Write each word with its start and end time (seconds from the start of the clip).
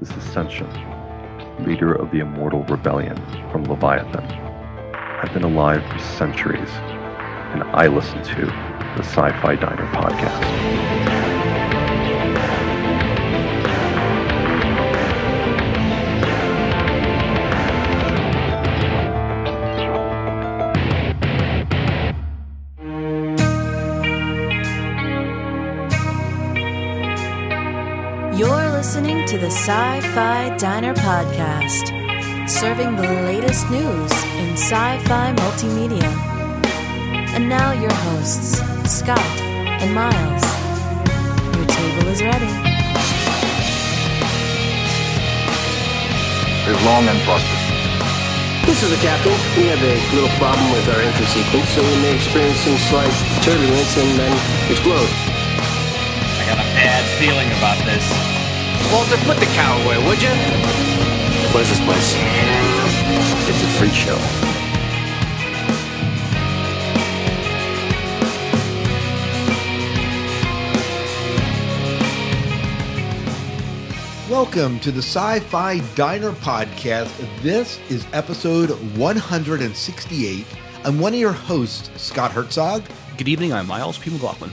is 0.00 0.10
Ascension, 0.10 0.68
leader 1.64 1.94
of 1.94 2.10
the 2.10 2.18
immortal 2.18 2.62
rebellion 2.64 3.16
from 3.50 3.64
Leviathan. 3.64 4.24
I've 4.24 5.32
been 5.32 5.44
alive 5.44 5.84
for 5.90 5.98
centuries, 5.98 6.70
and 7.52 7.62
I 7.62 7.86
listen 7.86 8.22
to 8.22 8.46
the 8.96 9.02
Sci 9.02 9.40
Fi 9.40 9.56
Diner 9.56 9.86
podcast. 9.92 10.85
To 29.36 29.42
the 29.42 29.50
Sci 29.50 30.00
Fi 30.14 30.56
Diner 30.56 30.94
Podcast, 30.94 31.92
serving 32.48 32.96
the 32.96 33.08
latest 33.28 33.68
news 33.70 34.12
in 34.40 34.56
sci 34.56 34.98
fi 35.04 35.34
multimedia. 35.36 36.08
And 37.36 37.48
now, 37.48 37.72
your 37.72 37.92
hosts, 38.08 38.62
Scott 38.88 39.20
and 39.82 39.92
Miles. 39.92 40.44
Your 41.52 41.66
table 41.68 42.08
is 42.08 42.22
ready. 42.22 42.52
is 46.66 46.80
long 46.84 47.04
and 47.04 47.20
prosperous. 47.28 47.66
This 48.64 48.82
is 48.84 48.90
the 48.90 49.00
captain. 49.04 49.36
We 49.60 49.68
have 49.68 49.82
a 49.82 49.96
little 50.16 50.32
problem 50.40 50.72
with 50.72 50.88
our 50.88 51.00
entry 51.00 51.26
sequence, 51.26 51.68
so 51.76 51.82
we 51.82 51.96
may 52.00 52.16
experience 52.16 52.60
some 52.60 52.78
slight 52.88 53.12
turbulence 53.44 53.96
and 53.98 54.18
then 54.18 54.32
explode. 54.72 55.10
I 56.40 56.42
got 56.48 56.58
a 56.58 56.68
bad 56.72 57.04
feeling 57.20 57.48
about 57.58 57.84
this. 57.84 58.35
Walter, 58.92 59.16
put 59.24 59.38
the 59.38 59.46
cow 59.46 59.76
away, 59.84 59.98
would 60.06 60.22
you? 60.22 60.28
What 61.52 61.62
is 61.62 61.70
this 61.70 61.80
place? 61.84 62.14
It's 63.48 63.62
a 63.62 63.68
freak 63.78 63.92
show. 63.92 64.16
Welcome 74.30 74.78
to 74.80 74.92
the 74.92 75.02
Sci 75.02 75.40
Fi 75.40 75.80
Diner 75.94 76.32
Podcast. 76.32 77.12
This 77.42 77.80
is 77.90 78.06
episode 78.12 78.70
168. 78.96 80.46
I'm 80.84 81.00
one 81.00 81.12
of 81.12 81.18
your 81.18 81.32
hosts, 81.32 81.90
Scott 82.00 82.30
Herzog. 82.30 82.84
Good 83.18 83.28
evening, 83.28 83.52
I'm 83.52 83.66
Miles 83.66 83.98
P. 83.98 84.10
McLaughlin. 84.10 84.50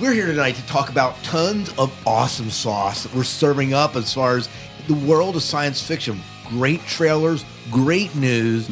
We're 0.00 0.14
here 0.14 0.26
tonight 0.26 0.54
to 0.54 0.66
talk 0.66 0.88
about 0.88 1.22
tons 1.22 1.70
of 1.76 1.92
awesome 2.06 2.48
sauce 2.48 3.02
that 3.02 3.14
we're 3.14 3.22
serving 3.22 3.74
up 3.74 3.96
as 3.96 4.14
far 4.14 4.36
as 4.38 4.48
the 4.86 4.94
world 4.94 5.36
of 5.36 5.42
science 5.42 5.86
fiction. 5.86 6.18
Great 6.48 6.80
trailers, 6.86 7.44
great 7.70 8.14
news, 8.16 8.66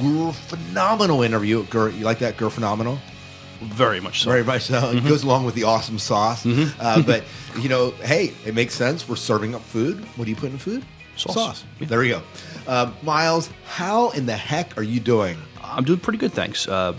gr- 0.00 0.30
phenomenal 0.30 1.22
interview. 1.22 1.66
You 1.70 1.90
like 2.04 2.18
that, 2.20 2.38
Gur 2.38 2.48
Phenomenal? 2.48 2.98
Very 3.60 4.00
much 4.00 4.22
so. 4.22 4.30
Very 4.30 4.42
much 4.42 4.62
so. 4.62 4.90
It 4.90 5.04
goes 5.06 5.22
along 5.22 5.44
with 5.44 5.54
the 5.54 5.64
awesome 5.64 5.98
sauce. 5.98 6.46
Uh, 6.46 7.02
but, 7.02 7.24
you 7.60 7.68
know, 7.68 7.90
hey, 8.02 8.32
it 8.46 8.54
makes 8.54 8.74
sense. 8.74 9.06
We're 9.06 9.16
serving 9.16 9.54
up 9.54 9.60
food. 9.62 10.02
What 10.16 10.24
do 10.24 10.30
you 10.30 10.36
put 10.36 10.50
in 10.50 10.56
food? 10.56 10.82
Sauce. 11.16 11.64
Yeah. 11.78 11.86
There 11.88 11.98
we 11.98 12.08
go. 12.08 12.22
Um, 12.66 12.94
Miles, 13.02 13.50
how 13.66 14.10
in 14.10 14.24
the 14.26 14.36
heck 14.36 14.76
are 14.78 14.82
you 14.82 14.98
doing? 14.98 15.36
I'm 15.62 15.84
doing 15.84 16.00
pretty 16.00 16.18
good, 16.18 16.32
thanks. 16.32 16.66
Uh, 16.66 16.94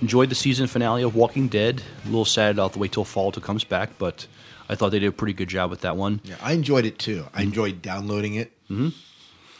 enjoyed 0.00 0.28
the 0.30 0.34
season 0.34 0.66
finale 0.66 1.02
of 1.02 1.14
Walking 1.14 1.48
Dead. 1.48 1.82
A 2.04 2.06
little 2.06 2.24
sad 2.24 2.58
I'll 2.58 2.66
have 2.66 2.72
to 2.74 2.78
wait 2.78 2.92
till 2.92 3.04
fall 3.04 3.32
to 3.32 3.40
comes 3.40 3.64
back, 3.64 3.90
but 3.98 4.26
I 4.68 4.74
thought 4.74 4.90
they 4.90 4.98
did 4.98 5.08
a 5.08 5.12
pretty 5.12 5.34
good 5.34 5.48
job 5.48 5.70
with 5.70 5.80
that 5.82 5.96
one. 5.96 6.20
Yeah, 6.24 6.36
I 6.40 6.52
enjoyed 6.52 6.84
it 6.86 6.98
too. 6.98 7.26
I 7.34 7.42
enjoyed 7.42 7.82
downloading 7.82 8.34
it 8.34 8.52
and 8.68 8.92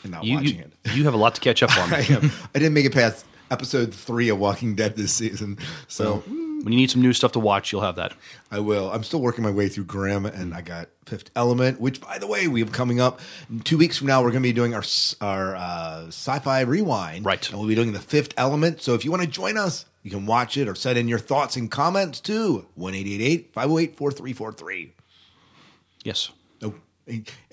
not 0.05 0.24
You, 0.24 0.36
watching 0.36 0.56
you, 0.58 0.64
it. 0.84 0.94
you 0.94 1.05
have 1.05 1.14
a 1.14 1.19
lot 1.19 1.34
to 1.34 1.41
catch 1.41 1.62
up 1.62 1.77
on. 1.77 1.92
I. 1.94 2.30
I 2.55 2.58
didn't 2.58 2.74
make 2.74 2.86
it 2.86 2.92
past 2.95 3.24
episode 3.51 3.92
three 3.95 4.29
of 4.30 4.39
Walking 4.39 4.74
Dead 4.74 4.96
this 4.96 5.12
season, 5.12 5.58
so 5.89 6.18
when 6.27 6.73
you 6.73 6.79
need 6.79 6.90
some 6.90 7.02
new 7.02 7.12
stuff 7.12 7.33
to 7.33 7.40
watch, 7.40 7.73
you'll 7.73 7.83
have 7.83 7.96
that. 7.96 8.14
I 8.51 8.61
will. 8.61 8.90
I'm 8.90 9.02
still 9.02 9.20
working 9.20 9.42
my 9.45 9.51
way 9.51 9.68
through 9.68 9.85
Grimm, 9.85 10.24
and 10.27 10.55
I 10.55 10.62
got 10.62 10.89
Fifth 11.06 11.30
Element, 11.36 11.80
which, 11.80 12.01
by 12.01 12.18
the 12.18 12.27
way, 12.27 12.46
we 12.48 12.61
have 12.61 12.70
coming 12.73 13.01
up 13.01 13.20
two 13.64 13.77
weeks 13.77 13.98
from 13.98 14.06
now. 14.06 14.23
We're 14.23 14.30
going 14.30 14.42
to 14.42 14.48
be 14.48 14.52
doing 14.55 14.73
our 14.74 14.85
our 15.20 15.56
uh, 15.56 16.06
sci-fi 16.06 16.61
rewind, 16.62 17.27
Right. 17.27 17.46
And 17.51 17.58
we'll 17.58 17.68
be 17.68 17.74
doing 17.74 17.92
the 17.92 17.98
Fifth 18.01 18.33
Element. 18.39 18.80
So 18.80 18.95
if 18.95 19.05
you 19.05 19.11
want 19.11 19.23
to 19.24 19.29
join 19.29 19.58
us, 19.58 19.85
you 20.02 20.11
can 20.11 20.27
watch 20.27 20.57
it 20.57 20.68
or 20.68 20.74
send 20.74 20.98
in 20.98 21.08
your 21.08 21.18
thoughts 21.18 21.57
and 21.57 21.70
comments 21.70 22.20
to 22.20 22.67
one 22.74 22.92
508 22.95 23.51
4343 23.52 24.92
Yes. 26.05 26.30
Oh, 26.63 26.74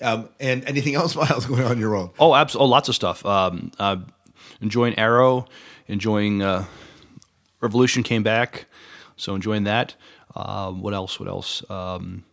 um, 0.02 0.28
and 0.40 0.64
anything 0.64 0.94
else, 0.94 1.14
Miles, 1.16 1.46
going 1.46 1.62
on 1.62 1.72
in 1.72 1.78
your 1.78 1.90
world? 1.90 2.10
Oh, 2.18 2.34
abs- 2.34 2.56
oh 2.56 2.64
lots 2.64 2.88
of 2.88 2.94
stuff. 2.94 3.24
Um, 3.24 3.70
uh, 3.78 3.96
enjoying 4.60 4.98
Arrow, 4.98 5.46
enjoying 5.86 6.42
uh, 6.42 6.64
Revolution 7.60 8.02
came 8.02 8.22
back, 8.22 8.66
so 9.16 9.34
enjoying 9.34 9.64
that. 9.64 9.94
Uh, 10.34 10.70
what 10.72 10.94
else? 10.94 11.20
What 11.20 11.28
else? 11.28 11.68
Um, 11.70 12.24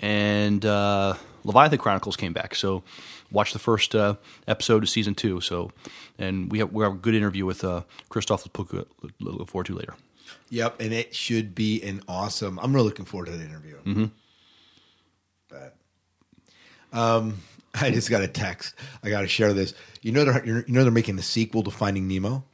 and 0.00 0.64
uh, 0.64 1.14
Leviathan 1.44 1.78
Chronicles 1.78 2.16
came 2.16 2.32
back, 2.32 2.54
so 2.54 2.82
watch 3.32 3.52
the 3.52 3.58
first 3.58 3.94
uh, 3.94 4.16
episode 4.46 4.82
of 4.82 4.88
season 4.88 5.14
two. 5.14 5.40
So, 5.40 5.70
and 6.18 6.50
we 6.50 6.58
have 6.58 6.72
we 6.72 6.84
have 6.84 6.92
a 6.92 6.96
good 6.96 7.14
interview 7.14 7.46
with 7.46 7.64
uh, 7.64 7.82
Christof 8.10 8.48
Laputka. 8.48 8.86
Look 9.20 9.48
forward 9.48 9.66
to 9.66 9.74
later. 9.74 9.94
Yep, 10.50 10.80
and 10.80 10.92
it 10.92 11.14
should 11.14 11.54
be 11.54 11.82
an 11.82 12.02
awesome. 12.08 12.58
I'm 12.60 12.74
really 12.74 12.88
looking 12.88 13.04
forward 13.04 13.26
to 13.26 13.32
the 13.32 13.44
interview. 13.44 13.76
Mm-hmm. 13.84 14.04
But, 15.48 15.76
um, 16.92 17.38
I 17.74 17.90
just 17.90 18.10
got 18.10 18.22
a 18.22 18.28
text. 18.28 18.74
I 19.02 19.10
got 19.10 19.22
to 19.22 19.28
share 19.28 19.52
this. 19.52 19.74
You 20.02 20.12
know 20.12 20.24
they're 20.24 20.44
you 20.44 20.64
know 20.68 20.82
they're 20.82 20.92
making 20.92 21.16
the 21.16 21.22
sequel 21.22 21.62
to 21.64 21.70
Finding 21.70 22.06
Nemo. 22.08 22.44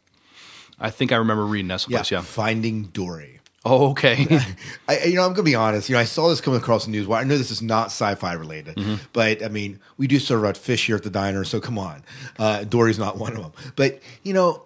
I 0.81 0.91
think 0.91 1.11
I 1.11 1.17
remember 1.17 1.45
reading 1.45 1.69
that 1.69 1.81
someplace. 1.81 2.11
Yeah. 2.11 2.21
Finding 2.21 2.85
Dory. 2.85 3.38
Oh, 3.65 3.91
okay. 3.91 4.27
I, 4.89 5.05
you 5.05 5.15
know, 5.17 5.23
I'm 5.27 5.33
gonna 5.33 5.43
be 5.43 5.55
honest. 5.55 5.89
You 5.89 5.95
know, 5.97 6.01
I 6.01 6.05
saw 6.05 6.29
this 6.29 6.41
coming 6.41 6.61
across 6.61 6.85
the 6.85 6.91
news. 6.91 7.09
I 7.11 7.25
know 7.25 7.37
this 7.37 7.51
is 7.51 7.61
not 7.61 7.87
sci-fi 7.87 8.33
related, 8.35 8.77
Mm-hmm. 8.77 8.95
but 9.13 9.45
I 9.45 9.49
mean, 9.49 9.81
we 9.97 10.07
do 10.07 10.19
serve 10.19 10.45
out 10.45 10.57
fish 10.57 10.87
here 10.87 10.97
at 10.97 11.03
the 11.03 11.11
diner, 11.11 11.45
so 11.45 11.61
come 11.61 11.79
on. 11.79 12.03
Uh, 12.39 12.65
Dory's 12.65 12.99
not 12.99 13.19
one 13.19 13.37
of 13.37 13.43
them. 13.43 13.53
But 13.77 14.01
you 14.23 14.33
know, 14.33 14.63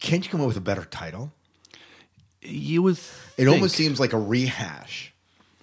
can't 0.00 0.24
you 0.24 0.30
come 0.30 0.40
up 0.40 0.48
with 0.48 0.56
a 0.56 0.60
better 0.62 0.84
title? 0.84 1.32
you 2.42 2.82
would. 2.82 2.98
It 3.36 3.46
almost 3.48 3.74
seems 3.76 4.00
like 4.00 4.12
a 4.14 4.18
rehash, 4.18 5.12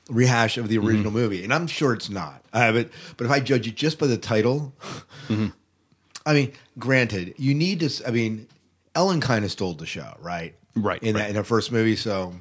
rehash 0.10 0.58
of 0.58 0.68
the 0.70 0.78
original 0.78 1.12
movie, 1.12 1.44
and 1.44 1.52
I'm 1.54 1.66
sure 1.68 1.92
it's 1.94 2.10
not. 2.10 2.44
Uh, 2.54 2.72
but 2.72 2.90
but 3.18 3.26
if 3.26 3.32
I 3.32 3.40
judge 3.40 3.68
it 3.68 3.76
just 3.76 3.98
by 4.00 4.06
the 4.08 4.18
title, 4.18 4.74
I 6.26 6.34
mean, 6.34 6.54
granted, 6.78 7.34
you 7.38 7.54
need 7.54 7.80
to. 7.82 8.08
I 8.08 8.12
mean, 8.12 8.48
Ellen 8.96 9.22
kind 9.22 9.44
of 9.46 9.52
stole 9.52 9.74
the 9.74 9.86
show, 9.86 10.16
right? 10.22 10.56
Right, 10.78 11.02
in 11.04 11.14
right. 11.16 11.22
that 11.22 11.30
in 11.30 11.36
her 11.36 11.44
first 11.44 11.72
movie, 11.72 11.96
so. 11.96 12.34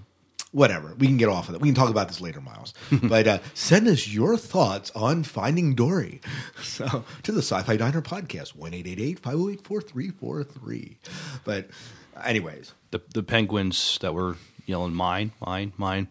Whatever. 0.53 0.95
We 0.97 1.07
can 1.09 1.19
get 1.19 1.29
off 1.29 1.49
of 1.49 1.53
that. 1.53 1.61
We 1.61 1.69
can 1.69 1.75
talk 1.75 1.91
about 1.91 2.09
this 2.09 2.21
later, 2.23 2.41
Miles. 2.41 2.73
but 3.03 3.27
uh, 3.27 3.39
send 3.53 3.87
us 3.89 4.09
your 4.09 4.39
thoughts 4.39 4.91
on 4.95 5.23
Finding 5.23 5.75
Dory. 5.75 6.23
So 6.63 7.05
to 7.25 7.33
the 7.33 7.43
Sci-Fi 7.43 7.77
Diner 7.77 8.01
podcast, 8.01 8.57
1-888-508-4343. 8.57 10.97
But 11.45 11.69
anyways, 12.25 12.73
the 12.91 13.01
the 13.13 13.23
penguins 13.23 13.99
that 14.01 14.15
were 14.15 14.37
yelling 14.67 14.95
mine, 14.95 15.33
mine, 15.45 15.73
mine. 15.77 16.09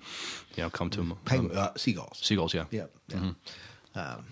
You 0.55 0.63
know, 0.63 0.69
come 0.69 0.89
to 0.91 0.97
them. 0.97 1.17
peng- 1.25 1.55
uh, 1.55 1.73
seagulls. 1.75 2.19
Seagulls, 2.21 2.53
yeah. 2.53 2.65
Yeah. 2.71 2.85
yeah. 3.09 3.31
Um, 3.95 4.25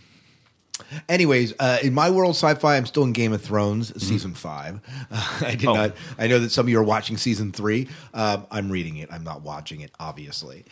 anyways, 1.09 1.53
uh, 1.59 1.79
in 1.83 1.93
my 1.93 2.09
world, 2.09 2.35
sci-fi, 2.35 2.77
I'm 2.77 2.85
still 2.85 3.03
in 3.03 3.13
Game 3.13 3.33
of 3.33 3.41
Thrones 3.41 3.91
season 4.03 4.33
five. 4.33 4.79
Uh, 5.11 5.37
I 5.45 5.55
did 5.55 5.65
Oh. 5.67 5.73
not. 5.73 5.95
I 6.17 6.27
know 6.27 6.39
that 6.39 6.51
some 6.51 6.65
of 6.65 6.69
you 6.69 6.79
are 6.79 6.83
watching 6.83 7.17
season 7.17 7.51
three. 7.51 7.87
Um, 8.13 8.45
I'm 8.51 8.69
reading 8.71 8.97
it. 8.97 9.09
I'm 9.11 9.23
not 9.23 9.41
watching 9.41 9.81
it, 9.81 9.91
obviously. 9.99 10.65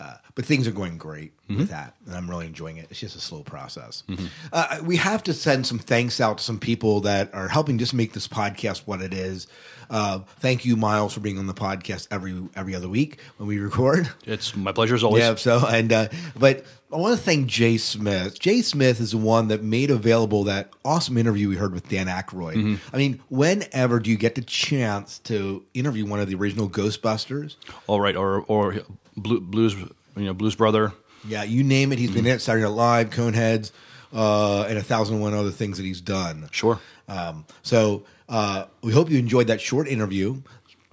Uh, 0.00 0.14
but 0.36 0.44
things 0.44 0.68
are 0.68 0.72
going 0.72 0.96
great 0.96 1.32
with 1.48 1.70
that, 1.70 1.94
and 2.06 2.14
I'm 2.14 2.30
really 2.30 2.46
enjoying 2.46 2.76
it. 2.76 2.86
It's 2.88 3.00
just 3.00 3.16
a 3.16 3.20
slow 3.20 3.42
process. 3.42 4.04
Uh, 4.52 4.78
we 4.84 4.96
have 4.96 5.24
to 5.24 5.34
send 5.34 5.66
some 5.66 5.80
thanks 5.80 6.20
out 6.20 6.38
to 6.38 6.44
some 6.44 6.60
people 6.60 7.00
that 7.00 7.34
are 7.34 7.48
helping 7.48 7.78
just 7.78 7.94
make 7.94 8.12
this 8.12 8.28
podcast 8.28 8.82
what 8.86 9.00
it 9.00 9.12
is. 9.12 9.48
Uh, 9.90 10.20
thank 10.38 10.64
you, 10.64 10.76
Miles, 10.76 11.14
for 11.14 11.20
being 11.20 11.38
on 11.38 11.46
the 11.46 11.54
podcast 11.54 12.06
every 12.10 12.40
every 12.54 12.76
other 12.76 12.88
week 12.88 13.18
when 13.38 13.48
we 13.48 13.58
record. 13.58 14.08
It's 14.24 14.54
my 14.54 14.70
pleasure 14.70 14.94
as 14.94 15.02
always. 15.02 15.22
Yeah, 15.24 15.34
so 15.34 15.66
and 15.66 15.92
uh, 15.92 16.08
but 16.38 16.64
I 16.92 16.96
want 16.96 17.18
to 17.18 17.22
thank 17.22 17.46
Jay 17.46 17.76
Smith. 17.76 18.38
Jay 18.38 18.62
Smith 18.62 19.00
is 19.00 19.12
the 19.12 19.18
one 19.18 19.48
that 19.48 19.62
made 19.62 19.90
available 19.90 20.44
that 20.44 20.70
awesome 20.84 21.18
interview 21.18 21.48
we 21.48 21.56
heard 21.56 21.72
with 21.72 21.88
Dan 21.88 22.06
Aykroyd. 22.06 22.56
Mm-hmm. 22.56 22.94
I 22.94 22.98
mean, 22.98 23.20
whenever 23.30 23.98
do 23.98 24.10
you 24.10 24.16
get 24.16 24.36
the 24.36 24.42
chance 24.42 25.18
to 25.20 25.64
interview 25.74 26.06
one 26.06 26.20
of 26.20 26.28
the 26.28 26.34
original 26.36 26.68
Ghostbusters? 26.68 27.56
All 27.86 28.00
right, 28.00 28.14
or 28.14 28.42
or 28.42 28.76
Blue, 29.16 29.40
Blues, 29.40 29.74
you 30.18 30.26
know, 30.26 30.34
Blues 30.34 30.54
Brother. 30.54 30.92
Yeah, 31.26 31.42
you 31.42 31.62
name 31.64 31.92
it. 31.92 31.98
He's 31.98 32.10
been 32.10 32.26
at 32.26 32.40
Saturday 32.40 32.64
Night 32.64 32.72
Live, 32.72 33.10
Coneheads, 33.10 33.72
uh, 34.12 34.62
and 34.62 34.78
a 34.78 34.82
thousand 34.82 35.16
and 35.16 35.22
one 35.22 35.34
other 35.34 35.50
things 35.50 35.76
that 35.78 35.84
he's 35.84 36.00
done. 36.00 36.48
Sure. 36.52 36.78
Um, 37.08 37.44
so 37.62 38.04
uh, 38.28 38.66
we 38.82 38.92
hope 38.92 39.10
you 39.10 39.18
enjoyed 39.18 39.48
that 39.48 39.60
short 39.60 39.88
interview. 39.88 40.42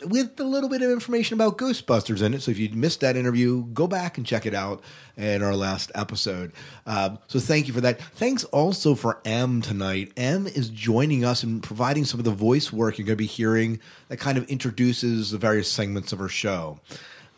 with 0.04 0.40
a 0.40 0.44
little 0.44 0.70
bit 0.70 0.82
of 0.82 0.92
information 0.92 1.36
about 1.36 1.58
Ghostbusters 1.58 2.22
in 2.22 2.34
it. 2.34 2.42
So 2.42 2.52
if 2.52 2.60
you 2.60 2.70
missed 2.70 3.02
that 3.02 3.16
interview, 3.16 3.66
go 3.68 3.88
back 3.88 4.18
and 4.18 4.26
check 4.26 4.46
it 4.46 4.54
out 4.54 4.82
in 5.18 5.42
our 5.42 5.56
last 5.56 5.92
episode. 5.96 6.52
Um, 6.86 7.20
so 7.28 7.40
thank 7.40 7.68
you 7.68 7.74
for 7.74 7.82
that. 7.82 8.02
Thanks 8.02 8.44
also 8.46 8.96
for 8.96 9.22
M 9.26 9.62
tonight. 9.62 10.12
M 10.18 10.48
is 10.48 10.70
joining 10.70 11.24
us 11.24 11.44
and 11.44 11.64
providing 11.64 12.06
some 12.06 12.20
of 12.20 12.26
the 12.26 12.32
voice 12.32 12.74
work 12.74 12.98
you're 12.98 13.06
going 13.06 13.18
to 13.18 13.22
be 13.22 13.26
hearing 13.26 13.80
that 14.10 14.18
kind 14.18 14.38
of 14.38 14.48
introduces 14.50 15.32
the 15.32 15.38
various 15.38 15.72
segments 15.72 16.12
of 16.12 16.20
our 16.20 16.30
show. 16.30 16.80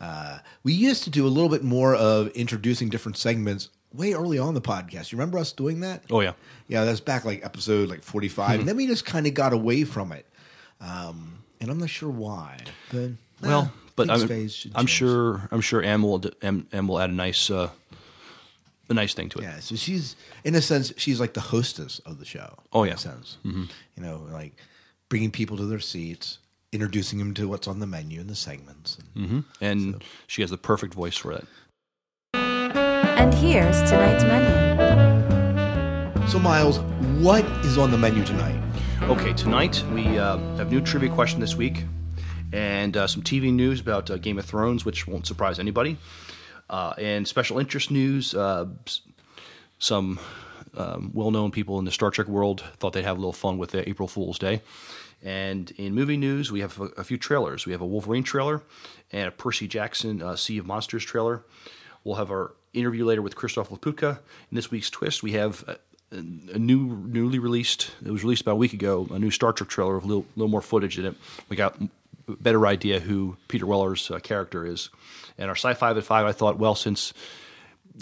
Uh, 0.00 0.38
we 0.62 0.72
used 0.72 1.04
to 1.04 1.10
do 1.10 1.26
a 1.26 1.28
little 1.28 1.48
bit 1.48 1.64
more 1.64 1.94
of 1.94 2.28
introducing 2.28 2.88
different 2.88 3.16
segments 3.16 3.68
way 3.92 4.12
early 4.12 4.38
on 4.38 4.54
the 4.54 4.60
podcast. 4.60 5.10
You 5.12 5.18
remember 5.18 5.38
us 5.38 5.52
doing 5.52 5.80
that? 5.80 6.04
Oh, 6.10 6.20
yeah. 6.20 6.32
Yeah, 6.68 6.84
that's 6.84 7.00
back 7.00 7.24
like 7.24 7.44
episode 7.44 7.88
like 7.88 8.02
45. 8.02 8.60
And 8.60 8.68
then 8.68 8.76
we 8.76 8.86
just 8.86 9.04
kind 9.04 9.26
of 9.26 9.34
got 9.34 9.52
away 9.52 9.84
from 9.84 10.12
it. 10.12 10.26
Um, 10.80 11.38
and 11.60 11.70
I'm 11.70 11.78
not 11.78 11.90
sure 11.90 12.10
why. 12.10 12.58
But 12.92 13.10
Well, 13.42 13.72
but 13.96 14.10
I'm, 14.10 14.48
I'm 14.76 14.86
sure 14.86 15.48
I'm 15.50 15.60
sure 15.60 15.82
M 15.82 16.02
will 16.02 16.22
M, 16.40 16.68
M 16.72 16.86
will 16.86 17.00
add 17.00 17.10
a 17.10 17.12
nice 17.12 17.50
uh, 17.50 17.70
a 18.88 18.94
nice 18.94 19.12
thing 19.12 19.28
to 19.30 19.40
it. 19.40 19.42
Yeah, 19.42 19.58
so 19.58 19.74
she's 19.74 20.14
in 20.44 20.54
a 20.54 20.62
sense 20.62 20.92
she's 20.96 21.18
like 21.18 21.34
the 21.34 21.40
hostess 21.40 21.98
of 22.00 22.20
the 22.20 22.24
show. 22.24 22.58
Oh, 22.72 22.84
in 22.84 22.90
yeah. 22.90 22.94
a 22.94 22.98
sense. 22.98 23.38
You 23.44 23.66
know, 23.96 24.26
like 24.30 24.54
bringing 25.08 25.32
people 25.32 25.56
to 25.56 25.66
their 25.66 25.80
seats, 25.80 26.38
introducing 26.72 27.18
him 27.18 27.34
to 27.34 27.48
what's 27.48 27.66
on 27.66 27.80
the 27.80 27.86
menu 27.86 28.20
and 28.20 28.28
the 28.28 28.34
segments. 28.34 28.98
And 29.14 29.44
And 29.60 30.04
she 30.26 30.42
has 30.42 30.50
the 30.50 30.58
perfect 30.58 30.94
voice 30.94 31.16
for 31.16 31.32
it. 31.32 31.46
And 32.34 33.32
here's 33.34 33.78
tonight's 33.88 34.24
menu. 34.24 34.68
So, 36.28 36.38
Miles, 36.38 36.78
what 37.20 37.44
is 37.64 37.78
on 37.78 37.90
the 37.90 37.96
menu 37.98 38.22
tonight? 38.24 38.60
Okay, 39.02 39.32
tonight 39.32 39.82
we 39.94 40.18
uh, 40.18 40.36
have 40.56 40.70
new 40.70 40.82
trivia 40.82 41.08
question 41.08 41.40
this 41.40 41.54
week, 41.56 41.84
and 42.52 42.96
uh, 42.96 43.06
some 43.06 43.22
TV 43.22 43.50
news 43.52 43.80
about 43.80 44.10
uh, 44.10 44.18
Game 44.18 44.38
of 44.38 44.44
Thrones, 44.44 44.84
which 44.84 45.06
won't 45.06 45.26
surprise 45.26 45.58
anybody, 45.58 45.96
uh, 46.68 46.92
and 46.98 47.26
special 47.26 47.58
interest 47.58 47.90
news. 47.90 48.34
Uh, 48.34 48.66
some 49.78 50.18
um, 50.76 51.10
well-known 51.14 51.50
people 51.50 51.78
in 51.78 51.86
the 51.86 51.90
Star 51.90 52.10
Trek 52.10 52.28
world 52.28 52.62
thought 52.78 52.92
they'd 52.92 53.04
have 53.04 53.16
a 53.16 53.20
little 53.20 53.32
fun 53.32 53.56
with 53.56 53.70
the 53.70 53.88
April 53.88 54.08
Fool's 54.08 54.38
Day. 54.38 54.60
And 55.22 55.70
in 55.72 55.94
movie 55.94 56.16
news, 56.16 56.52
we 56.52 56.60
have 56.60 56.80
a, 56.80 56.84
a 56.96 57.04
few 57.04 57.18
trailers. 57.18 57.66
We 57.66 57.72
have 57.72 57.80
a 57.80 57.86
Wolverine 57.86 58.22
trailer 58.22 58.62
and 59.12 59.28
a 59.28 59.30
Percy 59.30 59.66
Jackson 59.66 60.22
uh, 60.22 60.36
Sea 60.36 60.58
of 60.58 60.66
Monsters 60.66 61.04
trailer. 61.04 61.42
We'll 62.04 62.16
have 62.16 62.30
our 62.30 62.52
interview 62.72 63.04
later 63.04 63.22
with 63.22 63.34
Christof 63.34 63.68
Laputka. 63.68 64.18
In 64.50 64.54
this 64.54 64.70
week's 64.70 64.90
twist, 64.90 65.22
we 65.22 65.32
have 65.32 65.64
a, 65.66 65.76
a 66.12 66.58
new, 66.58 67.04
newly 67.08 67.38
released. 67.38 67.90
It 68.04 68.10
was 68.12 68.22
released 68.22 68.42
about 68.42 68.52
a 68.52 68.56
week 68.56 68.72
ago. 68.72 69.08
A 69.10 69.18
new 69.18 69.30
Star 69.32 69.52
Trek 69.52 69.68
trailer 69.68 69.96
with 69.96 70.04
a 70.04 70.06
little, 70.06 70.26
little 70.36 70.48
more 70.50 70.62
footage 70.62 70.98
in 70.98 71.04
it. 71.06 71.16
We 71.48 71.56
got 71.56 71.80
a 71.80 71.88
better 72.40 72.66
idea 72.66 73.00
who 73.00 73.36
Peter 73.48 73.66
Weller's 73.66 74.10
uh, 74.10 74.20
character 74.20 74.64
is. 74.64 74.88
And 75.36 75.48
our 75.48 75.56
sci-fi 75.56 75.90
at 75.90 76.04
five, 76.04 76.26
I 76.26 76.32
thought, 76.32 76.58
well, 76.58 76.74
since 76.76 77.12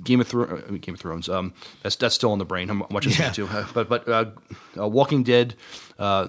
Game 0.04 0.20
of 0.20 0.28
Thrones, 0.28 0.62
I 0.68 0.70
mean, 0.70 0.80
Game 0.80 0.94
of 0.94 1.00
Thrones. 1.00 1.28
Um, 1.28 1.54
that's 1.82 1.96
that's 1.96 2.14
still 2.14 2.32
in 2.34 2.38
the 2.38 2.44
brain. 2.44 2.68
How 2.68 2.86
much 2.90 3.06
is 3.06 3.18
Yeah. 3.18 3.26
that 3.26 3.34
too? 3.34 3.46
Uh, 3.46 3.66
but 3.72 3.88
but 3.88 4.06
uh, 4.08 4.26
uh, 4.78 4.86
Walking 4.86 5.22
Dead 5.22 5.54
uh, 5.98 6.28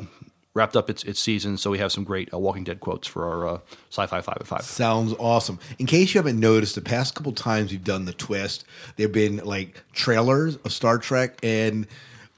wrapped 0.58 0.76
up 0.76 0.90
its 0.90 1.04
its 1.04 1.20
season, 1.20 1.58
so 1.58 1.72
we 1.72 1.78
have 1.78 1.92
some 1.92 2.04
great 2.04 2.34
uh, 2.34 2.40
Walking 2.40 2.66
Dead 2.66 2.80
quotes 2.80 3.08
for 3.08 3.26
our 3.26 3.48
uh, 3.48 3.60
sci-fi 3.90 4.22
five 4.22 4.38
at 4.40 4.48
five. 4.48 4.64
Sounds 4.64 5.14
awesome. 5.20 5.60
In 5.80 5.86
case 5.86 6.14
you 6.14 6.20
haven't 6.20 6.40
noticed, 6.40 6.76
the 6.76 6.82
past 6.82 7.16
couple 7.16 7.32
times 7.32 7.72
we've 7.72 7.84
done 7.84 8.06
the 8.06 8.14
twist, 8.14 8.66
there've 8.96 9.12
been 9.12 9.38
like 9.38 9.84
trailers 9.94 10.58
of 10.58 10.74
Star 10.74 10.98
Trek, 10.98 11.38
and 11.44 11.88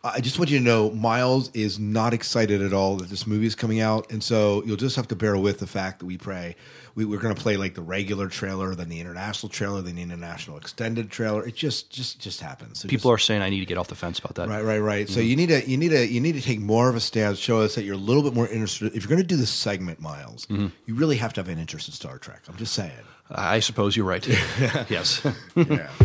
I 0.03 0.21
just 0.21 0.39
want 0.39 0.49
you 0.49 0.57
to 0.59 0.63
know 0.63 0.91
Miles 0.91 1.51
is 1.53 1.77
not 1.77 2.13
excited 2.13 2.61
at 2.61 2.73
all 2.73 2.95
that 2.97 3.09
this 3.09 3.27
movie 3.27 3.45
is 3.45 3.55
coming 3.55 3.81
out, 3.81 4.11
and 4.11 4.23
so 4.23 4.63
you'll 4.65 4.77
just 4.77 4.95
have 4.95 5.07
to 5.09 5.15
bear 5.15 5.37
with 5.37 5.59
the 5.59 5.67
fact 5.67 5.99
that 5.99 6.05
we 6.05 6.17
pray 6.17 6.55
we, 6.99 7.05
we're 7.05 7.19
going 7.19 7.33
to 7.33 7.41
play 7.41 7.55
like 7.55 7.75
the 7.75 7.81
regular 7.81 8.27
trailer, 8.27 8.75
then 8.75 8.89
the 8.89 8.99
international 8.99 9.49
trailer, 9.49 9.81
then 9.81 9.95
the 9.95 10.01
international 10.01 10.57
extended 10.57 11.09
trailer. 11.09 11.45
It 11.45 11.55
just 11.55 11.89
just 11.89 12.19
just 12.19 12.41
happens. 12.41 12.79
So 12.79 12.89
People 12.89 13.11
just- 13.11 13.23
are 13.23 13.25
saying 13.25 13.41
I 13.41 13.49
need 13.49 13.61
to 13.61 13.65
get 13.65 13.77
off 13.77 13.87
the 13.87 13.95
fence 13.95 14.19
about 14.19 14.35
that. 14.35 14.49
Right, 14.49 14.61
right, 14.61 14.79
right. 14.79 15.07
So 15.07 15.19
mm-hmm. 15.19 15.29
you 15.29 15.35
need 15.37 15.49
to 15.49 15.69
you 15.69 15.77
need 15.77 15.89
to 15.89 16.05
you 16.05 16.19
need 16.19 16.33
to 16.33 16.41
take 16.41 16.59
more 16.59 16.89
of 16.89 16.95
a 16.95 16.99
stance. 16.99 17.39
Show 17.39 17.61
us 17.61 17.75
that 17.75 17.83
you're 17.83 17.95
a 17.95 17.97
little 17.97 18.21
bit 18.21 18.33
more 18.33 18.47
interested. 18.47 18.93
If 18.93 19.03
you're 19.03 19.09
going 19.09 19.21
to 19.21 19.27
do 19.27 19.37
this 19.37 19.49
segment, 19.49 20.01
Miles, 20.01 20.45
mm-hmm. 20.47 20.67
you 20.85 20.95
really 20.95 21.15
have 21.17 21.33
to 21.33 21.41
have 21.41 21.47
an 21.47 21.57
interest 21.57 21.87
in 21.87 21.93
Star 21.93 22.17
Trek. 22.17 22.41
I'm 22.49 22.57
just 22.57 22.73
saying. 22.73 22.91
I 23.31 23.61
suppose 23.61 23.95
you're 23.95 24.05
right. 24.05 24.27
yes. 24.89 25.25
Yeah. 25.55 25.89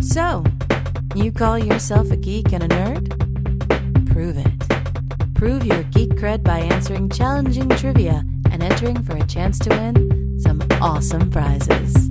So, 0.00 0.44
you 1.14 1.30
call 1.30 1.58
yourself 1.58 2.10
a 2.10 2.16
geek 2.16 2.52
and 2.52 2.64
a 2.64 2.68
nerd? 2.68 4.12
Prove 4.12 4.36
it. 4.36 5.34
Prove 5.34 5.64
your 5.64 5.82
geek 5.84 6.10
cred 6.10 6.42
by 6.42 6.58
answering 6.58 7.08
challenging 7.08 7.68
trivia 7.68 8.24
and 8.50 8.62
entering 8.62 9.00
for 9.02 9.16
a 9.16 9.26
chance 9.26 9.58
to 9.60 9.70
win 9.70 10.40
some 10.40 10.60
awesome 10.80 11.30
prizes. 11.30 12.08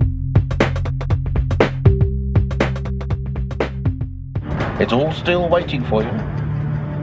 It's 4.80 4.92
all 4.92 5.12
still 5.12 5.48
waiting 5.48 5.84
for 5.84 6.02
you. 6.02 6.10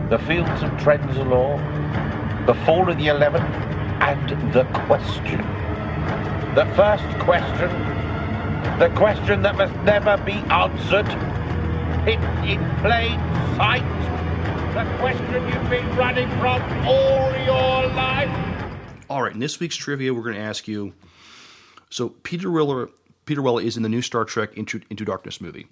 The 0.10 0.20
fields 0.28 0.64
of 0.64 0.72
Trenzalore, 0.72 1.58
the 2.48 2.56
fall 2.66 2.90
of 2.90 2.98
the 2.98 3.08
eleventh, 3.08 3.44
and 4.02 4.54
the 4.54 4.64
question. 4.88 5.38
The 6.56 6.66
first 6.76 7.20
question, 7.20 7.70
the 8.80 8.92
question 8.98 9.42
that 9.44 9.56
must 9.56 9.76
never 9.84 10.18
be 10.26 10.34
answered, 10.50 11.08
hid 12.06 12.20
in 12.50 12.60
plain 12.80 13.20
sight, 13.58 13.84
the 14.74 14.98
question 14.98 15.48
you've 15.48 15.70
been 15.70 15.96
running 15.96 16.30
from 16.40 16.62
all 16.88 17.32
your 17.38 17.88
life. 17.94 18.72
All 19.10 19.22
right. 19.22 19.34
In 19.34 19.40
this 19.40 19.60
week's 19.60 19.76
trivia, 19.76 20.14
we're 20.14 20.24
going 20.24 20.36
to 20.36 20.42
ask 20.42 20.68
you. 20.68 20.94
So 21.90 22.10
Peter 22.10 22.50
Weller, 22.50 22.90
Peter 23.26 23.42
Weller 23.42 23.62
is 23.62 23.78
in 23.78 23.84
the 23.84 23.90
new 23.90 24.02
Star 24.02 24.26
Trek 24.26 24.56
Into 24.58 24.82
Into 24.90 25.06
Darkness 25.06 25.42
movie, 25.42 25.68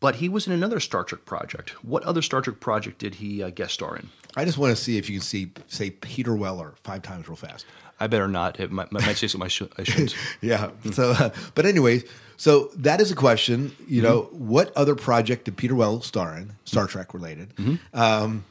but 0.00 0.16
he 0.16 0.28
was 0.28 0.46
in 0.46 0.52
another 0.52 0.80
Star 0.80 1.04
Trek 1.04 1.24
project. 1.24 1.70
What 1.84 2.02
other 2.02 2.22
Star 2.22 2.40
Trek 2.40 2.60
project 2.60 2.98
did 2.98 3.16
he 3.16 3.42
uh, 3.42 3.50
guest 3.50 3.74
star 3.74 3.96
in? 3.96 4.08
I 4.36 4.44
just 4.44 4.58
want 4.58 4.76
to 4.76 4.82
see 4.82 4.98
if 4.98 5.08
you 5.08 5.18
can 5.18 5.24
see 5.24 5.52
say 5.68 5.90
Peter 5.90 6.34
Weller 6.34 6.74
five 6.82 7.02
times 7.02 7.28
real 7.28 7.36
fast. 7.36 7.64
I 8.00 8.06
better 8.06 8.28
not. 8.28 8.60
It 8.60 8.70
might, 8.70 8.92
might 8.92 9.16
say 9.16 9.26
something 9.28 9.46
I, 9.46 9.48
should, 9.48 9.72
I 9.78 9.84
shouldn't. 9.84 10.14
Yeah. 10.40 10.70
So, 10.92 11.10
uh, 11.12 11.30
but 11.54 11.66
anyways, 11.66 12.04
so 12.38 12.70
that 12.76 13.00
is 13.00 13.10
a 13.10 13.16
question. 13.16 13.76
You 13.86 14.00
know, 14.00 14.22
what 14.32 14.74
other 14.76 14.94
project 14.94 15.44
did 15.44 15.56
Peter 15.56 15.74
Weller 15.74 16.00
star 16.00 16.36
in? 16.38 16.52
Star 16.64 16.86
Trek 16.86 17.12
related. 17.12 17.52
Um, 17.92 18.44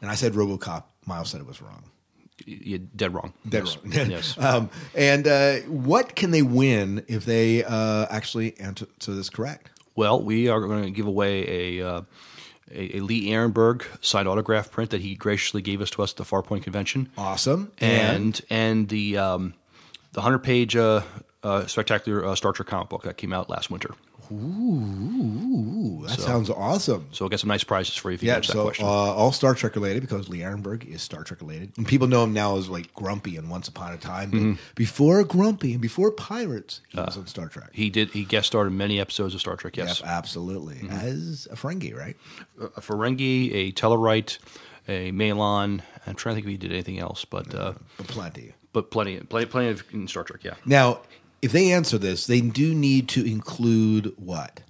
and 0.00 0.10
I 0.10 0.14
said 0.14 0.34
RoboCop. 0.34 0.84
Miles 1.06 1.30
said 1.30 1.40
it 1.40 1.46
was 1.46 1.60
wrong. 1.62 1.82
You're 2.44 2.78
dead 2.78 3.14
wrong. 3.14 3.32
Dead 3.48 3.64
yes. 3.64 3.76
wrong. 3.76 3.92
yes. 4.10 4.38
Um, 4.38 4.70
and 4.94 5.26
uh, 5.26 5.56
what 5.60 6.14
can 6.14 6.30
they 6.30 6.42
win 6.42 7.04
if 7.08 7.24
they 7.24 7.64
uh, 7.64 8.06
actually 8.10 8.58
answer 8.60 8.86
to 9.00 9.12
this 9.12 9.30
correct? 9.30 9.70
Well, 9.94 10.22
we 10.22 10.48
are 10.48 10.60
going 10.60 10.84
to 10.84 10.90
give 10.90 11.06
away 11.06 11.78
a, 11.78 11.88
uh, 11.88 12.02
a, 12.70 12.96
a 12.98 13.00
Lee 13.00 13.28
Arenberg 13.28 13.84
signed 14.04 14.28
autograph 14.28 14.70
print 14.70 14.90
that 14.90 15.00
he 15.00 15.14
graciously 15.14 15.62
gave 15.62 15.80
us 15.80 15.90
to 15.90 16.02
us 16.02 16.12
at 16.12 16.16
the 16.18 16.24
Farpoint 16.24 16.64
Convention, 16.64 17.10
Awesome. 17.16 17.72
and 17.78 18.40
and 18.50 18.88
the 18.88 19.18
um, 19.18 19.54
the 20.12 20.22
hundred 20.22 20.40
page 20.40 20.74
uh, 20.76 21.02
uh, 21.42 21.66
spectacular 21.66 22.24
uh, 22.24 22.34
Star 22.34 22.52
Trek 22.52 22.68
comic 22.68 22.88
book 22.88 23.02
that 23.04 23.16
came 23.16 23.32
out 23.32 23.48
last 23.50 23.70
winter. 23.70 23.90
Ooh, 24.30 26.04
that 26.06 26.18
sounds 26.20 26.48
awesome. 26.50 27.08
So 27.12 27.24
we'll 27.24 27.28
get 27.30 27.40
some 27.40 27.48
nice 27.48 27.64
prizes 27.64 27.96
for 27.96 28.10
you 28.10 28.14
if 28.14 28.22
you 28.22 28.28
Yeah, 28.28 28.36
answer 28.36 28.52
that 28.52 28.58
so 28.58 28.60
uh, 28.60 28.64
question. 28.64 28.86
all 28.86 29.32
Star 29.32 29.54
Trek 29.54 29.74
related 29.74 30.00
because 30.00 30.28
Lee 30.28 30.38
Arenberg 30.40 30.84
is 30.86 31.02
Star 31.02 31.22
Trek 31.24 31.40
related, 31.40 31.72
and 31.76 31.86
people 31.86 32.06
know 32.08 32.24
him 32.24 32.32
now 32.32 32.56
as 32.56 32.68
like 32.68 32.94
Grumpy 32.94 33.36
and 33.36 33.50
Once 33.50 33.68
Upon 33.68 33.92
a 33.92 33.98
Time. 33.98 34.30
But 34.30 34.38
Mm-hmm. 34.40 34.52
before 34.74 35.22
Grumpy 35.24 35.72
and 35.72 35.82
before 35.82 36.10
Pirates, 36.10 36.80
he 36.88 36.98
Uh, 36.98 37.04
was 37.06 37.16
on 37.16 37.26
Star 37.26 37.48
Trek. 37.48 37.70
he 37.72 37.90
did. 37.90 38.10
He 38.10 38.24
guest 38.24 38.46
starred 38.48 38.68
in 38.68 38.76
many 38.76 38.98
episodes 39.00 39.34
of 39.34 39.40
Star 39.40 39.56
Trek. 39.56 39.76
Yes, 39.76 40.00
Yep, 40.00 40.08
absolutely, 40.08 40.76
Mm-hmm. 40.76 40.92
as 40.96 41.46
a 41.50 41.56
Ferengi, 41.56 41.94
right? 41.96 42.16
a 42.58 42.80
Ferengi, 42.80 43.52
a 43.54 43.72
Tellarite, 43.72 44.38
a 44.88 45.10
Malon. 45.12 45.82
I'm 46.06 46.14
trying 46.14 46.34
to 46.34 46.42
think 46.42 46.46
if 46.46 46.50
he 46.50 46.56
did 46.68 46.72
anything 46.72 46.98
else, 46.98 47.24
but 47.24 47.54
uh, 47.54 47.74
But 47.98 48.06
plenty. 48.08 48.54
but 48.72 48.90
plenty, 48.90 49.18
plenty, 49.20 49.46
plenty 49.46 49.68
of 49.68 49.84
in 49.92 50.08
Star 50.08 50.24
Trek. 50.24 50.42
Yeah, 50.44 50.54
Now, 50.64 51.00
if 51.42 51.52
they 51.52 51.72
answer 51.72 51.98
this, 51.98 52.26
they 52.26 52.40
do 52.40 52.74
need 52.74 53.08
to 53.10 53.24
include 53.24 54.14
what? 54.16 54.62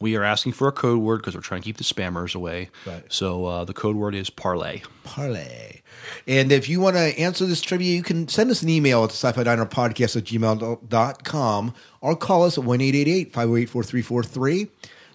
we 0.00 0.16
are 0.16 0.22
asking 0.22 0.52
for 0.52 0.68
a 0.68 0.72
code 0.72 1.00
word 1.00 1.18
because 1.18 1.34
we're 1.34 1.40
trying 1.40 1.60
to 1.60 1.64
keep 1.64 1.76
the 1.76 1.84
spammers 1.84 2.34
away. 2.34 2.70
Right. 2.86 3.04
So 3.08 3.44
uh, 3.46 3.64
the 3.64 3.74
code 3.74 3.96
word 3.96 4.14
is 4.14 4.30
parlay. 4.30 4.82
Parlay. 5.04 5.82
And 6.26 6.52
if 6.52 6.68
you 6.68 6.80
want 6.80 6.96
to 6.96 7.18
answer 7.18 7.46
this 7.46 7.60
trivia, 7.60 7.96
you 7.96 8.02
can 8.02 8.28
send 8.28 8.50
us 8.50 8.62
an 8.62 8.68
email 8.68 9.04
at 9.04 9.10
sci 9.10 9.32
fi 9.32 9.42
diner 9.42 9.66
podcast 9.66 10.16
at 10.16 10.24
gmail.com 10.24 11.74
or 12.00 12.16
call 12.16 12.44
us 12.44 12.58
at 12.58 12.64
1 12.64 12.78
508 12.78 13.32
4343. 13.32 14.58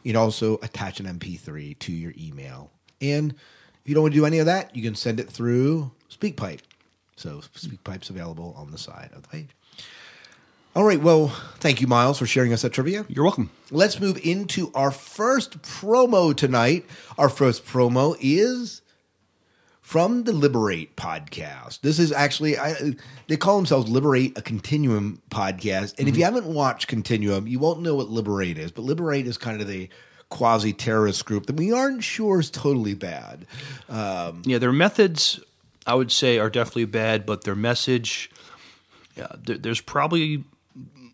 You 0.03 0.11
can 0.11 0.15
also 0.17 0.57
attach 0.61 0.99
an 0.99 1.05
MP3 1.05 1.79
to 1.79 1.91
your 1.93 2.13
email. 2.17 2.71
And 2.99 3.31
if 3.31 3.89
you 3.89 3.95
don't 3.95 4.03
want 4.03 4.13
to 4.13 4.19
do 4.19 4.25
any 4.25 4.39
of 4.39 4.45
that, 4.47 4.75
you 4.75 4.83
can 4.83 4.95
send 4.95 5.19
it 5.19 5.29
through 5.29 5.91
SpeakPipe. 6.09 6.59
So 7.15 7.41
SpeakPipe's 7.55 8.09
available 8.09 8.53
on 8.57 8.71
the 8.71 8.77
side 8.77 9.11
of 9.15 9.21
the 9.23 9.29
page. 9.29 9.49
All 10.75 10.83
right. 10.83 10.99
Well, 10.99 11.27
thank 11.59 11.81
you, 11.81 11.87
Miles, 11.87 12.17
for 12.17 12.25
sharing 12.25 12.51
us 12.51 12.63
that 12.63 12.73
trivia. 12.73 13.05
You're 13.07 13.25
welcome. 13.25 13.51
Let's 13.69 13.99
move 13.99 14.19
into 14.23 14.71
our 14.73 14.89
first 14.89 15.61
promo 15.61 16.35
tonight. 16.35 16.85
Our 17.15 17.29
first 17.29 17.63
promo 17.63 18.17
is 18.19 18.81
from 19.81 20.23
the 20.23 20.33
Liberate 20.33 20.95
podcast. 20.95 21.81
This 21.81 21.99
is 21.99 22.11
actually 22.11 22.57
I, 22.57 22.95
they 23.27 23.37
call 23.37 23.57
themselves 23.57 23.87
Liberate 23.87 24.35
a 24.35 24.41
Continuum 24.41 25.21
podcast. 25.29 25.99
And 25.99 26.09
if 26.09 26.17
you 26.17 26.23
haven't 26.23 26.47
watched 26.47 26.87
Continuum, 26.87 27.45
you 27.45 27.59
won't 27.59 27.81
know 27.81 27.93
what 27.93 28.09
Liberate 28.09 28.57
is. 28.57 28.71
But 28.71 28.81
Liberate 28.81 29.27
is 29.27 29.37
kind 29.37 29.61
of 29.61 29.67
the 29.67 29.89
quasi 30.29 30.73
terrorist 30.73 31.23
group 31.25 31.45
that 31.45 31.55
we 31.55 31.71
aren't 31.71 32.03
sure 32.03 32.39
is 32.39 32.49
totally 32.49 32.95
bad. 32.95 33.45
Um, 33.89 34.41
Yeah, 34.43 34.57
their 34.57 34.71
methods, 34.71 35.39
I 35.85 35.93
would 35.93 36.11
say, 36.11 36.39
are 36.39 36.49
definitely 36.49 36.85
bad, 36.85 37.27
but 37.27 37.43
their 37.43 37.53
message, 37.53 38.31
yeah, 39.15 39.27
there, 39.37 39.59
there's 39.59 39.81
probably 39.81 40.43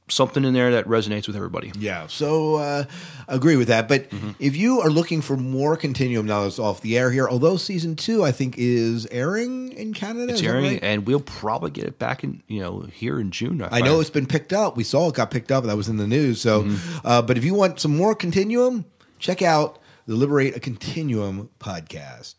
something 0.09 0.43
in 0.43 0.53
there 0.53 0.71
that 0.71 0.85
resonates 0.85 1.27
with 1.27 1.35
everybody. 1.35 1.71
Yeah, 1.77 2.07
so 2.07 2.55
uh, 2.55 2.83
agree 3.27 3.55
with 3.55 3.67
that. 3.69 3.87
But 3.87 4.07
if 4.39 4.55
you 4.55 4.81
are 4.81 4.89
looking 4.89 5.21
for 5.21 5.37
more 5.37 5.77
Continuum 5.77 6.25
now 6.25 6.43
that's 6.43 6.59
off 6.59 6.81
the 6.81 6.97
air 6.97 7.11
here, 7.11 7.27
although 7.29 7.57
season 7.57 7.95
two 7.95 8.23
I 8.23 8.31
think 8.31 8.55
is 8.57 9.05
airing 9.07 9.71
in 9.73 9.93
Canada, 9.93 10.33
It's 10.33 10.41
airing, 10.41 10.63
right? 10.65 10.79
and 10.83 11.05
we'll 11.07 11.19
probably 11.19 11.71
get 11.71 11.85
it 11.85 11.99
back 11.99 12.23
in, 12.23 12.41
you 12.47 12.59
know, 12.59 12.81
here 12.93 13.19
in 13.19 13.31
June. 13.31 13.65
I 13.71 13.81
know 13.81 13.99
it's 13.99 14.09
been 14.09 14.25
picked 14.27 14.53
up. 14.53 14.75
We 14.77 14.83
saw 14.83 15.09
it 15.09 15.15
got 15.15 15.31
picked 15.31 15.51
up. 15.51 15.63
That 15.65 15.77
was 15.77 15.87
in 15.89 15.97
the 15.97 16.07
news. 16.07 16.41
So, 16.41 16.63
Mm-hmm. 16.63 17.07
uh, 17.07 17.21
but 17.21 17.37
if 17.37 17.43
you 17.45 17.53
want 17.53 17.79
some 17.79 17.95
more 17.95 18.15
Continuum, 18.15 18.85
check 19.19 19.41
out 19.41 19.79
the 20.07 20.15
Liberate 20.15 20.55
a 20.55 20.59
Continuum 20.59 21.49
podcast. 21.59 22.35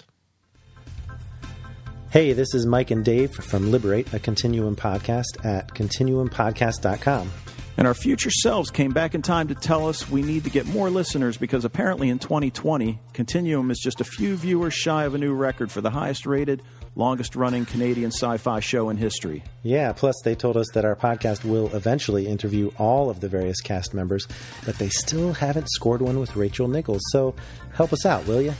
Hey, 2.10 2.32
this 2.32 2.54
is 2.54 2.66
Mike 2.66 2.90
and 2.90 3.04
Dave 3.04 3.30
from 3.32 3.70
Liberate, 3.70 4.12
a 4.12 4.18
Continuum 4.18 4.74
podcast 4.74 5.44
at 5.44 5.72
continuumpodcast.com. 5.74 7.30
And 7.80 7.86
our 7.86 7.94
future 7.94 8.30
selves 8.30 8.70
came 8.70 8.92
back 8.92 9.14
in 9.14 9.22
time 9.22 9.48
to 9.48 9.54
tell 9.54 9.88
us 9.88 10.06
we 10.06 10.20
need 10.20 10.44
to 10.44 10.50
get 10.50 10.66
more 10.66 10.90
listeners 10.90 11.38
because 11.38 11.64
apparently 11.64 12.10
in 12.10 12.18
2020, 12.18 13.00
Continuum 13.14 13.70
is 13.70 13.78
just 13.78 14.02
a 14.02 14.04
few 14.04 14.36
viewers 14.36 14.74
shy 14.74 15.04
of 15.04 15.14
a 15.14 15.18
new 15.18 15.32
record 15.32 15.72
for 15.72 15.80
the 15.80 15.88
highest 15.88 16.26
rated, 16.26 16.62
longest 16.94 17.34
running 17.34 17.64
Canadian 17.64 18.12
sci 18.12 18.36
fi 18.36 18.60
show 18.60 18.90
in 18.90 18.98
history. 18.98 19.42
Yeah, 19.62 19.94
plus 19.94 20.14
they 20.24 20.34
told 20.34 20.58
us 20.58 20.66
that 20.74 20.84
our 20.84 20.94
podcast 20.94 21.42
will 21.42 21.74
eventually 21.74 22.26
interview 22.26 22.70
all 22.76 23.08
of 23.08 23.20
the 23.20 23.30
various 23.30 23.62
cast 23.62 23.94
members, 23.94 24.28
but 24.66 24.76
they 24.76 24.90
still 24.90 25.32
haven't 25.32 25.70
scored 25.70 26.02
one 26.02 26.20
with 26.20 26.36
Rachel 26.36 26.68
Nichols. 26.68 27.00
So 27.12 27.34
help 27.72 27.94
us 27.94 28.04
out, 28.04 28.26
will 28.26 28.42
you? 28.42 28.52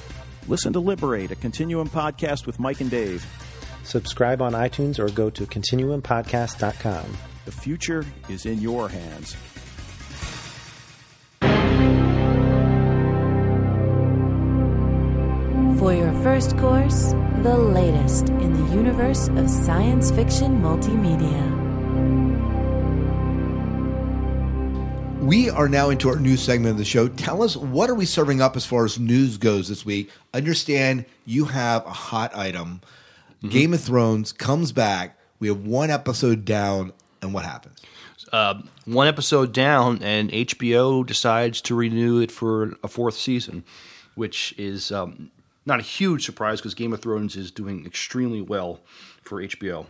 Listen 0.48 0.72
to 0.72 0.80
Liberate, 0.80 1.30
a 1.30 1.36
Continuum 1.36 1.90
podcast 1.90 2.46
with 2.46 2.58
Mike 2.58 2.80
and 2.80 2.90
Dave. 2.90 3.26
Subscribe 3.84 4.40
on 4.40 4.54
iTunes 4.54 4.98
or 4.98 5.10
go 5.10 5.28
to 5.28 5.44
continuumpodcast.com. 5.44 7.29
The 7.44 7.52
future 7.52 8.04
is 8.28 8.44
in 8.46 8.60
your 8.60 8.88
hands. 8.88 9.36
For 15.80 15.94
your 15.94 16.12
first 16.22 16.58
course, 16.58 17.12
the 17.42 17.56
latest 17.56 18.28
in 18.28 18.52
the 18.52 18.74
universe 18.74 19.28
of 19.28 19.48
science 19.48 20.10
fiction 20.10 20.60
multimedia. 20.60 21.58
We 25.22 25.48
are 25.48 25.68
now 25.68 25.88
into 25.88 26.10
our 26.10 26.18
news 26.18 26.42
segment 26.42 26.72
of 26.72 26.78
the 26.78 26.84
show. 26.84 27.08
Tell 27.08 27.42
us 27.42 27.56
what 27.56 27.88
are 27.88 27.94
we 27.94 28.04
serving 28.04 28.42
up 28.42 28.56
as 28.56 28.66
far 28.66 28.84
as 28.84 28.98
news 28.98 29.38
goes 29.38 29.68
this 29.68 29.86
week. 29.86 30.10
Understand 30.34 31.06
you 31.24 31.46
have 31.46 31.86
a 31.86 31.90
hot 31.90 32.36
item. 32.36 32.82
Mm-hmm. 33.38 33.48
Game 33.48 33.72
of 33.72 33.80
Thrones 33.80 34.32
comes 34.32 34.72
back. 34.72 35.18
We 35.38 35.48
have 35.48 35.64
one 35.64 35.88
episode 35.88 36.44
down, 36.44 36.92
and 37.22 37.34
what 37.34 37.44
happens? 37.44 37.80
uh, 38.32 38.62
one 38.84 39.08
episode 39.08 39.52
down, 39.52 40.02
and 40.02 40.30
HBO 40.30 41.06
decides 41.06 41.60
to 41.62 41.74
renew 41.74 42.20
it 42.20 42.30
for 42.30 42.76
a 42.82 42.88
fourth 42.88 43.14
season, 43.14 43.64
which 44.14 44.54
is 44.58 44.92
um, 44.92 45.30
not 45.66 45.80
a 45.80 45.82
huge 45.82 46.24
surprise 46.24 46.60
because 46.60 46.74
Game 46.74 46.92
of 46.92 47.00
Thrones 47.00 47.36
is 47.36 47.50
doing 47.50 47.84
extremely 47.86 48.40
well 48.40 48.80
for 49.22 49.42
HBO. 49.42 49.86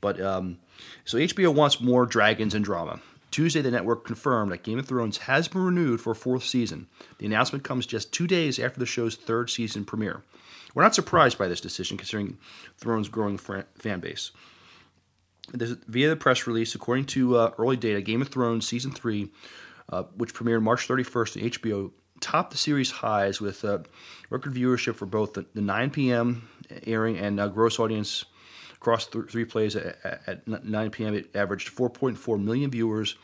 But 0.00 0.20
um, 0.20 0.58
so 1.04 1.18
HBO 1.18 1.54
wants 1.54 1.80
more 1.80 2.06
dragons 2.06 2.54
and 2.54 2.64
drama. 2.64 3.00
Tuesday, 3.30 3.60
the 3.60 3.70
network 3.70 4.04
confirmed 4.04 4.52
that 4.52 4.62
Game 4.62 4.78
of 4.78 4.86
Thrones 4.86 5.18
has 5.18 5.48
been 5.48 5.62
renewed 5.62 6.00
for 6.00 6.12
a 6.12 6.16
fourth 6.16 6.44
season. 6.44 6.86
The 7.18 7.26
announcement 7.26 7.64
comes 7.64 7.84
just 7.84 8.12
two 8.12 8.26
days 8.26 8.58
after 8.58 8.78
the 8.78 8.86
show's 8.86 9.16
third 9.16 9.50
season 9.50 9.84
premiere. 9.84 10.22
We're 10.74 10.84
not 10.84 10.94
surprised 10.94 11.36
by 11.36 11.48
this 11.48 11.60
decision, 11.60 11.96
considering 11.96 12.38
Thrones' 12.78 13.08
growing 13.08 13.36
fan 13.38 14.00
base. 14.00 14.30
There's, 15.52 15.72
via 15.86 16.08
the 16.08 16.16
press 16.16 16.46
release, 16.46 16.74
according 16.74 17.06
to 17.06 17.36
uh, 17.36 17.52
early 17.58 17.76
data, 17.76 18.00
Game 18.00 18.22
of 18.22 18.28
Thrones 18.28 18.66
season 18.66 18.90
three, 18.90 19.30
uh, 19.88 20.04
which 20.16 20.34
premiered 20.34 20.62
March 20.62 20.88
31st 20.88 21.42
on 21.42 21.50
HBO, 21.50 21.90
topped 22.20 22.50
the 22.50 22.58
series 22.58 22.90
highs 22.90 23.40
with 23.40 23.64
uh, 23.64 23.78
record 24.30 24.54
viewership 24.54 24.96
for 24.96 25.06
both 25.06 25.34
the, 25.34 25.46
the 25.54 25.60
9 25.60 25.90
p.m. 25.90 26.48
airing 26.86 27.18
and 27.18 27.38
uh, 27.38 27.48
gross 27.48 27.78
audience 27.78 28.24
across 28.74 29.06
th- 29.06 29.30
three 29.30 29.44
plays 29.44 29.76
at, 29.76 29.98
at 30.26 30.46
9 30.46 30.90
p.m. 30.90 31.14
It 31.14 31.34
averaged 31.34 31.74
4.4 31.74 32.42
million 32.42 32.70
viewers, 32.70 33.16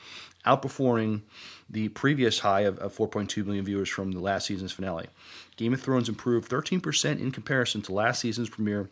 outperforming 0.46 1.22
the 1.70 1.88
previous 1.88 2.40
high 2.40 2.62
of, 2.62 2.78
of 2.78 2.94
4.2 2.94 3.44
million 3.44 3.64
viewers 3.64 3.88
from 3.88 4.12
the 4.12 4.20
last 4.20 4.46
season's 4.46 4.72
finale. 4.72 5.06
Game 5.56 5.72
of 5.72 5.80
Thrones 5.80 6.08
improved 6.08 6.50
13% 6.50 7.20
in 7.20 7.30
comparison 7.30 7.82
to 7.82 7.92
last 7.92 8.20
season's 8.20 8.48
premiere 8.48 8.90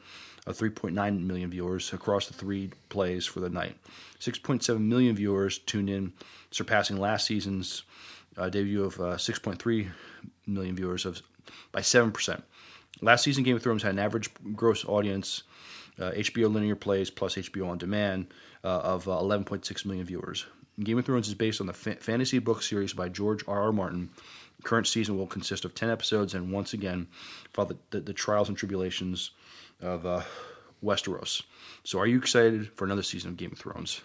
3.9 0.53 1.27
million 1.27 1.51
viewers 1.51 1.93
across 1.93 2.27
the 2.27 2.35
three 2.35 2.71
plays 2.89 3.27
for 3.27 3.41
the 3.41 3.51
night. 3.51 3.77
6.7 4.21 4.81
million 4.81 5.17
viewers 5.17 5.59
tuned 5.59 5.91
in, 5.91 6.13
surpassing 6.51 6.99
last 6.99 7.27
season's 7.27 7.83
uh, 8.37 8.49
debut 8.49 8.85
of 8.85 9.01
uh, 9.01 9.17
6.3 9.17 9.89
million 10.47 10.77
viewers 10.77 11.05
of 11.05 11.23
by 11.73 11.81
7%. 11.81 12.43
Last 13.01 13.25
season, 13.25 13.45
Game 13.45 13.57
of 13.57 13.63
Thrones 13.63 13.83
had 13.83 13.93
an 13.93 13.99
average 13.99 14.31
gross 14.55 14.85
audience, 14.85 15.43
uh, 15.99 16.11
HBO 16.13 16.53
linear 16.53 16.77
plays 16.77 17.11
plus 17.11 17.35
HBO 17.37 17.69
on 17.69 17.79
demand, 17.79 18.27
uh, 18.63 18.69
of 18.69 19.09
uh, 19.09 19.13
11.6 19.13 19.85
million 19.87 20.05
viewers. 20.05 20.47
Game 20.79 20.99
of 20.99 21.05
Thrones 21.05 21.29
is 21.29 21.35
based 21.35 21.61
on 21.61 21.67
the 21.67 21.73
fa- 21.73 21.97
fantasy 21.97 22.39
book 22.39 22.63
series 22.63 22.93
by 22.93 23.09
George 23.09 23.43
R. 23.47 23.63
R. 23.63 23.73
Martin. 23.73 24.11
Current 24.65 24.87
season 24.87 25.17
will 25.17 25.27
consist 25.27 25.65
of 25.65 25.75
10 25.75 25.91
episodes 25.91 26.35
and 26.35 26.53
once 26.53 26.75
again 26.75 27.09
follow 27.53 27.69
the, 27.69 27.77
the, 27.91 28.01
the 28.01 28.13
trials 28.13 28.49
and 28.49 28.57
tribulations 28.57 29.31
of 29.83 30.05
uh, 30.07 30.23
Westeros. 30.83 31.43
So, 31.85 31.99
are 31.99 32.07
you 32.07 32.19
excited 32.19 32.71
for 32.75 32.85
another 32.85 33.03
season 33.03 33.31
of 33.31 33.37
Game 33.37 33.53
of 33.53 33.59
Thrones? 33.59 34.01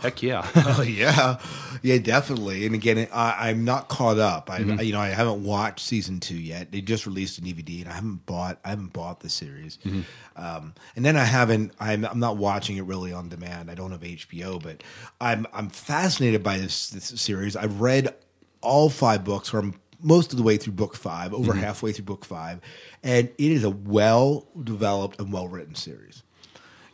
Heck 0.00 0.22
yeah! 0.22 0.48
oh 0.54 0.82
yeah, 0.82 1.40
yeah, 1.82 1.98
definitely. 1.98 2.64
And 2.66 2.72
again, 2.76 3.08
I, 3.12 3.48
I'm 3.50 3.64
not 3.64 3.88
caught 3.88 4.16
up. 4.20 4.48
I, 4.48 4.60
Mhm. 4.60 4.84
you 4.86 4.92
know, 4.92 5.00
I 5.00 5.08
haven't 5.08 5.42
watched 5.42 5.84
season 5.84 6.20
two 6.20 6.36
yet. 6.38 6.70
They 6.70 6.80
just 6.80 7.04
released 7.04 7.36
a 7.38 7.40
DVD, 7.40 7.80
and 7.82 7.90
I 7.90 7.94
haven't 7.94 8.24
bought. 8.24 8.60
I 8.64 8.68
haven't 8.70 8.92
bought 8.92 9.20
the 9.20 9.28
series. 9.28 9.78
Mhm. 9.84 10.04
Um, 10.36 10.74
and 10.94 11.04
then 11.04 11.16
I 11.16 11.24
haven't. 11.24 11.72
I'm, 11.80 12.04
I'm 12.04 12.20
not 12.20 12.36
watching 12.36 12.76
it 12.76 12.84
really 12.84 13.12
on 13.12 13.28
demand. 13.28 13.72
I 13.72 13.74
don't 13.74 13.90
have 13.90 14.02
HBO, 14.02 14.62
but 14.62 14.84
I'm 15.20 15.48
I'm 15.52 15.68
fascinated 15.68 16.44
by 16.44 16.58
this 16.58 16.90
this 16.90 17.06
series. 17.20 17.56
I've 17.56 17.80
read 17.80 18.14
all 18.60 18.90
five 18.90 19.24
books, 19.24 19.52
or 19.52 19.58
I'm 19.58 19.74
most 20.00 20.32
of 20.32 20.36
the 20.36 20.42
way 20.42 20.56
through 20.56 20.74
book 20.74 20.94
five, 20.96 21.32
over 21.34 21.52
Mhm. 21.52 21.58
halfway 21.60 21.92
through 21.92 22.04
book 22.04 22.24
five, 22.24 22.60
and 23.02 23.28
it 23.38 23.52
is 23.52 23.64
a 23.64 23.70
well 23.70 24.46
developed 24.62 25.20
and 25.20 25.32
well 25.32 25.48
written 25.48 25.74
series. 25.74 26.22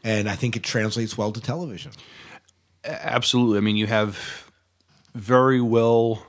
And 0.03 0.29
I 0.29 0.37
think 0.37 0.57
it 0.57 0.63
translates 0.63 1.17
well 1.17 1.33
to 1.33 1.41
television. 1.41 1.93
Absolutely. 2.85 3.59
I 3.59 3.61
mean, 3.63 3.77
you 3.77 3.87
have 3.87 4.51
very 5.15 5.61
well 5.61 6.27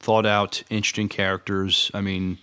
thought 0.00 0.24
out, 0.26 0.62
interesting 0.70 1.08
characters. 1.08 1.90
I 1.92 2.00
mean, 2.00 2.38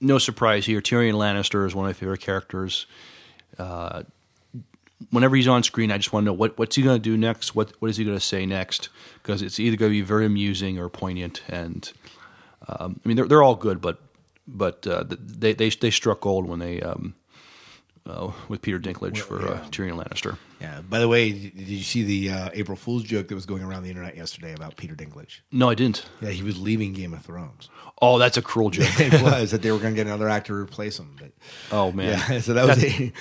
no 0.00 0.18
surprise 0.18 0.66
here. 0.66 0.80
Tyrion 0.80 1.14
Lannister 1.14 1.66
is 1.66 1.74
one 1.74 1.86
of 1.86 1.88
my 1.88 1.92
favorite 1.92 2.20
characters. 2.20 2.86
Uh, 3.58 4.04
whenever 5.10 5.34
he's 5.34 5.48
on 5.48 5.62
screen, 5.62 5.90
I 5.90 5.96
just 5.96 6.12
want 6.12 6.24
to 6.24 6.26
know 6.26 6.32
what, 6.34 6.56
what's 6.58 6.76
he 6.76 6.82
going 6.82 6.96
to 6.96 7.02
do 7.02 7.16
next. 7.16 7.54
What 7.54 7.72
what 7.80 7.90
is 7.90 7.96
he 7.96 8.04
going 8.04 8.16
to 8.16 8.24
say 8.24 8.46
next? 8.46 8.88
Because 9.22 9.42
it's 9.42 9.58
either 9.58 9.76
going 9.76 9.90
to 9.90 9.96
be 9.98 10.02
very 10.02 10.26
amusing 10.26 10.78
or 10.78 10.88
poignant. 10.88 11.42
And 11.48 11.90
um, 12.68 13.00
I 13.04 13.08
mean, 13.08 13.16
they're 13.16 13.26
they're 13.26 13.42
all 13.42 13.56
good, 13.56 13.80
but 13.80 14.00
but 14.46 14.86
uh, 14.86 15.04
they 15.08 15.52
they 15.52 15.70
they 15.70 15.90
struck 15.90 16.20
gold 16.20 16.46
when 16.46 16.58
they. 16.58 16.80
Um, 16.80 17.14
uh, 18.06 18.32
with 18.48 18.62
Peter 18.62 18.78
Dinklage 18.78 19.18
for 19.18 19.46
uh, 19.46 19.60
Tyrion 19.70 20.02
Lannister. 20.02 20.38
Yeah. 20.60 20.80
By 20.80 20.98
the 20.98 21.08
way, 21.08 21.30
did 21.32 21.54
you 21.54 21.82
see 21.82 22.02
the 22.02 22.30
uh, 22.30 22.50
April 22.54 22.76
Fool's 22.76 23.02
joke 23.02 23.28
that 23.28 23.34
was 23.34 23.46
going 23.46 23.62
around 23.62 23.82
the 23.82 23.90
internet 23.90 24.16
yesterday 24.16 24.52
about 24.52 24.76
Peter 24.76 24.94
Dinklage? 24.94 25.40
No, 25.52 25.68
I 25.68 25.74
didn't. 25.74 26.06
Yeah, 26.20 26.30
he 26.30 26.42
was 26.42 26.60
leaving 26.60 26.92
Game 26.92 27.12
of 27.12 27.22
Thrones. 27.22 27.68
Oh, 28.00 28.18
that's 28.18 28.36
a 28.36 28.42
cruel 28.42 28.70
joke. 28.70 28.88
it 28.98 29.22
was 29.22 29.50
that 29.50 29.62
they 29.62 29.70
were 29.70 29.78
going 29.78 29.94
to 29.94 29.96
get 29.96 30.06
another 30.06 30.28
actor 30.28 30.54
to 30.54 30.62
replace 30.62 30.98
him. 30.98 31.16
But 31.18 31.32
Oh 31.70 31.92
man, 31.92 32.18
yeah, 32.28 32.40
so 32.40 32.54
that 32.54 32.66
was. 32.66 33.12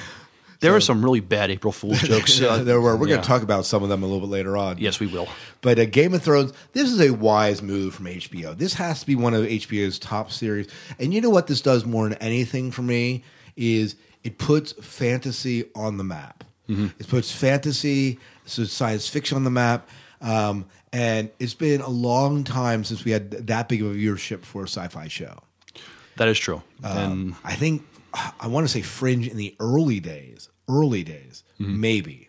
There 0.62 0.76
are 0.76 0.82
some 0.82 1.04
really 1.04 1.22
bad 1.22 1.52
April 1.52 1.72
Fool's 1.72 2.02
jokes. 2.04 2.42
Uh, 2.42 2.64
there 2.64 2.82
were. 2.82 2.98
We're 2.98 3.08
going 3.08 3.22
to 3.22 3.28
talk 3.28 3.44
about 3.44 3.66
some 3.66 3.82
of 3.84 3.90
them 3.90 4.04
a 4.04 4.06
little 4.06 4.20
bit 4.22 4.30
later 4.30 4.58
on. 4.58 4.78
Yes, 4.78 5.00
we 5.00 5.08
will. 5.08 5.28
But 5.62 5.80
uh, 5.80 5.86
Game 5.86 6.14
of 6.14 6.22
Thrones, 6.22 6.52
this 6.74 6.90
is 6.92 7.00
a 7.00 7.12
wise 7.12 7.62
move 7.62 7.96
from 7.96 8.06
HBO. 8.08 8.58
This 8.58 8.74
has 8.74 9.00
to 9.02 9.06
be 9.08 9.16
one 9.16 9.34
of 9.34 9.46
HBO's 9.46 10.00
top 10.00 10.32
series. 10.32 10.68
And 11.00 11.14
you 11.14 11.22
know 11.22 11.30
what 11.30 11.48
this 11.48 11.62
does 11.62 11.86
more 11.86 12.10
than 12.10 12.18
anything 12.18 12.72
for 12.72 12.82
me 12.82 13.24
is 13.56 13.96
it 14.24 14.38
puts 14.38 14.74
fantasy 14.74 15.66
on 15.76 15.98
the 15.98 16.04
map. 16.04 16.44
Mhm. 16.70 16.94
It 17.00 17.08
puts 17.08 17.32
fantasy, 17.32 18.20
so 18.46 18.64
science 18.66 19.08
fiction 19.08 19.38
on 19.38 19.44
the 19.46 19.50
map. 19.50 19.90
Um, 20.22 20.66
and 20.92 21.30
it's 21.40 21.54
been 21.54 21.80
a 21.82 21.90
long 21.90 22.44
time 22.44 22.84
since 22.84 23.06
we 23.06 23.12
had 23.12 23.32
that 23.48 23.70
big 23.70 23.82
of 23.82 23.92
a 23.92 23.94
viewership 23.96 24.44
for 24.44 24.64
a 24.64 24.68
sci-fi 24.68 25.08
show. 25.08 25.40
That 26.18 26.28
is 26.28 26.38
true. 26.38 26.62
Um, 26.84 26.98
and 26.98 27.36
I 27.46 27.56
think 27.56 27.84
I 28.40 28.48
want 28.48 28.66
to 28.66 28.72
say 28.72 28.82
Fringe 28.82 29.28
in 29.28 29.38
the 29.38 29.56
early 29.60 30.00
days, 30.00 30.50
early 30.68 31.04
days, 31.04 31.44
Mm-hmm. 31.60 31.82
maybe. 31.82 32.26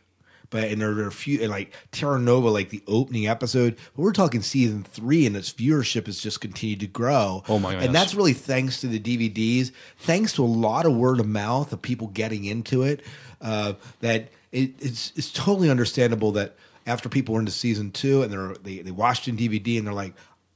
But 0.50 0.64
and 0.64 0.80
there 0.80 0.90
are 0.90 1.06
a 1.06 1.12
few 1.12 1.40
and 1.40 1.50
like 1.50 1.72
Terra 1.92 2.18
Nova, 2.18 2.48
like 2.48 2.70
the 2.70 2.82
opening 2.88 3.28
episode. 3.28 3.76
But 3.94 4.02
we're 4.02 4.12
talking 4.12 4.42
season 4.42 4.82
three, 4.82 5.24
and 5.24 5.36
its 5.36 5.52
viewership 5.52 6.06
has 6.06 6.20
just 6.20 6.40
continued 6.40 6.80
to 6.80 6.88
grow. 6.88 7.44
Oh 7.48 7.60
my 7.60 7.74
And 7.74 7.94
that's 7.94 8.16
really 8.16 8.32
thanks 8.32 8.80
to 8.80 8.88
the 8.88 8.98
DVDs, 8.98 9.70
thanks 9.98 10.32
to 10.32 10.42
a 10.42 10.46
lot 10.46 10.86
of 10.86 10.96
word 10.96 11.20
of 11.20 11.26
mouth 11.28 11.72
of 11.72 11.80
people 11.80 12.08
getting 12.08 12.44
into 12.46 12.82
it. 12.82 13.02
Uh, 13.40 13.74
that 14.00 14.30
it, 14.50 14.72
it's 14.80 15.12
it's 15.14 15.32
totally 15.32 15.70
understandable 15.70 16.32
that 16.32 16.56
after 16.84 17.08
people 17.08 17.34
were 17.34 17.40
into 17.40 17.52
season 17.52 17.92
two 17.92 18.22
and 18.22 18.32
they're 18.32 18.54
they 18.54 18.78
they 18.80 18.90
watched 18.90 19.28
in 19.28 19.36
DVD 19.36 19.78
and 19.78 19.86
they're 19.86 19.94
like, 19.94 20.14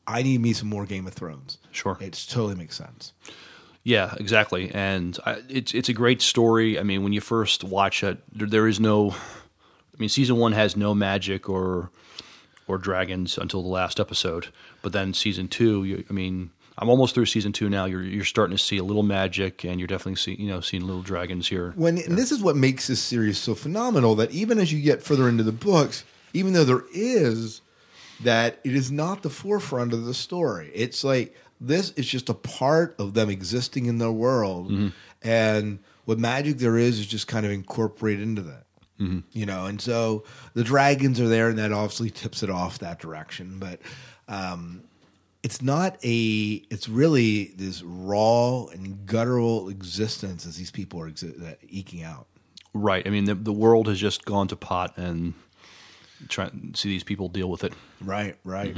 I 0.08 0.24
need 0.24 0.40
me 0.40 0.54
some 0.54 0.68
more 0.68 0.86
Game 0.86 1.06
of 1.06 1.12
Thrones. 1.14 1.58
Sure. 1.70 1.96
it 2.00 2.20
totally 2.28 2.56
makes 2.56 2.76
sense. 2.76 3.12
Yeah, 3.84 4.14
exactly. 4.18 4.70
And 4.72 5.18
I, 5.26 5.42
it's 5.48 5.74
it's 5.74 5.90
a 5.90 5.92
great 5.92 6.22
story. 6.22 6.78
I 6.78 6.82
mean, 6.82 7.04
when 7.04 7.12
you 7.12 7.20
first 7.20 7.62
watch 7.62 8.02
it, 8.02 8.18
there, 8.32 8.48
there 8.48 8.66
is 8.66 8.80
no. 8.80 9.10
I 9.10 9.96
mean, 9.98 10.08
season 10.08 10.36
one 10.36 10.52
has 10.52 10.76
no 10.76 10.94
magic 10.94 11.48
or 11.48 11.90
or 12.66 12.78
dragons 12.78 13.36
until 13.36 13.62
the 13.62 13.68
last 13.68 14.00
episode. 14.00 14.48
But 14.82 14.92
then 14.92 15.12
season 15.12 15.48
two, 15.48 15.84
you, 15.84 16.04
I 16.08 16.12
mean, 16.14 16.50
I'm 16.78 16.88
almost 16.88 17.14
through 17.14 17.26
season 17.26 17.52
two 17.52 17.68
now. 17.68 17.84
You're 17.84 18.02
you're 18.02 18.24
starting 18.24 18.56
to 18.56 18.62
see 18.62 18.78
a 18.78 18.84
little 18.84 19.02
magic, 19.02 19.64
and 19.64 19.78
you're 19.78 19.86
definitely 19.86 20.16
see 20.16 20.34
you 20.34 20.48
know 20.48 20.60
seeing 20.60 20.86
little 20.86 21.02
dragons 21.02 21.48
here. 21.48 21.74
When 21.76 21.98
and 21.98 22.16
this 22.16 22.32
is 22.32 22.42
what 22.42 22.56
makes 22.56 22.86
this 22.86 23.02
series 23.02 23.36
so 23.38 23.54
phenomenal 23.54 24.14
that 24.16 24.30
even 24.30 24.58
as 24.58 24.72
you 24.72 24.80
get 24.80 25.02
further 25.02 25.28
into 25.28 25.42
the 25.44 25.52
books, 25.52 26.04
even 26.32 26.54
though 26.54 26.64
there 26.64 26.84
is 26.94 27.60
that 28.20 28.60
it 28.64 28.74
is 28.74 28.90
not 28.90 29.22
the 29.22 29.30
forefront 29.30 29.92
of 29.92 30.04
the 30.04 30.14
story. 30.14 30.70
It's 30.74 31.04
like 31.04 31.34
this 31.66 31.90
is 31.92 32.06
just 32.06 32.28
a 32.28 32.34
part 32.34 32.94
of 32.98 33.14
them 33.14 33.30
existing 33.30 33.86
in 33.86 33.98
their 33.98 34.12
world, 34.12 34.92
and 35.22 35.78
what 36.04 36.18
magic 36.18 36.58
there 36.58 36.76
is 36.76 36.98
is 36.98 37.06
just 37.06 37.26
kind 37.26 37.46
of 37.46 37.52
incorporated 37.52 38.22
into 38.22 38.42
that. 38.42 38.64
You 39.32 39.44
know, 39.44 39.66
and 39.66 39.80
so 39.80 40.24
the 40.54 40.64
dragons 40.64 41.20
are 41.20 41.28
there, 41.28 41.48
and 41.48 41.58
that 41.58 41.72
obviously 41.72 42.10
tips 42.10 42.42
it 42.42 42.48
off 42.48 42.78
that 42.78 43.00
direction. 43.00 43.58
But 43.58 43.80
um, 44.28 44.84
it's 45.42 45.60
not 45.60 45.98
a. 46.04 46.62
It's 46.70 46.88
really 46.88 47.52
this 47.56 47.82
raw 47.82 48.66
and 48.66 49.04
guttural 49.04 49.68
existence 49.68 50.46
as 50.46 50.56
these 50.56 50.70
people 50.70 51.00
are 51.00 51.10
exi- 51.10 51.56
eking 51.68 52.02
out. 52.02 52.28
Right. 52.72 53.06
I 53.06 53.10
mean, 53.10 53.24
the 53.24 53.34
the 53.34 53.52
world 53.52 53.88
has 53.88 53.98
just 53.98 54.24
gone 54.24 54.48
to 54.48 54.56
pot, 54.56 54.96
and 54.96 55.34
try 56.28 56.46
and 56.46 56.76
see 56.76 56.88
these 56.88 57.04
people 57.04 57.28
deal 57.28 57.50
with 57.50 57.64
it. 57.64 57.72
Right, 58.00 58.36
right. 58.44 58.76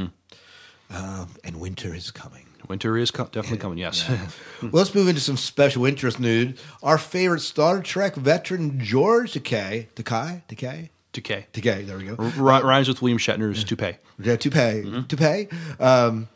Um, 0.91 1.29
and 1.45 1.61
winter 1.61 1.95
is 1.95 2.11
coming. 2.11 2.47
Winter 2.69 2.97
is 2.97 3.11
co- 3.11 3.25
definitely 3.25 3.59
coming. 3.59 3.79
Yes. 3.79 4.09
well, 4.63 4.71
let's 4.73 4.95
move 4.95 5.09
into 5.09 5.21
some 5.21 5.37
special 5.37 5.85
interest 5.87 6.19
news. 6.21 6.59
Our 6.83 6.99
favorite 6.99 7.41
Star 7.41 7.81
Trek 7.81 8.15
veteran 8.17 8.81
George 8.81 9.33
Takei, 9.33 9.87
Takei, 9.95 10.43
Takei, 10.49 10.89
Decay. 11.13 11.47
Takei. 11.53 11.87
There 11.87 11.97
we 11.99 12.05
go. 12.05 12.17
R- 12.19 12.63
rhymes 12.65 12.89
with 12.89 13.01
William 13.03 13.19
Shatner's 13.19 13.65
toupee. 13.65 13.97
Yeah, 14.19 14.37
toupee, 14.37 15.05
toupee. 15.09 15.49
Um, 15.81 16.29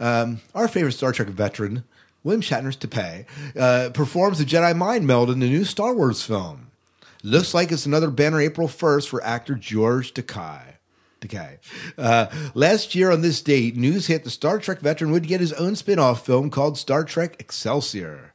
um, 0.00 0.40
our 0.54 0.68
favorite 0.68 0.92
Star 0.92 1.12
Trek 1.12 1.28
veteran, 1.28 1.84
William 2.24 2.40
Shatner's 2.42 2.76
toupee, 2.76 3.24
uh, 3.58 3.90
performs 3.94 4.38
the 4.38 4.44
Jedi 4.44 4.76
mind 4.76 5.06
meld 5.06 5.30
in 5.30 5.38
the 5.40 5.48
new 5.48 5.64
Star 5.64 5.94
Wars 5.94 6.22
film. 6.22 6.68
Looks 7.24 7.54
like 7.54 7.70
it's 7.70 7.86
another 7.86 8.10
banner 8.10 8.40
April 8.40 8.66
1st 8.66 9.08
for 9.08 9.22
actor 9.24 9.54
George 9.54 10.12
Takei. 10.14 10.71
Takei. 11.22 11.58
Uh, 11.96 12.26
last 12.54 12.94
year 12.94 13.10
on 13.10 13.22
this 13.22 13.40
date, 13.40 13.76
news 13.76 14.08
hit 14.08 14.24
the 14.24 14.30
Star 14.30 14.58
Trek 14.58 14.80
veteran 14.80 15.12
would 15.12 15.26
get 15.26 15.40
his 15.40 15.52
own 15.54 15.76
spin 15.76 15.98
off 15.98 16.26
film 16.26 16.50
called 16.50 16.76
Star 16.76 17.04
Trek 17.04 17.36
Excelsior. 17.38 18.32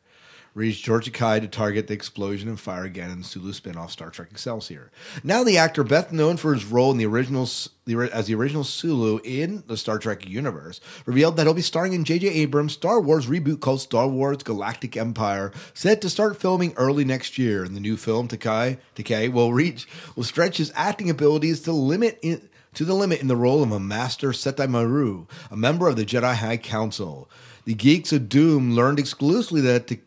Reached 0.58 0.84
George 0.84 1.12
Takei 1.12 1.40
to 1.40 1.48
target 1.48 1.86
the 1.86 1.94
explosion 1.94 2.50
and 2.50 2.60
fire 2.60 2.84
again 2.84 3.12
in 3.12 3.22
Sulu 3.22 3.54
spin-off 3.54 3.92
Star 3.92 4.10
Trek 4.10 4.30
Excelsior. 4.32 4.90
Now 5.24 5.44
the 5.44 5.60
actor, 5.60 5.84
best 5.84 6.12
known 6.12 6.36
for 6.38 6.52
his 6.52 6.66
role 6.66 6.90
in 6.90 6.98
the 6.98 7.06
original 7.06 7.48
the, 7.86 8.10
as 8.12 8.26
the 8.26 8.34
original 8.34 8.64
Sulu 8.64 9.20
in 9.24 9.64
the 9.68 9.78
Star 9.78 10.00
Trek 10.00 10.28
universe, 10.28 10.82
revealed 11.06 11.38
that 11.38 11.44
he'll 11.44 11.54
be 11.54 11.62
starring 11.62 11.94
in 11.94 12.04
J.J. 12.04 12.30
Abrams' 12.30 12.74
Star 12.74 13.00
Wars 13.00 13.28
reboot 13.28 13.60
called 13.60 13.82
Star 13.82 14.08
Wars 14.08 14.38
Galactic 14.38 14.98
Empire, 14.98 15.52
set 15.76 16.02
to 16.02 16.10
start 16.10 16.42
filming 16.42 16.74
early 16.76 17.06
next 17.06 17.38
year. 17.38 17.64
In 17.64 17.76
the 17.76 17.80
new 17.80 17.96
film, 17.96 18.28
Takei, 18.28 19.32
will 19.32 19.54
reach 19.54 19.88
will 20.16 20.24
stretch 20.24 20.58
his 20.58 20.74
acting 20.76 21.12
abilities 21.12 21.62
to 21.62 21.72
limit 21.72 22.18
in, 22.24 22.50
to 22.78 22.86
the 22.86 22.94
limit 22.94 23.20
in 23.22 23.28
the 23.28 23.36
role 23.36 23.64
of 23.64 23.72
a 23.72 23.80
master 23.80 24.30
Setai 24.30 24.70
Maru, 24.70 25.26
a 25.50 25.58
member 25.58 25.88
of 25.88 25.96
the 25.96 26.06
Jedi 26.06 26.36
High 26.36 26.58
Council. 26.58 27.28
The 27.66 27.74
geeks 27.74 28.14
of 28.14 28.30
Doom 28.30 28.76
learned 28.76 29.00
exclusively 29.00 29.62
that. 29.62 29.88
Takei 29.88 30.02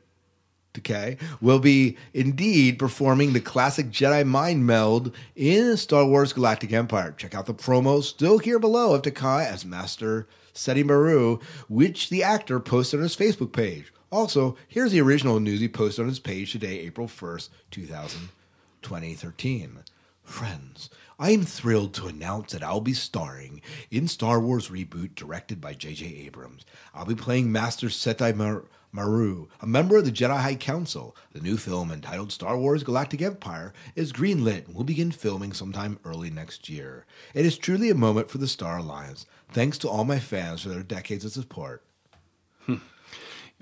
Takei 0.73 1.21
will 1.41 1.59
be 1.59 1.97
indeed 2.15 2.79
performing 2.79 3.33
the 3.33 3.41
classic 3.41 3.91
Jedi 3.91 4.25
mind 4.25 4.65
meld 4.65 5.13
in 5.35 5.77
Star 5.77 6.07
Wars 6.07 6.33
Galactic 6.33 6.73
Empire. 6.73 7.13
Check 7.19 7.35
out 7.35 7.47
the 7.47 7.55
promo 7.55 8.05
still 8.05 8.39
here 8.39 8.61
below 8.61 8.95
of 8.95 9.03
Takei 9.03 9.45
as 9.45 9.65
Master 9.65 10.29
Seti 10.53 10.85
Maru, 10.85 11.41
which 11.69 12.09
the 12.09 12.23
actor 12.23 12.61
posted 12.61 13.01
on 13.01 13.03
his 13.03 13.17
Facebook 13.17 13.53
page. 13.53 13.93
Also, 14.13 14.57
here's 14.69 14.93
the 14.93 15.01
original 15.01 15.41
news 15.41 15.59
he 15.59 15.69
posted 15.69 16.05
on 16.05 16.09
his 16.09 16.21
page 16.21 16.53
today, 16.53 16.79
April 16.79 17.09
1st, 17.09 17.49
2013. 17.73 19.79
Friends, 20.23 20.91
I 21.21 21.33
am 21.33 21.45
thrilled 21.45 21.93
to 21.95 22.07
announce 22.07 22.53
that 22.53 22.63
I'll 22.63 22.81
be 22.81 22.95
starring 22.95 23.61
in 23.91 24.09
Star 24.09 24.41
Wars 24.41 24.71
reboot 24.71 25.15
directed 25.15 25.61
by 25.61 25.75
J.J. 25.75 26.07
Abrams. 26.25 26.65
I'll 26.95 27.05
be 27.05 27.15
playing 27.15 27.53
Master 27.53 27.89
Setai 27.89 28.35
Mar- 28.35 28.65
Maru, 28.91 29.49
a 29.61 29.67
member 29.67 29.99
of 29.99 30.07
the 30.07 30.13
Jedi 30.13 30.41
High 30.41 30.55
Council. 30.55 31.15
The 31.33 31.43
new 31.43 31.59
film 31.59 31.93
entitled 31.93 32.33
Star 32.33 32.57
Wars 32.57 32.83
Galactic 32.83 33.21
Empire 33.21 33.75
is 33.95 34.15
greenlit 34.15 34.67
and 34.67 34.75
will 34.75 34.83
begin 34.83 35.11
filming 35.11 35.53
sometime 35.53 35.99
early 36.07 36.31
next 36.31 36.71
year. 36.71 37.05
It 37.35 37.45
is 37.45 37.59
truly 37.59 37.91
a 37.91 37.95
moment 37.95 38.31
for 38.31 38.39
the 38.39 38.49
Star 38.49 38.79
Alliance. 38.79 39.27
Thanks 39.53 39.77
to 39.79 39.91
all 39.91 40.05
my 40.05 40.19
fans 40.21 40.63
for 40.63 40.71
their 40.71 40.83
decades 40.83 41.27
of 41.27 41.33
support. 41.33 41.85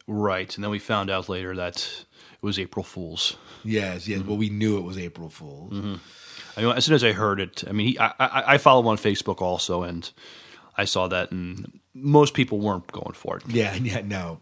Right. 0.06 0.54
And 0.54 0.62
then 0.64 0.70
we 0.70 0.78
found 0.78 1.10
out 1.10 1.28
later 1.28 1.54
that 1.56 1.76
it 1.76 2.42
was 2.42 2.58
April 2.58 2.84
Fool's. 2.84 3.36
Yes, 3.64 4.06
yes. 4.08 4.22
Well, 4.22 4.38
we 4.38 4.48
knew 4.48 4.78
it 4.78 4.84
was 4.84 4.96
April 4.96 5.28
Fool's. 5.28 5.74
Mm-hmm. 5.74 5.94
I 6.58 6.62
mean, 6.62 6.72
as 6.76 6.84
soon 6.84 6.94
as 6.94 7.04
I 7.04 7.12
heard 7.12 7.40
it, 7.40 7.64
I 7.68 7.72
mean, 7.72 7.88
he, 7.88 7.98
I, 7.98 8.12
I, 8.18 8.42
I 8.54 8.58
follow 8.58 8.80
him 8.80 8.88
on 8.88 8.96
Facebook 8.98 9.40
also, 9.40 9.82
and 9.84 10.10
I 10.76 10.84
saw 10.84 11.08
that, 11.08 11.30
and 11.30 11.80
most 11.94 12.34
people 12.34 12.58
weren't 12.60 12.90
going 12.92 13.14
for 13.14 13.36
it. 13.38 13.44
Yeah, 13.48 13.74
yeah, 13.82 14.00
no. 14.02 14.38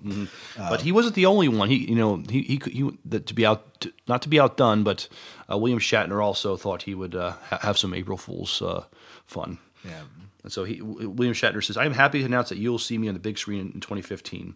but 0.57 0.81
he 0.81 0.93
wasn't 0.93 1.15
the 1.15 1.27
only 1.27 1.49
one. 1.49 1.69
He, 1.69 1.77
you 1.89 1.95
know, 1.95 2.23
he 2.29 2.43
he, 2.43 2.59
could- 2.59 2.73
he 2.73 2.91
that 3.05 3.27
to 3.27 3.35
be 3.35 3.45
out, 3.47 3.81
to, 3.81 3.93
not 4.09 4.23
to 4.23 4.29
be 4.29 4.41
outdone, 4.41 4.83
but 4.83 5.09
uh, 5.51 5.57
William 5.59 5.79
Shatner 5.79 6.23
also 6.25 6.57
thought 6.57 6.83
he 6.83 6.95
would 6.95 7.15
uh, 7.15 7.33
ha- 7.51 7.61
have 7.63 7.79
some 7.79 7.95
April 7.95 8.17
Fool's 8.19 8.61
uh, 8.63 8.85
fun. 9.27 9.59
Yeah. 9.85 10.03
And 10.43 10.53
so 10.53 10.65
he, 10.65 10.81
William 10.83 11.35
Shatner 11.35 11.63
says, 11.63 11.77
"I 11.77 11.85
am 11.87 11.95
happy 11.95 12.21
to 12.21 12.25
announce 12.25 12.49
that 12.51 12.59
you'll 12.59 12.79
see 12.79 12.99
me 12.99 13.09
on 13.09 13.15
the 13.15 13.21
big 13.21 13.37
screen 13.39 13.73
in 13.75 13.81
2015." 13.81 14.55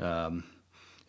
Um, 0.00 0.44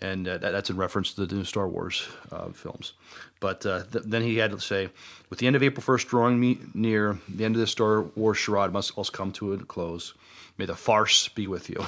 and 0.02 0.28
uh, 0.28 0.38
that, 0.38 0.52
that's 0.52 0.70
in 0.70 0.78
reference 0.78 1.14
to 1.14 1.26
the 1.26 1.36
new 1.36 1.44
Star 1.44 1.68
Wars 1.68 2.08
uh, 2.32 2.50
films. 2.50 2.94
But 3.40 3.66
uh, 3.66 3.84
th- 3.92 4.06
then 4.06 4.22
he 4.24 4.38
had 4.38 4.52
to 4.52 4.60
say, 4.60 4.90
with 5.30 5.40
the 5.40 5.48
end 5.48 5.56
of 5.56 5.64
April 5.64 5.84
1st 5.84 6.08
drawing 6.08 6.40
me 6.40 6.60
near, 6.74 7.20
the 7.30 7.46
end 7.46 7.56
of 7.56 7.62
the 7.62 7.68
Star 7.68 8.02
Wars 8.02 8.38
charade 8.38 8.72
must 8.72 8.98
also 8.98 9.12
come 9.12 9.32
to 9.34 9.54
a 9.54 9.58
close. 9.60 10.14
May 10.58 10.66
the 10.66 10.76
farce 10.76 11.28
be 11.30 11.48
with 11.48 11.70
you. 11.70 11.86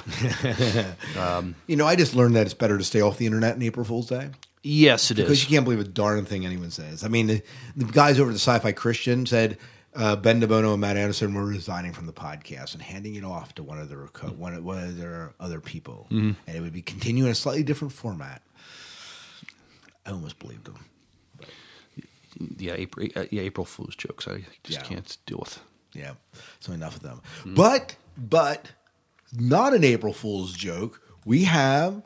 You 1.66 1.76
know, 1.76 1.86
I 1.86 1.96
just 1.96 2.14
learned 2.14 2.36
that 2.36 2.44
it's 2.46 2.54
better 2.54 2.78
to 2.78 2.84
stay 2.84 3.00
off 3.00 3.18
the 3.18 3.26
internet 3.26 3.56
in 3.56 3.62
April 3.62 3.84
Fool's 3.84 4.08
Day. 4.08 4.30
yes, 4.62 5.10
it 5.10 5.18
is. 5.18 5.24
Because 5.24 5.42
you 5.42 5.48
can't 5.54 5.64
believe 5.64 5.80
a 5.80 5.84
darn 5.84 6.24
thing 6.24 6.44
anyone 6.44 6.70
says. 6.70 7.04
I 7.04 7.08
mean, 7.08 7.26
the, 7.28 7.42
the 7.76 7.84
guys 7.86 8.20
over 8.20 8.30
at 8.30 8.34
the 8.34 8.38
Sci-Fi 8.38 8.72
Christian 8.72 9.26
said 9.26 9.56
uh, 9.94 10.16
Ben 10.16 10.40
DeBono 10.40 10.72
and 10.72 10.80
Matt 10.80 10.96
Anderson 10.96 11.34
were 11.34 11.44
resigning 11.44 11.92
from 11.92 12.06
the 12.06 12.12
podcast 12.12 12.74
and 12.74 12.82
handing 12.82 13.14
it 13.14 13.24
off 13.24 13.54
to 13.56 13.62
one 13.62 13.78
of 13.80 13.88
their 13.88 14.06
co- 14.08 14.28
one 14.28 14.54
of, 14.54 14.64
one 14.64 14.78
of 14.82 14.96
their 14.96 15.32
other 15.40 15.60
people, 15.60 16.06
and 16.10 16.36
it 16.46 16.60
would 16.60 16.72
be 16.72 16.82
continuing 16.82 17.30
a 17.30 17.34
slightly 17.34 17.62
different 17.62 17.92
format. 17.92 18.42
I 20.06 20.10
almost 20.12 20.38
believed 20.38 20.64
them. 20.66 20.84
yeah, 22.58 22.74
April, 22.76 23.08
uh, 23.16 23.24
yeah, 23.30 23.42
April 23.42 23.64
Fool's 23.64 23.96
jokes. 23.96 24.28
I 24.28 24.44
just 24.62 24.78
Yeah. 24.80 24.84
can't 24.84 25.16
deal 25.26 25.38
with. 25.38 25.60
Yeah, 25.92 26.12
so 26.60 26.72
enough 26.72 26.96
of 26.96 27.02
them. 27.02 27.20
But 27.46 27.96
but 28.16 28.72
not 29.36 29.74
an 29.74 29.84
April 29.84 30.12
Fool's 30.12 30.52
joke. 30.52 31.00
We 31.24 31.44
have 31.44 32.02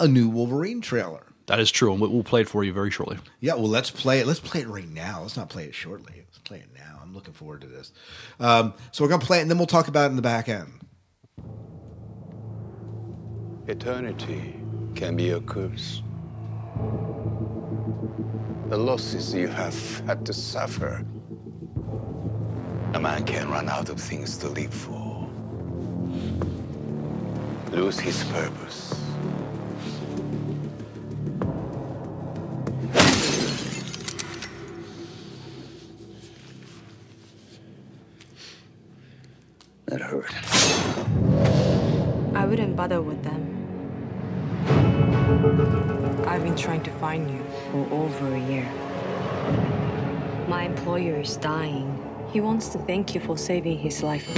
a 0.00 0.08
new 0.08 0.28
Wolverine 0.28 0.80
trailer. 0.80 1.22
That 1.46 1.60
is 1.60 1.70
true, 1.70 1.92
and 1.92 2.00
we- 2.00 2.08
we'll 2.08 2.24
play 2.24 2.40
it 2.40 2.48
for 2.48 2.64
you 2.64 2.72
very 2.72 2.90
shortly. 2.90 3.18
Yeah, 3.40 3.54
well, 3.54 3.68
let's 3.68 3.90
play 3.90 4.18
it. 4.20 4.26
Let's 4.26 4.40
play 4.40 4.62
it 4.62 4.68
right 4.68 4.88
now. 4.88 5.22
Let's 5.22 5.36
not 5.36 5.48
play 5.48 5.64
it 5.64 5.74
shortly. 5.74 6.14
Let's 6.26 6.38
play 6.38 6.58
it 6.58 6.68
now. 6.74 6.75
Looking 7.16 7.32
forward 7.32 7.62
to 7.62 7.66
this. 7.66 7.94
Um, 8.38 8.74
so 8.92 9.02
we're 9.02 9.08
gonna 9.08 9.24
play 9.24 9.38
it, 9.38 9.40
and 9.40 9.50
then 9.50 9.56
we'll 9.56 9.66
talk 9.66 9.88
about 9.88 10.04
it 10.04 10.10
in 10.10 10.16
the 10.16 10.22
back 10.22 10.50
end. 10.50 10.70
Eternity 13.66 14.60
can 14.94 15.16
be 15.16 15.30
a 15.30 15.40
curse. 15.40 16.02
The 18.68 18.76
losses 18.76 19.32
you 19.32 19.48
have 19.48 20.00
had 20.00 20.26
to 20.26 20.34
suffer. 20.34 21.06
A 22.92 23.00
man 23.00 23.24
can 23.24 23.48
run 23.48 23.70
out 23.70 23.88
of 23.88 23.98
things 23.98 24.36
to 24.36 24.48
live 24.50 24.74
for. 24.74 25.26
Lose 27.70 27.98
his 27.98 28.22
purpose. 28.24 28.95
Is 51.26 51.36
dying. 51.36 51.86
He 52.32 52.40
wants 52.40 52.68
to 52.68 52.78
thank 52.78 53.14
you 53.14 53.20
for 53.20 53.36
saving 53.36 53.78
his 53.78 54.02
life. 54.02 54.28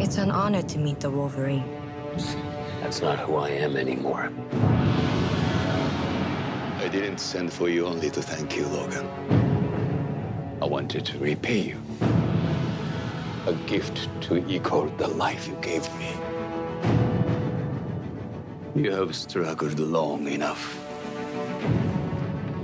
It's 0.00 0.18
an 0.18 0.30
honor 0.30 0.62
to 0.62 0.78
meet 0.78 1.00
the 1.00 1.10
Wolverine. 1.10 1.64
That's 2.80 3.00
not 3.02 3.18
who 3.18 3.36
I 3.36 3.50
am 3.50 3.76
anymore. 3.76 4.30
I 6.78 6.88
didn't 6.88 7.18
send 7.18 7.52
for 7.52 7.68
you 7.68 7.86
only 7.86 8.10
to 8.10 8.22
thank 8.22 8.56
you, 8.56 8.66
Logan. 8.66 9.06
I 10.62 10.66
wanted 10.66 11.04
to 11.06 11.18
repay 11.18 11.60
you. 11.70 11.78
A 13.46 13.54
gift 13.66 14.08
to 14.22 14.46
equal 14.48 14.86
the 14.96 15.08
life 15.08 15.48
you 15.48 15.56
gave 15.60 15.88
me. 15.98 16.12
You 18.74 18.92
have 18.92 19.14
struggled 19.16 19.78
long 19.80 20.28
enough. 20.28 20.89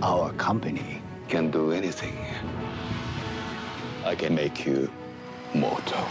Our 0.06 0.32
company 0.34 1.02
can 1.28 1.50
do 1.50 1.72
anything. 1.72 2.16
I 4.04 4.14
can 4.14 4.36
make 4.36 4.64
you 4.64 4.92
mortal. 5.52 6.08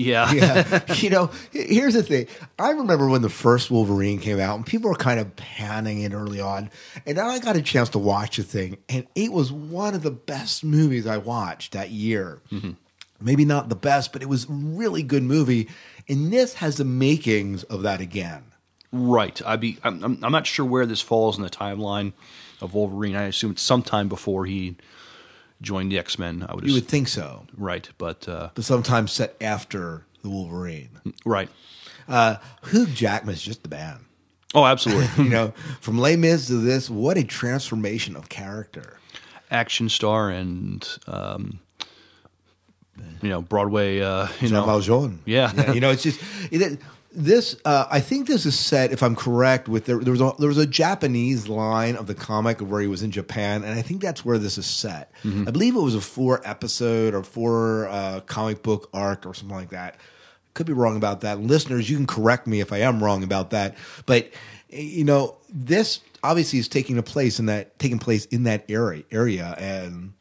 Yeah. 0.00 0.32
yeah. 0.32 0.80
You 1.00 1.10
know, 1.10 1.30
here's 1.52 1.94
the 1.94 2.02
thing. 2.02 2.26
I 2.58 2.70
remember 2.70 3.08
when 3.08 3.22
the 3.22 3.30
first 3.30 3.70
Wolverine 3.70 4.18
came 4.18 4.38
out 4.38 4.56
and 4.56 4.66
people 4.66 4.90
were 4.90 4.96
kind 4.96 5.18
of 5.18 5.34
panning 5.36 6.02
it 6.02 6.12
early 6.12 6.40
on. 6.40 6.70
And 7.06 7.16
then 7.16 7.24
I 7.24 7.38
got 7.38 7.56
a 7.56 7.62
chance 7.62 7.88
to 7.90 7.98
watch 7.98 8.36
the 8.36 8.42
thing. 8.42 8.78
And 8.88 9.06
it 9.14 9.32
was 9.32 9.50
one 9.50 9.94
of 9.94 10.02
the 10.02 10.10
best 10.10 10.62
movies 10.62 11.06
I 11.06 11.16
watched 11.16 11.72
that 11.72 11.90
year. 11.90 12.40
Mm-hmm. 12.50 12.72
Maybe 13.20 13.44
not 13.44 13.68
the 13.68 13.76
best, 13.76 14.12
but 14.12 14.22
it 14.22 14.28
was 14.28 14.44
a 14.44 14.52
really 14.52 15.02
good 15.02 15.22
movie. 15.22 15.68
And 16.08 16.32
this 16.32 16.54
has 16.54 16.76
the 16.76 16.84
makings 16.84 17.62
of 17.64 17.82
that 17.82 18.00
again. 18.00 18.44
Right. 18.92 19.40
I 19.46 19.56
be. 19.56 19.78
I'm. 19.84 20.18
I'm 20.22 20.32
not 20.32 20.46
sure 20.46 20.66
where 20.66 20.86
this 20.86 21.00
falls 21.00 21.36
in 21.36 21.44
the 21.44 21.50
timeline 21.50 22.12
of 22.60 22.74
Wolverine. 22.74 23.14
I 23.14 23.24
assume 23.24 23.52
it's 23.52 23.62
sometime 23.62 24.08
before 24.08 24.46
he 24.46 24.76
joined 25.62 25.92
the 25.92 25.98
X 25.98 26.18
Men. 26.18 26.46
I 26.48 26.54
would. 26.54 26.66
You 26.66 26.74
would 26.74 26.88
think 26.88 27.08
so. 27.08 27.46
Right, 27.56 27.88
but 27.98 28.28
uh, 28.28 28.50
But 28.54 28.64
sometimes 28.64 29.12
set 29.12 29.36
after 29.40 30.04
the 30.22 30.30
Wolverine. 30.30 30.90
right. 31.24 31.48
Uh, 32.08 32.36
Hugh 32.70 32.86
Jackman's 32.86 33.40
just 33.42 33.62
the 33.62 33.68
man. 33.68 34.00
Oh, 34.54 34.64
absolutely. 34.66 35.08
you 35.24 35.30
know, 35.30 35.52
from 35.80 35.98
Les 35.98 36.16
Mis 36.16 36.48
to 36.48 36.54
this, 36.54 36.90
what 36.90 37.16
a 37.16 37.22
transformation 37.24 38.16
of 38.16 38.28
character. 38.28 38.98
Action 39.50 39.88
star 39.88 40.28
and 40.30 40.86
um, 41.06 41.60
you 43.22 43.28
know 43.28 43.40
Broadway. 43.42 44.00
Uh, 44.00 44.26
you 44.40 44.48
Jean 44.48 44.52
know, 44.52 44.64
Valjean. 44.64 45.20
Yeah. 45.24 45.72
you 45.72 45.80
know, 45.80 45.90
it's 45.90 46.02
just 46.02 46.20
it, 46.50 46.80
this. 47.12 47.56
Uh, 47.64 47.86
I 47.90 48.00
think 48.00 48.26
this 48.26 48.46
is 48.46 48.58
set, 48.58 48.92
if 48.92 49.02
I'm 49.02 49.16
correct, 49.16 49.68
with 49.68 49.86
there, 49.86 49.98
there 49.98 50.12
was 50.12 50.20
a, 50.20 50.32
there 50.38 50.48
was 50.48 50.58
a 50.58 50.66
Japanese 50.66 51.48
line 51.48 51.96
of 51.96 52.06
the 52.06 52.14
comic 52.14 52.60
where 52.60 52.80
he 52.80 52.86
was 52.86 53.02
in 53.02 53.10
Japan, 53.10 53.64
and 53.64 53.78
I 53.78 53.82
think 53.82 54.00
that's 54.00 54.24
where 54.24 54.38
this 54.38 54.58
is 54.58 54.66
set. 54.66 55.12
Mhm. 55.24 55.48
I 55.48 55.50
believe 55.50 55.74
it 55.76 55.80
was 55.80 55.94
a 55.94 56.00
four 56.00 56.40
episode 56.44 57.14
or 57.14 57.22
four 57.22 57.88
uh, 57.88 58.20
comic 58.20 58.62
book 58.62 58.88
arc 58.94 59.26
or 59.26 59.34
something 59.34 59.56
like 59.56 59.70
that. 59.70 59.98
Could 60.54 60.66
be 60.66 60.72
wrong 60.72 60.96
about 60.96 61.20
that. 61.22 61.40
Listeners, 61.40 61.88
you 61.88 61.96
can 61.96 62.06
correct 62.06 62.46
me 62.46 62.60
if 62.60 62.72
I 62.72 62.78
am 62.78 63.02
wrong 63.02 63.22
about 63.22 63.50
that. 63.50 63.76
But 64.06 64.30
you 64.68 65.04
know, 65.04 65.36
this 65.52 66.00
obviously 66.22 66.58
is 66.58 66.68
taking 66.68 66.98
a 66.98 67.02
place 67.02 67.38
in 67.38 67.46
that 67.46 67.78
taking 67.78 67.98
place 67.98 68.24
in 68.26 68.44
that 68.44 68.64
area 68.68 69.04
area, 69.10 69.54
and 69.58 70.12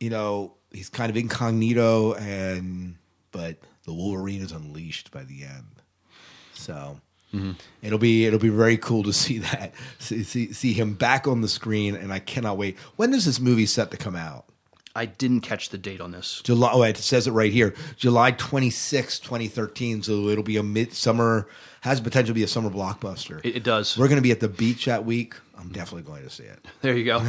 you 0.00 0.10
know, 0.10 0.54
he's 0.72 0.88
kind 0.88 1.08
of 1.10 1.16
incognito 1.16 2.14
and 2.14 2.96
but 3.32 3.56
the 3.84 3.92
Wolverine 3.92 4.40
is 4.42 4.52
unleashed 4.52 5.10
by 5.10 5.24
the 5.24 5.44
end. 5.44 5.66
So 6.64 7.00
Mhm. 7.34 7.56
it'll 7.82 7.98
be 7.98 8.26
it'll 8.26 8.38
be 8.38 8.48
very 8.48 8.76
cool 8.76 9.02
to 9.02 9.12
see 9.24 9.38
that 9.38 9.72
see, 9.98 10.22
see 10.22 10.52
see 10.52 10.72
him 10.72 10.94
back 10.94 11.26
on 11.26 11.40
the 11.40 11.48
screen 11.48 11.94
and 11.94 12.12
I 12.12 12.18
cannot 12.20 12.56
wait. 12.56 12.78
When 12.96 13.12
is 13.12 13.24
this 13.24 13.40
movie 13.40 13.66
set 13.66 13.90
to 13.90 13.96
come 13.96 14.16
out? 14.16 14.44
I 14.96 15.06
didn't 15.06 15.40
catch 15.40 15.70
the 15.70 15.78
date 15.78 16.00
on 16.00 16.12
this. 16.12 16.40
July 16.44 16.70
oh 16.72 16.82
it 16.82 16.96
says 16.96 17.26
it 17.26 17.32
right 17.32 17.52
here. 17.52 17.74
July 17.96 18.30
26, 18.30 19.18
2013. 19.18 20.02
So 20.04 20.28
it'll 20.28 20.44
be 20.44 20.56
a 20.56 20.62
midsummer 20.62 21.48
has 21.80 22.00
potential 22.00 22.28
to 22.28 22.34
be 22.34 22.44
a 22.44 22.48
summer 22.48 22.70
blockbuster. 22.70 23.40
It, 23.44 23.56
it 23.56 23.62
does. 23.64 23.98
We're 23.98 24.08
going 24.08 24.16
to 24.16 24.22
be 24.22 24.30
at 24.30 24.40
the 24.40 24.48
beach 24.48 24.84
that 24.86 25.04
week. 25.04 25.34
I'm 25.58 25.68
definitely 25.68 26.08
going 26.10 26.22
to 26.22 26.30
see 26.30 26.44
it. 26.44 26.64
There 26.80 26.96
you 26.96 27.04
go. 27.04 27.20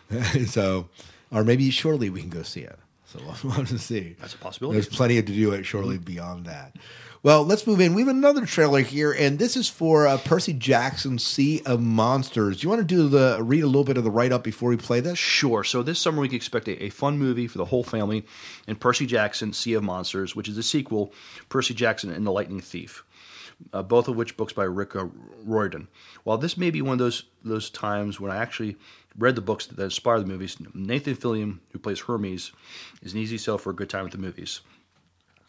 so, 0.46 0.88
or 1.30 1.44
maybe 1.44 1.70
shortly 1.70 2.10
we 2.10 2.20
can 2.20 2.30
go 2.30 2.42
see 2.42 2.62
it. 2.62 2.78
So 3.06 3.20
we'll 3.44 3.52
have 3.52 3.68
to 3.68 3.78
see. 3.78 4.16
That's 4.18 4.34
a 4.34 4.38
possibility. 4.38 4.80
There's 4.80 4.88
plenty 4.88 5.16
to 5.16 5.32
do 5.32 5.52
it 5.52 5.64
shortly 5.64 5.98
beyond 5.98 6.46
that. 6.46 6.74
Well, 7.24 7.44
let's 7.44 7.68
move 7.68 7.80
in. 7.80 7.94
We 7.94 8.02
have 8.02 8.08
another 8.08 8.44
trailer 8.44 8.80
here, 8.80 9.12
and 9.12 9.38
this 9.38 9.56
is 9.56 9.68
for 9.68 10.08
uh, 10.08 10.18
Percy 10.18 10.52
Jackson's 10.52 11.22
Sea 11.22 11.62
of 11.64 11.80
Monsters. 11.80 12.56
Do 12.56 12.64
you 12.64 12.68
want 12.68 12.80
to 12.80 12.84
do 12.84 13.08
the 13.08 13.38
read 13.40 13.62
a 13.62 13.66
little 13.66 13.84
bit 13.84 13.96
of 13.96 14.02
the 14.02 14.10
write 14.10 14.32
up 14.32 14.42
before 14.42 14.70
we 14.70 14.76
play 14.76 14.98
this? 14.98 15.20
Sure. 15.20 15.62
So 15.62 15.84
this 15.84 16.00
summer 16.00 16.20
we 16.20 16.26
can 16.26 16.34
expect 16.34 16.66
a, 16.66 16.82
a 16.82 16.90
fun 16.90 17.18
movie 17.18 17.46
for 17.46 17.58
the 17.58 17.66
whole 17.66 17.84
family 17.84 18.26
in 18.66 18.74
Percy 18.74 19.06
Jackson, 19.06 19.52
Sea 19.52 19.74
of 19.74 19.84
Monsters, 19.84 20.34
which 20.34 20.48
is 20.48 20.58
a 20.58 20.64
sequel, 20.64 21.12
Percy 21.48 21.74
Jackson 21.74 22.10
and 22.10 22.26
the 22.26 22.32
Lightning 22.32 22.60
Thief. 22.60 23.04
Uh, 23.72 23.84
both 23.84 24.08
of 24.08 24.16
which 24.16 24.36
books 24.36 24.52
by 24.52 24.64
Rick 24.64 24.96
uh, 24.96 25.06
Riordan. 25.44 25.86
While 26.24 26.38
this 26.38 26.56
may 26.56 26.72
be 26.72 26.82
one 26.82 26.94
of 26.94 26.98
those 26.98 27.22
those 27.44 27.70
times 27.70 28.18
when 28.18 28.32
I 28.32 28.36
actually 28.38 28.74
read 29.16 29.36
the 29.36 29.42
books 29.42 29.66
that 29.66 29.80
inspired 29.80 30.22
the 30.22 30.26
movies, 30.26 30.56
Nathan 30.74 31.14
Fillion, 31.14 31.60
who 31.70 31.78
plays 31.78 32.00
Hermes, 32.00 32.50
is 33.00 33.12
an 33.12 33.20
easy 33.20 33.38
sell 33.38 33.58
for 33.58 33.70
a 33.70 33.76
good 33.76 33.88
time 33.88 34.06
at 34.06 34.10
the 34.10 34.18
movies. 34.18 34.62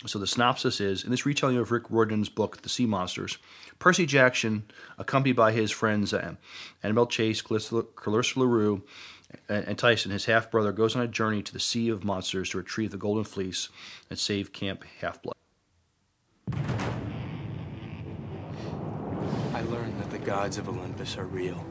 So 0.06 0.20
the 0.20 0.28
synopsis 0.28 0.82
is: 0.82 1.04
In 1.04 1.12
this 1.12 1.26
retelling 1.26 1.58
of 1.58 1.72
Rick 1.72 1.90
Riordan's 1.90 2.30
book, 2.30 2.62
The 2.62 2.70
Sea 2.70 2.86
Monsters, 2.86 3.38
Percy 3.80 4.06
Jackson, 4.06 4.66
accompanied 4.98 5.36
by 5.36 5.52
his 5.52 5.72
friends 5.72 6.14
uh, 6.14 6.36
Annabelle 6.84 7.08
Chase, 7.08 7.42
Clarissa 7.42 7.84
Clarissa 7.96 8.40
LaRue, 8.40 8.84
and 9.50 9.78
Tyson, 9.78 10.12
his 10.12 10.26
half 10.26 10.52
brother, 10.52 10.72
goes 10.72 10.96
on 10.96 11.02
a 11.02 11.08
journey 11.08 11.42
to 11.42 11.54
the 11.54 11.60
Sea 11.60 11.90
of 11.90 12.04
Monsters 12.04 12.50
to 12.52 12.58
retrieve 12.58 12.92
the 12.92 12.98
Golden 12.98 13.24
Fleece 13.24 13.70
and 14.10 14.20
save 14.20 14.54
Camp 14.54 14.84
Half 15.02 15.22
Blood. 15.22 15.36
I 19.54 19.62
learned 19.62 20.00
that 20.02 20.12
the 20.12 20.20
gods 20.20 20.58
of 20.58 20.68
Olympus 20.68 21.18
are 21.18 21.26
real. 21.26 21.66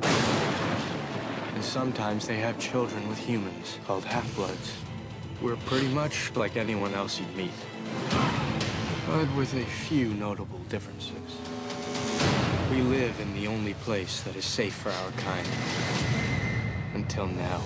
And 1.54 1.62
sometimes 1.62 2.26
they 2.26 2.38
have 2.38 2.58
children 2.58 3.08
with 3.08 3.18
humans 3.18 3.78
called 3.86 4.04
half-bloods. 4.04 4.74
We're 5.40 5.56
pretty 5.56 5.88
much 5.88 6.34
like 6.34 6.56
anyone 6.56 6.94
else 6.94 7.20
you'd 7.20 7.36
meet. 7.36 7.50
But 9.06 9.34
with 9.36 9.54
a 9.54 9.64
few 9.64 10.08
notable 10.14 10.60
differences. 10.68 11.36
We 12.70 12.80
live 12.80 13.20
in 13.20 13.34
the 13.34 13.46
only 13.46 13.74
place 13.74 14.22
that 14.22 14.36
is 14.36 14.44
safe 14.44 14.74
for 14.74 14.90
our 14.90 15.10
kind. 15.12 15.46
Until 16.94 17.26
now. 17.26 17.58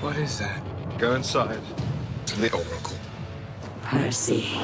What 0.00 0.16
is 0.16 0.38
that? 0.38 0.62
Go 0.98 1.14
inside. 1.14 1.60
To 2.26 2.40
the 2.40 2.52
Oracle. 2.52 2.96
Percy. 3.82 4.58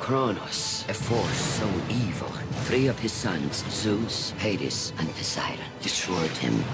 Kronos, 0.00 0.84
a 0.88 0.94
force 0.94 1.40
so 1.40 1.68
evil, 1.88 2.26
three 2.64 2.88
of 2.88 2.98
his 2.98 3.12
sons, 3.12 3.64
Zeus, 3.70 4.32
Hades, 4.38 4.92
and 4.98 5.08
Poseidon, 5.14 5.64
destroyed 5.80 6.36
him. 6.38 6.64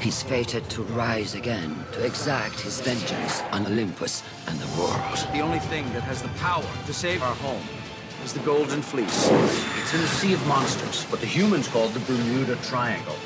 He's 0.00 0.22
fated 0.22 0.66
to 0.70 0.82
rise 0.82 1.34
again 1.34 1.84
to 1.92 2.06
exact 2.06 2.58
his 2.60 2.80
vengeance 2.80 3.42
on 3.52 3.66
Olympus 3.66 4.22
and 4.46 4.58
the 4.58 4.80
world. 4.80 5.18
The 5.34 5.40
only 5.40 5.58
thing 5.58 5.84
that 5.92 6.02
has 6.04 6.22
the 6.22 6.28
power 6.40 6.64
to 6.86 6.94
save 6.94 7.22
our 7.22 7.34
home 7.34 7.62
is 8.24 8.32
the 8.32 8.40
Golden 8.40 8.80
Fleece. 8.80 9.28
It's 9.82 9.92
in 9.92 10.00
the 10.00 10.06
Sea 10.06 10.32
of 10.32 10.46
Monsters, 10.46 11.04
what 11.04 11.20
the 11.20 11.26
humans 11.26 11.68
call 11.68 11.88
the 11.88 12.00
Bermuda 12.00 12.56
Triangle. 12.62 13.16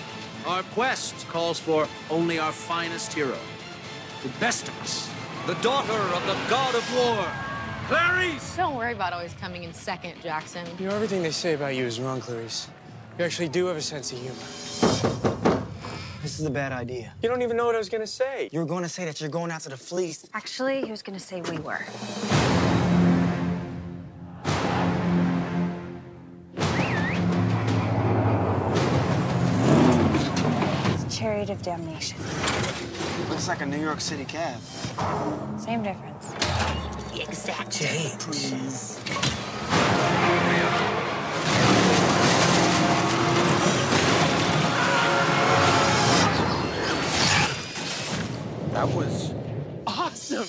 Our 0.47 0.65
quest 0.75 1.15
calls 1.29 1.61
for 1.61 1.87
only 2.11 2.41
our 2.41 2.51
finest 2.51 3.13
hero, 3.13 3.39
the 4.25 4.29
best 4.41 4.67
of 4.67 4.77
us, 4.83 5.09
the 5.47 5.55
daughter 5.63 5.93
of 5.93 6.27
the 6.27 6.37
god 6.51 6.75
of 6.75 6.97
war, 6.97 7.25
Clarice! 7.87 8.57
Don't 8.57 8.75
worry 8.75 8.95
about 8.95 9.13
always 9.13 9.35
coming 9.35 9.63
in 9.63 9.73
second, 9.73 10.15
Jackson. 10.23 10.67
You 10.81 10.89
know, 10.89 10.95
everything 10.97 11.23
they 11.23 11.31
say 11.31 11.55
about 11.55 11.77
you 11.77 11.85
is 11.85 12.01
wrong, 12.01 12.21
Clarice. 12.21 12.67
You 13.17 13.25
actually 13.25 13.49
do 13.49 13.67
have 13.67 13.77
a 13.77 13.83
sense 13.83 14.11
of 14.11 14.19
humor. 14.19 15.64
This 16.35 16.41
is 16.41 16.47
a 16.47 16.51
bad 16.51 16.73
idea. 16.73 17.15
You 17.23 17.29
don't 17.29 17.43
even 17.43 17.57
know 17.57 17.65
what 17.65 17.77
I 17.77 17.79
was 17.79 17.89
gonna 17.89 18.09
say. 18.09 18.49
You 18.51 18.59
were 18.59 18.67
going 18.67 18.83
to 18.83 18.89
say 18.89 19.05
that 19.05 19.21
you're 19.21 19.31
going 19.31 19.53
after 19.53 19.69
the 19.69 19.77
fleece. 19.77 20.29
Actually, 20.35 20.85
he 20.85 20.91
was 20.91 21.01
going 21.01 21.17
to 21.17 21.25
say 21.25 21.41
we 21.43 21.59
were. 21.59 21.79
It's 30.93 31.17
Chariot 31.17 31.51
of 31.51 31.63
Damnation. 31.63 32.19
Looks 33.29 33.47
like 33.47 33.61
a 33.61 33.67
New 33.67 33.81
York 33.81 34.01
City 34.01 34.25
cab. 34.25 34.61
Same 35.57 35.85
difference. 35.85 36.31
The 37.13 37.23
exact 37.23 37.71
change. 37.71 38.19
Please. 38.19 38.99
That 48.85 48.95
was 48.95 49.33
awesome! 49.87 50.47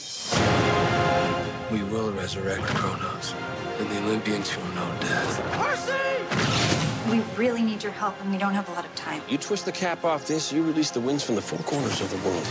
We 1.72 1.84
will 1.90 2.12
resurrect 2.12 2.64
Kronos, 2.64 3.34
and 3.80 3.90
the 3.90 3.98
Olympians 4.00 4.54
will 4.58 4.68
know 4.76 4.94
death. 5.00 5.42
Percy! 5.54 7.10
We 7.10 7.24
really 7.38 7.62
need 7.62 7.82
your 7.82 7.94
help, 7.94 8.20
and 8.20 8.30
we 8.30 8.38
don't 8.38 8.54
have 8.54 8.68
a 8.68 8.74
lot 8.74 8.84
of 8.84 8.94
time. 8.94 9.22
You 9.30 9.38
twist 9.38 9.64
the 9.64 9.72
cap 9.72 10.04
off 10.04 10.28
this, 10.28 10.52
you 10.52 10.64
release 10.64 10.92
the 10.92 11.00
winds 11.00 11.24
from 11.24 11.36
the 11.36 11.42
four 11.42 11.60
corners 11.60 12.02
of 12.02 12.10
the 12.10 12.18
world. 12.28 12.46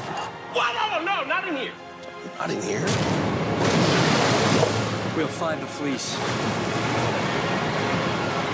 What? 0.55 0.75
No, 0.75 1.05
no, 1.05 1.21
no, 1.21 1.29
not 1.29 1.47
in 1.47 1.55
here. 1.55 1.73
Not 2.39 2.51
in 2.51 2.63
here. 2.63 2.81
We'll 5.15 5.29
find 5.29 5.61
the 5.61 5.67
fleece. 5.67 6.17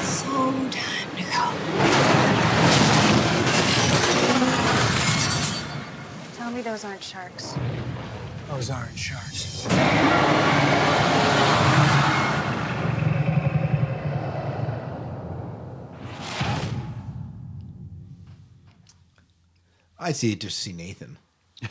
So 0.03 0.51
time 0.73 1.17
to 1.17 1.23
go. 2.27 2.30
Tell 6.51 6.57
me 6.57 6.63
those 6.63 6.85
aren't 6.85 7.01
sharks. 7.05 7.55
Those 8.49 8.71
aren't 8.71 8.99
sharks. 8.99 9.69
I 19.97 20.11
see 20.11 20.33
it 20.33 20.41
just 20.41 20.59
see 20.59 20.73
Nathan. 20.73 21.19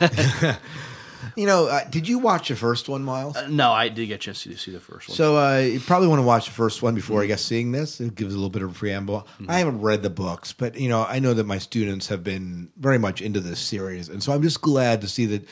you 1.36 1.46
know, 1.46 1.66
uh, 1.66 1.84
did 1.88 2.08
you 2.08 2.18
watch 2.18 2.48
the 2.48 2.56
first 2.56 2.88
one, 2.88 3.02
Miles? 3.02 3.36
Uh, 3.36 3.46
no, 3.48 3.70
I 3.72 3.88
did 3.88 4.06
get 4.06 4.14
a 4.14 4.18
chance 4.18 4.42
to 4.44 4.56
see 4.56 4.70
the 4.70 4.80
first 4.80 5.08
one. 5.08 5.16
So 5.16 5.36
uh, 5.38 5.58
you 5.58 5.80
probably 5.80 6.08
want 6.08 6.20
to 6.20 6.26
watch 6.26 6.46
the 6.46 6.52
first 6.52 6.82
one 6.82 6.94
before 6.94 7.22
I 7.22 7.26
guess 7.26 7.42
seeing 7.42 7.72
this. 7.72 8.00
It 8.00 8.14
gives 8.14 8.34
a 8.34 8.36
little 8.36 8.50
bit 8.50 8.62
of 8.62 8.70
a 8.70 8.74
preamble. 8.74 9.26
I 9.48 9.58
haven't 9.58 9.80
read 9.80 10.02
the 10.02 10.10
books, 10.10 10.52
but 10.52 10.78
you 10.78 10.88
know 10.88 11.04
I 11.08 11.18
know 11.18 11.34
that 11.34 11.44
my 11.44 11.58
students 11.58 12.08
have 12.08 12.22
been 12.24 12.70
very 12.76 12.98
much 12.98 13.20
into 13.20 13.40
this 13.40 13.60
series, 13.60 14.08
and 14.08 14.22
so 14.22 14.32
I'm 14.32 14.42
just 14.42 14.60
glad 14.60 15.00
to 15.02 15.08
see 15.08 15.26
that 15.26 15.48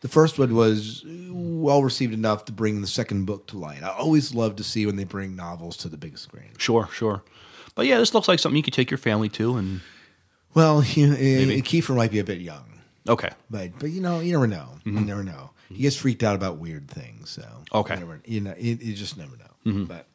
the 0.00 0.08
first 0.08 0.38
one 0.38 0.54
was 0.54 1.04
well 1.30 1.82
received 1.82 2.14
enough 2.14 2.44
to 2.44 2.52
bring 2.52 2.80
the 2.80 2.86
second 2.86 3.24
book 3.24 3.46
to 3.48 3.58
light. 3.58 3.82
I 3.82 3.88
always 3.88 4.34
love 4.34 4.56
to 4.56 4.64
see 4.64 4.86
when 4.86 4.96
they 4.96 5.04
bring 5.04 5.34
novels 5.34 5.76
to 5.78 5.88
the 5.88 5.96
big 5.96 6.18
screen. 6.18 6.50
Sure, 6.56 6.88
sure. 6.92 7.22
But 7.74 7.86
yeah, 7.86 7.98
this 7.98 8.14
looks 8.14 8.28
like 8.28 8.38
something 8.38 8.56
you 8.56 8.62
could 8.62 8.72
take 8.74 8.90
your 8.90 8.98
family 8.98 9.28
to, 9.30 9.56
and 9.56 9.80
Well, 10.54 10.82
you, 10.84 11.06
uh, 11.12 11.16
Maybe. 11.16 11.62
Kiefer 11.62 11.94
might 11.96 12.10
be 12.10 12.18
a 12.18 12.24
bit 12.24 12.40
young, 12.40 12.77
okay, 13.08 13.30
but 13.50 13.70
but 13.78 13.90
you 13.90 14.00
know 14.00 14.20
you 14.20 14.32
never 14.32 14.46
know. 14.46 14.68
You 14.84 14.92
Mhm. 14.92 15.06
never 15.06 15.24
know. 15.24 15.50
He 15.68 15.82
gets 15.82 15.96
freaked 15.96 16.22
out 16.22 16.34
about 16.34 16.58
weird 16.58 16.88
things. 16.88 17.28
So 17.30 17.42
Okay. 17.74 17.94
you, 17.94 18.00
never, 18.00 18.20
you 18.24 18.40
know 18.40 18.54
you, 18.58 18.78
you 18.80 18.94
just 18.94 19.16
never 19.16 19.36
know. 19.36 19.72
Mhm. 19.72 19.88
But 19.88 20.06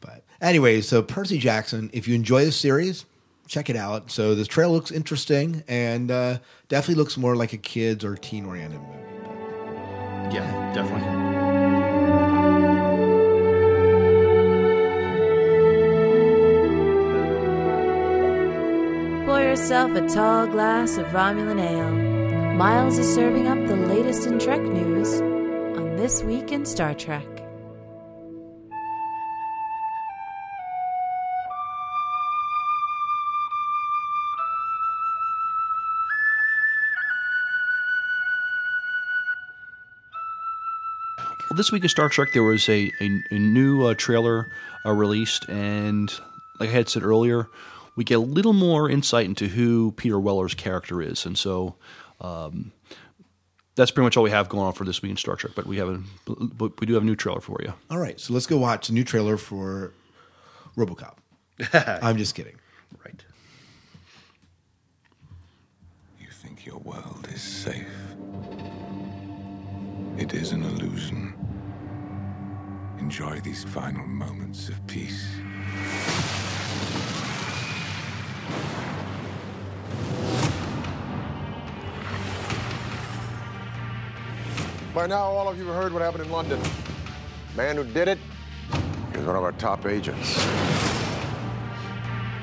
but 0.00 0.24
anyway, 0.40 0.80
so 0.80 1.02
Percy 1.02 1.38
Jackson. 1.38 1.90
If 1.92 2.08
you 2.08 2.14
enjoy 2.14 2.44
the 2.46 2.52
series, 2.52 3.04
check 3.46 3.68
it 3.68 3.76
out. 3.76 4.10
So 4.10 4.34
this 4.34 4.48
trailer 4.48 4.72
looks 4.72 4.90
interesting 4.90 5.62
and 5.68 6.10
uh, 6.10 6.38
definitely 6.68 6.94
looks 7.02 7.16
more 7.18 7.36
like 7.36 7.52
a 7.52 7.58
kids 7.58 8.04
or 8.04 8.16
teen 8.16 8.46
oriented 8.46 8.80
movie. 8.80 8.96
yeah, 10.34 10.72
definitely. 10.74 11.08
Pour 19.26 19.40
yourself 19.40 19.92
a 19.94 20.00
tall 20.08 20.46
glass 20.48 20.96
of 20.98 21.06
Romulan 21.08 21.60
ale. 21.60 22.09
Miles 22.60 22.98
is 22.98 23.14
serving 23.14 23.46
up 23.46 23.56
the 23.68 23.74
latest 23.74 24.26
in 24.26 24.38
Trek 24.38 24.60
news 24.60 25.22
on 25.22 25.96
This 25.96 26.22
Week 26.22 26.52
in 26.52 26.66
Star 26.66 26.92
Trek. 26.92 27.24
Well, 41.48 41.56
this 41.56 41.72
week 41.72 41.82
in 41.82 41.88
Star 41.88 42.10
Trek, 42.10 42.28
there 42.34 42.42
was 42.42 42.68
a, 42.68 42.92
a, 43.00 43.22
a 43.30 43.38
new 43.38 43.86
uh, 43.86 43.94
trailer 43.94 44.52
uh, 44.84 44.92
released, 44.92 45.48
and 45.48 46.12
like 46.58 46.68
I 46.68 46.72
had 46.72 46.90
said 46.90 47.04
earlier, 47.04 47.48
we 47.96 48.04
get 48.04 48.18
a 48.18 48.20
little 48.20 48.52
more 48.52 48.90
insight 48.90 49.24
into 49.24 49.48
who 49.48 49.92
Peter 49.92 50.20
Weller's 50.20 50.52
character 50.52 51.00
is, 51.00 51.24
and 51.24 51.38
so 51.38 51.76
um, 52.20 52.72
that's 53.76 53.90
pretty 53.90 54.04
much 54.04 54.16
all 54.16 54.22
we 54.22 54.30
have 54.30 54.48
going 54.48 54.66
on 54.66 54.72
for 54.72 54.84
this 54.84 55.00
week 55.02 55.10
in 55.10 55.16
Star 55.16 55.36
Trek. 55.36 55.52
But 55.54 55.66
we 55.66 55.78
have 55.78 55.88
a 55.88 56.02
but 56.26 56.78
we 56.80 56.86
do 56.86 56.94
have 56.94 57.02
a 57.02 57.06
new 57.06 57.16
trailer 57.16 57.40
for 57.40 57.58
you. 57.62 57.72
All 57.90 57.98
right, 57.98 58.20
so 58.20 58.32
let's 58.34 58.46
go 58.46 58.58
watch 58.58 58.88
the 58.88 58.92
new 58.92 59.04
trailer 59.04 59.36
for 59.36 59.92
RoboCop. 60.76 61.16
I'm 62.02 62.16
just 62.16 62.34
kidding. 62.34 62.56
Right. 63.04 63.24
You 66.18 66.28
think 66.30 66.66
your 66.66 66.78
world 66.78 67.28
is 67.32 67.42
safe. 67.42 67.86
It 70.18 70.34
is 70.34 70.52
an 70.52 70.62
illusion. 70.62 71.34
Enjoy 72.98 73.40
these 73.40 73.64
final 73.64 74.06
moments 74.06 74.68
of 74.68 74.86
peace. 74.86 75.26
By 84.94 85.06
now, 85.06 85.22
all 85.22 85.48
of 85.48 85.56
you 85.56 85.66
have 85.66 85.76
heard 85.76 85.92
what 85.92 86.02
happened 86.02 86.24
in 86.24 86.32
London. 86.32 86.60
The 87.52 87.56
Man 87.56 87.76
who 87.76 87.84
did 87.84 88.08
it 88.08 88.18
is 89.14 89.24
one 89.24 89.36
of 89.36 89.44
our 89.44 89.52
top 89.52 89.86
agents. 89.86 90.36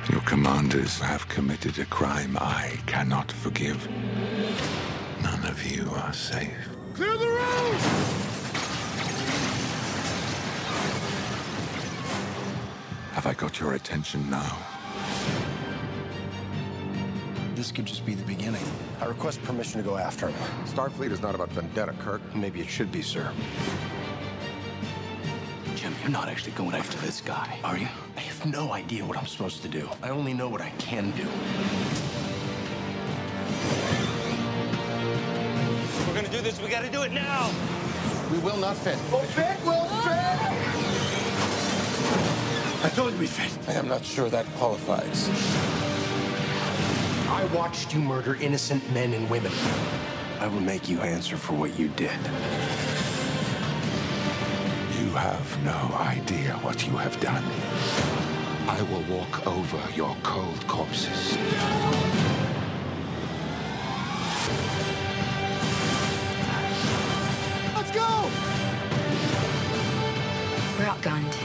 Your 0.09 0.21
commanders 0.21 0.97
have 0.99 1.27
committed 1.27 1.77
a 1.77 1.85
crime 1.85 2.37
I 2.39 2.79
cannot 2.85 3.33
forgive. 3.33 3.89
None 5.21 5.45
of 5.45 5.61
you 5.69 5.91
are 5.91 6.13
safe. 6.13 6.69
Clear 6.93 7.17
the 7.17 7.27
road! 7.27 7.75
Have 13.11 13.27
I 13.27 13.33
got 13.33 13.59
your 13.59 13.73
attention 13.73 14.29
now? 14.29 14.76
This 17.57 17.71
could 17.71 17.85
just 17.87 18.05
be 18.05 18.13
the 18.13 18.23
beginning. 18.25 18.63
I 19.01 19.05
request 19.05 19.41
permission 19.41 19.81
to 19.81 19.83
go 19.83 19.97
after 19.97 20.27
him. 20.27 20.35
Starfleet 20.67 21.11
is 21.11 21.23
not 21.23 21.33
about 21.33 21.49
vendetta, 21.49 21.93
Kirk. 21.93 22.21
Maybe 22.35 22.61
it 22.61 22.69
should 22.69 22.91
be, 22.91 23.01
sir. 23.01 23.33
Jim, 25.75 25.91
you're 26.01 26.11
not 26.11 26.29
actually 26.29 26.51
going 26.51 26.75
after 26.75 26.99
this 26.99 27.19
guy, 27.19 27.57
are 27.63 27.75
you? 27.75 27.87
I 28.15 28.19
have 28.19 28.45
no 28.45 28.73
idea 28.73 29.03
what 29.03 29.17
I'm 29.17 29.25
supposed 29.25 29.63
to 29.63 29.67
do. 29.67 29.89
I 30.03 30.09
only 30.09 30.35
know 30.35 30.47
what 30.47 30.61
I 30.61 30.69
can 30.77 31.09
do. 31.11 31.23
If 35.81 36.07
we're 36.07 36.13
gonna 36.13 36.29
do 36.29 36.41
this, 36.41 36.61
we 36.61 36.69
gotta 36.69 36.91
do 36.91 37.01
it 37.01 37.11
now. 37.11 37.51
We 38.31 38.37
will 38.37 38.57
not 38.57 38.77
fit. 38.77 38.99
Oh, 39.11 39.17
fit 39.33 39.57
will 39.65 39.87
fit. 40.03 40.37
I 42.85 42.89
told 42.95 43.13
you 43.13 43.17
we 43.17 43.25
fit. 43.25 43.51
I 43.67 43.73
am 43.79 43.87
not 43.87 44.05
sure 44.05 44.29
that 44.29 44.45
qualifies. 44.57 45.96
I 47.37 47.45
watched 47.53 47.93
you 47.93 47.99
murder 47.99 48.33
innocent 48.41 48.81
men 48.95 49.13
and 49.13 49.29
women. 49.29 49.51
I 50.39 50.47
will 50.47 50.59
make 50.59 50.89
you 50.89 51.01
answer 51.01 51.37
for 51.37 51.53
what 51.53 51.77
you 51.77 51.87
did. 51.89 52.19
You 54.97 55.11
have 55.11 55.63
no 55.63 55.95
idea 55.99 56.53
what 56.63 56.87
you 56.87 56.93
have 56.93 57.19
done. 57.19 57.43
I 58.67 58.81
will 58.89 59.03
walk 59.15 59.45
over 59.45 59.79
your 59.95 60.17
cold 60.23 60.65
corpses. 60.67 61.37
Let's 67.75 67.91
go! 67.91 68.31
We're 70.79 70.89
outgunned, 70.89 71.35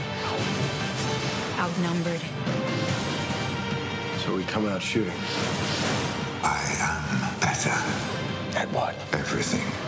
outnumbered. 1.59 2.21
So 4.25 4.33
we 4.33 4.43
come 4.45 4.65
out 4.67 4.81
shooting. 4.81 5.11
At 8.55 8.69
what? 8.71 8.95
Everything. 9.13 9.82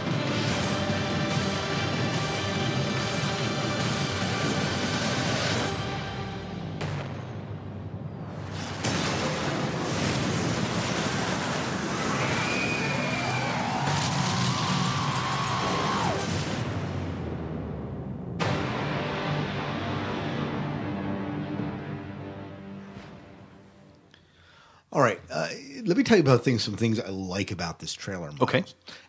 Tell 26.05 26.17
you 26.17 26.23
about 26.23 26.43
things. 26.43 26.63
Some 26.63 26.75
things 26.75 26.99
I 26.99 27.09
like 27.09 27.51
about 27.51 27.79
this 27.79 27.93
trailer. 27.93 28.27
Miles. 28.27 28.41
Okay. 28.41 28.63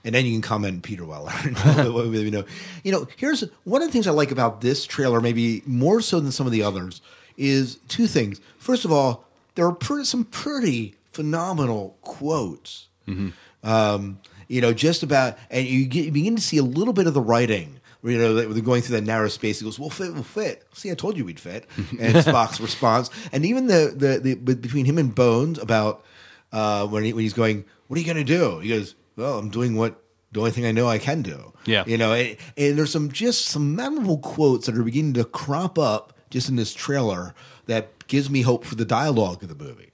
and 0.05 0.15
then 0.15 0.25
you 0.27 0.33
can 0.33 0.43
comment, 0.43 0.83
Peter 0.83 1.05
Weller. 1.05 1.33
Me 1.45 2.31
know. 2.31 2.45
You 2.85 2.93
know, 2.93 3.07
here's 3.17 3.43
one 3.65 3.83
of 3.83 3.89
the 3.89 3.93
things 3.93 4.07
I 4.07 4.11
like 4.13 4.31
about 4.31 4.61
this 4.61 4.85
trailer, 4.87 5.21
maybe 5.21 5.63
more 5.67 6.01
so 6.01 6.21
than 6.21 6.33
some 6.33 6.47
of 6.47 6.53
the 6.53 6.63
others, 6.63 7.01
is 7.37 7.77
two 7.89 8.07
things. 8.07 8.41
First 8.59 8.85
of 8.85 8.93
all, 8.93 9.25
there 9.55 9.67
are 9.67 9.73
pre- 9.73 10.05
some 10.05 10.25
pretty 10.25 10.95
phenomenal 11.13 11.97
quotes. 12.03 12.89
Um, 13.63 14.21
you 14.49 14.61
know, 14.61 14.73
just 14.73 15.03
about, 15.03 15.37
and 15.51 15.67
you, 15.67 15.87
get, 15.87 16.05
you 16.07 16.13
begin 16.13 16.37
to 16.37 16.43
see 16.43 16.59
a 16.59 16.63
little 16.63 16.93
bit 16.93 17.07
of 17.07 17.15
the 17.15 17.21
writing. 17.21 17.81
You 18.03 18.19
know, 18.19 18.35
they're 18.35 18.63
going 18.63 18.83
through 18.83 18.97
that 18.97 19.05
narrow 19.05 19.27
space. 19.29 19.59
He 19.59 19.65
goes, 19.65 19.81
"We'll 19.81 19.91
fit, 19.91 20.13
we'll 20.15 20.23
fit." 20.23 20.65
See, 20.75 20.93
I 20.93 20.95
told 20.95 21.17
you 21.17 21.25
we'd 21.25 21.41
fit. 21.41 21.67
And 21.99 22.15
Spock's 22.15 22.61
response, 22.61 23.11
and 23.33 23.45
even 23.45 23.67
the 23.67 23.93
the, 23.97 24.35
the 24.37 24.55
between 24.55 24.85
him 24.85 24.99
and 24.99 25.13
Bones 25.13 25.59
about 25.59 26.05
uh, 26.53 26.87
when 26.87 27.05
he, 27.05 27.13
when 27.13 27.23
he's 27.23 27.33
going, 27.33 27.65
"What 27.89 27.97
are 27.97 28.01
you 28.01 28.07
going 28.07 28.25
to 28.25 28.25
do?" 28.25 28.61
He 28.61 28.69
goes, 28.69 28.95
"Well, 29.17 29.39
I'm 29.39 29.51
doing 29.51 29.77
what 29.77 30.03
the 30.33 30.41
only 30.41 30.53
thing 30.53 30.67
I 30.67 30.73
know 30.73 30.89
I 30.89 30.99
can 30.99 31.23
do." 31.23 31.53
Yeah. 31.67 31.85
you 31.87 31.97
know, 31.99 32.13
and, 32.13 32.37
and 32.57 32.79
there's 32.79 32.93
some 32.93 33.11
just 33.11 33.47
some 33.47 33.75
memorable 33.75 34.19
quotes 34.19 34.67
that 34.67 34.77
are 34.77 34.83
beginning 34.83 35.15
to 35.15 35.25
crop 35.25 35.79
up 35.79 36.13
just 36.31 36.49
in 36.49 36.57
this 36.57 36.73
trailer 36.75 37.35
that 37.67 38.07
gives 38.07 38.31
me 38.31 38.43
hope 38.43 38.65
for 38.65 38.77
the 38.77 38.85
dialogue 38.85 39.43
of 39.43 39.49
the 39.49 39.65
movie. 39.65 39.91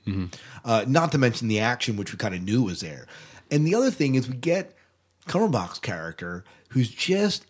Uh, 0.65 0.85
not 0.87 1.13
to 1.13 1.19
mention 1.19 1.49
the 1.49 1.61
action, 1.61 1.97
which 1.97 2.13
we 2.13 2.19
kind 2.19 2.35
of 2.35 2.43
knew 2.43 2.65
was 2.65 2.81
there. 2.81 3.07
And 3.51 3.67
the 3.67 3.75
other 3.75 3.91
thing 3.91 4.15
is, 4.15 4.29
we 4.29 4.37
get 4.37 4.75
Cumberbatch's 5.27 5.79
character, 5.79 6.45
who's 6.71 6.89
just 6.91 7.47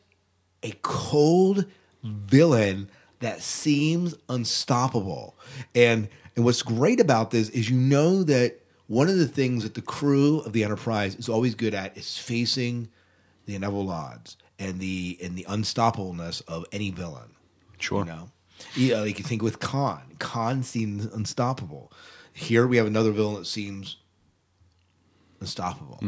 a 0.62 0.72
cold 0.82 1.64
villain 2.04 2.88
that 3.20 3.40
seems 3.42 4.14
unstoppable. 4.28 5.36
And 5.74 6.08
and 6.36 6.44
what's 6.44 6.62
great 6.62 7.00
about 7.00 7.30
this 7.30 7.48
is 7.50 7.68
you 7.70 7.76
know 7.76 8.22
that 8.24 8.60
one 8.92 9.08
of 9.08 9.16
the 9.16 9.26
things 9.26 9.62
that 9.62 9.72
the 9.72 9.80
crew 9.80 10.40
of 10.40 10.52
the 10.52 10.62
Enterprise 10.62 11.14
is 11.14 11.26
always 11.26 11.54
good 11.54 11.72
at 11.72 11.96
is 11.96 12.18
facing 12.18 12.88
the 13.46 13.54
inevitable 13.54 13.90
odds 13.90 14.36
and 14.58 14.80
the 14.80 15.18
and 15.22 15.34
the 15.34 15.46
unstoppableness 15.48 16.42
of 16.46 16.66
any 16.72 16.90
villain. 16.90 17.30
Sure. 17.78 18.00
You 18.00 18.04
know, 18.04 18.30
yeah, 18.76 19.00
like 19.00 19.18
you 19.18 19.24
think 19.24 19.40
with 19.40 19.60
Khan. 19.60 20.02
Khan 20.18 20.62
seems 20.62 21.06
unstoppable. 21.06 21.90
Here 22.34 22.66
we 22.66 22.76
have 22.76 22.86
another 22.86 23.12
villain 23.12 23.36
that 23.36 23.46
seems 23.46 23.96
unstoppable. 25.40 25.98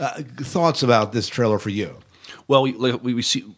Uh, 0.00 0.22
thoughts 0.38 0.82
about 0.82 1.12
this 1.12 1.28
trailer 1.28 1.60
for 1.60 1.70
you? 1.70 1.98
Well, 2.48 2.62
we, 2.62 2.72
we, 2.72 3.14
we 3.14 3.22
see 3.22 3.54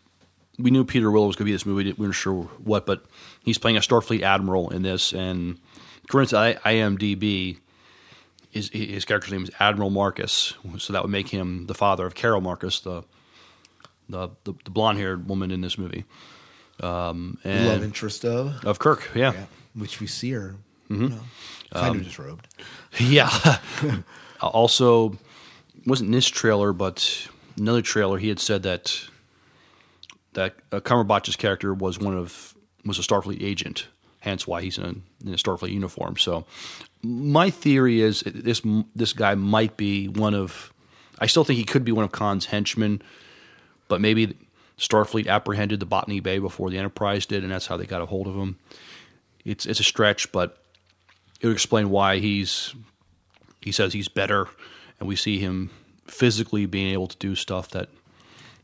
we 0.58 0.70
knew 0.70 0.84
Peter 0.84 1.10
Weller 1.10 1.26
was 1.26 1.36
going 1.36 1.46
to 1.46 1.50
be 1.50 1.52
this 1.52 1.64
movie. 1.64 1.84
We 1.84 1.92
weren't 1.94 2.14
sure 2.14 2.42
what, 2.62 2.84
but 2.84 3.06
he's 3.42 3.56
playing 3.56 3.78
a 3.78 3.80
Starfleet 3.80 4.20
admiral 4.20 4.68
in 4.68 4.82
this. 4.82 5.14
And 5.14 5.58
according 6.04 6.28
to 6.28 6.36
I- 6.36 6.74
IMDb, 6.74 7.60
his, 8.50 8.68
his 8.70 9.04
character's 9.04 9.32
name 9.32 9.42
is 9.44 9.50
Admiral 9.60 9.90
Marcus. 9.90 10.54
So 10.78 10.92
that 10.92 11.02
would 11.02 11.10
make 11.10 11.28
him 11.28 11.66
the 11.66 11.74
father 11.74 12.04
of 12.06 12.14
Carol 12.14 12.40
Marcus, 12.40 12.80
the 12.80 13.02
the 14.08 14.28
the, 14.44 14.54
the 14.64 14.70
blonde 14.70 14.98
haired 14.98 15.28
woman 15.28 15.50
in 15.50 15.60
this 15.60 15.78
movie. 15.78 16.04
Um, 16.82 17.38
and 17.44 17.66
love 17.68 17.82
interest 17.84 18.24
of 18.24 18.64
of 18.64 18.78
Kirk, 18.78 19.10
yeah, 19.14 19.34
which 19.74 20.00
we 20.00 20.06
see 20.06 20.30
her, 20.32 20.56
Mhm. 20.88 21.00
you 21.02 21.08
know, 21.10 21.20
kind 21.72 21.90
Um, 21.90 21.96
of 21.98 22.04
disrobed. 22.04 22.46
Yeah. 22.98 23.30
also, 24.40 25.18
wasn't 25.86 26.08
in 26.08 26.12
this 26.12 26.26
trailer, 26.28 26.72
but 26.72 27.28
another 27.58 27.82
trailer. 27.82 28.18
He 28.18 28.28
had 28.28 28.40
said 28.40 28.62
that 28.64 29.00
that 30.32 30.56
uh, 30.72 30.80
Cumberbatch's 30.80 31.36
character 31.36 31.74
was 31.74 31.98
one 31.98 32.16
of 32.16 32.54
was 32.84 32.98
a 32.98 33.02
Starfleet 33.02 33.42
agent, 33.42 33.88
hence 34.20 34.46
why 34.46 34.62
he's 34.62 34.78
in 34.78 35.02
a, 35.26 35.30
Starfleet 35.30 35.72
uniform. 35.72 36.16
So, 36.16 36.44
my 37.02 37.50
theory 37.50 38.00
is 38.00 38.22
this 38.26 38.62
this 38.94 39.12
guy 39.12 39.34
might 39.34 39.76
be 39.76 40.08
one 40.08 40.34
of. 40.34 40.72
I 41.18 41.26
still 41.26 41.44
think 41.44 41.58
he 41.58 41.64
could 41.64 41.84
be 41.84 41.92
one 41.92 42.04
of 42.04 42.12
Khan's 42.12 42.46
henchmen, 42.46 43.02
but 43.88 44.00
maybe 44.00 44.36
Starfleet 44.78 45.26
apprehended 45.26 45.80
the 45.80 45.86
Botany 45.86 46.20
Bay 46.20 46.38
before 46.38 46.70
the 46.70 46.78
Enterprise 46.78 47.26
did, 47.26 47.42
and 47.42 47.52
that's 47.52 47.66
how 47.66 47.76
they 47.76 47.84
got 47.84 48.00
a 48.00 48.06
hold 48.06 48.26
of 48.26 48.34
him. 48.34 48.58
It's 49.44 49.66
it's 49.66 49.80
a 49.80 49.84
stretch, 49.84 50.32
but 50.32 50.62
it 51.40 51.46
would 51.46 51.52
explain 51.52 51.90
why 51.90 52.18
he's 52.18 52.74
he 53.60 53.72
says 53.72 53.92
he's 53.92 54.08
better, 54.08 54.48
and 54.98 55.08
we 55.08 55.16
see 55.16 55.38
him 55.38 55.70
physically 56.06 56.66
being 56.66 56.92
able 56.92 57.06
to 57.06 57.16
do 57.18 57.34
stuff 57.34 57.70
that 57.70 57.88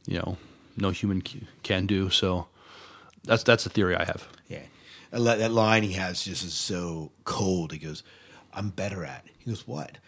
you 0.06 0.18
know 0.18 0.36
no 0.76 0.90
human 0.90 1.22
can 1.62 1.86
do. 1.86 2.10
So 2.10 2.46
that's 3.24 3.42
that's 3.42 3.64
the 3.64 3.70
theory 3.70 3.96
I 3.96 4.04
have. 4.04 4.28
That 5.10 5.50
line 5.52 5.82
he 5.82 5.92
has 5.92 6.22
just 6.24 6.44
is 6.44 6.54
so 6.54 7.12
cold. 7.24 7.72
He 7.72 7.78
goes, 7.78 8.02
"I'm 8.52 8.70
better 8.70 9.04
at." 9.04 9.24
He 9.38 9.50
goes, 9.50 9.66
"What?" 9.66 9.98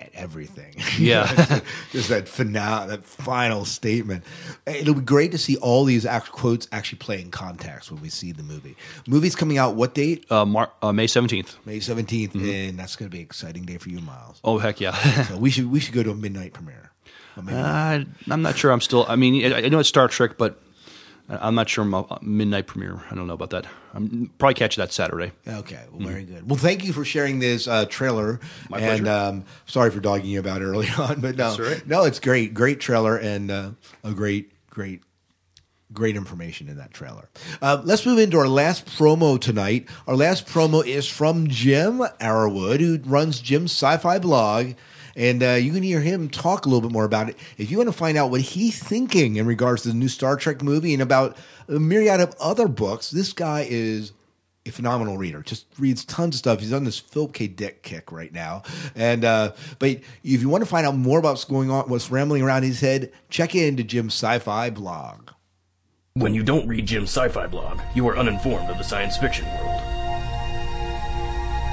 At 0.00 0.10
everything. 0.14 0.74
Yeah. 0.98 1.60
just 1.92 2.08
that 2.08 2.28
finale, 2.28 2.88
that 2.88 3.04
final 3.04 3.64
statement. 3.64 4.24
It'll 4.66 4.94
be 4.94 5.00
great 5.00 5.30
to 5.32 5.38
see 5.38 5.56
all 5.58 5.84
these 5.84 6.04
act- 6.04 6.32
quotes 6.32 6.66
actually 6.72 6.98
play 6.98 7.20
in 7.20 7.30
context 7.30 7.92
when 7.92 8.02
we 8.02 8.08
see 8.08 8.32
the 8.32 8.42
movie. 8.42 8.76
Movie's 9.06 9.36
coming 9.36 9.56
out 9.56 9.76
what 9.76 9.94
date? 9.94 10.30
Uh, 10.30 10.44
Mar- 10.44 10.72
uh, 10.82 10.92
May 10.92 11.06
seventeenth. 11.06 11.56
May 11.64 11.78
17th, 11.78 12.34
and 12.34 12.76
that's 12.78 12.96
going 12.96 13.08
to 13.08 13.14
be 13.14 13.20
an 13.20 13.24
exciting 13.24 13.64
day 13.64 13.78
for 13.78 13.88
you, 13.88 14.00
Miles. 14.00 14.40
Oh 14.42 14.58
heck 14.58 14.80
yeah! 14.80 14.94
so 15.28 15.36
we 15.38 15.50
should 15.50 15.70
we 15.70 15.78
should 15.80 15.94
go 15.94 16.02
to 16.02 16.10
a 16.10 16.14
midnight 16.14 16.52
premiere. 16.52 16.90
Uh, 17.36 18.04
I'm 18.30 18.42
not 18.42 18.56
sure. 18.56 18.70
I'm 18.72 18.80
still. 18.80 19.06
I 19.08 19.16
mean, 19.16 19.52
I, 19.52 19.64
I 19.64 19.68
know 19.68 19.78
it's 19.80 19.88
Star 19.88 20.08
Trek, 20.08 20.38
but 20.38 20.60
I'm 21.28 21.54
not 21.54 21.68
sure. 21.68 21.84
Midnight 22.20 22.66
premiere. 22.66 23.02
I 23.10 23.14
don't 23.14 23.26
know 23.26 23.34
about 23.34 23.50
that. 23.50 23.66
I'm 23.94 24.30
probably 24.38 24.54
catch 24.54 24.76
that 24.76 24.92
Saturday. 24.92 25.32
Okay, 25.46 25.80
well, 25.90 26.06
very 26.06 26.24
good. 26.24 26.48
Well, 26.48 26.58
thank 26.58 26.84
you 26.84 26.92
for 26.92 27.04
sharing 27.04 27.38
this 27.38 27.66
uh, 27.66 27.86
trailer. 27.86 28.40
My 28.68 28.78
and 28.80 29.04
pleasure. 29.04 29.28
um, 29.28 29.44
sorry 29.66 29.90
for 29.90 30.00
dogging 30.00 30.26
you 30.30 30.40
about 30.40 30.60
it 30.60 30.66
early 30.66 30.88
on, 30.98 31.20
but 31.20 31.36
no, 31.36 31.56
right. 31.56 31.86
no, 31.86 32.04
it's 32.04 32.20
great, 32.20 32.52
great 32.52 32.78
trailer 32.80 33.16
and 33.16 33.50
uh, 33.50 33.70
a 34.02 34.12
great, 34.12 34.52
great, 34.68 35.02
great 35.94 36.16
information 36.16 36.68
in 36.68 36.76
that 36.76 36.92
trailer. 36.92 37.30
Uh, 37.62 37.80
let's 37.84 38.04
move 38.04 38.18
into 38.18 38.36
our 38.36 38.48
last 38.48 38.84
promo 38.86 39.40
tonight. 39.40 39.88
Our 40.06 40.16
last 40.16 40.46
promo 40.46 40.86
is 40.86 41.08
from 41.08 41.46
Jim 41.48 42.00
Arrowwood, 42.20 42.80
who 42.80 42.98
runs 43.08 43.40
Jim's 43.40 43.72
Sci-Fi 43.72 44.18
blog. 44.18 44.74
And 45.16 45.42
uh, 45.42 45.52
you 45.52 45.72
can 45.72 45.82
hear 45.82 46.00
him 46.00 46.28
talk 46.28 46.66
a 46.66 46.68
little 46.68 46.80
bit 46.80 46.92
more 46.92 47.04
about 47.04 47.28
it. 47.28 47.36
If 47.56 47.70
you 47.70 47.78
want 47.78 47.88
to 47.88 47.92
find 47.92 48.18
out 48.18 48.30
what 48.30 48.40
he's 48.40 48.82
thinking 48.82 49.36
in 49.36 49.46
regards 49.46 49.82
to 49.82 49.88
the 49.88 49.94
new 49.94 50.08
Star 50.08 50.36
Trek 50.36 50.62
movie 50.62 50.92
and 50.92 51.02
about 51.02 51.36
a 51.68 51.78
myriad 51.78 52.20
of 52.20 52.34
other 52.40 52.68
books, 52.68 53.10
this 53.10 53.32
guy 53.32 53.66
is 53.68 54.12
a 54.66 54.70
phenomenal 54.70 55.18
reader. 55.18 55.42
Just 55.42 55.66
reads 55.78 56.04
tons 56.04 56.34
of 56.34 56.38
stuff. 56.38 56.60
He's 56.60 56.72
on 56.72 56.84
this 56.84 56.98
Philip 56.98 57.32
K. 57.32 57.46
Dick 57.46 57.82
kick 57.82 58.10
right 58.10 58.32
now. 58.32 58.62
And 58.94 59.24
uh, 59.24 59.52
but 59.78 59.90
if 59.90 60.40
you 60.40 60.48
want 60.48 60.62
to 60.62 60.70
find 60.70 60.86
out 60.86 60.96
more 60.96 61.18
about 61.18 61.30
what's 61.30 61.44
going 61.44 61.70
on, 61.70 61.88
what's 61.88 62.10
rambling 62.10 62.42
around 62.42 62.62
his 62.62 62.80
head, 62.80 63.12
check 63.28 63.54
into 63.54 63.84
Jim's 63.84 64.14
Sci-Fi 64.14 64.70
blog. 64.70 65.30
When 66.16 66.32
you 66.32 66.44
don't 66.44 66.68
read 66.68 66.86
Jim's 66.86 67.10
sci-fi 67.10 67.48
blog, 67.48 67.80
you 67.92 68.08
are 68.08 68.16
uninformed 68.16 68.70
of 68.70 68.78
the 68.78 68.84
science 68.84 69.16
fiction 69.16 69.46
world. 69.58 69.93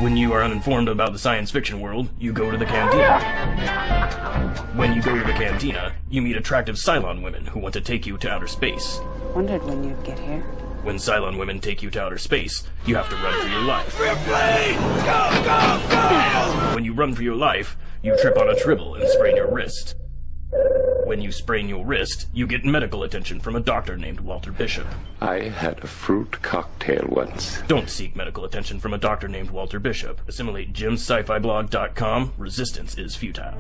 When 0.02 0.18
you 0.18 0.34
are 0.34 0.42
uninformed 0.42 0.90
about 0.90 1.14
the 1.14 1.20
science 1.20 1.52
fiction 1.52 1.80
world, 1.80 2.10
you 2.18 2.34
go 2.34 2.50
to 2.50 2.58
the 2.58 2.66
cantina. 2.66 3.20
When 4.76 4.96
you 4.96 5.02
go 5.04 5.16
to 5.16 5.24
the 5.24 5.34
cantina, 5.34 5.94
you 6.10 6.24
meet 6.24 6.36
attractive 6.36 6.78
Cylon 6.78 7.22
women 7.22 7.46
who 7.46 7.60
want 7.60 7.76
to 7.76 7.82
take 7.82 8.08
you 8.08 8.18
to 8.18 8.28
outer 8.28 8.48
space. 8.48 9.00
Wondered 9.36 9.64
when 9.64 9.84
you'd 9.84 10.04
get 10.04 10.18
here. 10.18 10.42
When 10.82 10.96
Cylon 10.96 11.38
women 11.38 11.60
take 11.60 11.84
you 11.84 11.92
to 11.92 12.02
outer 12.02 12.18
space, 12.18 12.68
you 12.88 12.96
have 12.96 13.10
to 13.10 13.16
run 13.18 13.40
for 13.42 13.48
your 13.48 13.62
life. 13.62 13.96
Go, 13.96 14.16
go, 15.46 15.82
go! 15.92 16.74
When 16.74 16.84
you 16.84 16.94
run 16.94 17.14
for 17.14 17.22
your 17.22 17.36
life, 17.36 17.78
you 18.02 18.18
trip 18.18 18.40
on 18.40 18.50
a 18.50 18.56
tribble 18.56 18.96
and 18.96 19.08
sprain 19.08 19.36
your 19.36 19.54
wrist. 19.54 19.94
When 21.12 21.22
you 21.22 21.34
sprain 21.34 21.68
your 21.68 21.86
wrist, 21.86 22.28
you 22.32 22.48
get 22.48 22.64
medical 22.64 23.04
attention 23.04 23.42
from 23.42 23.58
a 23.58 23.60
doctor 23.60 23.98
named 23.98 24.22
Walter 24.22 24.50
Bishop. 24.50 24.88
I 25.20 25.50
had 25.50 25.84
a 25.84 25.88
fruit 25.88 26.42
cocktail 26.42 27.06
once. 27.10 27.62
Don't 27.68 27.90
seek 27.90 28.16
medical 28.16 28.46
attention 28.46 28.80
from 28.80 28.94
a 28.94 28.98
doctor 28.98 29.28
named 29.28 29.50
Walter 29.50 29.78
Bishop. 29.78 30.22
Assimilate 30.30 30.72
jimscifiblog.com. 30.72 32.32
Resistance 32.38 32.98
is 32.98 33.18
futile. 33.18 33.58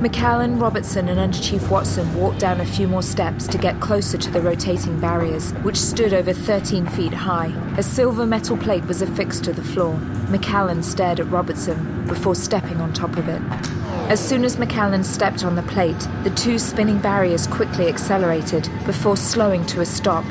McAllen, 0.00 0.58
Robertson, 0.58 1.10
and 1.10 1.20
Under 1.20 1.38
Chief 1.38 1.70
Watson 1.70 2.14
walked 2.14 2.38
down 2.38 2.58
a 2.58 2.64
few 2.64 2.88
more 2.88 3.02
steps 3.02 3.46
to 3.46 3.58
get 3.58 3.80
closer 3.80 4.16
to 4.16 4.30
the 4.30 4.40
rotating 4.40 4.98
barriers, 4.98 5.52
which 5.62 5.76
stood 5.76 6.14
over 6.14 6.32
13 6.32 6.86
feet 6.86 7.12
high. 7.12 7.52
A 7.76 7.82
silver 7.82 8.24
metal 8.24 8.56
plate 8.56 8.86
was 8.86 9.02
affixed 9.02 9.44
to 9.44 9.52
the 9.52 9.62
floor. 9.62 9.92
McAllen 10.28 10.82
stared 10.82 11.20
at 11.20 11.30
Robertson 11.30 12.06
before 12.06 12.34
stepping 12.34 12.80
on 12.80 12.94
top 12.94 13.18
of 13.18 13.28
it. 13.28 13.42
As 14.08 14.26
soon 14.26 14.42
as 14.42 14.56
McAllen 14.56 15.04
stepped 15.04 15.44
on 15.44 15.54
the 15.54 15.62
plate, 15.64 16.08
the 16.24 16.30
two 16.30 16.58
spinning 16.58 16.98
barriers 16.98 17.46
quickly 17.46 17.86
accelerated 17.86 18.70
before 18.86 19.18
slowing 19.18 19.66
to 19.66 19.82
a 19.82 19.86
stop, 19.86 20.24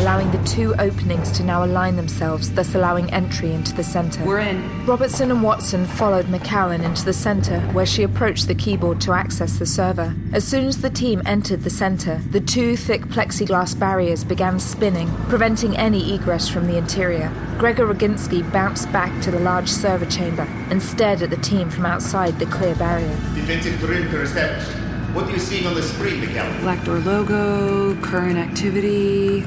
allowing 0.00 0.30
the 0.30 0.42
two 0.44 0.74
openings 0.76 1.30
to 1.30 1.44
now 1.44 1.62
align 1.62 1.94
themselves, 1.96 2.50
thus 2.52 2.74
allowing 2.74 3.12
entry 3.12 3.52
into 3.52 3.74
the 3.74 3.84
center. 3.84 4.24
We're 4.24 4.38
in. 4.38 4.86
Robertson 4.86 5.30
and 5.30 5.42
Watson 5.42 5.84
followed 5.84 6.24
McAllen 6.26 6.82
into 6.82 7.04
the 7.04 7.12
center, 7.12 7.60
where 7.72 7.84
she 7.84 8.02
approached 8.02 8.48
the 8.48 8.54
keyboard 8.54 9.00
to 9.02 9.12
access 9.12 9.58
the 9.58 9.66
server. 9.66 10.14
As 10.32 10.42
soon 10.42 10.64
as 10.64 10.80
the 10.80 10.88
team 10.88 11.20
entered 11.26 11.64
the 11.64 11.70
center, 11.70 12.16
the 12.30 12.40
two 12.40 12.76
thick 12.76 13.02
plexiglass 13.02 13.78
barriers 13.78 14.24
began 14.24 14.58
spinning, 14.58 15.08
preventing 15.28 15.76
any 15.76 16.14
egress 16.14 16.48
from 16.48 16.66
the 16.66 16.78
interior. 16.78 17.30
Gregor 17.58 17.86
Roginski 17.86 18.50
bounced 18.52 18.90
back 18.90 19.20
to 19.22 19.30
the 19.30 19.40
large 19.40 19.68
server 19.68 20.06
chamber 20.06 20.48
and 20.70 20.82
stared 20.82 21.20
at 21.20 21.28
the 21.28 21.36
team 21.36 21.68
from 21.68 21.84
outside 21.84 22.38
the 22.38 22.46
clear 22.46 22.74
barrier. 22.74 23.14
Defensive 23.34 23.78
perimeter 23.78 24.22
established. 24.22 24.70
What 25.14 25.26
are 25.26 25.32
you 25.32 25.38
seeing 25.38 25.66
on 25.66 25.74
the 25.74 25.82
screen, 25.82 26.22
McAllen? 26.22 26.60
Black 26.60 26.84
Door 26.84 27.00
logo, 27.00 28.00
current 28.00 28.38
activity, 28.38 29.44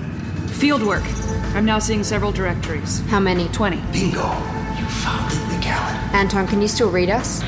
field 0.54 0.84
work. 0.84 1.04
I'm 1.56 1.66
now 1.66 1.80
seeing 1.80 2.04
several 2.04 2.32
directories. 2.32 3.02
How 3.08 3.20
many? 3.20 3.48
20. 3.50 3.78
Bingo! 3.92 4.20
You 4.78 4.86
found 4.86 5.32
it, 5.32 5.40
McAllen. 5.50 6.14
Anton, 6.14 6.48
can 6.48 6.62
you 6.62 6.68
still 6.68 6.90
read 6.90 7.10
us? 7.10 7.42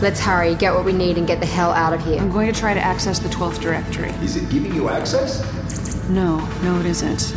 Let's 0.00 0.20
hurry, 0.20 0.54
get 0.54 0.74
what 0.74 0.84
we 0.84 0.92
need, 0.92 1.18
and 1.18 1.26
get 1.26 1.40
the 1.40 1.46
hell 1.46 1.72
out 1.72 1.92
of 1.92 2.04
here. 2.04 2.20
I'm 2.20 2.30
going 2.30 2.52
to 2.52 2.58
try 2.58 2.72
to 2.72 2.80
access 2.80 3.18
the 3.18 3.28
12th 3.28 3.60
directory. 3.60 4.10
Is 4.22 4.36
it 4.36 4.48
giving 4.48 4.72
you 4.74 4.88
access? 4.88 5.42
No, 6.08 6.38
no, 6.62 6.78
it 6.78 6.86
isn't. 6.86 7.34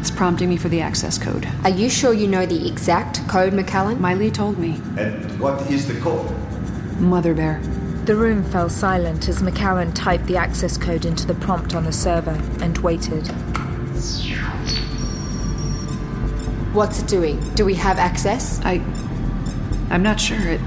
It's 0.00 0.10
prompting 0.10 0.48
me 0.48 0.56
for 0.56 0.68
the 0.68 0.80
access 0.80 1.16
code. 1.16 1.46
Are 1.62 1.70
you 1.70 1.88
sure 1.88 2.12
you 2.12 2.26
know 2.26 2.44
the 2.44 2.66
exact 2.66 3.26
code, 3.28 3.52
McAllen? 3.52 4.00
Miley 4.00 4.30
told 4.30 4.58
me. 4.58 4.80
And 4.98 5.38
what 5.38 5.70
is 5.70 5.86
the 5.86 5.98
code? 6.00 6.28
Mother 6.98 7.34
Bear. 7.34 7.60
The 8.04 8.16
room 8.16 8.42
fell 8.42 8.68
silent 8.68 9.28
as 9.28 9.42
McAllen 9.42 9.92
typed 9.94 10.26
the 10.26 10.36
access 10.36 10.78
code 10.78 11.04
into 11.04 11.26
the 11.26 11.34
prompt 11.34 11.74
on 11.74 11.84
the 11.84 11.92
server 11.92 12.40
and 12.60 12.76
waited. 12.78 13.26
What's 16.72 17.02
it 17.02 17.08
doing? 17.08 17.38
Do 17.54 17.64
we 17.64 17.74
have 17.74 17.98
access? 17.98 18.60
I. 18.64 18.74
I'm 19.90 20.02
not 20.02 20.18
sure. 20.18 20.38
It. 20.38 20.60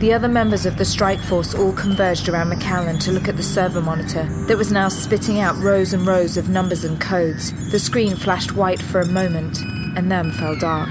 The 0.00 0.12
other 0.12 0.26
members 0.26 0.66
of 0.66 0.78
the 0.78 0.84
strike 0.84 1.20
force 1.20 1.54
all 1.54 1.72
converged 1.72 2.28
around 2.28 2.50
McAllen 2.50 2.98
to 3.04 3.12
look 3.12 3.28
at 3.28 3.36
the 3.36 3.42
server 3.44 3.80
monitor 3.80 4.24
that 4.48 4.58
was 4.58 4.72
now 4.72 4.88
spitting 4.88 5.38
out 5.38 5.56
rows 5.58 5.92
and 5.92 6.04
rows 6.04 6.36
of 6.36 6.48
numbers 6.48 6.82
and 6.84 7.00
codes. 7.00 7.52
The 7.70 7.78
screen 7.78 8.16
flashed 8.16 8.56
white 8.56 8.82
for 8.82 9.00
a 9.00 9.06
moment 9.06 9.60
and 9.96 10.10
then 10.10 10.32
fell 10.32 10.58
dark. 10.58 10.90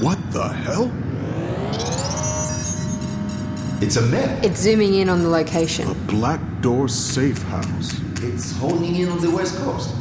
What 0.00 0.18
the 0.30 0.46
hell? 0.46 0.92
It's 3.82 3.96
a 3.96 4.02
map. 4.02 4.44
It's 4.44 4.60
zooming 4.60 4.94
in 4.94 5.08
on 5.08 5.22
the 5.22 5.28
location. 5.28 5.90
A 5.90 5.94
Black 5.94 6.40
Door 6.60 6.86
safe 6.86 7.42
house. 7.42 8.00
It's 8.22 8.56
honing 8.56 8.94
in 8.94 9.08
on 9.08 9.20
the 9.20 9.28
west 9.28 9.56
coast. 9.56 9.92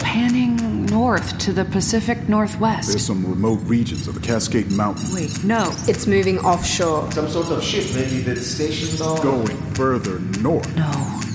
Panning 0.00 0.84
north 0.86 1.38
to 1.38 1.52
the 1.52 1.64
Pacific 1.64 2.28
Northwest. 2.28 2.88
There's 2.88 3.06
some 3.06 3.24
remote 3.24 3.60
regions 3.62 4.08
of 4.08 4.14
the 4.14 4.20
Cascade 4.20 4.72
Mountains. 4.72 5.14
Wait, 5.14 5.44
no. 5.44 5.72
It's 5.86 6.08
moving 6.08 6.40
offshore. 6.40 7.12
Some 7.12 7.28
sort 7.28 7.46
of 7.46 7.62
ship 7.62 7.84
maybe 7.94 8.22
that's 8.22 8.44
stationed 8.44 9.00
on. 9.00 9.22
Going 9.22 9.56
further 9.74 10.18
north. 10.40 10.74
No, 10.74 10.90
no. 10.90 11.31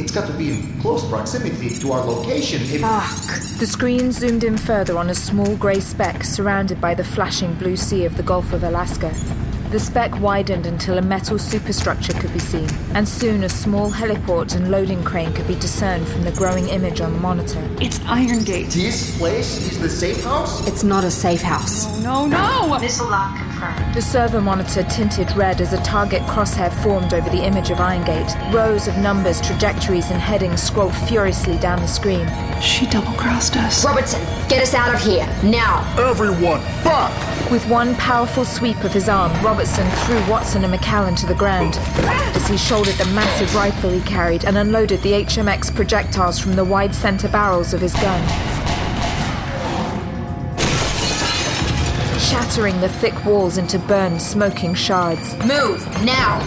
It's 0.00 0.12
got 0.12 0.26
to 0.28 0.32
be 0.32 0.50
in 0.50 0.80
close 0.80 1.06
proximity 1.06 1.78
to 1.78 1.92
our 1.92 2.02
location. 2.02 2.62
If... 2.62 2.80
Fuck. 2.80 3.58
The 3.58 3.66
screen 3.66 4.12
zoomed 4.12 4.44
in 4.44 4.56
further 4.56 4.96
on 4.96 5.10
a 5.10 5.14
small 5.14 5.54
grey 5.56 5.80
speck 5.80 6.24
surrounded 6.24 6.80
by 6.80 6.94
the 6.94 7.04
flashing 7.04 7.52
blue 7.54 7.76
sea 7.76 8.06
of 8.06 8.16
the 8.16 8.22
Gulf 8.22 8.54
of 8.54 8.64
Alaska. 8.64 9.12
The 9.70 9.78
speck 9.78 10.18
widened 10.18 10.66
until 10.66 10.96
a 10.96 11.02
metal 11.02 11.38
superstructure 11.38 12.14
could 12.14 12.32
be 12.32 12.40
seen, 12.40 12.68
and 12.94 13.06
soon 13.06 13.44
a 13.44 13.48
small 13.48 13.90
heliport 13.90 14.56
and 14.56 14.70
loading 14.70 15.04
crane 15.04 15.32
could 15.34 15.46
be 15.46 15.54
discerned 15.54 16.08
from 16.08 16.24
the 16.24 16.32
growing 16.32 16.68
image 16.70 17.00
on 17.00 17.12
the 17.12 17.20
monitor. 17.20 17.62
It's 17.80 18.00
Iron 18.06 18.42
Gate. 18.42 18.68
This 18.70 19.16
place 19.18 19.70
is 19.70 19.78
the 19.78 19.88
safe 19.88 20.24
house? 20.24 20.66
It's 20.66 20.82
not 20.82 21.04
a 21.04 21.10
safe 21.10 21.42
house. 21.42 22.02
No, 22.02 22.26
no, 22.26 22.66
no! 22.66 22.80
Missile 22.80 23.10
lock 23.10 23.36
confirmed. 23.36 23.49
The 23.92 24.00
server 24.00 24.40
monitor 24.40 24.82
tinted 24.84 25.30
red 25.36 25.60
as 25.60 25.74
a 25.74 25.82
target 25.82 26.22
crosshair 26.22 26.72
formed 26.82 27.12
over 27.12 27.28
the 27.28 27.44
image 27.44 27.70
of 27.70 27.78
Iron 27.78 28.04
Gate. 28.04 28.34
Rows 28.54 28.88
of 28.88 28.96
numbers, 28.96 29.38
trajectories, 29.40 30.10
and 30.10 30.18
headings 30.18 30.62
scrolled 30.62 30.94
furiously 30.94 31.58
down 31.58 31.80
the 31.80 31.86
screen. 31.86 32.26
She 32.62 32.86
double 32.86 33.12
crossed 33.12 33.56
us. 33.58 33.84
Robertson, 33.84 34.22
get 34.48 34.62
us 34.62 34.72
out 34.72 34.94
of 34.94 35.00
here, 35.02 35.26
now! 35.42 35.84
Everyone, 35.98 36.60
back! 36.82 37.50
With 37.50 37.66
one 37.66 37.94
powerful 37.96 38.46
sweep 38.46 38.82
of 38.82 38.94
his 38.94 39.10
arm, 39.10 39.32
Robertson 39.44 39.86
threw 40.06 40.30
Watson 40.30 40.64
and 40.64 40.72
McAllen 40.72 41.16
to 41.18 41.26
the 41.26 41.34
ground 41.34 41.76
as 41.76 42.48
he 42.48 42.56
shouldered 42.56 42.94
the 42.94 43.12
massive 43.12 43.54
rifle 43.54 43.90
he 43.90 44.00
carried 44.02 44.44
and 44.44 44.56
unloaded 44.56 45.02
the 45.02 45.12
HMX 45.12 45.74
projectiles 45.74 46.38
from 46.38 46.54
the 46.54 46.64
wide 46.64 46.94
center 46.94 47.28
barrels 47.28 47.74
of 47.74 47.80
his 47.82 47.92
gun. 47.94 48.49
Shattering 52.30 52.80
the 52.80 52.88
thick 52.88 53.24
walls 53.24 53.58
into 53.58 53.76
burned, 53.80 54.22
smoking 54.22 54.72
shards. 54.72 55.34
Move, 55.44 55.84
now! 56.04 56.38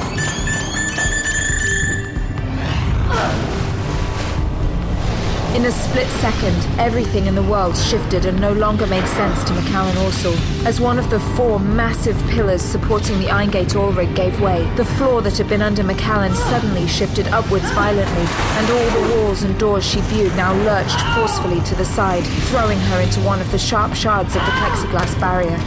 In 5.56 5.66
a 5.66 5.72
split 5.72 6.08
second, 6.20 6.80
everything 6.80 7.28
in 7.28 7.36
the 7.36 7.44
world 7.44 7.78
shifted 7.78 8.26
and 8.26 8.42
no 8.42 8.54
longer 8.54 8.88
made 8.88 9.08
sense 9.10 9.44
to 9.44 9.54
McAllen 9.54 9.94
Orsel. 10.04 10.66
As 10.66 10.82
one 10.82 10.98
of 10.98 11.12
the 11.12 11.20
four 11.38 11.60
massive 11.60 12.18
pillars 12.30 12.64
supporting 12.64 13.20
the 13.20 13.30
Iron-Gate 13.30 13.76
oil 13.76 13.92
rig 13.92 14.16
gave 14.16 14.42
way, 14.42 14.68
the 14.78 14.84
floor 14.84 15.22
that 15.22 15.38
had 15.38 15.48
been 15.48 15.62
under 15.62 15.84
McAllen 15.84 16.34
suddenly 16.36 16.88
shifted 16.88 17.28
upwards 17.28 17.70
violently, 17.74 18.26
and 18.58 18.72
all 18.72 19.02
the 19.02 19.16
walls 19.16 19.44
and 19.44 19.58
doors 19.60 19.86
she 19.86 20.02
viewed 20.02 20.36
now 20.36 20.54
lurched 20.64 21.00
forcefully 21.16 21.62
to 21.62 21.76
the 21.76 21.86
side, 21.86 22.24
throwing 22.50 22.80
her 22.80 23.02
into 23.02 23.20
one 23.20 23.40
of 23.40 23.52
the 23.52 23.60
sharp 23.60 23.94
shards 23.94 24.36
of 24.36 24.42
the 24.42 24.52
plexiglass 24.54 25.18
barrier. 25.20 25.60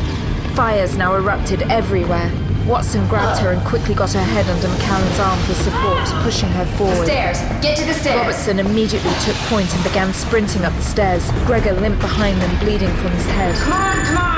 Fires 0.57 0.97
now 0.97 1.15
erupted 1.15 1.63
everywhere. 1.63 2.33
Watson 2.67 3.07
grabbed 3.07 3.41
her 3.41 3.53
and 3.53 3.65
quickly 3.65 3.95
got 3.95 4.13
her 4.13 4.21
head 4.21 4.45
under 4.49 4.67
McAllen's 4.67 5.21
arm 5.21 5.39
for 5.41 5.55
support, 5.55 6.05
pushing 6.25 6.49
her 6.51 6.67
forward. 6.77 7.07
Stairs! 7.07 7.39
Get 7.63 7.77
to 7.79 7.85
the 7.85 7.95
stairs! 7.95 8.19
Robertson 8.19 8.59
immediately 8.59 9.13
took 9.23 9.37
point 9.47 9.73
and 9.73 9.85
began 9.85 10.13
sprinting 10.13 10.65
up 10.65 10.75
the 10.75 10.83
stairs. 10.83 11.31
Gregor 11.47 11.75
limped 11.75 12.01
behind 12.01 12.43
them, 12.43 12.59
bleeding 12.59 12.93
from 12.97 13.13
his 13.13 13.27
head. 13.27 13.55
Come 13.55 13.73
on, 13.73 14.05
come 14.05 14.19
on! 14.19 14.37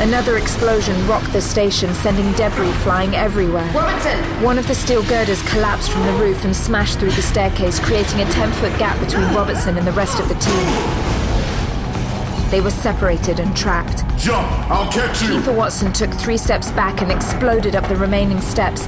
Another 0.00 0.38
explosion 0.38 1.06
rocked 1.06 1.32
the 1.34 1.40
station, 1.40 1.92
sending 1.94 2.32
debris 2.32 2.72
flying 2.82 3.14
everywhere. 3.14 3.70
Robertson! 3.74 4.18
One 4.42 4.58
of 4.58 4.66
the 4.66 4.74
steel 4.74 5.02
girders 5.04 5.42
collapsed 5.50 5.92
from 5.92 6.06
the 6.06 6.12
roof 6.14 6.44
and 6.44 6.56
smashed 6.56 6.98
through 6.98 7.12
the 7.12 7.22
staircase, 7.22 7.78
creating 7.78 8.22
a 8.22 8.24
10 8.24 8.52
foot 8.52 8.76
gap 8.78 8.98
between 9.00 9.32
Robertson 9.34 9.76
and 9.76 9.86
the 9.86 9.92
rest 9.92 10.18
of 10.18 10.28
the 10.28 10.34
team. 10.36 10.66
They 12.50 12.62
were 12.62 12.70
separated 12.70 13.38
and 13.38 13.54
trapped. 13.54 14.02
Jump! 14.22 14.46
I'll 14.70 14.90
catch 14.92 15.20
you! 15.20 15.30
Keitha 15.30 15.52
Watson 15.52 15.92
took 15.92 16.08
three 16.14 16.36
steps 16.36 16.70
back 16.70 17.02
and 17.02 17.10
exploded 17.10 17.74
up 17.74 17.88
the 17.88 17.96
remaining 17.96 18.40
steps, 18.40 18.86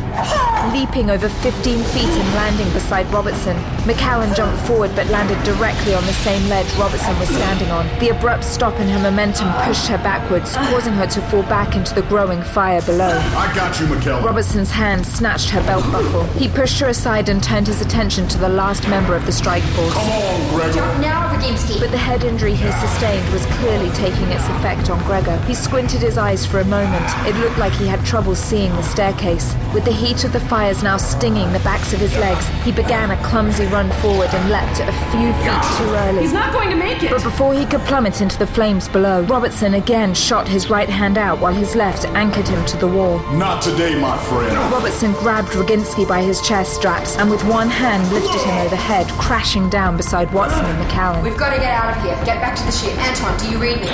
leaping 0.72 1.11
over 1.11 1.28
15 1.28 1.82
feet 1.82 2.05
and 2.05 2.35
landing 2.37 2.72
beside 2.72 3.05
Robertson. 3.12 3.57
McAllen 3.82 4.37
jumped 4.37 4.64
forward 4.64 4.95
but 4.95 5.09
landed 5.09 5.43
directly 5.43 5.93
on 5.93 6.07
the 6.07 6.12
same 6.12 6.49
ledge 6.49 6.72
Robertson 6.74 7.18
was 7.18 7.28
standing 7.30 7.68
on. 7.72 7.85
The 7.99 8.11
abrupt 8.11 8.45
stop 8.45 8.78
in 8.78 8.87
her 8.87 9.01
momentum 9.01 9.53
pushed 9.64 9.89
her 9.89 9.99
backwards, 9.99 10.55
causing 10.55 10.93
her 10.93 11.07
to 11.09 11.20
fall 11.22 11.43
back 11.43 11.74
into 11.74 11.93
the 11.95 12.03
growing 12.03 12.41
fire 12.41 12.82
below. 12.82 13.18
I 13.35 13.53
got 13.57 13.80
you, 13.80 13.87
McAllen. 13.87 14.22
Robertson's 14.22 14.70
hand 14.70 15.05
snatched 15.05 15.51
her 15.51 15.62
belt 15.62 15.82
buckle. 15.91 16.22
He 16.39 16.47
pushed 16.49 16.78
her 16.78 16.87
aside 16.87 17.28
and 17.28 17.43
turned 17.43 17.66
his 17.66 17.80
attention 17.80 18.28
to 18.28 18.39
the 18.39 18.49
last 18.49 18.89
member 18.89 19.16
of 19.16 19.26
the 19.26 19.32
strike 19.32 19.64
force. 19.74 19.95
Come 19.95 20.11
on, 20.11 20.55
Gregor. 20.55 20.74
Jump 20.74 21.01
now, 21.01 21.28
Roginski! 21.35 21.80
But 21.80 21.91
the 21.91 21.99
head 21.99 22.22
injury 22.22 22.55
he 22.55 22.70
sustained 22.70 23.28
was 23.32 23.45
clearly 23.57 23.91
taking 23.97 24.28
its 24.28 24.47
effect 24.47 24.91
on 24.91 25.03
Gregor. 25.03 25.24
He 25.47 25.55
squinted 25.55 26.01
his 26.01 26.18
eyes 26.18 26.45
for 26.45 26.61
a 26.61 26.64
moment. 26.64 27.05
It 27.27 27.35
looked 27.37 27.59
like 27.59 27.72
he 27.72 27.87
had 27.87 28.05
trouble 28.05 28.35
seeing 28.35 28.70
the 28.72 28.83
staircase. 28.83 29.55
With 29.72 29.85
the 29.85 29.93
heat 29.93 30.25
of 30.25 30.33
the 30.33 30.41
fires 30.41 30.83
now 30.83 30.97
stinging 30.97 31.53
the 31.53 31.59
backs 31.61 31.93
of 31.93 32.01
his 32.01 32.14
legs, 32.16 32.47
he 32.62 32.72
began 32.72 33.11
a 33.11 33.16
clumsy 33.25 33.66
run 33.66 33.91
forward 34.01 34.29
and 34.33 34.51
leapt 34.51 34.81
a 34.81 34.93
few 35.11 35.33
feet 35.43 35.62
too 35.79 35.95
early. 35.95 36.22
He's 36.22 36.33
not 36.33 36.53
going 36.53 36.70
to 36.70 36.77
make 36.77 37.03
it! 37.03 37.11
But 37.11 37.22
before 37.22 37.55
he 37.55 37.64
could 37.64 37.81
plummet 37.83 38.20
into 38.20 38.39
the 38.39 38.47
flames 38.47 38.89
below, 38.89 39.22
Robertson 39.22 39.75
again 39.75 40.14
shot 40.14 40.47
his 40.47 40.68
right 40.70 40.89
hand 40.89 41.18
out 41.18 41.41
while 41.41 41.55
his 41.55 41.75
left 41.75 42.05
anchored 42.09 42.47
him 42.47 42.64
to 42.66 42.77
the 42.77 42.89
wall. 42.89 43.18
Not 43.33 43.62
today, 43.62 43.99
my 43.99 44.18
friend. 44.18 44.55
Robertson 44.70 45.12
grabbed 45.14 45.49
Roginski 45.53 46.07
by 46.07 46.22
his 46.22 46.41
chest 46.43 46.75
straps 46.75 47.16
and 47.16 47.31
with 47.31 47.43
one 47.45 47.68
hand 47.68 48.12
lifted 48.12 48.41
him 48.43 48.59
overhead, 48.59 49.09
crashing 49.18 49.70
down 49.70 49.97
beside 49.97 50.33
Watson 50.33 50.64
and 50.64 50.85
McAllen. 50.85 51.22
We've 51.22 51.37
got 51.37 51.55
to 51.55 51.61
get 51.61 51.72
out 51.72 51.97
of 51.97 52.03
here. 52.03 52.14
Get 52.25 52.41
back 52.41 52.57
to 52.57 52.64
the 52.64 52.72
ship. 52.72 52.97
Anton, 52.99 53.39
do 53.39 53.51
you 53.51 53.59
read 53.59 53.81
me? 53.81 53.89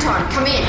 Anton, 0.00 0.30
come 0.32 0.46
in. 0.46 0.64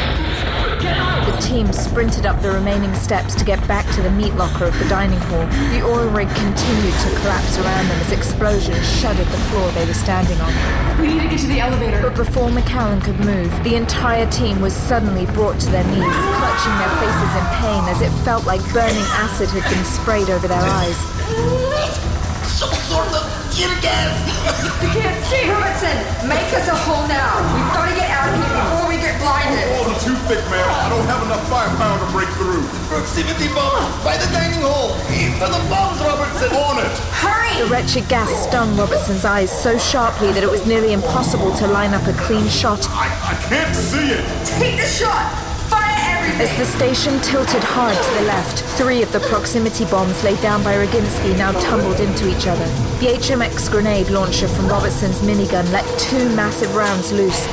The 1.31 1.37
team 1.39 1.71
sprinted 1.71 2.25
up 2.25 2.41
the 2.41 2.51
remaining 2.51 2.93
steps 2.95 3.33
to 3.35 3.45
get 3.45 3.65
back 3.65 3.87
to 3.95 4.01
the 4.01 4.11
meat 4.11 4.33
locker 4.35 4.65
of 4.65 4.77
the 4.77 4.85
dining 4.89 5.19
hall. 5.31 5.45
The 5.71 5.81
oil 5.85 6.09
rig 6.09 6.27
continued 6.35 6.93
to 6.99 7.09
collapse 7.21 7.57
around 7.57 7.87
them 7.87 7.99
as 8.01 8.11
explosions 8.11 8.83
shuddered 8.99 9.27
the 9.27 9.41
floor 9.47 9.71
they 9.71 9.85
were 9.85 9.93
standing 9.93 10.39
on. 10.41 10.51
We 10.99 11.07
need 11.13 11.21
to 11.21 11.29
get 11.29 11.39
to 11.39 11.47
the 11.47 11.59
elevator. 11.61 12.01
But 12.01 12.15
before 12.15 12.49
McAllen 12.49 13.01
could 13.03 13.19
move, 13.21 13.51
the 13.63 13.75
entire 13.75 14.29
team 14.31 14.59
was 14.59 14.73
suddenly 14.73 15.25
brought 15.27 15.59
to 15.61 15.69
their 15.69 15.85
knees, 15.85 16.17
clutching 16.35 16.75
their 16.75 16.93
faces 16.99 17.31
in 17.39 17.45
pain 17.63 17.83
as 17.87 18.01
it 18.01 18.11
felt 18.25 18.45
like 18.45 18.61
burning 18.73 19.07
acid 19.15 19.47
had 19.49 19.63
been 19.71 19.85
sprayed 19.85 20.29
over 20.29 20.47
their 20.47 20.61
eyes. 20.61 20.97
Some 22.51 22.73
sort 22.91 23.07
of 23.15 23.41
tear 23.55 23.71
gas! 23.79 24.11
We 24.81 24.87
can't 24.91 25.23
see 25.25 25.45
Hermanson! 25.47 26.27
Make 26.27 26.51
us 26.53 26.67
a 26.67 26.75
hole 26.75 27.07
now! 27.07 27.39
We've 27.55 27.73
got 27.73 27.87
to 27.89 27.95
get 27.95 28.09
out 28.09 28.29
of 28.29 28.35
here 28.37 28.55
before 28.59 28.85
we 28.89 28.90
get 29.11 29.21
blinded! 29.21 29.67
Walls 29.75 29.87
are 29.91 30.01
too 30.01 30.15
thick, 30.27 30.43
man. 30.47 30.63
I 30.63 30.89
don't 30.89 31.05
have 31.05 31.23
enough 31.23 31.43
firepower 31.49 31.99
to 31.99 32.09
break 32.11 32.29
through. 32.39 32.63
Proximity 32.87 33.47
bomb 33.53 33.83
by 34.03 34.17
the 34.17 34.27
dining 34.31 34.61
hall! 34.61 34.95
Aim 35.11 35.33
for 35.35 35.47
the 35.51 35.59
bombs, 35.67 35.99
Robertson! 35.99 36.51
On 36.55 36.79
it! 36.79 36.95
Hurry! 37.19 37.63
The 37.63 37.69
wretched 37.69 38.07
gas 38.07 38.29
stung 38.47 38.75
Robertson's 38.77 39.25
eyes 39.25 39.51
so 39.51 39.77
sharply 39.77 40.31
that 40.31 40.43
it 40.43 40.49
was 40.49 40.65
nearly 40.65 40.93
impossible 40.93 41.53
to 41.55 41.67
line 41.67 41.93
up 41.93 42.05
a 42.07 42.13
clean 42.13 42.47
shot. 42.47 42.79
I, 42.89 43.07
I 43.31 43.35
can't 43.49 43.75
see 43.75 44.11
it! 44.11 44.23
Take 44.45 44.79
the 44.79 44.87
shot! 44.87 45.27
Fire 45.69 45.95
everything! 46.15 46.47
As 46.47 46.51
the 46.57 46.65
station 46.65 47.19
tilted 47.21 47.63
hard 47.63 47.95
to 47.95 48.11
the 48.19 48.25
left, 48.27 48.63
three 48.77 49.01
of 49.01 49.11
the 49.11 49.19
proximity 49.31 49.85
bombs 49.85 50.23
laid 50.23 50.41
down 50.41 50.63
by 50.63 50.75
Roginski 50.75 51.37
now 51.37 51.51
tumbled 51.59 51.99
into 51.99 52.29
each 52.29 52.47
other. 52.47 52.65
The 52.99 53.17
HMX 53.19 53.69
grenade 53.69 54.09
launcher 54.09 54.47
from 54.47 54.67
Robertson's 54.67 55.21
minigun 55.21 55.69
let 55.71 55.85
two 55.99 56.29
massive 56.35 56.75
rounds 56.75 57.11
loose. 57.11 57.47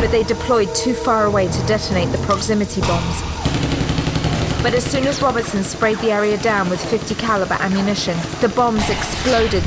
But 0.00 0.12
they 0.12 0.22
deployed 0.22 0.74
too 0.74 0.94
far 0.94 1.26
away 1.26 1.48
to 1.48 1.66
detonate 1.66 2.10
the 2.10 2.16
proximity 2.24 2.80
bombs. 2.80 3.20
But 4.62 4.72
as 4.72 4.82
soon 4.82 5.06
as 5.06 5.20
Robertson 5.20 5.62
sprayed 5.62 5.98
the 5.98 6.10
area 6.10 6.38
down 6.38 6.70
with 6.70 6.82
50 6.82 7.14
caliber 7.16 7.58
ammunition, 7.60 8.16
the 8.40 8.48
bombs 8.48 8.88
exploded, 8.88 9.62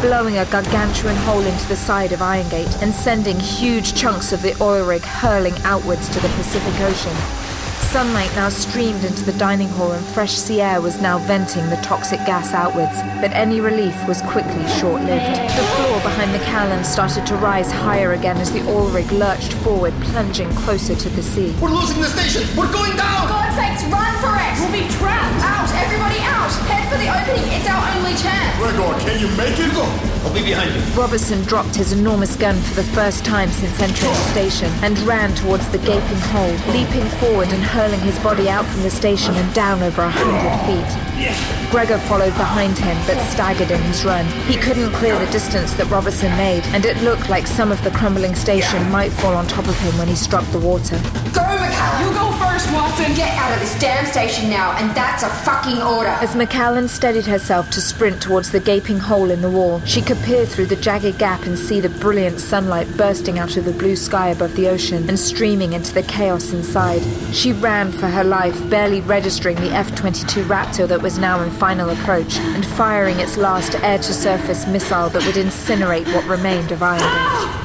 blowing 0.00 0.38
a 0.38 0.44
gargantuan 0.44 1.16
hole 1.16 1.42
into 1.42 1.66
the 1.66 1.74
side 1.74 2.12
of 2.12 2.20
Irongate 2.20 2.80
and 2.82 2.94
sending 2.94 3.38
huge 3.40 3.94
chunks 3.94 4.32
of 4.32 4.42
the 4.42 4.56
oil 4.62 4.86
rig 4.86 5.02
hurling 5.02 5.54
outwards 5.64 6.08
to 6.10 6.20
the 6.20 6.28
Pacific 6.28 6.80
Ocean. 6.82 7.51
Sunlight 7.90 8.34
now 8.34 8.48
streamed 8.48 9.04
into 9.04 9.22
the 9.24 9.34
dining 9.34 9.68
hall 9.68 9.92
and 9.92 10.04
fresh 10.06 10.32
sea 10.32 10.62
air 10.62 10.80
was 10.80 11.00
now 11.02 11.18
venting 11.18 11.68
the 11.68 11.76
toxic 11.76 12.18
gas 12.20 12.54
outwards, 12.54 12.96
but 13.20 13.30
any 13.32 13.60
relief 13.60 13.94
was 14.08 14.22
quickly 14.22 14.66
short-lived. 14.80 15.56
The 15.56 15.66
floor 15.76 16.00
behind 16.00 16.32
the 16.34 16.38
McAllen 16.38 16.84
started 16.84 17.26
to 17.26 17.36
rise 17.36 17.70
higher 17.70 18.12
again 18.12 18.38
as 18.38 18.50
the 18.50 18.66
oil 18.68 18.88
rig 18.88 19.10
lurched 19.12 19.52
forward, 19.64 19.92
plunging 20.00 20.48
closer 20.64 20.94
to 20.94 21.08
the 21.10 21.22
sea. 21.22 21.54
We're 21.60 21.70
losing 21.70 22.00
the 22.00 22.08
station! 22.08 22.44
We're 22.56 22.72
going 22.72 22.96
down! 22.96 23.28
God 23.28 23.52
sakes, 23.54 23.84
run 23.92 24.14
for 24.20 24.34
it! 24.40 24.52
We'll 24.60 24.72
be 24.72 24.88
trapped! 24.96 25.44
Out! 25.44 25.68
Everybody 25.84 26.20
out! 26.20 26.50
Head 26.68 26.88
for 26.90 26.96
the 26.96 27.08
opening! 27.12 27.52
It's 27.52 27.68
our 27.68 27.96
only 27.96 28.14
chance! 28.16 28.56
Gregor, 28.56 28.98
can 29.04 29.20
you 29.20 29.28
make 29.36 29.58
it? 29.58 29.74
Go! 29.74 29.84
I'll 30.24 30.32
be 30.32 30.42
behind 30.42 30.72
you. 30.74 30.80
Robertson 30.98 31.42
dropped 31.42 31.74
his 31.74 31.92
enormous 31.92 32.36
gun 32.36 32.56
for 32.56 32.74
the 32.74 32.88
first 32.94 33.24
time 33.24 33.50
since 33.50 33.80
entering 33.80 34.12
the 34.12 34.30
station 34.30 34.70
and 34.82 34.98
ran 35.00 35.34
towards 35.34 35.68
the 35.70 35.78
gaping 35.78 36.22
hole, 36.30 36.54
leaping 36.72 37.04
forward 37.18 37.48
and 37.48 37.62
hurling 37.72 38.00
his 38.00 38.18
body 38.18 38.50
out 38.50 38.66
from 38.66 38.82
the 38.82 38.90
station 38.90 39.34
and 39.34 39.54
down 39.54 39.82
over 39.82 40.02
a 40.02 40.10
hundred 40.10 40.52
feet. 40.68 41.70
Gregor 41.70 41.96
followed 42.00 42.34
behind 42.34 42.76
him 42.76 42.96
but 43.06 43.18
staggered 43.30 43.70
in 43.70 43.80
his 43.82 44.04
run. 44.04 44.26
He 44.46 44.56
couldn't 44.56 44.92
clear 44.92 45.18
the 45.18 45.30
distance 45.32 45.72
that 45.74 45.88
Robertson 45.88 46.30
made, 46.36 46.64
and 46.74 46.84
it 46.84 46.98
looked 47.02 47.30
like 47.30 47.46
some 47.46 47.72
of 47.72 47.82
the 47.82 47.90
crumbling 47.90 48.34
station 48.34 48.90
might 48.90 49.10
fall 49.10 49.34
on 49.34 49.46
top 49.46 49.66
of 49.66 49.78
him 49.80 49.96
when 49.96 50.06
he 50.06 50.14
struck 50.14 50.44
the 50.52 50.58
water. 50.58 50.96
Go, 51.32 51.40
McAllen! 51.40 52.06
You 52.06 52.12
go 52.12 52.32
first, 52.32 52.70
Watson! 52.72 53.14
Get 53.14 53.30
out 53.38 53.54
of 53.54 53.60
this 53.60 53.78
damn 53.80 54.04
station 54.04 54.50
now, 54.50 54.76
and 54.76 54.94
that's 54.94 55.22
a 55.22 55.30
fucking 55.30 55.80
order! 55.80 56.10
As 56.10 56.34
McAllen 56.34 56.90
steadied 56.90 57.24
herself 57.24 57.70
to 57.70 57.80
sprint 57.80 58.20
towards 58.20 58.50
the 58.50 58.60
gaping 58.60 58.98
hole 58.98 59.30
in 59.30 59.40
the 59.40 59.50
wall, 59.50 59.80
she 59.86 60.02
could 60.02 60.18
peer 60.18 60.44
through 60.44 60.66
the 60.66 60.76
jagged 60.76 61.18
gap 61.18 61.44
and 61.46 61.58
see 61.58 61.80
the 61.80 61.88
brilliant 61.88 62.38
sunlight 62.38 62.94
bursting 62.98 63.38
out 63.38 63.56
of 63.56 63.64
the 63.64 63.72
blue 63.72 63.96
sky 63.96 64.28
above 64.28 64.54
the 64.56 64.68
ocean 64.68 65.08
and 65.08 65.18
streaming 65.18 65.72
into 65.72 65.94
the 65.94 66.02
chaos 66.02 66.52
inside. 66.52 67.02
She 67.34 67.52
ran 67.62 67.92
for 67.92 68.08
her 68.08 68.24
life, 68.24 68.68
barely 68.68 69.00
registering 69.02 69.54
the 69.56 69.70
F 69.70 69.94
22 69.94 70.42
Raptor 70.44 70.88
that 70.88 71.00
was 71.00 71.16
now 71.16 71.40
in 71.42 71.50
final 71.50 71.90
approach 71.90 72.38
and 72.38 72.66
firing 72.66 73.20
its 73.20 73.36
last 73.36 73.76
air 73.76 73.98
to 73.98 74.12
surface 74.12 74.66
missile 74.66 75.08
that 75.10 75.24
would 75.24 75.36
incinerate 75.36 76.12
what 76.12 76.26
remained 76.26 76.72
of 76.72 76.80
Irongate. 76.80 77.62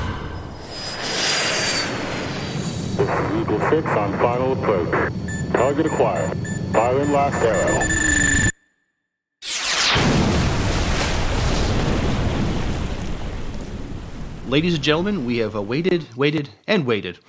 Eagle 3.42 3.60
6 3.70 3.88
on 3.88 4.14
final 4.20 4.54
approach. 4.54 5.14
Target 5.54 5.88
acquired. 5.88 6.38
Firing 6.72 7.12
last 7.12 7.44
arrow. 7.44 8.17
Ladies 14.48 14.76
and 14.76 14.84
gentlemen, 14.84 15.26
we 15.26 15.38
have 15.40 15.56
uh, 15.56 15.62
waited, 15.62 16.16
waited, 16.16 16.50
and 16.68 16.86
waited, 16.86 17.20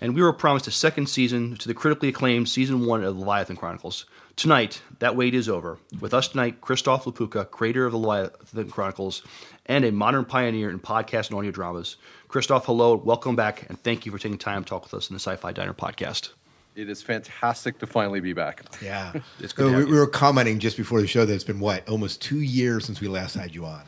and 0.00 0.14
we 0.14 0.20
were 0.22 0.32
promised 0.32 0.66
a 0.66 0.70
second 0.70 1.08
season 1.08 1.56
to 1.56 1.68
the 1.68 1.74
critically 1.74 2.08
acclaimed 2.10 2.48
season 2.50 2.84
one 2.84 3.02
of 3.02 3.14
the 3.14 3.20
Leviathan 3.20 3.56
Chronicles. 3.56 4.04
Tonight, 4.36 4.82
that 4.98 5.16
wait 5.16 5.34
is 5.34 5.48
over. 5.48 5.78
With 6.00 6.12
us 6.12 6.28
tonight, 6.28 6.60
Christof 6.60 7.04
Laputka, 7.04 7.50
creator 7.50 7.86
of 7.86 7.92
the 7.92 7.98
Leviathan 7.98 8.70
Chronicles 8.70 9.22
and 9.64 9.84
a 9.86 9.90
modern 9.92 10.26
pioneer 10.26 10.68
in 10.68 10.78
podcast 10.78 11.30
and 11.30 11.38
audio 11.38 11.50
dramas. 11.50 11.96
Christof, 12.28 12.66
hello, 12.66 12.94
welcome 12.96 13.34
back, 13.36 13.64
and 13.70 13.82
thank 13.82 14.04
you 14.04 14.12
for 14.12 14.18
taking 14.18 14.36
time 14.36 14.62
to 14.62 14.68
talk 14.68 14.82
with 14.84 14.92
us 14.92 15.08
in 15.08 15.14
the 15.14 15.20
Sci-Fi 15.20 15.52
Diner 15.52 15.72
podcast. 15.72 16.30
It 16.74 16.90
is 16.90 17.02
fantastic 17.02 17.78
to 17.78 17.86
finally 17.86 18.20
be 18.20 18.34
back. 18.34 18.62
Yeah. 18.82 19.12
It's 19.40 19.54
So 19.54 19.56
good. 19.56 19.62
to 19.62 19.68
we, 19.68 19.72
have 19.80 19.84
we 19.88 19.94
you. 19.94 20.00
were 20.00 20.06
commenting 20.06 20.58
just 20.58 20.76
before 20.76 21.00
the 21.00 21.06
show 21.06 21.24
that 21.24 21.32
it's 21.32 21.42
been 21.42 21.58
what 21.60 21.88
almost 21.88 22.20
two 22.20 22.42
years 22.42 22.84
since 22.84 23.00
we 23.00 23.08
last 23.08 23.34
had 23.34 23.54
you 23.54 23.64
on. 23.64 23.80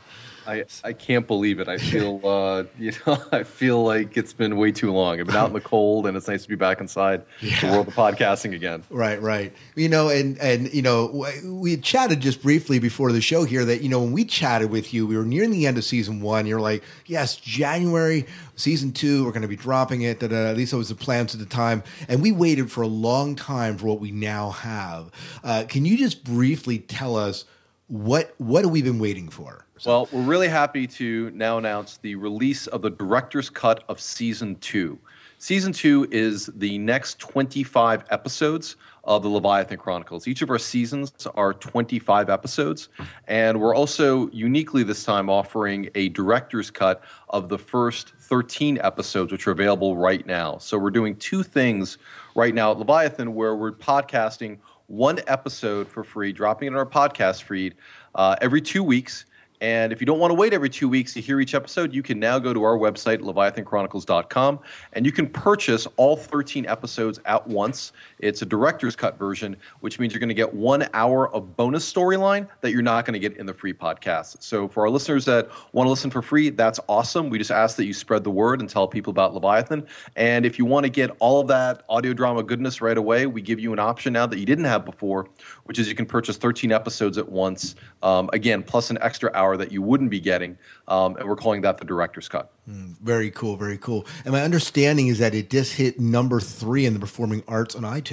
I, 0.49 0.65
I 0.83 0.93
can't 0.93 1.27
believe 1.27 1.59
it. 1.59 1.67
I 1.67 1.77
feel 1.89 2.19
uh, 2.23 2.63
you 2.77 2.91
know 3.05 3.21
I 3.31 3.43
feel 3.43 3.83
like 3.83 4.17
it's 4.17 4.33
been 4.33 4.57
way 4.57 4.71
too 4.71 4.91
long. 4.91 5.19
I've 5.19 5.27
been 5.27 5.35
out 5.35 5.47
in 5.47 5.53
the 5.53 5.61
cold, 5.61 6.07
and 6.07 6.17
it's 6.17 6.27
nice 6.27 6.43
to 6.43 6.49
be 6.49 6.55
back 6.55 6.81
inside 6.81 7.23
the 7.41 7.67
world 7.67 7.87
of 7.87 7.93
podcasting 7.93 8.55
again. 8.55 8.83
Right, 8.89 9.21
right. 9.21 9.53
You 9.75 9.89
know, 9.89 10.09
and 10.09 10.37
and 10.39 10.73
you 10.73 10.81
know, 10.81 11.25
we 11.45 11.71
had 11.71 11.83
chatted 11.83 12.19
just 12.19 12.41
briefly 12.41 12.79
before 12.79 13.11
the 13.11 13.21
show 13.21 13.43
here 13.43 13.63
that 13.65 13.81
you 13.81 13.89
know 13.89 14.01
when 14.01 14.11
we 14.11 14.25
chatted 14.25 14.71
with 14.71 14.93
you, 14.93 15.05
we 15.05 15.15
were 15.15 15.25
nearing 15.25 15.51
the 15.51 15.67
end 15.67 15.77
of 15.77 15.83
season 15.83 16.21
one. 16.21 16.47
You're 16.47 16.61
like, 16.61 16.83
yes, 17.05 17.35
January 17.35 18.25
season 18.55 18.91
two, 18.91 19.25
we're 19.25 19.31
going 19.31 19.43
to 19.43 19.47
be 19.47 19.55
dropping 19.55 20.01
it. 20.01 20.19
Da. 20.19 20.27
At 20.29 20.57
least 20.57 20.71
that 20.71 20.77
was 20.77 20.89
the 20.89 20.95
plans 20.95 21.33
at 21.33 21.39
the 21.39 21.45
time, 21.45 21.83
and 22.07 22.21
we 22.21 22.31
waited 22.31 22.71
for 22.71 22.81
a 22.81 22.87
long 22.87 23.35
time 23.35 23.77
for 23.77 23.85
what 23.85 23.99
we 23.99 24.11
now 24.11 24.49
have. 24.49 25.11
Uh, 25.43 25.65
can 25.67 25.85
you 25.85 25.97
just 25.97 26.23
briefly 26.23 26.79
tell 26.79 27.15
us 27.15 27.45
what 27.87 28.33
what 28.37 28.63
have 28.63 28.71
we 28.71 28.81
been 28.81 28.99
waiting 28.99 29.29
for? 29.29 29.65
Well, 29.85 30.09
we're 30.11 30.23
really 30.23 30.49
happy 30.49 30.87
to 30.87 31.31
now 31.31 31.57
announce 31.57 31.97
the 31.97 32.15
release 32.15 32.67
of 32.67 32.81
the 32.81 32.89
director's 32.89 33.49
cut 33.49 33.83
of 33.87 33.99
season 33.99 34.55
two. 34.57 34.99
Season 35.37 35.71
two 35.71 36.05
is 36.11 36.47
the 36.57 36.77
next 36.79 37.17
25 37.19 38.03
episodes 38.09 38.75
of 39.05 39.23
the 39.23 39.29
Leviathan 39.29 39.77
Chronicles. 39.77 40.27
Each 40.27 40.41
of 40.41 40.49
our 40.49 40.59
seasons 40.59 41.13
are 41.35 41.53
25 41.53 42.29
episodes, 42.29 42.89
and 43.29 43.61
we're 43.61 43.73
also 43.73 44.29
uniquely 44.31 44.83
this 44.83 45.05
time 45.05 45.29
offering 45.29 45.89
a 45.95 46.09
director's 46.09 46.69
cut 46.69 47.01
of 47.29 47.47
the 47.47 47.57
first 47.57 48.11
13 48.19 48.79
episodes, 48.83 49.31
which 49.31 49.47
are 49.47 49.51
available 49.51 49.95
right 49.95 50.25
now. 50.25 50.57
So 50.57 50.77
we're 50.77 50.91
doing 50.91 51.15
two 51.15 51.41
things 51.41 51.99
right 52.35 52.53
now 52.53 52.71
at 52.71 52.79
Leviathan 52.79 53.33
where 53.33 53.55
we're 53.55 53.71
podcasting 53.71 54.57
one 54.87 55.19
episode 55.27 55.87
for 55.87 56.03
free, 56.03 56.33
dropping 56.33 56.67
it 56.67 56.71
in 56.71 56.75
our 56.75 56.85
podcast 56.85 57.43
feed 57.43 57.75
uh, 58.15 58.35
every 58.41 58.59
two 58.59 58.83
weeks. 58.83 59.25
And 59.61 59.91
if 59.91 59.99
you 59.99 60.05
don't 60.05 60.19
want 60.19 60.31
to 60.31 60.35
wait 60.35 60.53
every 60.53 60.69
two 60.69 60.87
weeks 60.87 61.13
to 61.13 61.21
hear 61.21 61.39
each 61.41 61.53
episode, 61.53 61.93
you 61.93 62.01
can 62.01 62.19
now 62.19 62.39
go 62.39 62.53
to 62.53 62.63
our 62.63 62.77
website, 62.77 63.19
leviathanchronicles.com, 63.19 64.59
and 64.93 65.05
you 65.05 65.11
can 65.11 65.27
purchase 65.27 65.87
all 65.97 66.15
13 66.15 66.65
episodes 66.65 67.19
at 67.25 67.45
once. 67.45 67.91
It's 68.19 68.41
a 68.41 68.45
director's 68.45 68.95
cut 68.95 69.17
version, 69.17 69.55
which 69.79 69.99
means 69.99 70.13
you're 70.13 70.19
going 70.19 70.29
to 70.29 70.35
get 70.35 70.53
one 70.53 70.87
hour 70.93 71.33
of 71.33 71.55
bonus 71.55 71.91
storyline 71.91 72.47
that 72.61 72.71
you're 72.71 72.81
not 72.81 73.05
going 73.05 73.13
to 73.13 73.19
get 73.19 73.37
in 73.37 73.45
the 73.45 73.53
free 73.53 73.73
podcast. 73.73 74.43
So 74.43 74.67
for 74.67 74.83
our 74.83 74.89
listeners 74.89 75.25
that 75.25 75.49
want 75.71 75.87
to 75.87 75.89
listen 75.89 76.11
for 76.11 76.21
free, 76.21 76.49
that's 76.49 76.79
awesome. 76.87 77.29
We 77.29 77.37
just 77.37 77.51
ask 77.51 77.77
that 77.77 77.85
you 77.85 77.93
spread 77.93 78.23
the 78.23 78.31
word 78.31 78.59
and 78.59 78.69
tell 78.69 78.87
people 78.87 79.11
about 79.11 79.33
Leviathan. 79.33 79.87
And 80.15 80.45
if 80.45 80.59
you 80.59 80.65
want 80.65 80.85
to 80.85 80.89
get 80.89 81.11
all 81.19 81.39
of 81.39 81.47
that 81.47 81.83
audio 81.89 82.13
drama 82.13 82.43
goodness 82.43 82.81
right 82.81 82.97
away, 82.97 83.25
we 83.25 83.41
give 83.41 83.59
you 83.59 83.73
an 83.73 83.79
option 83.79 84.13
now 84.13 84.25
that 84.25 84.37
you 84.37 84.45
didn't 84.45 84.65
have 84.65 84.85
before, 84.85 85.27
which 85.63 85.79
is 85.79 85.87
you 85.87 85.95
can 85.95 86.05
purchase 86.05 86.37
13 86.37 86.71
episodes 86.71 87.17
at 87.17 87.29
once. 87.29 87.75
Um, 88.03 88.29
again, 88.33 88.63
plus 88.63 88.89
an 88.89 88.97
extra 89.01 89.31
hour 89.33 89.57
that 89.57 89.71
you 89.71 89.81
wouldn't 89.81 90.09
be 90.09 90.19
getting. 90.19 90.57
Um, 90.87 91.15
and 91.17 91.27
we're 91.27 91.35
calling 91.35 91.61
that 91.61 91.77
the 91.77 91.85
director's 91.85 92.27
cut. 92.27 92.51
Very 92.69 93.31
cool, 93.31 93.55
very 93.55 93.79
cool. 93.79 94.05
And 94.25 94.31
my 94.31 94.43
understanding 94.43 95.07
is 95.07 95.17
that 95.19 95.33
it 95.33 95.49
just 95.49 95.73
hit 95.73 95.99
number 95.99 96.39
three 96.39 96.85
in 96.85 96.93
the 96.93 96.99
performing 96.99 97.43
arts 97.47 97.75
on 97.75 97.81
iTunes. 97.81 98.08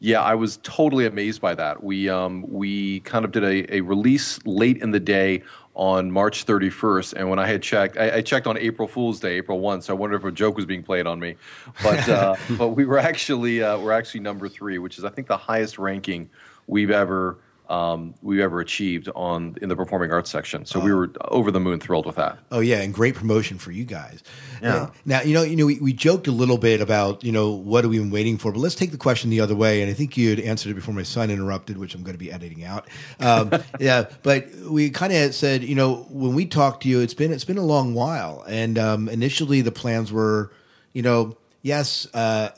Yeah, 0.00 0.20
I 0.20 0.34
was 0.34 0.58
totally 0.62 1.06
amazed 1.06 1.40
by 1.40 1.54
that. 1.54 1.82
We 1.82 2.10
um, 2.10 2.44
we 2.46 3.00
kind 3.00 3.24
of 3.24 3.32
did 3.32 3.42
a, 3.42 3.76
a 3.76 3.80
release 3.80 4.38
late 4.44 4.82
in 4.82 4.90
the 4.90 5.00
day 5.00 5.42
on 5.74 6.10
March 6.10 6.44
31st, 6.46 7.14
and 7.14 7.30
when 7.30 7.38
I 7.38 7.46
had 7.46 7.62
checked, 7.62 7.96
I, 7.96 8.16
I, 8.16 8.20
checked 8.20 8.46
on 8.46 8.56
April 8.58 8.86
Fool's 8.86 9.18
Day, 9.18 9.36
April 9.36 9.58
1, 9.58 9.82
so 9.82 9.92
I 9.92 9.96
wondered 9.96 10.18
if 10.18 10.24
a 10.24 10.30
joke 10.30 10.56
was 10.56 10.66
being 10.66 10.84
played 10.84 11.06
on 11.06 11.18
me. 11.18 11.36
But 11.82 12.08
uh, 12.08 12.36
but 12.50 12.68
we 12.70 12.84
were 12.84 12.98
actually 12.98 13.62
uh, 13.62 13.78
we're 13.78 13.92
actually 13.92 14.20
number 14.20 14.48
three, 14.48 14.78
which 14.78 14.98
is 14.98 15.04
I 15.04 15.10
think 15.10 15.26
the 15.26 15.36
highest 15.36 15.78
ranking 15.78 16.28
we've 16.66 16.90
ever 16.90 17.38
um, 17.68 18.14
we've 18.20 18.40
ever 18.40 18.60
achieved 18.60 19.08
on 19.14 19.56
in 19.62 19.68
the 19.70 19.76
performing 19.76 20.12
arts 20.12 20.30
section. 20.30 20.66
So 20.66 20.78
we 20.80 20.92
Oh. 20.92 20.96
were 20.96 21.10
over 21.30 21.50
the 21.50 21.60
moon 21.60 21.80
thrilled 21.80 22.04
with 22.06 22.16
that. 22.16 22.38
Oh 22.52 22.60
yeah, 22.60 22.80
and 22.82 22.92
great 22.92 23.14
promotion 23.14 23.58
for 23.58 23.70
you 23.72 23.84
guys. 23.84 24.22
Yeah. 24.62 24.74
Uh, 24.74 24.90
Now 25.06 25.22
you 25.22 25.32
know, 25.34 25.42
you 25.42 25.56
know, 25.56 25.66
we, 25.66 25.78
we 25.80 25.92
joked 25.94 26.26
a 26.26 26.30
little 26.32 26.58
bit 26.58 26.80
about 26.82 27.24
you 27.24 27.32
know 27.32 27.50
what 27.52 27.84
have 27.84 27.90
we 27.90 27.98
been 27.98 28.10
waiting 28.10 28.36
for, 28.36 28.52
but 28.52 28.58
let's 28.60 28.74
take 28.74 28.90
the 28.90 28.98
question 28.98 29.30
the 29.30 29.40
other 29.40 29.56
way. 29.56 29.80
And 29.80 29.90
I 29.90 29.94
think 29.94 30.16
you 30.16 30.28
had 30.30 30.40
answered 30.40 30.70
it 30.72 30.74
before 30.74 30.92
my 30.94 31.02
son 31.04 31.30
interrupted, 31.30 31.78
which 31.78 31.94
I'm 31.94 32.02
going 32.02 32.14
to 32.14 32.18
be 32.18 32.30
editing 32.30 32.64
out. 32.64 32.86
Um, 33.20 33.50
yeah, 33.80 34.04
but 34.22 34.48
we 34.68 34.90
kind 34.90 35.12
of 35.12 35.34
said, 35.34 35.62
you 35.64 35.74
know, 35.74 36.06
when 36.10 36.34
we 36.34 36.44
talked 36.46 36.82
to 36.82 36.88
you, 36.88 37.00
it's 37.00 37.14
been 37.14 37.32
it's 37.32 37.44
been 37.44 37.58
a 37.58 37.64
long 37.64 37.94
while, 37.94 38.44
and 38.46 38.78
um, 38.78 39.08
initially 39.08 39.62
the 39.62 39.72
plans 39.72 40.12
were, 40.12 40.52
you 40.92 41.00
know, 41.02 41.36
yes, 41.62 42.06
uh, 42.12 42.50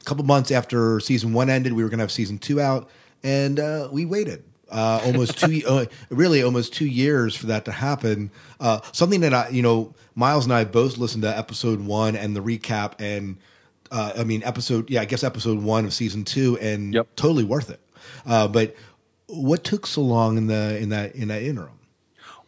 a 0.00 0.04
couple 0.04 0.24
months 0.24 0.50
after 0.50 0.98
season 1.00 1.32
one 1.32 1.48
ended, 1.48 1.74
we 1.74 1.82
were 1.84 1.88
going 1.88 1.98
to 1.98 2.02
have 2.04 2.10
season 2.12 2.38
two 2.38 2.60
out, 2.60 2.88
and 3.22 3.60
uh, 3.60 3.88
we 3.92 4.04
waited 4.04 4.42
uh, 4.70 5.00
almost 5.04 5.38
two, 5.38 5.62
uh, 5.66 5.86
really 6.10 6.42
almost 6.42 6.72
two 6.72 6.86
years 6.86 7.34
for 7.34 7.46
that 7.46 7.64
to 7.64 7.72
happen. 7.72 8.30
Uh, 8.60 8.80
something 8.92 9.20
that 9.20 9.34
I, 9.34 9.48
you 9.48 9.62
know, 9.62 9.94
Miles 10.14 10.44
and 10.44 10.52
I 10.52 10.64
both 10.64 10.98
listened 10.98 11.22
to 11.22 11.36
episode 11.36 11.80
one 11.80 12.16
and 12.16 12.34
the 12.34 12.40
recap, 12.40 12.94
and 12.98 13.36
uh, 13.90 14.12
I 14.16 14.24
mean 14.24 14.42
episode, 14.44 14.90
yeah, 14.90 15.00
I 15.00 15.04
guess 15.04 15.24
episode 15.24 15.62
one 15.62 15.84
of 15.84 15.94
season 15.94 16.24
two, 16.24 16.58
and 16.58 16.94
yep. 16.94 17.08
totally 17.16 17.44
worth 17.44 17.70
it. 17.70 17.80
Uh, 18.26 18.48
but 18.48 18.74
what 19.26 19.64
took 19.64 19.86
so 19.86 20.02
long 20.02 20.36
in 20.36 20.46
the 20.46 20.78
in 20.78 20.88
that 20.90 21.14
in 21.14 21.28
that 21.28 21.42
interim? 21.42 21.77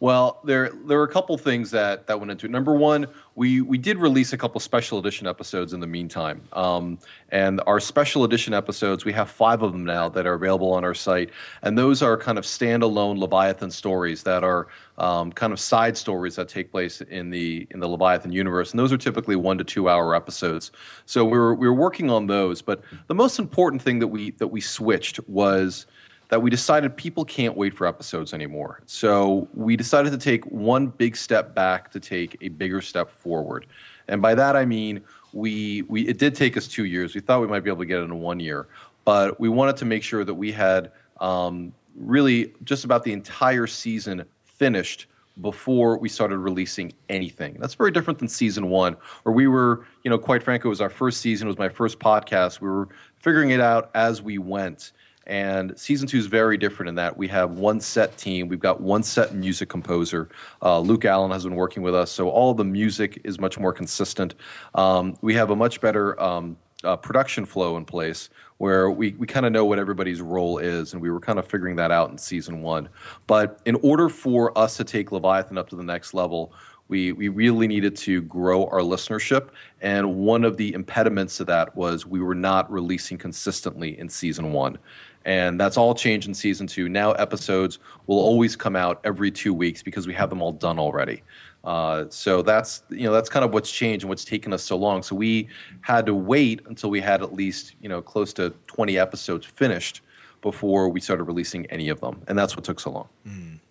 Well, 0.01 0.41
there 0.43 0.71
there 0.87 0.97
were 0.97 1.03
a 1.03 1.07
couple 1.07 1.37
things 1.37 1.69
that 1.71 2.07
that 2.07 2.19
went 2.19 2.31
into 2.31 2.47
it. 2.47 2.51
Number 2.51 2.73
one, 2.73 3.05
we 3.35 3.61
we 3.61 3.77
did 3.77 3.99
release 3.99 4.33
a 4.33 4.37
couple 4.37 4.59
special 4.59 4.97
edition 4.97 5.27
episodes 5.27 5.73
in 5.73 5.79
the 5.79 5.85
meantime, 5.85 6.41
um, 6.53 6.97
and 7.29 7.61
our 7.67 7.79
special 7.79 8.23
edition 8.23 8.51
episodes 8.51 9.05
we 9.05 9.13
have 9.13 9.29
five 9.29 9.61
of 9.61 9.73
them 9.73 9.85
now 9.85 10.09
that 10.09 10.25
are 10.25 10.33
available 10.33 10.73
on 10.73 10.83
our 10.83 10.95
site, 10.95 11.29
and 11.61 11.77
those 11.77 12.01
are 12.01 12.17
kind 12.17 12.39
of 12.39 12.45
standalone 12.45 13.19
Leviathan 13.19 13.69
stories 13.69 14.23
that 14.23 14.43
are 14.43 14.69
um, 14.97 15.31
kind 15.31 15.53
of 15.53 15.59
side 15.59 15.95
stories 15.95 16.35
that 16.35 16.49
take 16.49 16.71
place 16.71 17.01
in 17.01 17.29
the 17.29 17.67
in 17.69 17.79
the 17.79 17.87
Leviathan 17.87 18.31
universe, 18.31 18.71
and 18.71 18.79
those 18.79 18.91
are 18.91 18.97
typically 18.97 19.35
one 19.35 19.59
to 19.59 19.63
two 19.63 19.87
hour 19.87 20.15
episodes. 20.15 20.71
So 21.05 21.23
we 21.23 21.37
were 21.37 21.53
we 21.53 21.67
were 21.67 21.75
working 21.75 22.09
on 22.09 22.25
those, 22.25 22.63
but 22.63 22.81
the 23.05 23.13
most 23.13 23.37
important 23.37 23.83
thing 23.83 23.99
that 23.99 24.07
we 24.07 24.31
that 24.31 24.47
we 24.47 24.61
switched 24.61 25.19
was 25.29 25.85
that 26.31 26.41
we 26.41 26.49
decided 26.49 26.95
people 26.95 27.25
can't 27.25 27.57
wait 27.57 27.75
for 27.75 27.85
episodes 27.85 28.33
anymore. 28.33 28.81
So 28.85 29.49
we 29.53 29.75
decided 29.75 30.13
to 30.13 30.17
take 30.17 30.45
one 30.45 30.87
big 30.87 31.17
step 31.17 31.53
back 31.53 31.91
to 31.91 31.99
take 31.99 32.37
a 32.39 32.47
bigger 32.47 32.79
step 32.79 33.09
forward. 33.09 33.65
And 34.07 34.21
by 34.21 34.33
that 34.35 34.55
I 34.55 34.63
mean 34.63 35.01
we 35.33 35.83
we 35.83 36.07
it 36.07 36.17
did 36.17 36.33
take 36.33 36.55
us 36.55 36.69
two 36.69 36.85
years. 36.85 37.13
We 37.13 37.19
thought 37.19 37.41
we 37.41 37.47
might 37.47 37.65
be 37.65 37.69
able 37.69 37.81
to 37.81 37.85
get 37.85 37.99
it 37.99 38.03
in 38.03 38.19
one 38.21 38.39
year, 38.39 38.69
but 39.03 39.41
we 39.41 39.49
wanted 39.49 39.75
to 39.77 39.85
make 39.85 40.03
sure 40.03 40.23
that 40.23 40.33
we 40.33 40.53
had 40.53 40.93
um, 41.19 41.73
really 41.95 42.53
just 42.63 42.85
about 42.85 43.03
the 43.03 43.11
entire 43.11 43.67
season 43.67 44.23
finished 44.45 45.07
before 45.41 45.97
we 45.97 46.07
started 46.07 46.37
releasing 46.37 46.93
anything. 47.09 47.57
That's 47.59 47.73
very 47.75 47.91
different 47.91 48.19
than 48.19 48.27
season 48.27 48.69
one, 48.69 48.95
where 49.23 49.33
we 49.33 49.47
were, 49.47 49.85
you 50.03 50.11
know, 50.11 50.17
quite 50.17 50.43
frankly, 50.43 50.67
it 50.67 50.69
was 50.69 50.81
our 50.81 50.89
first 50.89 51.19
season, 51.19 51.47
it 51.47 51.49
was 51.49 51.57
my 51.57 51.69
first 51.69 51.99
podcast. 51.99 52.61
We 52.61 52.69
were 52.69 52.89
figuring 53.19 53.49
it 53.49 53.59
out 53.59 53.91
as 53.95 54.21
we 54.21 54.37
went. 54.37 54.91
And 55.27 55.77
season 55.77 56.07
two 56.07 56.17
is 56.17 56.25
very 56.25 56.57
different 56.57 56.89
in 56.89 56.95
that 56.95 57.15
we 57.15 57.27
have 57.27 57.51
one 57.51 57.79
set 57.79 58.17
team. 58.17 58.47
We've 58.47 58.59
got 58.59 58.81
one 58.81 59.03
set 59.03 59.35
music 59.35 59.69
composer. 59.69 60.29
Uh, 60.61 60.79
Luke 60.79 61.05
Allen 61.05 61.31
has 61.31 61.43
been 61.43 61.55
working 61.55 61.83
with 61.83 61.93
us, 61.93 62.11
so 62.11 62.29
all 62.29 62.53
the 62.53 62.65
music 62.65 63.21
is 63.23 63.39
much 63.39 63.59
more 63.59 63.71
consistent. 63.71 64.35
Um, 64.73 65.15
we 65.21 65.33
have 65.35 65.51
a 65.51 65.55
much 65.55 65.79
better 65.79 66.19
um, 66.21 66.57
uh, 66.83 66.95
production 66.95 67.45
flow 67.45 67.77
in 67.77 67.85
place 67.85 68.29
where 68.57 68.91
we, 68.91 69.11
we 69.13 69.25
kind 69.25 69.45
of 69.45 69.51
know 69.51 69.65
what 69.65 69.79
everybody's 69.79 70.21
role 70.21 70.57
is, 70.57 70.93
and 70.93 71.01
we 71.01 71.09
were 71.09 71.19
kind 71.19 71.39
of 71.39 71.47
figuring 71.47 71.75
that 71.75 71.91
out 71.91 72.11
in 72.11 72.17
season 72.17 72.61
one. 72.61 72.89
But 73.27 73.59
in 73.65 73.75
order 73.75 74.09
for 74.09 74.55
us 74.57 74.77
to 74.77 74.83
take 74.83 75.11
Leviathan 75.11 75.57
up 75.57 75.69
to 75.69 75.75
the 75.75 75.83
next 75.83 76.13
level, 76.13 76.53
we, 76.87 77.13
we 77.13 77.29
really 77.29 77.67
needed 77.67 77.95
to 77.95 78.21
grow 78.23 78.65
our 78.65 78.81
listenership. 78.81 79.49
And 79.79 80.17
one 80.17 80.43
of 80.43 80.57
the 80.57 80.73
impediments 80.73 81.37
to 81.37 81.45
that 81.45 81.75
was 81.75 82.05
we 82.05 82.19
were 82.19 82.35
not 82.35 82.69
releasing 82.69 83.17
consistently 83.17 83.97
in 83.97 84.09
season 84.09 84.51
one. 84.51 84.77
And 85.23 85.59
that's 85.59 85.77
all 85.77 85.93
changed 85.93 86.27
in 86.27 86.33
season 86.33 86.67
two. 86.67 86.89
Now 86.89 87.11
episodes 87.13 87.79
will 88.07 88.19
always 88.19 88.55
come 88.55 88.75
out 88.75 88.99
every 89.03 89.29
two 89.29 89.53
weeks 89.53 89.83
because 89.83 90.07
we 90.07 90.13
have 90.13 90.29
them 90.29 90.41
all 90.41 90.51
done 90.51 90.79
already. 90.79 91.21
Uh, 91.63 92.05
so 92.09 92.41
that's 92.41 92.81
you 92.89 93.03
know 93.03 93.13
that's 93.13 93.29
kind 93.29 93.45
of 93.45 93.53
what's 93.53 93.71
changed 93.71 94.03
and 94.03 94.09
what's 94.09 94.25
taken 94.25 94.51
us 94.51 94.63
so 94.63 94.75
long. 94.75 95.03
So 95.03 95.15
we 95.15 95.47
had 95.81 96.05
to 96.07 96.15
wait 96.15 96.61
until 96.65 96.89
we 96.89 97.01
had 97.01 97.21
at 97.21 97.33
least 97.33 97.75
you 97.81 97.89
know 97.89 98.01
close 98.01 98.33
to 98.33 98.49
20 98.67 98.97
episodes 98.97 99.45
finished 99.45 100.01
before 100.41 100.89
we 100.89 100.99
started 100.99 101.25
releasing 101.25 101.67
any 101.67 101.89
of 101.89 101.99
them, 102.01 102.23
and 102.27 102.37
that's 102.37 102.55
what 102.55 102.65
took 102.65 102.79
so 102.79 102.89
long. 102.89 103.07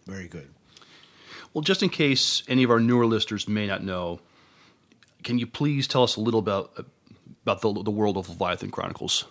Very 0.06 0.28
good. 0.28 0.48
Well, 1.52 1.62
just 1.62 1.82
in 1.82 1.88
case 1.88 2.44
any 2.46 2.62
of 2.62 2.70
our 2.70 2.78
newer 2.78 3.06
listeners 3.06 3.48
may 3.48 3.66
not 3.66 3.82
know, 3.82 4.20
can 5.24 5.38
you 5.38 5.46
please 5.48 5.88
tell 5.88 6.04
us 6.04 6.14
a 6.14 6.20
little 6.20 6.38
about 6.38 6.86
about 7.42 7.60
the, 7.60 7.82
the 7.82 7.90
world 7.90 8.16
of 8.16 8.28
Leviathan 8.28 8.70
Chronicles? 8.70 9.24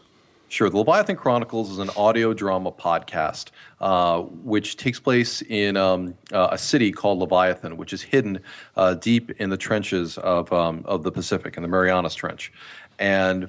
Sure. 0.52 0.68
The 0.68 0.78
Leviathan 0.78 1.16
Chronicles 1.16 1.70
is 1.70 1.78
an 1.78 1.92
audio 1.96 2.34
drama 2.34 2.72
podcast 2.72 3.52
uh, 3.82 4.22
which 4.22 4.78
takes 4.78 5.00
place 5.00 5.44
in 5.44 5.78
um, 5.78 6.16
uh, 6.34 6.48
a 6.52 6.58
city 6.58 6.92
called 6.92 7.20
Leviathan, 7.20 7.78
which 7.78 7.94
is 7.94 8.02
hidden 8.02 8.40
uh, 8.76 8.96
deep 8.96 9.30
in 9.40 9.52
the 9.52 9.58
trenches 9.58 10.18
of, 10.18 10.52
um, 10.52 10.82
of 10.86 11.04
the 11.04 11.12
Pacific, 11.12 11.56
in 11.56 11.62
the 11.62 11.70
Marianas 11.70 12.16
Trench. 12.16 12.52
And 12.98 13.48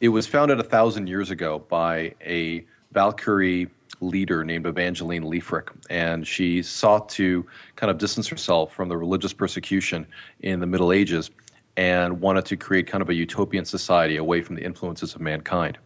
it 0.00 0.08
was 0.08 0.26
founded 0.26 0.58
a 0.58 0.62
thousand 0.62 1.06
years 1.06 1.30
ago 1.30 1.58
by 1.58 2.14
a 2.24 2.64
Valkyrie 2.92 3.68
leader 4.00 4.42
named 4.42 4.66
Evangeline 4.66 5.24
Leifric, 5.24 5.68
and 5.90 6.26
she 6.26 6.62
sought 6.62 7.10
to 7.10 7.44
kind 7.76 7.90
of 7.90 7.98
distance 7.98 8.26
herself 8.26 8.72
from 8.72 8.88
the 8.88 8.96
religious 8.96 9.34
persecution 9.34 10.06
in 10.40 10.60
the 10.60 10.66
Middle 10.66 10.92
Ages 10.92 11.30
and 11.76 12.22
wanted 12.22 12.46
to 12.46 12.56
create 12.56 12.86
kind 12.86 13.02
of 13.02 13.10
a 13.10 13.14
utopian 13.14 13.66
society 13.66 14.16
away 14.16 14.40
from 14.40 14.56
the 14.56 14.62
influences 14.62 15.14
of 15.14 15.20
mankind. 15.20 15.76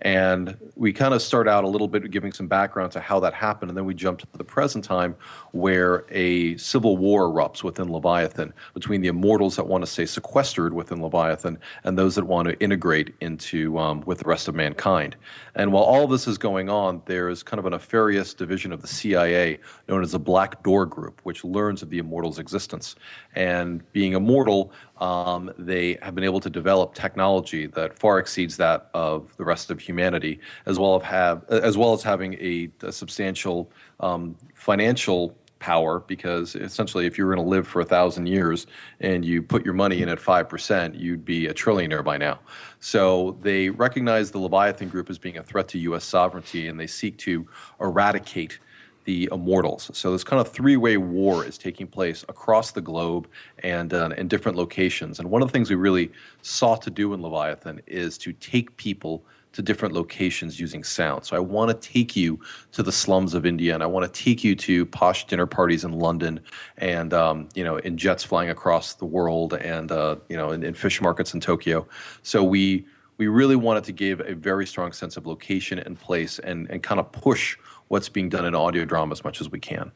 And 0.00 0.56
we 0.76 0.92
kind 0.92 1.14
of 1.14 1.22
start 1.22 1.48
out 1.48 1.64
a 1.64 1.68
little 1.68 1.88
bit 1.88 2.10
giving 2.10 2.32
some 2.32 2.46
background 2.46 2.92
to 2.92 3.00
how 3.00 3.20
that 3.20 3.34
happened, 3.34 3.70
and 3.70 3.76
then 3.76 3.84
we 3.84 3.94
jump 3.94 4.18
to 4.20 4.26
the 4.32 4.44
present 4.44 4.84
time 4.84 5.16
where 5.52 6.04
a 6.10 6.56
civil 6.56 6.96
war 6.96 7.28
erupts 7.28 7.62
within 7.62 7.90
Leviathan 7.90 8.52
between 8.74 9.00
the 9.00 9.08
immortals 9.08 9.56
that 9.56 9.66
want 9.66 9.82
to 9.82 9.90
stay 9.90 10.06
sequestered 10.06 10.72
within 10.72 11.00
Leviathan 11.00 11.58
and 11.84 11.96
those 11.96 12.14
that 12.16 12.24
want 12.24 12.48
to 12.48 12.58
integrate 12.60 13.14
into 13.20 13.78
um, 13.78 14.02
with 14.06 14.18
the 14.18 14.28
rest 14.28 14.48
of 14.48 14.54
mankind. 14.54 15.16
And 15.54 15.72
while 15.72 15.84
all 15.84 16.06
this 16.06 16.26
is 16.26 16.38
going 16.38 16.68
on, 16.68 17.02
there 17.06 17.28
is 17.28 17.42
kind 17.42 17.58
of 17.58 17.66
a 17.66 17.70
nefarious 17.70 18.34
division 18.34 18.72
of 18.72 18.82
the 18.82 18.88
CIA 18.88 19.60
known 19.88 20.02
as 20.02 20.12
the 20.12 20.18
Black 20.18 20.62
Door 20.62 20.86
Group, 20.86 21.20
which 21.22 21.44
learns 21.44 21.82
of 21.82 21.90
the 21.90 21.98
immortals' 21.98 22.38
existence. 22.38 22.96
And 23.34 23.82
being 23.92 24.12
immortal, 24.12 24.72
um, 24.98 25.52
they 25.58 25.98
have 26.02 26.14
been 26.14 26.24
able 26.24 26.40
to 26.40 26.50
develop 26.50 26.94
technology 26.94 27.66
that 27.66 27.98
far 27.98 28.18
exceeds 28.18 28.56
that 28.58 28.90
of 28.94 29.36
the 29.36 29.44
rest 29.44 29.70
of 29.70 29.80
humanity, 29.80 30.40
as 30.66 30.78
well 30.78 30.96
as 30.96 31.02
have 31.02 31.44
as 31.48 31.76
well 31.76 31.92
as 31.92 32.02
having 32.02 32.34
a, 32.34 32.70
a 32.82 32.92
substantial 32.92 33.70
um, 34.00 34.36
financial 34.54 35.36
power. 35.58 36.00
Because 36.00 36.54
essentially, 36.54 37.06
if 37.06 37.18
you 37.18 37.26
were 37.26 37.34
going 37.34 37.44
to 37.44 37.50
live 37.50 37.66
for 37.66 37.80
a 37.80 37.84
thousand 37.84 38.26
years 38.26 38.66
and 39.00 39.24
you 39.24 39.42
put 39.42 39.64
your 39.64 39.74
money 39.74 40.02
in 40.02 40.08
at 40.08 40.20
five 40.20 40.48
percent, 40.48 40.94
you'd 40.94 41.24
be 41.24 41.46
a 41.48 41.54
trillionaire 41.54 42.04
by 42.04 42.16
now. 42.16 42.38
So 42.78 43.36
they 43.40 43.70
recognize 43.70 44.30
the 44.30 44.38
Leviathan 44.38 44.90
Group 44.90 45.10
as 45.10 45.18
being 45.18 45.38
a 45.38 45.42
threat 45.42 45.68
to 45.68 45.78
U.S. 45.78 46.04
sovereignty, 46.04 46.68
and 46.68 46.78
they 46.78 46.86
seek 46.86 47.16
to 47.18 47.46
eradicate 47.80 48.58
the 49.04 49.28
immortals. 49.32 49.90
So 49.92 50.12
this 50.12 50.24
kind 50.24 50.40
of 50.40 50.48
three-way 50.50 50.96
war 50.96 51.44
is 51.44 51.58
taking 51.58 51.86
place 51.86 52.24
across 52.28 52.72
the 52.72 52.80
globe 52.80 53.28
and 53.62 53.92
uh, 53.92 54.10
in 54.16 54.28
different 54.28 54.56
locations. 54.56 55.18
And 55.18 55.30
one 55.30 55.42
of 55.42 55.48
the 55.48 55.52
things 55.52 55.70
we 55.70 55.76
really 55.76 56.10
sought 56.42 56.82
to 56.82 56.90
do 56.90 57.12
in 57.14 57.22
Leviathan 57.22 57.80
is 57.86 58.18
to 58.18 58.32
take 58.32 58.76
people 58.76 59.24
to 59.54 59.62
different 59.62 59.94
locations 59.94 60.58
using 60.58 60.82
sound. 60.82 61.24
So 61.24 61.36
I 61.36 61.38
want 61.38 61.70
to 61.70 61.88
take 61.88 62.16
you 62.16 62.40
to 62.72 62.82
the 62.82 62.90
slums 62.90 63.34
of 63.34 63.46
India, 63.46 63.72
and 63.72 63.82
I 63.82 63.86
want 63.86 64.12
to 64.12 64.24
take 64.24 64.42
you 64.42 64.56
to 64.56 64.84
posh 64.86 65.26
dinner 65.26 65.46
parties 65.46 65.84
in 65.84 65.92
London, 65.92 66.40
and 66.78 67.14
um, 67.14 67.48
you 67.54 67.62
know, 67.62 67.76
in 67.76 67.96
jets 67.96 68.24
flying 68.24 68.50
across 68.50 68.94
the 68.94 69.04
world, 69.04 69.54
and 69.54 69.92
uh, 69.92 70.16
you 70.28 70.36
know, 70.36 70.50
in, 70.50 70.64
in 70.64 70.74
fish 70.74 71.00
markets 71.00 71.34
in 71.34 71.40
Tokyo. 71.40 71.86
So 72.22 72.42
we 72.42 72.84
we 73.16 73.28
really 73.28 73.54
wanted 73.54 73.84
to 73.84 73.92
give 73.92 74.18
a 74.20 74.34
very 74.34 74.66
strong 74.66 74.92
sense 74.92 75.16
of 75.16 75.24
location 75.24 75.78
and 75.78 75.98
place, 75.98 76.40
and 76.40 76.68
and 76.68 76.82
kind 76.82 76.98
of 76.98 77.12
push 77.12 77.56
what's 77.88 78.08
being 78.08 78.28
done 78.28 78.44
in 78.44 78.54
audio 78.54 78.84
drama 78.84 79.12
as 79.12 79.24
much 79.24 79.40
as 79.40 79.50
we 79.50 79.60
can. 79.60 79.92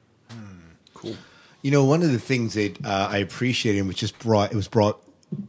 Cool. 0.95 1.16
You 1.62 1.70
know, 1.70 1.84
one 1.84 2.03
of 2.03 2.11
the 2.12 2.18
things 2.18 2.55
that 2.55 2.84
uh, 2.84 3.09
I 3.11 3.18
appreciated 3.18 3.86
was 3.86 3.97
just 3.97 4.18
brought 4.18 4.53
it 4.53 4.57
was 4.57 4.68
brought 4.68 5.01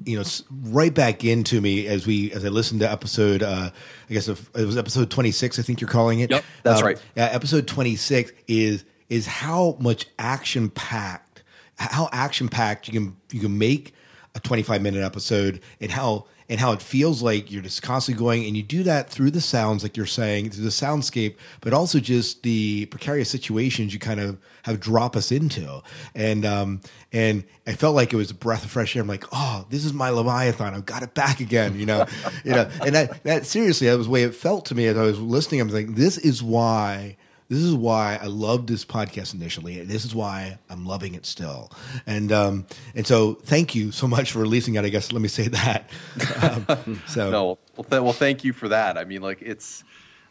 you 0.05 0.17
know 0.17 0.23
right 0.63 0.93
back 0.93 1.23
into 1.23 1.61
me 1.61 1.87
as 1.87 2.05
we 2.05 2.31
as 2.33 2.43
I 2.43 2.49
listened 2.49 2.81
to 2.81 2.91
episode 2.91 3.41
uh, 3.41 3.69
I 4.09 4.13
guess 4.13 4.27
it 4.27 4.37
was 4.53 4.75
episode 4.77 5.09
26 5.09 5.57
I 5.57 5.61
think 5.61 5.81
you're 5.81 5.89
calling 5.89 6.19
it. 6.19 6.29
Yep, 6.31 6.43
that's 6.63 6.81
Um, 6.81 6.85
right. 6.87 7.01
Yeah, 7.15 7.25
episode 7.31 7.67
26 7.67 8.31
is 8.47 8.83
is 9.09 9.25
how 9.25 9.75
much 9.79 10.05
action 10.19 10.69
packed, 10.69 11.43
how 11.77 12.09
action 12.11 12.47
packed 12.49 12.87
you 12.87 12.93
can 12.93 13.15
you 13.31 13.39
can 13.39 13.57
make 13.57 13.93
a 14.35 14.39
25 14.39 14.81
minute 14.81 15.03
episode, 15.03 15.61
and 15.81 15.91
how 15.91 16.25
and 16.49 16.59
how 16.59 16.71
it 16.71 16.81
feels 16.81 17.21
like 17.21 17.51
you're 17.51 17.61
just 17.61 17.83
constantly 17.83 18.19
going 18.19 18.45
and 18.45 18.57
you 18.57 18.63
do 18.63 18.83
that 18.83 19.09
through 19.09 19.31
the 19.31 19.39
sounds 19.39 19.83
like 19.83 19.95
you're 19.95 20.05
saying 20.05 20.49
through 20.49 20.63
the 20.63 20.69
soundscape 20.69 21.35
but 21.61 21.73
also 21.73 21.99
just 21.99 22.41
the 22.43 22.87
precarious 22.87 23.29
situations 23.29 23.93
you 23.93 23.99
kind 23.99 24.19
of 24.19 24.37
have 24.63 24.79
drop 24.79 25.15
us 25.15 25.31
into. 25.31 25.81
And 26.15 26.45
um 26.45 26.81
and 27.11 27.43
i 27.65 27.73
felt 27.73 27.95
like 27.95 28.13
it 28.13 28.17
was 28.17 28.31
a 28.31 28.35
breath 28.35 28.65
of 28.65 28.71
fresh 28.71 28.95
air. 28.95 29.01
I'm 29.01 29.07
like 29.07 29.25
oh 29.31 29.65
this 29.69 29.85
is 29.85 29.93
my 29.93 30.09
leviathan. 30.09 30.73
I've 30.73 30.85
got 30.85 31.03
it 31.03 31.13
back 31.13 31.39
again 31.39 31.79
you 31.79 31.85
know? 31.85 32.05
You 32.43 32.51
know? 32.51 32.69
And 32.85 32.95
that 32.95 33.23
that 33.23 33.45
seriously 33.45 33.87
that 33.87 33.97
was 33.97 34.07
the 34.07 34.11
way 34.11 34.23
it 34.23 34.33
felt 34.33 34.65
to 34.65 34.75
me 34.75 34.87
as 34.87 34.97
i 34.97 35.03
was 35.03 35.19
listening. 35.19 35.61
I'm 35.61 35.69
like 35.69 35.95
this 35.95 36.17
is 36.17 36.41
why 36.41 37.17
this 37.49 37.63
is 37.63 37.73
why 37.73 38.19
I 38.21 38.27
loved 38.27 38.69
this 38.69 38.85
podcast 38.85 39.33
initially, 39.33 39.79
and 39.79 39.89
this 39.89 40.05
is 40.05 40.13
why 40.13 40.59
I'm 40.69 40.85
loving 40.85 41.15
it 41.15 41.25
still. 41.25 41.71
And 42.05 42.31
um, 42.31 42.67
and 42.93 43.07
so, 43.07 43.33
thank 43.33 43.73
you 43.73 43.91
so 43.91 44.07
much 44.07 44.31
for 44.31 44.39
releasing 44.39 44.75
it. 44.75 44.85
I 44.85 44.89
guess 44.89 45.11
let 45.11 45.21
me 45.21 45.27
say 45.27 45.47
that. 45.49 45.89
Um, 46.41 47.01
so 47.07 47.29
no, 47.29 47.59
well, 47.75 47.83
th- 47.83 48.01
well, 48.01 48.13
thank 48.13 48.43
you 48.43 48.53
for 48.53 48.69
that. 48.69 48.97
I 48.97 49.03
mean, 49.03 49.21
like 49.21 49.41
it's. 49.41 49.83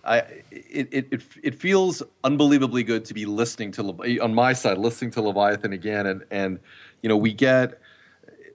I, 0.04 0.18
it, 0.50 0.88
it, 0.92 1.22
it, 1.42 1.54
feels 1.56 2.02
unbelievably 2.24 2.84
good 2.84 3.04
to 3.06 3.14
be 3.14 3.26
listening 3.26 3.72
to 3.72 4.20
on 4.22 4.32
my 4.32 4.54
side 4.54 4.78
listening 4.78 5.10
to 5.10 5.20
Leviathan 5.20 5.72
again 5.74 6.06
and 6.06 6.24
and 6.30 6.60
you 7.02 7.08
know 7.08 7.16
we 7.16 7.34
get 7.34 7.80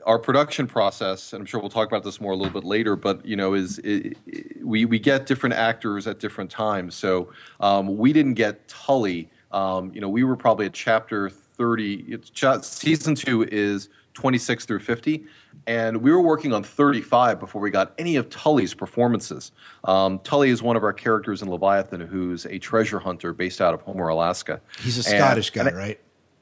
our 0.06 0.20
production 0.20 0.68
process, 0.68 1.34
and 1.34 1.42
I'm 1.42 1.46
sure 1.46 1.60
we'll 1.60 1.70
talk 1.70 1.88
about 1.88 2.04
this 2.04 2.20
more 2.22 2.34
a 2.34 2.36
little 2.36 2.54
bit 2.54 2.64
later, 2.64 2.96
but 2.96 3.26
you 3.26 3.36
know, 3.36 3.54
is 3.54 3.80
it, 3.80 4.18
it, 4.28 4.66
we 4.66 4.86
we 4.86 5.00
get 5.00 5.26
different 5.26 5.56
actors 5.56 6.08
at 6.08 6.20
different 6.20 6.50
times. 6.50 6.96
So 6.96 7.32
um, 7.60 7.98
we 7.98 8.14
didn't 8.14 8.36
get 8.36 8.68
Tully. 8.68 9.30
Um, 9.52 9.92
you 9.94 10.02
know, 10.02 10.10
we 10.10 10.24
were 10.24 10.36
probably 10.36 10.66
at 10.66 10.74
chapter 10.74 11.30
30. 11.30 12.18
season 12.62 13.16
two 13.16 13.44
is 13.44 13.90
26 14.14 14.66
through 14.66 14.80
50, 14.80 15.26
and 15.68 15.98
we 15.98 16.12
were 16.12 16.22
working 16.22 16.54
on 16.54 16.64
35 16.64 17.40
before 17.40 17.62
we 17.62 17.70
got 17.70 17.94
any 17.98 18.16
of 18.16 18.30
Tully's 18.30 18.74
performances. 18.74 19.52
Um, 19.84 20.20
Tully 20.20 20.50
is 20.50 20.62
one 20.62 20.76
of 20.76 20.84
our 20.84 20.94
characters 20.94 21.42
in 21.42 21.50
Leviathan, 21.50 22.02
who's 22.02 22.46
a 22.46 22.60
treasure 22.60 23.00
hunter 23.00 23.34
based 23.34 23.62
out 23.62 23.74
of 23.74 23.82
Homer, 23.82 24.08
Alaska. 24.08 24.62
He's 24.80 24.98
a 24.98 25.04
Scottish 25.04 25.50
and, 25.50 25.56
guy, 25.56 25.68
and 25.68 25.78
right? 25.78 26.00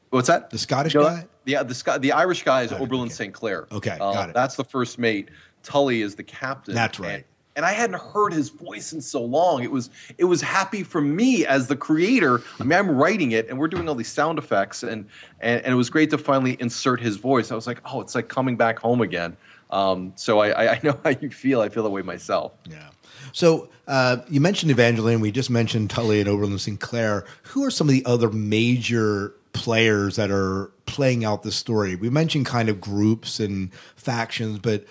What's 0.10 0.28
that? 0.28 0.50
The 0.50 0.58
Scottish 0.58 0.94
You 0.94 1.02
know, 1.02 1.08
guy. 1.08 1.28
Yeah, 1.46 1.64
the 1.64 1.74
Sc- 1.76 2.00
the 2.00 2.12
Irish 2.12 2.44
guy 2.44 2.64
is 2.64 2.72
Oberlin 2.72 3.10
St. 3.10 3.34
Clair. 3.34 3.68
Okay, 3.72 3.92
Uh, 4.00 4.14
got 4.14 4.30
it. 4.30 4.36
That's 4.36 4.56
the 4.56 4.64
first 4.64 5.00
mate. 5.00 5.30
Tully 5.64 6.02
is 6.02 6.16
the 6.16 6.24
captain. 6.24 6.74
That's 6.76 7.00
right. 7.00 7.12
And, 7.14 7.24
and 7.58 7.66
I 7.66 7.72
hadn't 7.74 8.00
heard 8.00 8.32
his 8.34 8.50
voice 8.50 8.94
in 8.94 9.02
so 9.02 9.22
long. 9.24 9.62
It 9.64 9.72
was 9.72 9.90
it 10.18 10.26
was 10.26 10.42
happy 10.42 10.84
for 10.84 11.02
me 11.02 11.46
as 11.46 11.68
the 11.68 11.76
creator. 11.76 12.42
I 12.60 12.64
mean, 12.64 12.78
I'm 12.80 12.90
writing 12.92 13.32
it, 13.32 13.50
and 13.50 13.58
we're 13.60 13.68
doing 13.68 13.90
all 13.90 13.96
these 13.96 14.08
sound 14.08 14.38
effects, 14.40 14.84
and 14.84 15.06
and, 15.42 15.62
and 15.64 15.74
it 15.74 15.76
was 15.76 15.90
great 15.90 16.10
to 16.12 16.18
finally 16.18 16.56
insert 16.60 17.00
his 17.02 17.18
voice. 17.18 17.52
I 17.52 17.56
was 17.56 17.68
like, 17.68 17.80
oh, 17.86 18.02
it's 18.02 18.16
like 18.16 18.28
coming 18.30 18.56
back 18.56 18.80
home 18.80 19.02
again. 19.02 19.36
Um, 19.70 20.14
so 20.16 20.40
I, 20.40 20.50
I, 20.50 20.72
I 20.74 20.80
know 20.84 21.00
how 21.04 21.10
you 21.12 21.30
feel. 21.30 21.62
I 21.62 21.70
feel 21.70 21.84
that 21.84 21.90
way 21.90 22.02
myself. 22.02 22.54
Yeah. 22.70 22.90
So 23.34 23.70
uh, 23.88 24.18
you 24.30 24.42
mentioned 24.42 24.72
Evangeline. 24.72 25.20
We 25.22 25.32
just 25.32 25.50
mentioned 25.50 25.90
Tully 25.90 26.20
and 26.20 26.30
Oberlin 26.30 26.58
Sinclair. 26.60 27.26
Who 27.44 27.64
are 27.66 27.72
some 27.72 27.88
of 27.88 27.94
the 27.94 28.06
other 28.06 28.30
major 28.30 29.34
players 29.54 30.16
that 30.16 30.32
are 30.32 30.72
playing 30.86 31.26
out 31.26 31.44
the 31.44 31.52
story? 31.52 31.96
We 31.96 32.10
mentioned 32.10 32.46
kind 32.46 32.70
of 32.70 32.82
groups 32.82 33.40
and 33.40 33.74
factions, 33.96 34.60
but 34.60 34.86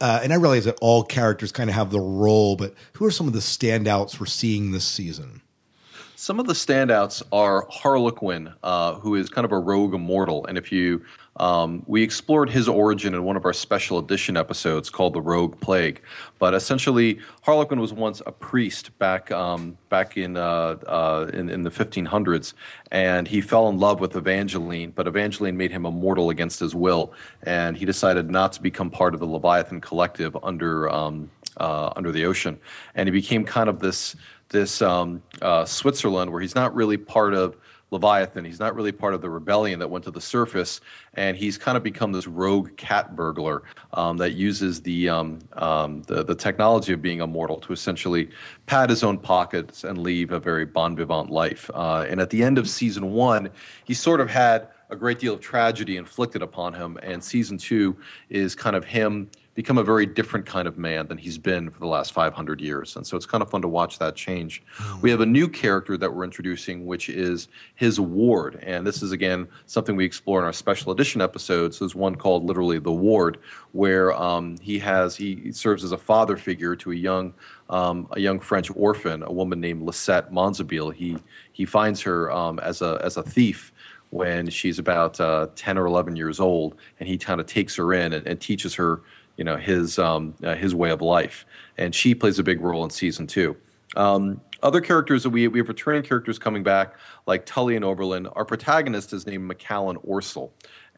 uh, 0.00 0.20
and 0.22 0.32
I 0.32 0.36
realize 0.36 0.64
that 0.64 0.76
all 0.80 1.02
characters 1.02 1.52
kind 1.52 1.70
of 1.70 1.76
have 1.76 1.90
the 1.90 2.00
role. 2.00 2.56
But 2.56 2.74
who 2.94 3.06
are 3.06 3.10
some 3.10 3.26
of 3.26 3.32
the 3.32 3.38
standouts 3.38 4.18
we're 4.18 4.26
seeing 4.26 4.72
this 4.72 4.84
season? 4.84 5.40
Some 6.16 6.40
of 6.40 6.46
the 6.46 6.54
standouts 6.54 7.22
are 7.32 7.66
Harlequin, 7.70 8.54
uh, 8.62 8.94
who 8.94 9.14
is 9.14 9.28
kind 9.28 9.44
of 9.44 9.52
a 9.52 9.58
rogue 9.58 9.94
immortal, 9.94 10.46
and 10.46 10.56
if 10.56 10.72
you 10.72 11.04
um, 11.36 11.82
we 11.86 12.02
explored 12.02 12.48
his 12.48 12.68
origin 12.68 13.12
in 13.12 13.24
one 13.24 13.36
of 13.36 13.44
our 13.44 13.52
special 13.52 13.98
edition 13.98 14.36
episodes 14.36 14.88
called 14.88 15.14
"The 15.14 15.20
Rogue 15.20 15.60
Plague." 15.60 16.00
But 16.38 16.54
essentially, 16.54 17.18
Harlequin 17.42 17.80
was 17.80 17.92
once 17.92 18.22
a 18.24 18.32
priest 18.32 18.96
back 18.98 19.32
um, 19.32 19.76
back 19.88 20.16
in, 20.16 20.36
uh, 20.36 20.76
uh, 20.86 21.30
in 21.32 21.50
in 21.50 21.62
the 21.62 21.70
1500s, 21.70 22.54
and 22.92 23.26
he 23.26 23.40
fell 23.40 23.68
in 23.68 23.78
love 23.78 23.98
with 24.00 24.14
Evangeline. 24.14 24.92
But 24.92 25.08
Evangeline 25.08 25.56
made 25.56 25.72
him 25.72 25.86
immortal 25.86 26.30
against 26.30 26.60
his 26.60 26.74
will, 26.74 27.12
and 27.42 27.76
he 27.76 27.84
decided 27.84 28.30
not 28.30 28.52
to 28.52 28.62
become 28.62 28.90
part 28.90 29.12
of 29.14 29.20
the 29.20 29.26
Leviathan 29.26 29.80
Collective 29.80 30.36
under 30.44 30.88
um, 30.90 31.30
uh, 31.56 31.90
under 31.96 32.12
the 32.12 32.24
ocean, 32.26 32.58
and 32.94 33.08
he 33.08 33.12
became 33.12 33.44
kind 33.44 33.68
of 33.68 33.80
this 33.80 34.14
this 34.50 34.80
um, 34.82 35.20
uh, 35.42 35.64
Switzerland 35.64 36.30
where 36.30 36.40
he's 36.40 36.54
not 36.54 36.72
really 36.74 36.96
part 36.96 37.34
of 37.34 37.56
Leviathan. 37.94 38.44
He's 38.44 38.60
not 38.60 38.74
really 38.74 38.92
part 38.92 39.14
of 39.14 39.22
the 39.22 39.30
rebellion 39.30 39.78
that 39.78 39.88
went 39.88 40.04
to 40.04 40.10
the 40.10 40.20
surface, 40.20 40.80
and 41.14 41.36
he's 41.36 41.56
kind 41.56 41.76
of 41.76 41.82
become 41.82 42.12
this 42.12 42.26
rogue 42.26 42.76
cat 42.76 43.16
burglar 43.16 43.62
um, 43.94 44.16
that 44.18 44.32
uses 44.32 44.82
the, 44.82 45.08
um, 45.08 45.38
um, 45.54 46.02
the 46.02 46.22
the 46.22 46.34
technology 46.34 46.92
of 46.92 47.00
being 47.00 47.20
immortal 47.20 47.58
to 47.60 47.72
essentially 47.72 48.28
pad 48.66 48.90
his 48.90 49.02
own 49.02 49.16
pockets 49.16 49.84
and 49.84 49.98
leave 49.98 50.32
a 50.32 50.40
very 50.40 50.66
bon 50.66 50.94
vivant 50.96 51.30
life. 51.30 51.70
Uh, 51.72 52.04
and 52.08 52.20
at 52.20 52.30
the 52.30 52.42
end 52.42 52.58
of 52.58 52.68
season 52.68 53.12
one, 53.12 53.48
he 53.84 53.94
sort 53.94 54.20
of 54.20 54.28
had 54.28 54.68
a 54.90 54.96
great 54.96 55.18
deal 55.18 55.34
of 55.34 55.40
tragedy 55.40 55.96
inflicted 55.96 56.42
upon 56.42 56.74
him, 56.74 56.98
and 57.02 57.22
season 57.22 57.56
two 57.56 57.96
is 58.28 58.54
kind 58.54 58.76
of 58.76 58.84
him 58.84 59.30
become 59.54 59.78
a 59.78 59.84
very 59.84 60.04
different 60.04 60.44
kind 60.44 60.66
of 60.66 60.76
man 60.76 61.06
than 61.06 61.16
he's 61.16 61.38
been 61.38 61.70
for 61.70 61.78
the 61.78 61.86
last 61.86 62.12
500 62.12 62.60
years. 62.60 62.96
And 62.96 63.06
so 63.06 63.16
it's 63.16 63.26
kind 63.26 63.40
of 63.40 63.48
fun 63.48 63.62
to 63.62 63.68
watch 63.68 63.98
that 64.00 64.16
change. 64.16 64.62
We 65.00 65.10
have 65.10 65.20
a 65.20 65.26
new 65.26 65.48
character 65.48 65.96
that 65.96 66.12
we're 66.12 66.24
introducing, 66.24 66.86
which 66.86 67.08
is 67.08 67.48
his 67.76 68.00
ward. 68.00 68.58
And 68.62 68.84
this 68.84 69.02
is, 69.02 69.12
again, 69.12 69.46
something 69.66 69.94
we 69.94 70.04
explore 70.04 70.40
in 70.40 70.44
our 70.44 70.52
special 70.52 70.90
edition 70.90 71.20
episodes. 71.20 71.78
There's 71.78 71.94
one 71.94 72.16
called 72.16 72.44
literally 72.44 72.80
The 72.80 72.92
Ward, 72.92 73.38
where 73.72 74.12
um, 74.20 74.56
he 74.58 74.78
has, 74.80 75.14
he 75.14 75.52
serves 75.52 75.84
as 75.84 75.92
a 75.92 75.98
father 75.98 76.36
figure 76.36 76.74
to 76.74 76.90
a 76.90 76.96
young, 76.96 77.32
um, 77.70 78.08
a 78.10 78.20
young 78.20 78.40
French 78.40 78.70
orphan, 78.74 79.22
a 79.22 79.32
woman 79.32 79.60
named 79.60 79.82
Lisette 79.82 80.32
Monzabile. 80.32 80.92
He, 80.92 81.16
he 81.52 81.64
finds 81.64 82.00
her 82.02 82.30
um, 82.32 82.58
as, 82.58 82.82
a, 82.82 83.00
as 83.04 83.16
a 83.16 83.22
thief 83.22 83.72
when 84.10 84.48
she's 84.48 84.78
about 84.78 85.18
uh, 85.20 85.48
10 85.56 85.76
or 85.76 85.86
11 85.86 86.14
years 86.14 86.38
old, 86.38 86.76
and 87.00 87.08
he 87.08 87.18
kind 87.18 87.40
of 87.40 87.46
takes 87.46 87.74
her 87.74 87.92
in 87.92 88.12
and, 88.12 88.26
and 88.26 88.40
teaches 88.40 88.74
her 88.74 89.02
you 89.36 89.44
know 89.44 89.56
his 89.56 89.98
um, 89.98 90.34
uh, 90.42 90.54
his 90.54 90.74
way 90.74 90.90
of 90.90 91.00
life, 91.02 91.46
and 91.76 91.94
she 91.94 92.14
plays 92.14 92.38
a 92.38 92.42
big 92.42 92.60
role 92.60 92.84
in 92.84 92.90
season 92.90 93.26
two. 93.26 93.56
Um, 93.96 94.40
other 94.62 94.80
characters 94.80 95.22
that 95.22 95.30
we 95.30 95.46
we 95.48 95.58
have 95.58 95.68
returning 95.68 96.02
characters 96.02 96.38
coming 96.38 96.62
back 96.62 96.94
like 97.26 97.44
Tully 97.46 97.76
and 97.76 97.84
Oberlin. 97.84 98.26
Our 98.28 98.44
protagonist 98.44 99.12
is 99.12 99.26
named 99.26 99.44
Macallan 99.46 99.98
Orsel, 99.98 100.50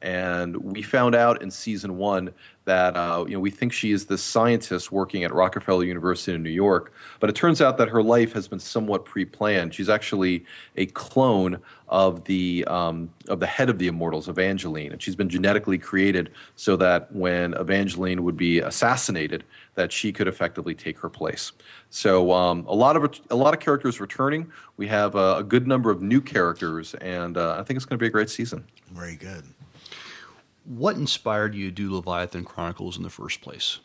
and 0.03 0.57
we 0.57 0.83
found 0.83 1.15
out 1.15 1.43
in 1.43 1.51
season 1.51 1.97
one 1.97 2.31
that 2.67 2.97
uh, 2.97 3.25
you 3.27 3.35
know 3.35 3.41
we 3.41 3.51
think 3.51 3.73
she 3.73 3.93
is 3.93 4.07
this 4.07 4.23
scientist 4.23 4.93
working 4.93 5.25
at 5.25 5.33
Rockefeller 5.33 5.85
University 5.85 6.35
in 6.35 6.43
New 6.43 6.51
York, 6.51 6.93
but 7.21 7.31
it 7.31 7.37
turns 7.37 7.63
out 7.63 7.79
that 7.79 7.89
her 7.89 8.03
life 8.03 8.33
has 8.33 8.47
been 8.49 8.59
somewhat 8.59 9.05
pre-planned. 9.05 9.73
She's 9.73 9.89
actually 9.89 10.45
a 10.77 10.87
clone 10.87 11.59
of 11.89 12.25
the 12.25 12.65
um, 12.67 13.09
of 13.29 13.41
the 13.41 13.47
head 13.47 13.71
of 13.71 13.79
the 13.79 13.87
Immortals, 13.87 14.29
Evangeline, 14.29 14.93
and 14.93 15.01
she's 15.01 15.17
been 15.17 15.29
genetically 15.29 15.79
created 15.79 16.31
so 16.57 16.77
that 16.77 17.11
when 17.15 17.55
Evangeline 17.55 18.23
would 18.25 18.37
be 18.37 18.59
assassinated, 18.59 19.45
that 19.77 19.93
she 19.93 20.13
could 20.13 20.29
effectively 20.29 20.75
take 20.75 20.99
her 20.99 21.09
place. 21.09 21.53
So 21.89 22.33
um, 22.33 22.67
a 22.67 22.75
lot 22.75 22.97
of 22.97 23.19
a 23.31 23.37
lot 23.37 23.55
of 23.55 23.61
characters 23.61 24.01
returning. 24.01 24.51
We 24.77 24.89
have 24.89 25.15
a, 25.15 25.37
a 25.37 25.43
good 25.43 25.67
number 25.67 25.91
of 25.91 26.03
new 26.03 26.21
characters, 26.21 26.95
and 26.95 27.39
uh, 27.39 27.57
I 27.59 27.63
think 27.63 27.77
it's 27.77 27.87
going 27.87 27.99
to 27.99 28.03
be 28.03 28.09
a 28.09 28.11
great 28.11 28.29
season. 28.29 28.65
Very 28.93 29.17
good. 29.17 29.45
What 30.67 30.97
inspired 30.97 31.55
you 31.55 31.67
to 31.67 31.71
do 31.71 31.95
Leviathan 31.95 32.45
Chronicles 32.45 32.97
in 32.97 33.05
the 33.05 33.11
first 33.11 33.41
place? 33.41 33.79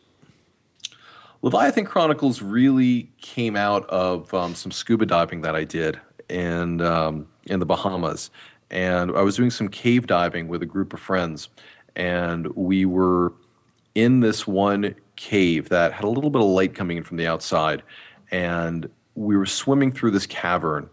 Leviathan 1.43 1.85
Chronicles 1.85 2.41
really 2.41 3.11
came 3.21 3.55
out 3.55 3.87
of 3.87 4.33
um, 4.33 4.55
some 4.55 4.71
scuba 4.71 5.05
diving 5.05 5.41
that 5.41 5.55
I 5.55 5.63
did 5.63 5.99
in 6.27 6.81
um, 6.81 7.27
in 7.45 7.59
the 7.59 7.67
Bahamas, 7.67 8.31
and 8.71 9.11
I 9.11 9.21
was 9.21 9.35
doing 9.35 9.51
some 9.51 9.67
cave 9.67 10.07
diving 10.07 10.47
with 10.47 10.63
a 10.63 10.65
group 10.65 10.93
of 10.93 10.99
friends, 10.99 11.49
and 11.95 12.47
we 12.55 12.85
were 12.85 13.33
in 13.93 14.21
this 14.21 14.47
one 14.47 14.95
cave 15.17 15.69
that 15.69 15.93
had 15.93 16.03
a 16.03 16.09
little 16.09 16.31
bit 16.31 16.41
of 16.41 16.47
light 16.47 16.73
coming 16.73 16.97
in 16.97 17.03
from 17.03 17.17
the 17.17 17.27
outside, 17.27 17.83
and 18.31 18.89
we 19.13 19.37
were 19.37 19.45
swimming 19.45 19.91
through 19.91 20.11
this 20.11 20.25
cavern 20.25 20.89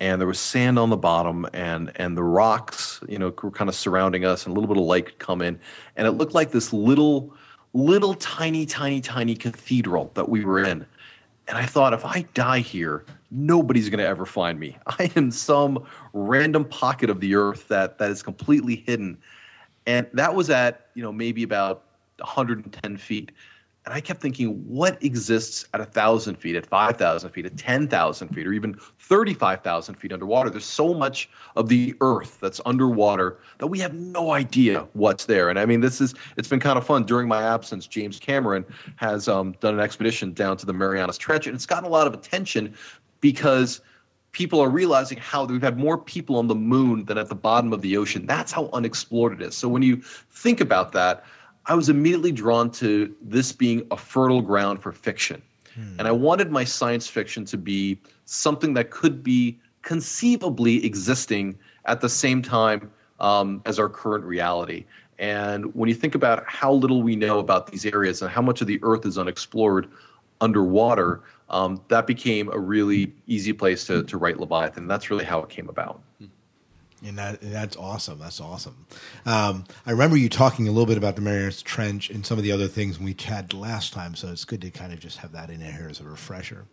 and 0.00 0.18
there 0.20 0.26
was 0.26 0.40
sand 0.40 0.78
on 0.78 0.90
the 0.90 0.96
bottom 0.96 1.46
and 1.52 1.92
and 1.96 2.16
the 2.16 2.22
rocks 2.22 3.00
you 3.08 3.18
know 3.18 3.32
were 3.42 3.50
kind 3.50 3.68
of 3.68 3.74
surrounding 3.74 4.24
us 4.24 4.46
and 4.46 4.56
a 4.56 4.58
little 4.58 4.74
bit 4.74 4.80
of 4.80 4.86
light 4.86 5.06
could 5.06 5.18
come 5.18 5.42
in. 5.42 5.60
And 5.96 6.06
it 6.06 6.12
looked 6.12 6.34
like 6.34 6.50
this 6.50 6.72
little 6.72 7.34
little 7.74 8.14
tiny 8.14 8.66
tiny 8.66 9.00
tiny 9.00 9.36
cathedral 9.36 10.10
that 10.14 10.28
we 10.28 10.44
were 10.44 10.60
in. 10.64 10.86
And 11.46 11.58
i 11.58 11.66
thought 11.66 11.92
if 11.92 12.04
i 12.04 12.22
die 12.34 12.60
here 12.60 13.04
nobody's 13.30 13.88
going 13.88 14.00
to 14.00 14.06
ever 14.06 14.26
find 14.26 14.58
me. 14.58 14.76
I 14.86 15.10
am 15.14 15.30
some 15.30 15.86
random 16.12 16.64
pocket 16.64 17.10
of 17.10 17.20
the 17.20 17.34
earth 17.34 17.68
that 17.68 17.98
that 17.98 18.10
is 18.10 18.22
completely 18.22 18.76
hidden. 18.76 19.18
And 19.86 20.06
that 20.14 20.34
was 20.34 20.50
at 20.50 20.86
you 20.94 21.02
know 21.02 21.12
maybe 21.12 21.42
about 21.42 21.84
110 22.18 22.96
feet 22.96 23.32
And 23.86 23.94
I 23.94 24.00
kept 24.00 24.20
thinking, 24.20 24.48
what 24.68 25.02
exists 25.02 25.66
at 25.72 25.80
1,000 25.80 26.36
feet, 26.36 26.54
at 26.54 26.66
5,000 26.66 27.30
feet, 27.30 27.46
at 27.46 27.56
10,000 27.56 28.28
feet, 28.28 28.46
or 28.46 28.52
even 28.52 28.74
35,000 28.98 29.94
feet 29.94 30.12
underwater? 30.12 30.50
There's 30.50 30.66
so 30.66 30.92
much 30.92 31.30
of 31.56 31.70
the 31.70 31.94
earth 32.02 32.38
that's 32.40 32.60
underwater 32.66 33.38
that 33.58 33.68
we 33.68 33.78
have 33.78 33.94
no 33.94 34.32
idea 34.32 34.86
what's 34.92 35.24
there. 35.24 35.48
And 35.48 35.58
I 35.58 35.64
mean, 35.64 35.80
this 35.80 36.00
is, 36.00 36.14
it's 36.36 36.48
been 36.48 36.60
kind 36.60 36.76
of 36.76 36.84
fun. 36.84 37.04
During 37.04 37.26
my 37.26 37.42
absence, 37.42 37.86
James 37.86 38.18
Cameron 38.18 38.66
has 38.96 39.28
um, 39.28 39.52
done 39.60 39.74
an 39.74 39.80
expedition 39.80 40.34
down 40.34 40.58
to 40.58 40.66
the 40.66 40.74
Marianas 40.74 41.16
Trench, 41.16 41.46
and 41.46 41.56
it's 41.56 41.66
gotten 41.66 41.86
a 41.86 41.92
lot 41.92 42.06
of 42.06 42.12
attention 42.12 42.74
because 43.22 43.80
people 44.32 44.60
are 44.60 44.70
realizing 44.70 45.18
how 45.18 45.44
we've 45.44 45.62
had 45.62 45.78
more 45.78 45.96
people 45.96 46.36
on 46.36 46.48
the 46.48 46.54
moon 46.54 47.06
than 47.06 47.18
at 47.18 47.28
the 47.28 47.34
bottom 47.34 47.72
of 47.72 47.80
the 47.80 47.96
ocean. 47.96 48.26
That's 48.26 48.52
how 48.52 48.68
unexplored 48.72 49.32
it 49.32 49.42
is. 49.42 49.56
So 49.56 49.68
when 49.68 49.82
you 49.82 49.96
think 49.96 50.60
about 50.60 50.92
that, 50.92 51.24
I 51.70 51.74
was 51.74 51.88
immediately 51.88 52.32
drawn 52.32 52.72
to 52.72 53.14
this 53.22 53.52
being 53.52 53.86
a 53.92 53.96
fertile 53.96 54.42
ground 54.42 54.82
for 54.82 54.90
fiction. 54.90 55.40
And 56.00 56.08
I 56.08 56.10
wanted 56.10 56.50
my 56.50 56.64
science 56.64 57.06
fiction 57.06 57.44
to 57.44 57.56
be 57.56 57.96
something 58.24 58.74
that 58.74 58.90
could 58.90 59.22
be 59.22 59.56
conceivably 59.82 60.84
existing 60.84 61.56
at 61.84 62.00
the 62.00 62.08
same 62.08 62.42
time 62.42 62.90
um, 63.20 63.62
as 63.66 63.78
our 63.78 63.88
current 63.88 64.24
reality. 64.24 64.84
And 65.20 65.72
when 65.76 65.88
you 65.88 65.94
think 65.94 66.16
about 66.16 66.42
how 66.44 66.72
little 66.72 67.04
we 67.04 67.14
know 67.14 67.38
about 67.38 67.68
these 67.68 67.86
areas 67.86 68.20
and 68.20 68.32
how 68.32 68.42
much 68.42 68.60
of 68.60 68.66
the 68.66 68.80
Earth 68.82 69.06
is 69.06 69.16
unexplored 69.16 69.88
underwater, 70.40 71.22
um, 71.50 71.80
that 71.86 72.04
became 72.04 72.50
a 72.52 72.58
really 72.58 73.14
easy 73.28 73.52
place 73.52 73.84
to, 73.84 74.02
to 74.02 74.18
write 74.18 74.40
Leviathan. 74.40 74.88
That's 74.88 75.08
really 75.08 75.24
how 75.24 75.38
it 75.40 75.48
came 75.48 75.68
about. 75.68 76.02
And 77.06 77.16
that 77.18 77.40
and 77.40 77.52
that's 77.52 77.76
awesome. 77.76 78.18
That's 78.18 78.40
awesome. 78.40 78.86
Um, 79.24 79.64
I 79.86 79.92
remember 79.92 80.16
you 80.16 80.28
talking 80.28 80.68
a 80.68 80.70
little 80.70 80.86
bit 80.86 80.98
about 80.98 81.16
the 81.16 81.22
Marianas 81.22 81.62
Trench 81.62 82.10
and 82.10 82.26
some 82.26 82.36
of 82.36 82.44
the 82.44 82.52
other 82.52 82.68
things 82.68 82.98
we 82.98 83.16
had 83.18 83.54
last 83.54 83.92
time. 83.92 84.14
So 84.14 84.28
it's 84.28 84.44
good 84.44 84.60
to 84.62 84.70
kind 84.70 84.92
of 84.92 85.00
just 85.00 85.18
have 85.18 85.32
that 85.32 85.48
in 85.50 85.60
here 85.60 85.88
as 85.88 86.00
a 86.00 86.04
refresher. 86.04 86.66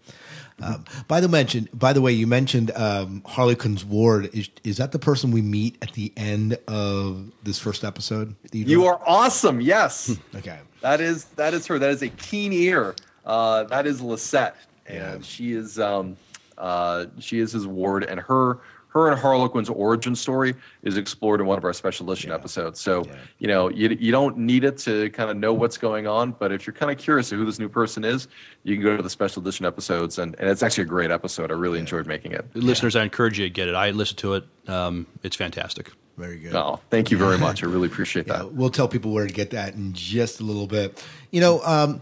Um, 0.61 0.85
by 1.07 1.21
the 1.21 1.27
mention, 1.27 1.69
by 1.73 1.93
the 1.93 2.01
way, 2.01 2.11
you 2.11 2.27
mentioned 2.27 2.71
um, 2.75 3.21
Harlequin's 3.25 3.85
Ward. 3.85 4.29
Is 4.33 4.49
is 4.63 4.77
that 4.77 4.91
the 4.91 4.99
person 4.99 5.31
we 5.31 5.41
meet 5.41 5.77
at 5.81 5.93
the 5.93 6.11
end 6.17 6.57
of 6.67 7.31
this 7.43 7.59
first 7.59 7.83
episode? 7.83 8.35
that 8.43 8.55
You 8.55 8.85
are 8.85 8.99
awesome. 9.05 9.61
Yes. 9.61 10.17
okay. 10.35 10.59
That 10.81 10.99
is 11.01 11.25
that 11.35 11.53
is 11.53 11.65
her. 11.67 11.79
That 11.79 11.91
is 11.91 12.01
a 12.01 12.09
keen 12.09 12.51
ear. 12.53 12.95
Uh, 13.25 13.63
that 13.65 13.85
is 13.85 14.01
Lisette, 14.01 14.55
and 14.85 15.23
she 15.23 15.53
is 15.53 15.79
um, 15.79 16.17
uh, 16.57 17.05
she 17.19 17.39
is 17.39 17.51
his 17.51 17.67
ward, 17.67 18.03
and 18.03 18.19
her 18.19 18.59
her 18.89 19.09
and 19.11 19.19
Harlequin's 19.19 19.69
origin 19.69 20.15
story 20.15 20.55
is 20.83 20.97
explored 20.97 21.39
in 21.41 21.45
one 21.47 21.57
of 21.57 21.63
our 21.65 21.73
special 21.73 22.09
edition 22.09 22.31
episodes. 22.31 22.79
So 22.79 23.03
you 23.39 23.47
know 23.47 23.69
you 23.69 23.89
you 23.99 24.11
don't 24.11 24.37
need 24.37 24.63
it 24.63 24.77
to 24.79 25.09
kind 25.11 25.29
of 25.29 25.37
know 25.37 25.53
what's 25.53 25.77
going 25.77 26.07
on, 26.07 26.31
but 26.31 26.51
if 26.51 26.65
you're 26.65 26.73
kind 26.73 26.91
of 26.91 26.97
curious 26.97 27.31
of 27.31 27.39
who 27.39 27.45
this 27.45 27.59
new 27.59 27.69
person 27.69 28.03
is, 28.03 28.27
you 28.63 28.75
can 28.75 28.83
go 28.83 28.97
to 28.97 29.03
the 29.03 29.09
special 29.09 29.41
edition 29.41 29.65
episodes, 29.65 30.17
and, 30.19 30.35
and 30.39 30.49
it's 30.49 30.63
actually 30.63 30.83
a 30.83 30.87
great 30.87 31.11
episode. 31.11 31.51
I 31.51 31.55
really 31.55 31.79
enjoyed 31.79 32.07
making 32.07 32.31
it. 32.31 32.45
Listeners, 32.55 32.95
I 32.95 33.03
encourage 33.03 33.37
you 33.39 33.45
to 33.45 33.49
get 33.49 33.67
it. 33.67 33.75
I 33.75 33.91
listened 33.91 34.17
to 34.19 34.33
it. 34.35 34.43
Um, 34.67 35.05
it's 35.23 35.35
fantastic. 35.35 35.91
Very 36.17 36.39
good. 36.39 36.55
Oh, 36.55 36.79
thank 36.89 37.11
you 37.11 37.17
very 37.17 37.37
much. 37.37 37.63
I 37.63 37.67
really 37.67 37.87
appreciate 37.87 38.25
Yeah, 38.27 38.37
that. 38.37 38.53
we'll 38.53 38.71
tell 38.71 38.87
people 38.87 39.11
where 39.11 39.27
to 39.27 39.33
get 39.33 39.51
that 39.51 39.75
in 39.75 39.93
just 39.93 40.39
a 40.39 40.43
little 40.43 40.65
bit. 40.65 41.05
You 41.29 41.41
know, 41.41 41.61
um, 41.61 42.01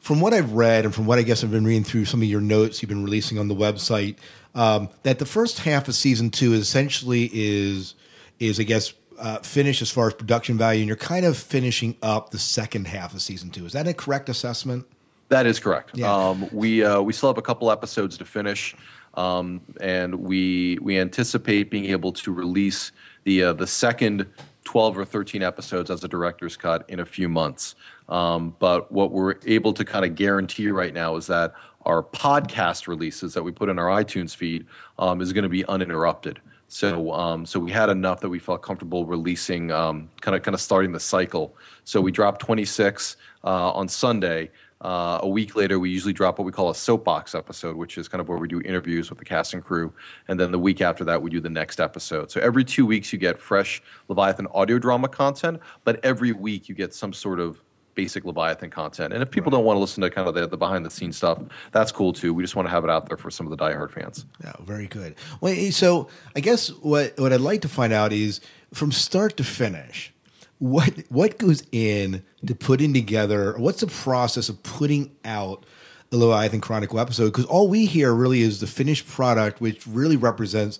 from 0.00 0.20
what 0.20 0.34
I've 0.34 0.52
read 0.52 0.84
and 0.84 0.94
from 0.94 1.06
what 1.06 1.18
I 1.18 1.22
guess 1.22 1.42
I've 1.42 1.50
been 1.50 1.64
reading 1.64 1.82
through 1.84 2.04
some 2.04 2.20
of 2.20 2.28
your 2.28 2.40
notes 2.42 2.82
you've 2.82 2.90
been 2.90 3.04
releasing 3.04 3.38
on 3.38 3.48
the 3.48 3.54
website, 3.54 4.16
um, 4.58 4.88
that 5.04 5.20
the 5.20 5.24
first 5.24 5.60
half 5.60 5.86
of 5.86 5.94
season 5.94 6.30
two 6.30 6.52
essentially 6.52 7.30
is 7.32 7.94
is 8.40 8.58
I 8.58 8.64
guess 8.64 8.92
uh, 9.18 9.38
finished 9.38 9.82
as 9.82 9.90
far 9.90 10.08
as 10.08 10.14
production 10.14 10.58
value, 10.58 10.80
and 10.80 10.88
you're 10.88 10.96
kind 10.96 11.24
of 11.24 11.36
finishing 11.36 11.96
up 12.02 12.30
the 12.30 12.38
second 12.38 12.88
half 12.88 13.14
of 13.14 13.22
season 13.22 13.50
two. 13.50 13.64
Is 13.66 13.72
that 13.72 13.86
a 13.86 13.94
correct 13.94 14.28
assessment? 14.28 14.84
That 15.28 15.46
is 15.46 15.60
correct. 15.60 15.96
Yeah. 15.96 16.12
Um, 16.12 16.48
we 16.52 16.82
uh, 16.84 17.00
we 17.00 17.12
still 17.12 17.28
have 17.28 17.38
a 17.38 17.42
couple 17.42 17.70
episodes 17.70 18.18
to 18.18 18.24
finish, 18.24 18.74
um, 19.14 19.60
and 19.80 20.12
we 20.16 20.78
we 20.82 20.98
anticipate 20.98 21.70
being 21.70 21.84
able 21.86 22.12
to 22.14 22.32
release 22.32 22.90
the 23.22 23.44
uh, 23.44 23.52
the 23.52 23.66
second 23.66 24.26
twelve 24.64 24.98
or 24.98 25.04
thirteen 25.04 25.44
episodes 25.44 25.88
as 25.88 26.02
a 26.02 26.08
director's 26.08 26.56
cut 26.56 26.84
in 26.88 26.98
a 26.98 27.06
few 27.06 27.28
months. 27.28 27.76
Um, 28.08 28.56
but 28.58 28.90
what 28.90 29.12
we're 29.12 29.36
able 29.46 29.72
to 29.74 29.84
kind 29.84 30.04
of 30.04 30.16
guarantee 30.16 30.68
right 30.70 30.94
now 30.94 31.14
is 31.14 31.28
that 31.28 31.52
our 31.88 32.02
podcast 32.02 32.86
releases 32.86 33.34
that 33.34 33.42
we 33.42 33.50
put 33.50 33.68
in 33.68 33.78
our 33.78 33.88
iTunes 33.88 34.36
feed 34.36 34.66
um, 34.98 35.20
is 35.20 35.32
going 35.32 35.42
to 35.42 35.48
be 35.48 35.64
uninterrupted. 35.64 36.40
So, 36.68 37.12
um, 37.12 37.46
so 37.46 37.58
we 37.58 37.70
had 37.70 37.88
enough 37.88 38.20
that 38.20 38.28
we 38.28 38.38
felt 38.38 38.62
comfortable 38.62 39.06
releasing, 39.06 39.68
kind 39.68 40.08
of, 40.26 40.42
kind 40.42 40.54
of 40.54 40.60
starting 40.60 40.92
the 40.92 41.00
cycle. 41.00 41.56
So 41.84 42.00
we 42.00 42.12
dropped 42.12 42.42
26 42.42 43.16
uh, 43.42 43.72
on 43.72 43.88
Sunday. 43.88 44.50
Uh, 44.80 45.18
a 45.22 45.28
week 45.28 45.56
later, 45.56 45.78
we 45.78 45.90
usually 45.90 46.12
drop 46.12 46.38
what 46.38 46.44
we 46.44 46.52
call 46.52 46.70
a 46.70 46.74
soapbox 46.74 47.34
episode, 47.34 47.74
which 47.74 47.98
is 47.98 48.06
kind 48.06 48.20
of 48.20 48.28
where 48.28 48.38
we 48.38 48.46
do 48.46 48.60
interviews 48.60 49.10
with 49.10 49.18
the 49.18 49.24
cast 49.24 49.54
and 49.54 49.64
crew. 49.64 49.92
And 50.28 50.38
then 50.38 50.52
the 50.52 50.58
week 50.58 50.80
after 50.80 51.04
that, 51.04 51.20
we 51.20 51.30
do 51.30 51.40
the 51.40 51.50
next 51.50 51.80
episode. 51.80 52.30
So 52.30 52.40
every 52.40 52.64
two 52.64 52.86
weeks, 52.86 53.12
you 53.12 53.18
get 53.18 53.40
fresh 53.40 53.82
Leviathan 54.08 54.46
audio 54.52 54.78
drama 54.78 55.08
content, 55.08 55.58
but 55.84 56.04
every 56.04 56.32
week, 56.32 56.68
you 56.68 56.74
get 56.74 56.94
some 56.94 57.12
sort 57.12 57.40
of 57.40 57.60
basic 57.98 58.24
Leviathan 58.24 58.70
content. 58.70 59.12
And 59.12 59.24
if 59.24 59.28
people 59.28 59.50
don't 59.50 59.64
want 59.64 59.74
to 59.74 59.80
listen 59.80 60.02
to 60.02 60.08
kind 60.08 60.28
of 60.28 60.34
the, 60.36 60.46
the 60.46 60.56
behind 60.56 60.86
the 60.86 60.90
scenes 60.90 61.16
stuff, 61.16 61.42
that's 61.72 61.90
cool 61.90 62.12
too. 62.12 62.32
We 62.32 62.44
just 62.44 62.54
want 62.54 62.66
to 62.66 62.70
have 62.70 62.84
it 62.84 62.90
out 62.90 63.08
there 63.08 63.16
for 63.16 63.28
some 63.28 63.44
of 63.44 63.50
the 63.50 63.56
diehard 63.56 63.90
fans. 63.90 64.24
Yeah, 64.44 64.52
very 64.60 64.86
good. 64.86 65.16
Well, 65.40 65.72
so 65.72 66.08
I 66.36 66.38
guess 66.38 66.68
what 66.68 67.18
what 67.18 67.32
I'd 67.32 67.40
like 67.40 67.62
to 67.62 67.68
find 67.68 67.92
out 67.92 68.12
is 68.12 68.40
from 68.72 68.92
start 68.92 69.36
to 69.38 69.42
finish, 69.42 70.12
what 70.58 70.92
what 71.08 71.38
goes 71.38 71.64
in 71.72 72.22
to 72.46 72.54
putting 72.54 72.94
together? 72.94 73.58
What's 73.58 73.80
the 73.80 73.88
process 73.88 74.48
of 74.48 74.62
putting 74.62 75.10
out 75.24 75.66
the 76.10 76.18
Leviathan 76.18 76.60
Chronicle 76.60 77.00
episode? 77.00 77.32
Because 77.32 77.46
all 77.46 77.66
we 77.66 77.84
hear 77.86 78.14
really 78.14 78.42
is 78.42 78.60
the 78.60 78.68
finished 78.68 79.08
product, 79.08 79.60
which 79.60 79.84
really 79.88 80.16
represents 80.16 80.78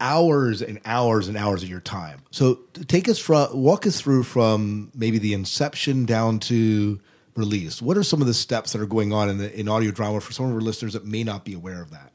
hours 0.00 0.62
and 0.62 0.80
hours 0.84 1.28
and 1.28 1.36
hours 1.36 1.62
of 1.62 1.68
your 1.68 1.80
time. 1.80 2.22
So 2.30 2.60
take 2.88 3.08
us 3.08 3.18
from 3.18 3.48
walk 3.52 3.86
us 3.86 4.00
through 4.00 4.24
from 4.24 4.90
maybe 4.94 5.18
the 5.18 5.34
inception 5.34 6.06
down 6.06 6.38
to 6.40 7.00
release. 7.34 7.82
What 7.82 7.96
are 7.96 8.02
some 8.02 8.20
of 8.20 8.26
the 8.26 8.34
steps 8.34 8.72
that 8.72 8.80
are 8.80 8.86
going 8.86 9.12
on 9.12 9.28
in 9.28 9.38
the 9.38 9.58
in 9.58 9.68
audio 9.68 9.90
drama 9.90 10.20
for 10.20 10.32
some 10.32 10.46
of 10.46 10.52
our 10.52 10.60
listeners 10.60 10.94
that 10.94 11.04
may 11.04 11.24
not 11.24 11.44
be 11.44 11.54
aware 11.54 11.82
of 11.82 11.90
that? 11.90 12.12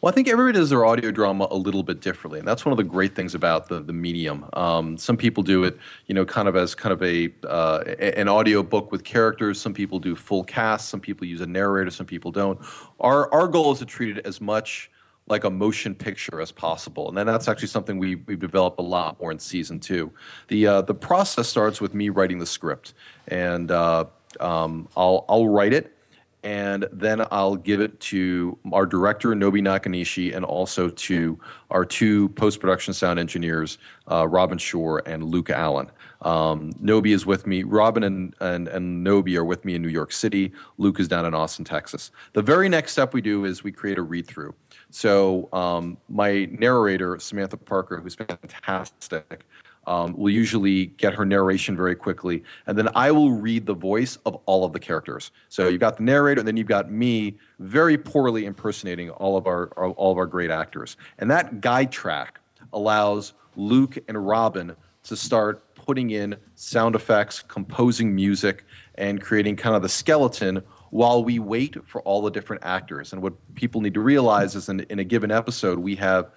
Well, 0.00 0.10
I 0.10 0.14
think 0.14 0.28
everybody 0.28 0.58
does 0.58 0.70
their 0.70 0.86
audio 0.86 1.10
drama 1.10 1.46
a 1.50 1.56
little 1.58 1.82
bit 1.82 2.00
differently, 2.00 2.38
and 2.38 2.48
that's 2.48 2.64
one 2.64 2.72
of 2.72 2.78
the 2.78 2.84
great 2.84 3.14
things 3.14 3.34
about 3.34 3.68
the 3.68 3.80
the 3.80 3.92
medium. 3.92 4.46
Um, 4.54 4.96
some 4.96 5.16
people 5.16 5.42
do 5.42 5.64
it, 5.64 5.78
you 6.06 6.14
know, 6.14 6.24
kind 6.24 6.48
of 6.48 6.56
as 6.56 6.74
kind 6.74 6.92
of 6.92 7.02
a 7.02 7.30
uh, 7.46 7.84
an 7.98 8.26
audio 8.26 8.62
book 8.62 8.90
with 8.92 9.04
characters. 9.04 9.60
Some 9.60 9.74
people 9.74 9.98
do 9.98 10.16
full 10.16 10.42
cast. 10.42 10.88
Some 10.88 11.00
people 11.00 11.26
use 11.26 11.42
a 11.42 11.46
narrator. 11.46 11.90
Some 11.90 12.06
people 12.06 12.32
don't. 12.32 12.58
Our 12.98 13.30
our 13.32 13.46
goal 13.46 13.72
is 13.72 13.78
to 13.80 13.84
treat 13.84 14.16
it 14.16 14.26
as 14.26 14.40
much 14.40 14.89
like 15.30 15.44
a 15.44 15.50
motion 15.50 15.94
picture 15.94 16.40
as 16.40 16.50
possible, 16.50 17.08
and 17.08 17.16
then 17.16 17.26
that's 17.26 17.48
actually 17.48 17.68
something 17.68 17.98
we 17.98 18.16
we 18.16 18.36
developed 18.36 18.78
a 18.78 18.82
lot 18.82 19.18
more 19.20 19.30
in 19.30 19.38
season 19.38 19.78
two. 19.80 20.10
The 20.48 20.66
uh, 20.66 20.82
the 20.82 20.94
process 20.94 21.48
starts 21.48 21.80
with 21.80 21.94
me 21.94 22.08
writing 22.08 22.38
the 22.38 22.46
script, 22.46 22.94
and 23.28 23.70
uh, 23.70 24.06
um, 24.40 24.88
I'll 24.96 25.24
I'll 25.28 25.48
write 25.48 25.72
it 25.72 25.96
and 26.42 26.88
then 26.92 27.24
I'll 27.30 27.56
give 27.56 27.80
it 27.80 28.00
to 28.00 28.58
our 28.72 28.86
director 28.86 29.28
Nobi 29.30 29.60
Nakanishi 29.60 30.34
and 30.34 30.44
also 30.44 30.88
to 30.88 31.38
our 31.70 31.84
two 31.84 32.30
post 32.30 32.60
production 32.60 32.94
sound 32.94 33.18
engineers, 33.18 33.78
uh, 34.10 34.26
Robin 34.26 34.56
Shore 34.56 35.02
and 35.06 35.24
Luke 35.24 35.50
Allen. 35.50 35.90
Um, 36.22 36.72
Nobi 36.74 37.14
is 37.14 37.26
with 37.26 37.46
me. 37.46 37.62
Robin 37.62 38.04
and, 38.04 38.34
and 38.40 38.68
and 38.68 39.06
Nobi 39.06 39.36
are 39.36 39.44
with 39.44 39.64
me 39.64 39.74
in 39.74 39.82
New 39.82 39.88
York 39.88 40.12
City. 40.12 40.52
Luke 40.78 41.00
is 41.00 41.08
down 41.08 41.26
in 41.26 41.34
Austin, 41.34 41.64
Texas. 41.64 42.10
The 42.32 42.42
very 42.42 42.68
next 42.68 42.92
step 42.92 43.12
we 43.12 43.20
do 43.20 43.44
is 43.44 43.62
we 43.62 43.72
create 43.72 43.98
a 43.98 44.02
read 44.02 44.26
through. 44.26 44.54
So 44.90 45.48
um, 45.52 45.96
my 46.08 46.46
narrator 46.46 47.18
Samantha 47.18 47.56
Parker, 47.56 47.98
who's 48.00 48.14
fantastic, 48.14 49.46
um, 49.86 50.14
will 50.16 50.30
usually 50.30 50.86
get 50.86 51.14
her 51.14 51.24
narration 51.24 51.76
very 51.76 51.94
quickly, 51.94 52.44
and 52.66 52.76
then 52.76 52.88
I 52.94 53.10
will 53.10 53.32
read 53.32 53.66
the 53.66 53.74
voice 53.74 54.18
of 54.26 54.36
all 54.46 54.64
of 54.64 54.72
the 54.72 54.78
characters. 54.78 55.30
So 55.48 55.68
you've 55.68 55.80
got 55.80 55.96
the 55.96 56.02
narrator, 56.02 56.40
and 56.40 56.48
then 56.48 56.56
you've 56.56 56.66
got 56.66 56.90
me 56.90 57.38
very 57.58 57.96
poorly 57.96 58.44
impersonating 58.44 59.10
all 59.10 59.36
of 59.36 59.46
our 59.46 59.68
all 59.68 60.12
of 60.12 60.18
our 60.18 60.26
great 60.26 60.50
actors, 60.50 60.96
and 61.18 61.30
that 61.30 61.60
guide 61.60 61.90
track 61.90 62.40
allows 62.72 63.32
Luke 63.56 63.98
and 64.06 64.26
Robin 64.26 64.76
to 65.04 65.16
start 65.16 65.74
putting 65.74 66.10
in 66.10 66.36
sound 66.54 66.94
effects, 66.94 67.42
composing 67.48 68.14
music, 68.14 68.64
and 68.96 69.20
creating 69.20 69.56
kind 69.56 69.74
of 69.74 69.82
the 69.82 69.88
skeleton 69.88 70.62
while 70.90 71.24
we 71.24 71.38
wait 71.38 71.76
for 71.86 72.02
all 72.02 72.22
the 72.22 72.30
different 72.30 72.62
actors. 72.64 73.12
And 73.12 73.22
what 73.22 73.32
people 73.54 73.80
need 73.80 73.94
to 73.94 74.00
realize 74.00 74.54
is 74.54 74.68
in, 74.68 74.80
in 74.90 74.98
a 74.98 75.04
given 75.04 75.30
episode, 75.30 75.78
we 75.78 75.96
have 75.96 76.30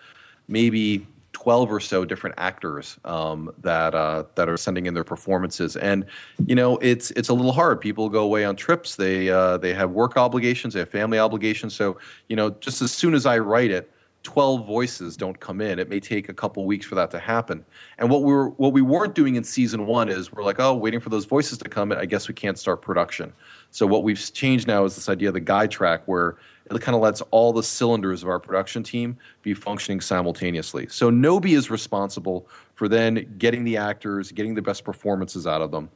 maybe 0.47 1.07
12 1.33 1.71
or 1.71 1.79
so 1.79 2.05
different 2.05 2.35
actors 2.37 2.97
um, 3.05 3.51
that 3.59 3.95
uh, 3.95 4.23
that 4.35 4.47
are 4.47 4.57
sending 4.57 4.85
in 4.85 4.93
their 4.93 5.03
performances 5.03 5.75
and 5.75 6.05
you 6.45 6.53
know 6.53 6.77
it's 6.77 7.09
it's 7.11 7.29
a 7.29 7.33
little 7.33 7.51
hard 7.51 7.81
people 7.81 8.07
go 8.07 8.23
away 8.23 8.45
on 8.45 8.55
trips 8.55 8.95
they 8.95 9.29
uh, 9.29 9.57
they 9.57 9.73
have 9.73 9.89
work 9.89 10.15
obligations 10.15 10.75
they 10.75 10.79
have 10.79 10.89
family 10.89 11.17
obligations 11.17 11.73
so 11.73 11.97
you 12.29 12.35
know 12.35 12.51
just 12.51 12.83
as 12.83 12.91
soon 12.91 13.15
as 13.15 13.25
I 13.25 13.39
write 13.39 13.71
it 13.71 13.91
12 14.23 14.65
voices 14.65 15.17
don't 15.17 15.39
come 15.39 15.61
in. 15.61 15.79
It 15.79 15.89
may 15.89 15.99
take 15.99 16.29
a 16.29 16.33
couple 16.33 16.65
weeks 16.65 16.85
for 16.85 16.95
that 16.95 17.11
to 17.11 17.19
happen. 17.19 17.65
And 17.97 18.09
what 18.09 18.23
we 18.23 18.33
were 18.33 18.49
what 18.51 18.73
we 18.73 18.81
weren't 18.81 19.15
doing 19.15 19.35
in 19.35 19.43
season 19.43 19.85
1 19.85 20.09
is 20.09 20.31
we're 20.31 20.43
like, 20.43 20.59
"Oh, 20.59 20.73
waiting 20.73 20.99
for 20.99 21.09
those 21.09 21.25
voices 21.25 21.57
to 21.59 21.69
come 21.69 21.91
in. 21.91 21.97
I 21.97 22.05
guess 22.05 22.27
we 22.27 22.33
can't 22.33 22.57
start 22.57 22.81
production." 22.81 23.33
So 23.73 23.87
what 23.87 24.03
we've 24.03 24.19
changed 24.33 24.67
now 24.67 24.85
is 24.85 24.93
this 24.93 25.09
idea 25.09 25.29
of 25.29 25.33
the 25.33 25.39
guide 25.39 25.71
track 25.71 26.03
where 26.05 26.37
it 26.69 26.79
kind 26.79 26.95
of 26.95 27.01
lets 27.01 27.21
all 27.31 27.51
the 27.51 27.63
cylinders 27.63 28.21
of 28.21 28.29
our 28.29 28.39
production 28.39 28.83
team 28.83 29.17
be 29.41 29.55
functioning 29.55 29.99
simultaneously. 29.99 30.87
So 30.89 31.09
Nobi 31.09 31.57
is 31.57 31.71
responsible 31.71 32.47
for 32.75 32.87
then 32.87 33.35
getting 33.39 33.63
the 33.63 33.77
actors, 33.77 34.31
getting 34.31 34.53
the 34.53 34.61
best 34.61 34.83
performances 34.83 35.47
out 35.47 35.63
of 35.63 35.71
them. 35.71 35.89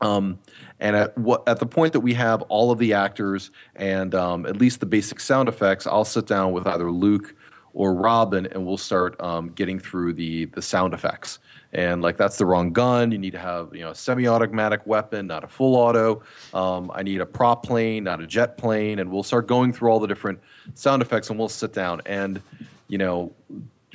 Um, 0.00 0.40
and 0.80 0.96
at 0.96 1.16
what 1.16 1.48
at 1.48 1.60
the 1.60 1.66
point 1.66 1.92
that 1.92 2.00
we 2.00 2.12
have 2.14 2.42
all 2.42 2.72
of 2.72 2.78
the 2.78 2.92
actors 2.92 3.52
and 3.76 4.12
um, 4.14 4.44
at 4.44 4.56
least 4.56 4.80
the 4.80 4.86
basic 4.86 5.20
sound 5.20 5.48
effects, 5.48 5.86
I'll 5.86 6.04
sit 6.04 6.26
down 6.26 6.52
with 6.52 6.66
either 6.66 6.90
Luke 6.90 7.36
or 7.72 7.94
Robin, 7.94 8.46
and 8.46 8.66
we'll 8.66 8.78
start 8.78 9.18
um, 9.20 9.50
getting 9.50 9.78
through 9.78 10.14
the 10.14 10.46
the 10.46 10.60
sound 10.60 10.92
effects. 10.92 11.38
And 11.72 12.00
like 12.02 12.16
that's 12.16 12.38
the 12.38 12.46
wrong 12.46 12.72
gun. 12.72 13.12
You 13.12 13.18
need 13.18 13.32
to 13.32 13.38
have 13.38 13.74
you 13.74 13.80
know 13.80 13.90
a 13.90 13.94
semi-automatic 13.94 14.86
weapon, 14.86 15.26
not 15.26 15.44
a 15.44 15.48
full 15.48 15.76
auto. 15.76 16.22
Um, 16.54 16.90
I 16.94 17.02
need 17.02 17.20
a 17.20 17.26
prop 17.26 17.64
plane, 17.64 18.04
not 18.04 18.20
a 18.20 18.26
jet 18.26 18.56
plane. 18.56 18.98
And 18.98 19.10
we'll 19.10 19.22
start 19.22 19.46
going 19.46 19.72
through 19.72 19.90
all 19.90 20.00
the 20.00 20.06
different 20.06 20.38
sound 20.74 21.02
effects, 21.02 21.30
and 21.30 21.38
we'll 21.38 21.48
sit 21.48 21.72
down 21.72 22.00
and 22.06 22.40
you 22.88 22.98
know 22.98 23.32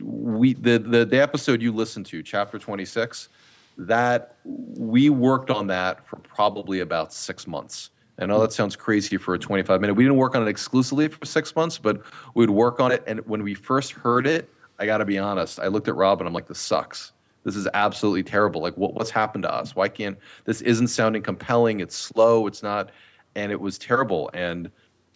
we 0.01 0.53
the 0.53 0.77
the, 0.77 1.05
the 1.05 1.21
episode 1.21 1.61
you 1.61 1.71
listened 1.71 2.05
to, 2.07 2.21
chapter 2.21 2.59
twenty 2.59 2.85
six 2.85 3.29
that 3.77 4.35
we 4.45 5.09
worked 5.09 5.49
on 5.49 5.67
that 5.67 6.05
for 6.05 6.17
probably 6.17 6.81
about 6.81 7.13
six 7.13 7.47
months. 7.47 7.89
I 8.19 8.25
know 8.25 8.39
that 8.41 8.53
sounds 8.53 8.75
crazy 8.75 9.17
for 9.17 9.33
a 9.33 9.39
25 9.39 9.81
minute. 9.81 9.93
We 9.95 10.03
didn't 10.03 10.17
work 10.17 10.35
on 10.35 10.43
it 10.43 10.47
exclusively 10.47 11.07
for 11.07 11.25
six 11.25 11.55
months, 11.55 11.79
but 11.79 12.01
we'd 12.35 12.49
work 12.49 12.79
on 12.79 12.91
it. 12.91 13.03
And 13.07 13.19
when 13.21 13.41
we 13.41 13.55
first 13.55 13.93
heard 13.93 14.27
it, 14.27 14.47
I 14.77 14.85
got 14.85 14.97
to 14.97 15.05
be 15.05 15.17
honest, 15.17 15.59
I 15.59 15.67
looked 15.67 15.87
at 15.87 15.95
Rob 15.95 16.19
and 16.21 16.27
I'm 16.27 16.33
like, 16.33 16.47
this 16.47 16.59
sucks. 16.59 17.13
This 17.43 17.55
is 17.55 17.67
absolutely 17.73 18.23
terrible. 18.23 18.61
Like, 18.61 18.77
what, 18.77 18.93
what's 18.93 19.09
happened 19.09 19.43
to 19.43 19.53
us? 19.53 19.75
Why 19.75 19.87
can't 19.87 20.17
this 20.45 20.61
isn't 20.61 20.87
sounding 20.87 21.23
compelling? 21.23 21.79
It's 21.79 21.95
slow. 21.95 22.47
It's 22.47 22.61
not, 22.61 22.91
and 23.35 23.51
it 23.51 23.59
was 23.59 23.77
terrible. 23.77 24.29
And 24.33 24.71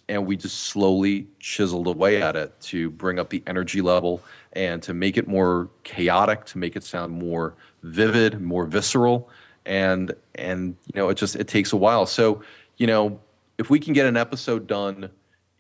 and 0.08 0.26
we 0.26 0.38
just 0.38 0.66
slowly 0.66 1.28
chiseled 1.40 1.88
away 1.88 2.22
at 2.22 2.36
it 2.36 2.60
to 2.62 2.92
bring 2.92 3.18
up 3.18 3.30
the 3.30 3.42
energy 3.48 3.82
level 3.82 4.22
and 4.54 4.82
to 4.84 4.94
make 4.94 5.18
it 5.18 5.28
more 5.28 5.70
chaotic, 5.84 6.46
to 6.46 6.58
make 6.58 6.76
it 6.76 6.84
sound 6.84 7.12
more 7.12 7.56
vivid, 7.84 8.42
more 8.42 8.66
visceral, 8.66 9.30
and 9.66 10.14
and 10.36 10.76
you 10.94 11.02
know 11.02 11.10
it 11.10 11.16
just 11.16 11.36
it 11.36 11.48
takes 11.48 11.74
a 11.74 11.78
while. 11.78 12.06
So 12.06 12.44
you 12.78 12.88
know 12.88 13.20
if 13.58 13.70
we 13.70 13.80
can 13.80 13.94
get 13.94 14.06
an 14.06 14.18
episode 14.18 14.68
done 14.68 15.10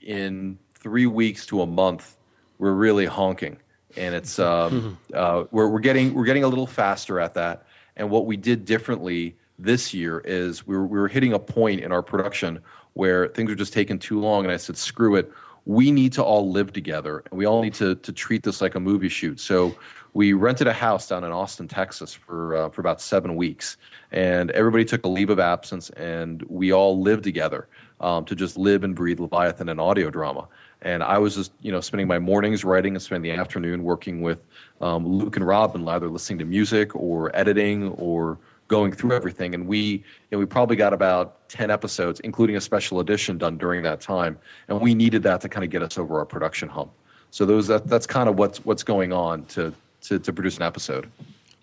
in 0.01 0.57
three 0.76 1.05
weeks 1.07 1.45
to 1.47 1.61
a 1.61 1.66
month, 1.66 2.18
we're 2.57 2.74
really 2.74 3.05
honking, 3.05 3.57
and 3.97 4.15
it's 4.15 4.39
um, 4.39 4.97
uh, 5.13 5.45
we're 5.51 5.67
we're 5.67 5.79
getting 5.79 6.13
we're 6.13 6.25
getting 6.25 6.43
a 6.43 6.47
little 6.47 6.67
faster 6.67 7.19
at 7.19 7.33
that. 7.35 7.65
And 7.97 8.09
what 8.09 8.25
we 8.25 8.37
did 8.37 8.65
differently 8.65 9.35
this 9.57 9.93
year 9.93 10.19
is 10.25 10.67
we 10.67 10.75
were, 10.75 10.85
we 10.85 10.99
were 10.99 11.07
hitting 11.07 11.33
a 11.33 11.39
point 11.39 11.79
in 11.81 11.91
our 11.91 12.01
production 12.01 12.59
where 12.93 13.27
things 13.29 13.49
were 13.49 13.55
just 13.55 13.73
taking 13.73 13.99
too 13.99 14.19
long, 14.19 14.43
and 14.43 14.51
I 14.51 14.57
said, 14.57 14.77
screw 14.77 15.15
it. 15.15 15.31
We 15.65 15.91
need 15.91 16.13
to 16.13 16.23
all 16.23 16.51
live 16.51 16.73
together, 16.73 17.23
and 17.29 17.37
we 17.37 17.45
all 17.45 17.61
need 17.61 17.73
to 17.75 17.95
to 17.95 18.11
treat 18.11 18.43
this 18.43 18.61
like 18.61 18.75
a 18.75 18.79
movie 18.79 19.09
shoot. 19.09 19.39
So 19.39 19.75
we 20.13 20.31
rented 20.33 20.67
a 20.67 20.73
house 20.73 21.07
down 21.09 21.23
in 21.23 21.31
Austin, 21.31 21.67
Texas, 21.67 22.13
for 22.13 22.55
uh, 22.55 22.69
for 22.69 22.81
about 22.81 23.01
seven 23.01 23.35
weeks, 23.35 23.77
and 24.11 24.51
everybody 24.51 24.85
took 24.85 25.05
a 25.05 25.09
leave 25.09 25.29
of 25.29 25.39
absence, 25.39 25.89
and 25.91 26.43
we 26.43 26.71
all 26.71 27.01
lived 27.01 27.23
together 27.23 27.67
um, 27.99 28.25
to 28.25 28.35
just 28.35 28.57
live 28.57 28.83
and 28.83 28.95
breathe 28.95 29.19
Leviathan 29.19 29.69
and 29.69 29.81
audio 29.81 30.09
drama. 30.09 30.47
And 30.86 31.03
I 31.03 31.17
was 31.17 31.36
just 31.36 31.51
you 31.61 31.71
know 31.71 31.81
spending 31.81 32.07
my 32.07 32.19
mornings 32.19 32.63
writing 32.63 32.93
and 32.93 33.01
spending 33.01 33.29
the 33.29 33.38
afternoon 33.38 33.83
working 33.83 34.21
with 34.21 34.39
um, 34.79 35.05
Luke 35.05 35.36
and 35.36 35.45
Rob 35.45 35.75
and 35.75 35.89
either 35.89 36.07
listening 36.07 36.39
to 36.39 36.45
music 36.45 36.95
or 36.95 37.36
editing 37.36 37.89
or 37.93 38.38
going 38.67 38.91
through 38.91 39.11
everything. 39.11 39.53
And 39.53 39.67
we, 39.67 39.79
you 39.79 40.03
know, 40.31 40.39
we 40.39 40.45
probably 40.45 40.75
got 40.75 40.93
about 40.93 41.47
10 41.49 41.69
episodes, 41.69 42.19
including 42.21 42.55
a 42.55 42.61
special 42.61 42.99
edition 42.99 43.38
done 43.38 43.57
during 43.57 43.83
that 43.83 44.01
time. 44.01 44.38
And 44.67 44.81
we 44.81 44.95
needed 44.95 45.23
that 45.23 45.41
to 45.41 45.49
kind 45.49 45.63
of 45.63 45.69
get 45.69 45.83
us 45.83 45.97
over 45.97 46.17
our 46.17 46.25
production 46.25 46.67
hump. 46.69 46.91
So 47.29 47.45
those, 47.45 47.67
that, 47.67 47.88
that's 47.88 48.07
kind 48.07 48.27
of 48.29 48.38
what's, 48.38 48.65
what's 48.65 48.83
going 48.83 49.13
on 49.13 49.45
to, 49.47 49.73
to, 50.01 50.19
to 50.19 50.33
produce 50.33 50.57
an 50.57 50.63
episode. 50.63 51.09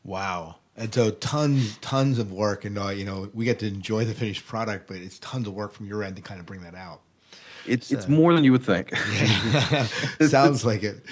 Wow. 0.05 0.57
And 0.77 0.93
so 0.95 1.11
tons, 1.11 1.77
tons 1.79 2.19
of 2.19 2.33
work, 2.33 2.65
and 2.65 2.79
uh, 2.79 2.89
you 2.89 3.05
know 3.05 3.29
we 3.35 3.45
get 3.45 3.59
to 3.59 3.67
enjoy 3.67 4.07
the 4.07 4.15
finished 4.15 4.47
product, 4.47 4.89
but 4.89 4.97
it's 4.97 5.19
tons 5.19 5.47
of 5.47 5.53
work 5.53 5.73
from 5.73 5.87
your 5.87 6.03
end 6.03 6.17
to 6.17 6.23
kind 6.23 6.41
of 6.41 6.47
bring 6.47 6.63
that 6.63 6.75
out. 6.75 7.03
It's 7.67 7.89
so. 7.89 7.97
it's 7.97 8.09
more 8.09 8.35
than 8.35 8.45
you 8.45 8.53
would 8.53 8.65
think. 8.65 8.95
Sounds 10.21 10.65
like 10.65 10.83
it. 10.83 11.05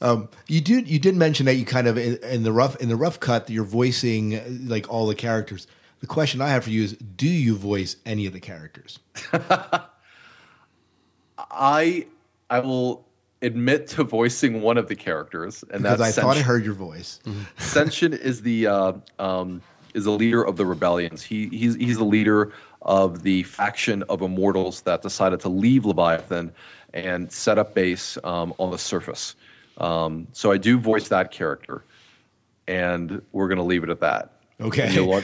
Um, 0.00 0.28
you 0.46 0.60
did 0.60 0.88
you 0.88 0.98
did 0.98 1.16
mention 1.16 1.46
that 1.46 1.54
you 1.54 1.64
kind 1.64 1.88
of 1.88 1.98
in, 1.98 2.16
in, 2.22 2.42
the 2.44 2.52
rough 2.52 2.76
in 2.76 2.88
the 2.88 2.96
rough 2.96 3.18
cut 3.18 3.46
that 3.46 3.52
you're 3.52 3.64
voicing 3.64 4.68
like 4.68 4.88
all 4.88 5.06
the 5.06 5.14
characters. 5.14 5.66
The 6.00 6.06
question 6.06 6.40
I 6.40 6.48
have 6.50 6.64
for 6.64 6.70
you 6.70 6.84
is: 6.84 6.92
Do 6.92 7.28
you 7.28 7.56
voice 7.56 7.96
any 8.06 8.26
of 8.26 8.32
the 8.32 8.40
characters? 8.40 9.00
I 11.50 12.06
I 12.50 12.60
will 12.60 13.04
admit 13.42 13.88
to 13.88 14.04
voicing 14.04 14.62
one 14.62 14.78
of 14.78 14.86
the 14.86 14.94
characters, 14.94 15.64
and 15.72 15.82
because 15.82 15.98
that's 15.98 16.18
I 16.18 16.22
thought 16.22 16.36
I 16.36 16.42
heard 16.42 16.64
your 16.64 16.74
voice. 16.74 17.18
Senshin 17.58 18.16
is 18.16 18.42
the 18.42 18.68
uh, 18.68 18.92
um, 19.18 19.60
is 19.94 20.04
the 20.04 20.12
leader 20.12 20.44
of 20.44 20.56
the 20.56 20.64
rebellions. 20.64 21.22
He 21.22 21.48
he's 21.48 21.74
he's 21.74 21.98
the 21.98 22.04
leader 22.04 22.52
of 22.82 23.22
the 23.22 23.42
faction 23.44 24.02
of 24.04 24.22
immortals 24.22 24.82
that 24.82 25.02
decided 25.02 25.40
to 25.40 25.48
leave 25.48 25.84
Leviathan 25.84 26.52
and 26.94 27.30
set 27.30 27.58
up 27.58 27.74
base 27.74 28.18
um, 28.24 28.54
on 28.58 28.70
the 28.70 28.78
surface. 28.78 29.34
Um, 29.78 30.26
so 30.32 30.50
I 30.52 30.58
do 30.58 30.78
voice 30.78 31.08
that 31.08 31.30
character, 31.30 31.84
and 32.66 33.22
we're 33.32 33.48
going 33.48 33.58
to 33.58 33.64
leave 33.64 33.84
it 33.84 33.90
at 33.90 34.00
that. 34.00 34.32
Okay. 34.60 34.92
You'll, 34.92 35.06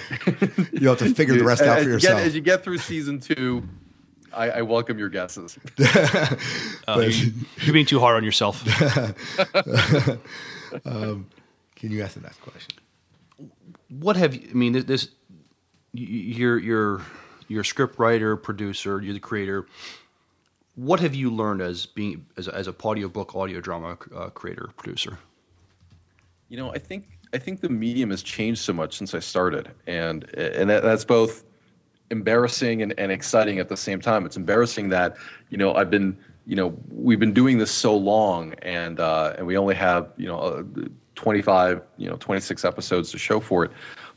You'll 0.72 0.94
have 0.94 0.98
to 0.98 1.14
figure 1.14 1.36
the 1.36 1.44
rest 1.44 1.62
out 1.62 1.82
for 1.82 1.88
yourself. 1.88 2.18
Get, 2.18 2.26
as 2.26 2.34
you 2.34 2.40
get 2.40 2.62
through 2.62 2.78
season 2.78 3.18
two, 3.18 3.68
I, 4.32 4.50
I 4.50 4.62
welcome 4.62 4.98
your 4.98 5.08
guesses. 5.08 5.58
uh, 5.78 6.36
you're, 6.88 7.32
you're, 7.62 7.72
being 7.72 7.86
too 7.86 7.98
hard 7.98 8.16
on 8.16 8.24
yourself. 8.24 8.62
um, 10.84 11.26
can 11.74 11.90
you 11.90 12.02
ask 12.02 12.14
the 12.14 12.20
next 12.20 12.40
question? 12.40 12.76
What 13.88 14.16
have 14.16 14.34
you? 14.34 14.48
I 14.50 14.54
mean, 14.54 14.72
this 14.72 15.08
you're 15.92 16.58
you're 16.58 17.02
you're 17.48 17.62
a 17.62 17.64
script 17.64 17.98
writer, 17.98 18.36
producer, 18.36 19.00
you're 19.00 19.14
the 19.14 19.20
creator. 19.20 19.66
What 20.76 21.00
have 21.00 21.14
you 21.14 21.30
learned 21.30 21.62
as 21.62 21.86
being 21.86 22.26
as 22.36 22.48
a, 22.48 22.54
as 22.54 22.68
a 22.68 22.74
audiobook 22.82 23.34
audio 23.34 23.60
drama 23.60 23.96
uh, 24.14 24.30
creator 24.30 24.70
producer? 24.76 25.18
You 26.48 26.56
know, 26.56 26.72
I 26.72 26.78
think 26.78 27.06
I 27.32 27.38
think 27.38 27.60
the 27.60 27.68
medium 27.68 28.10
has 28.10 28.22
changed 28.22 28.60
so 28.60 28.72
much 28.72 28.96
since 28.96 29.14
I 29.14 29.18
started, 29.18 29.70
and 29.86 30.24
and 30.34 30.70
that, 30.70 30.82
that's 30.82 31.04
both 31.04 31.44
embarrassing 32.10 32.82
and, 32.82 32.94
and 32.98 33.10
exciting 33.10 33.58
at 33.58 33.68
the 33.68 33.76
same 33.76 34.00
time. 34.00 34.26
It's 34.26 34.36
embarrassing 34.36 34.88
that 34.90 35.16
you 35.50 35.58
know 35.58 35.74
I've 35.74 35.90
been 35.90 36.16
you 36.46 36.56
know 36.56 36.76
we've 36.90 37.20
been 37.20 37.32
doing 37.32 37.58
this 37.58 37.70
so 37.70 37.96
long, 37.96 38.54
and 38.62 39.00
uh, 39.00 39.34
and 39.36 39.46
we 39.46 39.56
only 39.56 39.74
have 39.74 40.12
you 40.16 40.26
know 40.26 40.38
uh, 40.38 40.62
25 41.14 41.82
you 41.96 42.08
know 42.08 42.16
26 42.16 42.64
episodes 42.64 43.10
to 43.10 43.18
show 43.18 43.40
for 43.40 43.64
it. 43.64 43.72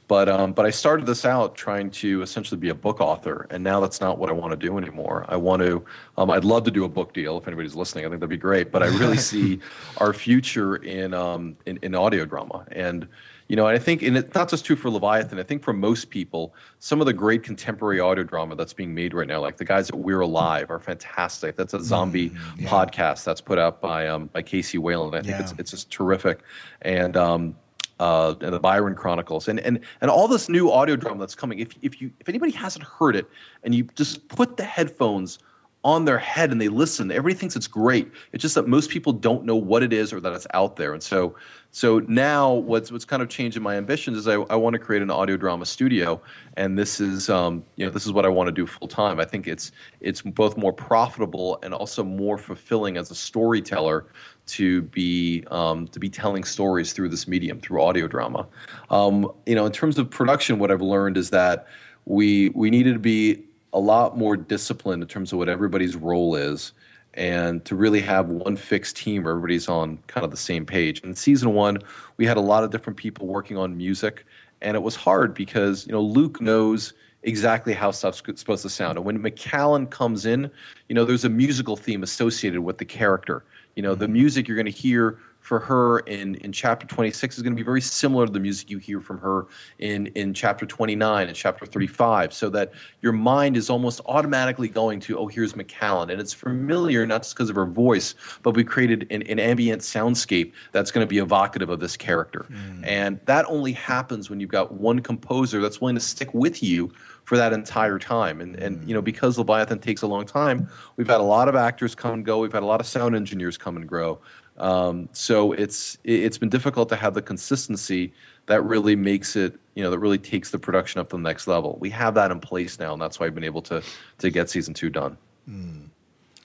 But 0.08 0.30
um, 0.30 0.54
but 0.54 0.66
I 0.66 0.70
started 0.70 1.06
this 1.06 1.26
out 1.26 1.56
trying 1.56 1.92
to 1.92 2.22
essentially 2.22 2.60
be 2.60 2.70
a 2.70 2.76
book 2.76 3.02
author, 3.02 3.46
and 3.50 3.62
now 3.62 3.82
that's 3.82 4.00
not 4.00 4.18
what 4.18 4.30
I 4.30 4.34
want 4.34 4.52
to 4.52 4.58
do 4.58 4.78
anymore. 4.78 5.26
I 5.28 5.36
want 5.36 5.62
to. 5.64 5.84
Um, 6.18 6.32
I'd 6.32 6.46
love 6.46 6.64
to 6.64 6.72
do 6.72 6.86
a 6.86 6.90
book 6.90 7.14
deal 7.14 7.38
if 7.38 7.46
anybody's 7.46 7.76
listening. 7.76 8.06
I 8.06 8.10
think 8.10 8.22
that'd 8.22 8.30
be 8.30 8.38
great. 8.38 8.72
But 8.72 8.84
I 8.84 8.88
really 8.88 9.18
see 9.32 9.60
our 9.98 10.14
future 10.14 10.78
in 10.78 11.14
um, 11.14 11.58
in, 11.66 11.78
in 11.82 11.94
audio 11.94 12.24
drama, 12.24 12.66
and 12.72 13.06
you 13.50 13.56
know, 13.56 13.68
and 13.68 13.76
I 13.76 13.80
think, 13.80 14.02
and 14.02 14.18
it's 14.18 14.34
not 14.34 14.50
just 14.50 14.66
true 14.66 14.76
for 14.76 14.90
Leviathan. 14.90 15.40
I 15.40 15.44
think 15.44 15.64
for 15.64 15.74
most 15.74 16.10
people, 16.10 16.54
some 16.80 17.00
of 17.00 17.06
the 17.06 17.14
great 17.14 17.44
contemporary 17.44 18.00
audio 18.00 18.24
drama 18.24 18.56
that's 18.56 18.74
being 18.74 18.94
made 18.94 19.14
right 19.14 19.28
now, 19.28 19.40
like 19.42 19.58
the 19.58 19.66
guys 19.66 19.90
at 19.90 19.96
We're 19.96 20.22
Alive, 20.22 20.70
are 20.70 20.80
fantastic. 20.80 21.56
That's 21.56 21.74
a 21.74 21.84
zombie 21.84 22.30
mm, 22.30 22.38
yeah. 22.58 22.70
podcast 22.70 23.24
that's 23.24 23.42
put 23.42 23.58
out 23.58 23.82
by 23.82 24.08
um, 24.08 24.28
by 24.28 24.42
KC 24.42 24.80
Wayland. 24.80 25.16
I 25.16 25.22
think 25.22 25.32
yeah. 25.32 25.42
it's 25.42 25.54
it's 25.58 25.72
just 25.72 25.92
terrific, 25.92 26.40
and 26.82 27.16
um, 27.16 27.56
uh, 28.00 28.36
and 28.42 28.54
the 28.54 28.60
Byron 28.60 28.96
Chronicles, 28.96 29.48
and 29.48 29.60
and 29.60 29.80
and 30.02 30.12
all 30.12 30.28
this 30.28 30.50
new 30.50 30.72
audio 30.72 30.96
drama 30.96 31.20
that's 31.20 31.36
coming. 31.36 31.60
If 31.60 31.70
if 31.82 32.02
you 32.02 32.12
if 32.20 32.30
anybody 32.30 32.52
hasn't 32.52 32.86
heard 32.86 33.16
it, 33.16 33.28
and 33.64 33.74
you 33.74 33.84
just 33.96 34.28
put 34.28 34.58
the 34.58 34.64
headphones 34.64 35.40
on 35.84 36.04
their 36.06 36.18
head 36.18 36.52
and 36.52 36.60
they 36.60 36.68
listen, 36.68 37.12
everybody 37.12 37.34
thinks 37.34 37.56
it's 37.56 37.68
great. 37.68 38.12
It's 38.34 38.42
just 38.42 38.56
that 38.56 38.68
most 38.68 38.90
people 38.90 39.14
don't 39.14 39.46
know 39.46 39.56
what 39.56 39.84
it 39.84 39.94
is 39.94 40.12
or 40.12 40.20
that 40.20 40.34
it's 40.34 40.48
out 40.54 40.76
there. 40.76 40.94
And 40.94 41.02
so 41.02 41.36
so 41.72 42.00
now 42.08 42.54
what's 42.54 42.92
what's 42.92 43.06
kind 43.06 43.22
of 43.22 43.30
changing 43.30 43.62
my 43.62 43.76
ambitions 43.76 44.18
is 44.18 44.28
I, 44.28 44.34
I 44.34 44.56
want 44.56 44.74
to 44.74 44.80
create 44.80 45.02
an 45.02 45.12
audio 45.12 45.38
drama 45.38 45.66
studio, 45.66 46.20
and 46.56 46.78
this 46.78 47.00
is 47.00 47.30
um, 47.30 47.64
you 47.76 47.86
know 47.86 47.92
this 47.92 48.06
is 48.06 48.12
what 48.12 48.26
I 48.26 48.30
want 48.30 48.48
to 48.48 48.52
do 48.52 48.66
full 48.66 48.88
time. 48.88 49.20
I 49.20 49.26
think 49.26 49.48
it's 49.48 49.72
it's 50.02 50.22
both 50.22 50.58
more 50.58 50.74
profitable 50.74 51.60
and 51.62 51.74
also 51.74 52.04
more 52.04 52.38
fulfilling 52.38 52.98
as 52.98 53.12
a 53.12 53.16
storyteller 53.16 54.08
to 54.48 54.84
be 54.84 55.44
um, 55.52 55.88
to 55.90 56.00
be 56.00 56.10
telling 56.10 56.44
stories 56.44 56.94
through 56.94 57.10
this 57.10 57.28
medium 57.28 57.60
through 57.60 57.82
audio 57.82 58.08
drama. 58.08 58.48
Um, 58.90 59.32
you 59.46 59.56
know, 59.56 59.66
in 59.66 59.72
terms 59.72 59.98
of 59.98 60.10
production, 60.10 60.60
what 60.60 60.72
I've 60.72 60.82
learned 60.82 61.18
is 61.18 61.30
that 61.32 61.68
we 62.06 62.50
we 62.50 62.70
needed 62.70 62.94
to 62.94 63.00
be 63.00 63.44
a 63.74 63.80
lot 63.80 64.18
more 64.18 64.36
disciplined 64.38 65.04
in 65.04 65.10
terms 65.10 65.32
of 65.32 65.40
what 65.40 65.50
everybody's 65.50 65.96
role 65.96 66.36
is, 66.36 66.74
and 67.14 67.64
to 67.66 67.76
really 67.76 68.02
have 68.02 68.30
one 68.30 68.56
fixed 68.56 68.96
team 68.96 69.24
where 69.24 69.32
everybody's 69.32 69.68
on 69.68 70.00
kind 70.08 70.24
of 70.24 70.32
the 70.32 70.38
same 70.38 70.66
page. 70.66 71.02
In 71.02 71.14
season 71.16 71.54
one, 71.54 71.80
we 72.18 72.26
had 72.26 72.38
a 72.38 72.42
lot 72.42 72.64
of 72.64 72.72
different 72.72 72.98
people 72.98 73.28
working 73.28 73.58
on 73.58 73.78
music, 73.78 74.26
and 74.62 74.76
it 74.76 74.82
was 74.82 74.96
hard 74.96 75.34
because 75.34 75.86
you 75.86 75.92
know 75.92 76.02
Luke 76.02 76.42
knows 76.42 76.94
exactly 77.24 77.74
how 77.74 77.92
stuff's 77.92 78.22
supposed 78.36 78.64
to 78.64 78.70
sound. 78.70 78.98
And 78.98 79.06
when 79.06 79.22
Macallan 79.22 79.88
comes 79.88 80.26
in, 80.26 80.50
you 80.88 80.96
know, 80.96 81.04
there's 81.04 81.26
a 81.26 81.30
musical 81.30 81.76
theme 81.76 82.04
associated 82.04 82.62
with 82.62 82.78
the 82.78 82.86
character. 82.86 83.44
You 83.78 83.84
know, 83.84 83.94
the 83.94 84.06
mm-hmm. 84.06 84.14
music 84.14 84.48
you're 84.48 84.58
going 84.58 84.66
to 84.66 84.72
hear 84.72 85.20
for 85.40 85.60
her 85.60 86.00
in, 86.00 86.34
in 86.36 86.52
chapter 86.52 86.88
26 86.88 87.38
is 87.38 87.44
going 87.44 87.54
to 87.54 87.56
be 87.56 87.64
very 87.64 87.80
similar 87.80 88.26
to 88.26 88.32
the 88.32 88.40
music 88.40 88.72
you 88.72 88.80
hear 88.80 89.00
from 89.00 89.20
her 89.20 89.46
in, 89.78 90.08
in 90.08 90.34
chapter 90.34 90.66
29 90.66 91.28
and 91.28 91.38
chapter 91.38 91.66
35, 91.66 92.34
so 92.34 92.50
that 92.50 92.74
your 93.02 93.14
mind 93.14 93.56
is 93.56 93.70
almost 93.70 94.02
automatically 94.08 94.68
going 94.68 95.00
to, 95.00 95.18
oh, 95.20 95.28
here's 95.28 95.56
Macallan. 95.56 96.10
And 96.10 96.20
it's 96.20 96.34
familiar 96.34 97.06
not 97.06 97.22
just 97.22 97.36
because 97.36 97.52
of 97.52 97.56
her 97.56 97.68
voice, 97.68 98.16
but 98.42 98.56
we 98.56 98.64
created 98.64 99.06
an, 99.12 99.22
an 99.22 99.40
ambient 99.40 99.84
soundscape 99.84 100.54
that's 100.72 100.90
going 100.90 101.06
to 101.06 101.10
be 101.10 101.20
evocative 101.20 101.70
of 101.70 101.80
this 101.80 101.96
character. 101.96 102.48
Mm. 102.50 102.86
And 102.86 103.20
that 103.26 103.46
only 103.46 103.74
happens 103.74 104.30
when 104.30 104.40
you've 104.40 104.50
got 104.50 104.74
one 104.74 105.00
composer 105.00 105.62
that's 105.62 105.80
willing 105.80 105.96
to 105.96 106.02
stick 106.02 106.34
with 106.34 106.64
you 106.64 106.92
for 107.28 107.36
that 107.36 107.52
entire 107.52 108.00
time. 108.00 108.40
And 108.40 108.56
and 108.56 108.88
you 108.88 108.94
know 108.94 109.02
because 109.02 109.38
Leviathan 109.38 109.80
takes 109.80 110.02
a 110.02 110.08
long 110.08 110.26
time, 110.26 110.70
we've 110.96 111.10
had 111.10 111.20
a 111.20 111.30
lot 111.38 111.50
of 111.50 111.56
actors 111.56 111.94
come 111.94 112.14
and 112.14 112.26
go. 112.26 112.40
We've 112.40 112.54
had 112.54 112.64
a 112.64 112.66
lot 112.66 112.80
of 112.80 112.88
sound 112.88 113.18
engineers 113.18 113.58
come 113.58 113.76
and 113.76 113.86
grow. 113.86 114.20
Um, 114.58 115.10
so 115.12 115.52
it's 115.52 115.98
it- 116.06 116.22
it's 116.24 116.38
been 116.38 116.48
difficult 116.48 116.88
to 116.88 116.96
have 116.96 117.14
the 117.14 117.22
consistency 117.22 118.14
that 118.46 118.64
really 118.64 118.96
makes 118.96 119.36
it 119.36 119.60
you 119.76 119.84
know 119.84 119.92
that 119.92 120.00
really 120.00 120.18
takes 120.18 120.52
the 120.52 120.58
production 120.58 121.02
up 121.02 121.10
to 121.10 121.18
the 121.18 121.22
next 121.22 121.48
level. 121.48 121.78
We 121.82 121.90
have 121.90 122.14
that 122.14 122.32
in 122.32 122.40
place 122.40 122.80
now, 122.80 122.94
and 122.94 123.02
that's 123.02 123.20
why 123.20 123.26
I've 123.26 123.36
been 123.36 123.44
able 123.44 123.62
to 123.64 123.84
to 124.20 124.30
get 124.30 124.50
season 124.50 124.74
two 124.74 124.90
done. 124.90 125.18
Mm. 125.50 125.90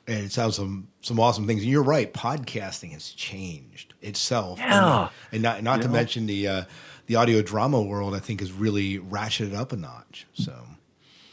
And 0.09 0.25
it 0.25 0.33
sounds 0.33 0.57
some 0.57 0.89
some 1.01 1.21
awesome 1.21 1.47
things. 1.47 1.63
And 1.63 1.71
you're 1.71 1.85
right, 1.85 2.13
podcasting 2.13 2.91
has 2.91 3.11
changed 3.11 3.95
itself. 4.03 4.59
Yeah. 4.59 5.03
And, 5.03 5.11
and 5.31 5.43
not 5.45 5.63
not 5.63 5.83
to 5.83 5.89
mention 5.89 6.27
the 6.27 6.49
uh, 6.49 6.65
the 7.13 7.19
audio 7.19 7.43
drama 7.43 7.81
world. 7.81 8.15
I 8.15 8.21
think 8.21 8.41
has 8.41 8.53
really 8.53 8.99
ratcheted 8.99 9.55
up 9.55 9.73
a 9.73 9.77
notch. 9.77 10.27
So 10.33 10.55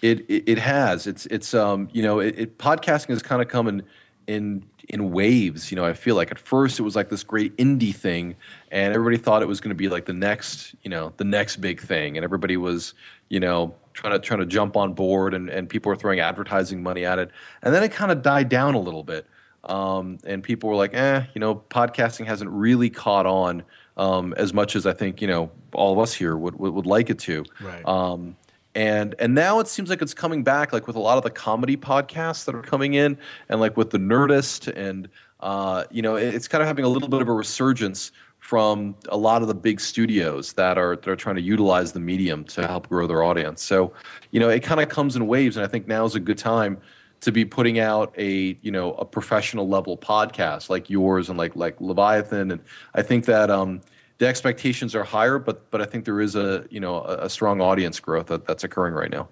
It, 0.01 0.29
it 0.29 0.43
it 0.45 0.57
has. 0.57 1.07
It's 1.07 1.25
it's 1.27 1.53
um 1.53 1.87
you 1.93 2.03
know 2.03 2.19
it, 2.19 2.37
it 2.37 2.57
podcasting 2.57 3.09
has 3.09 3.21
kind 3.21 3.41
of 3.41 3.47
come 3.47 3.67
in 3.67 3.83
in 4.27 4.65
in 4.89 5.11
waves. 5.11 5.71
You 5.71 5.77
know, 5.77 5.85
I 5.85 5.93
feel 5.93 6.15
like 6.15 6.31
at 6.31 6.39
first 6.39 6.79
it 6.79 6.83
was 6.83 6.95
like 6.97 7.07
this 7.09 7.23
great 7.23 7.55
indie 7.55 7.95
thing, 7.95 8.35
and 8.71 8.93
everybody 8.93 9.17
thought 9.17 9.41
it 9.41 9.47
was 9.47 9.61
going 9.61 9.69
to 9.69 9.75
be 9.75 9.87
like 9.87 10.05
the 10.05 10.13
next 10.13 10.75
you 10.83 10.89
know 10.89 11.13
the 11.15 11.23
next 11.23 11.57
big 11.57 11.79
thing, 11.79 12.17
and 12.17 12.25
everybody 12.25 12.57
was 12.57 12.93
you 13.29 13.39
know 13.39 13.73
trying 13.93 14.13
to 14.13 14.19
trying 14.19 14.41
to 14.41 14.45
jump 14.45 14.75
on 14.75 14.93
board, 14.93 15.33
and 15.33 15.49
and 15.49 15.69
people 15.69 15.89
were 15.89 15.95
throwing 15.95 16.19
advertising 16.19 16.83
money 16.83 17.05
at 17.05 17.19
it, 17.19 17.31
and 17.61 17.73
then 17.73 17.83
it 17.83 17.93
kind 17.93 18.11
of 18.11 18.21
died 18.21 18.49
down 18.49 18.75
a 18.75 18.79
little 18.79 19.03
bit. 19.03 19.25
Um, 19.63 20.19
and 20.25 20.41
people 20.41 20.69
were 20.69 20.75
like, 20.75 20.93
eh, 20.93 21.25
you 21.33 21.39
know, 21.39 21.55
podcasting 21.55 22.25
hasn't 22.25 22.49
really 22.49 22.89
caught 22.89 23.25
on 23.25 23.63
um, 23.99 24.33
as 24.37 24.53
much 24.53 24.75
as 24.75 24.85
I 24.87 24.93
think, 24.93 25.21
you 25.21 25.27
know, 25.27 25.51
all 25.73 25.91
of 25.93 25.99
us 25.99 26.13
here 26.13 26.37
would, 26.37 26.57
would, 26.57 26.73
would 26.73 26.85
like 26.85 27.09
it 27.09 27.19
to. 27.19 27.43
Right. 27.61 27.85
Um, 27.85 28.35
and 28.75 29.13
and 29.19 29.35
now 29.35 29.59
it 29.59 29.67
seems 29.67 29.89
like 29.89 30.01
it's 30.01 30.13
coming 30.13 30.43
back, 30.43 30.71
like 30.71 30.87
with 30.87 30.95
a 30.95 30.99
lot 30.99 31.17
of 31.17 31.23
the 31.23 31.31
comedy 31.31 31.75
podcasts 31.75 32.45
that 32.45 32.55
are 32.55 32.61
coming 32.61 32.93
in, 32.93 33.17
and 33.49 33.59
like 33.59 33.75
with 33.75 33.89
the 33.89 33.97
Nerdist, 33.97 34.71
and 34.75 35.09
uh, 35.41 35.83
you 35.89 36.01
know, 36.01 36.15
it- 36.15 36.33
it's 36.35 36.47
kind 36.47 36.61
of 36.61 36.67
having 36.67 36.85
a 36.85 36.87
little 36.87 37.09
bit 37.09 37.21
of 37.21 37.27
a 37.27 37.33
resurgence 37.33 38.11
from 38.37 38.95
a 39.09 39.17
lot 39.17 39.41
of 39.41 39.47
the 39.47 39.55
big 39.55 39.81
studios 39.81 40.53
that 40.53 40.77
are 40.77 40.95
that 40.95 41.09
are 41.09 41.15
trying 41.15 41.35
to 41.35 41.41
utilize 41.41 41.91
the 41.91 41.99
medium 41.99 42.43
to 42.45 42.65
help 42.67 42.87
grow 42.87 43.07
their 43.07 43.23
audience. 43.23 43.61
So, 43.63 43.91
you 44.31 44.39
know, 44.39 44.49
it 44.49 44.61
kind 44.61 44.79
of 44.79 44.87
comes 44.87 45.15
in 45.15 45.27
waves, 45.27 45.57
and 45.57 45.65
I 45.65 45.67
think 45.67 45.87
now 45.87 46.05
is 46.05 46.15
a 46.15 46.19
good 46.19 46.37
time 46.37 46.77
to 47.21 47.31
be 47.31 47.45
putting 47.45 47.79
out 47.79 48.13
a 48.17 48.57
you 48.61 48.71
know 48.71 48.93
a 48.93 49.05
professional 49.05 49.67
level 49.67 49.97
podcast 49.97 50.69
like 50.69 50.89
yours 50.89 51.29
and 51.29 51.37
like 51.37 51.55
like 51.55 51.79
Leviathan, 51.79 52.51
and 52.51 52.61
I 52.93 53.01
think 53.01 53.25
that 53.25 53.49
um, 53.49 53.81
the 54.19 54.27
expectations 54.27 54.95
are 54.95 55.03
higher, 55.03 55.39
but 55.39 55.69
but 55.71 55.81
I 55.81 55.85
think 55.85 56.05
there 56.05 56.21
is 56.21 56.35
a 56.35 56.65
you 56.69 56.79
know 56.79 57.01
a, 57.03 57.25
a 57.25 57.29
strong 57.29 57.61
audience 57.61 57.99
growth 57.99 58.27
that, 58.27 58.45
that's 58.45 58.63
occurring 58.63 58.93
right 58.93 59.11
now. 59.11 59.27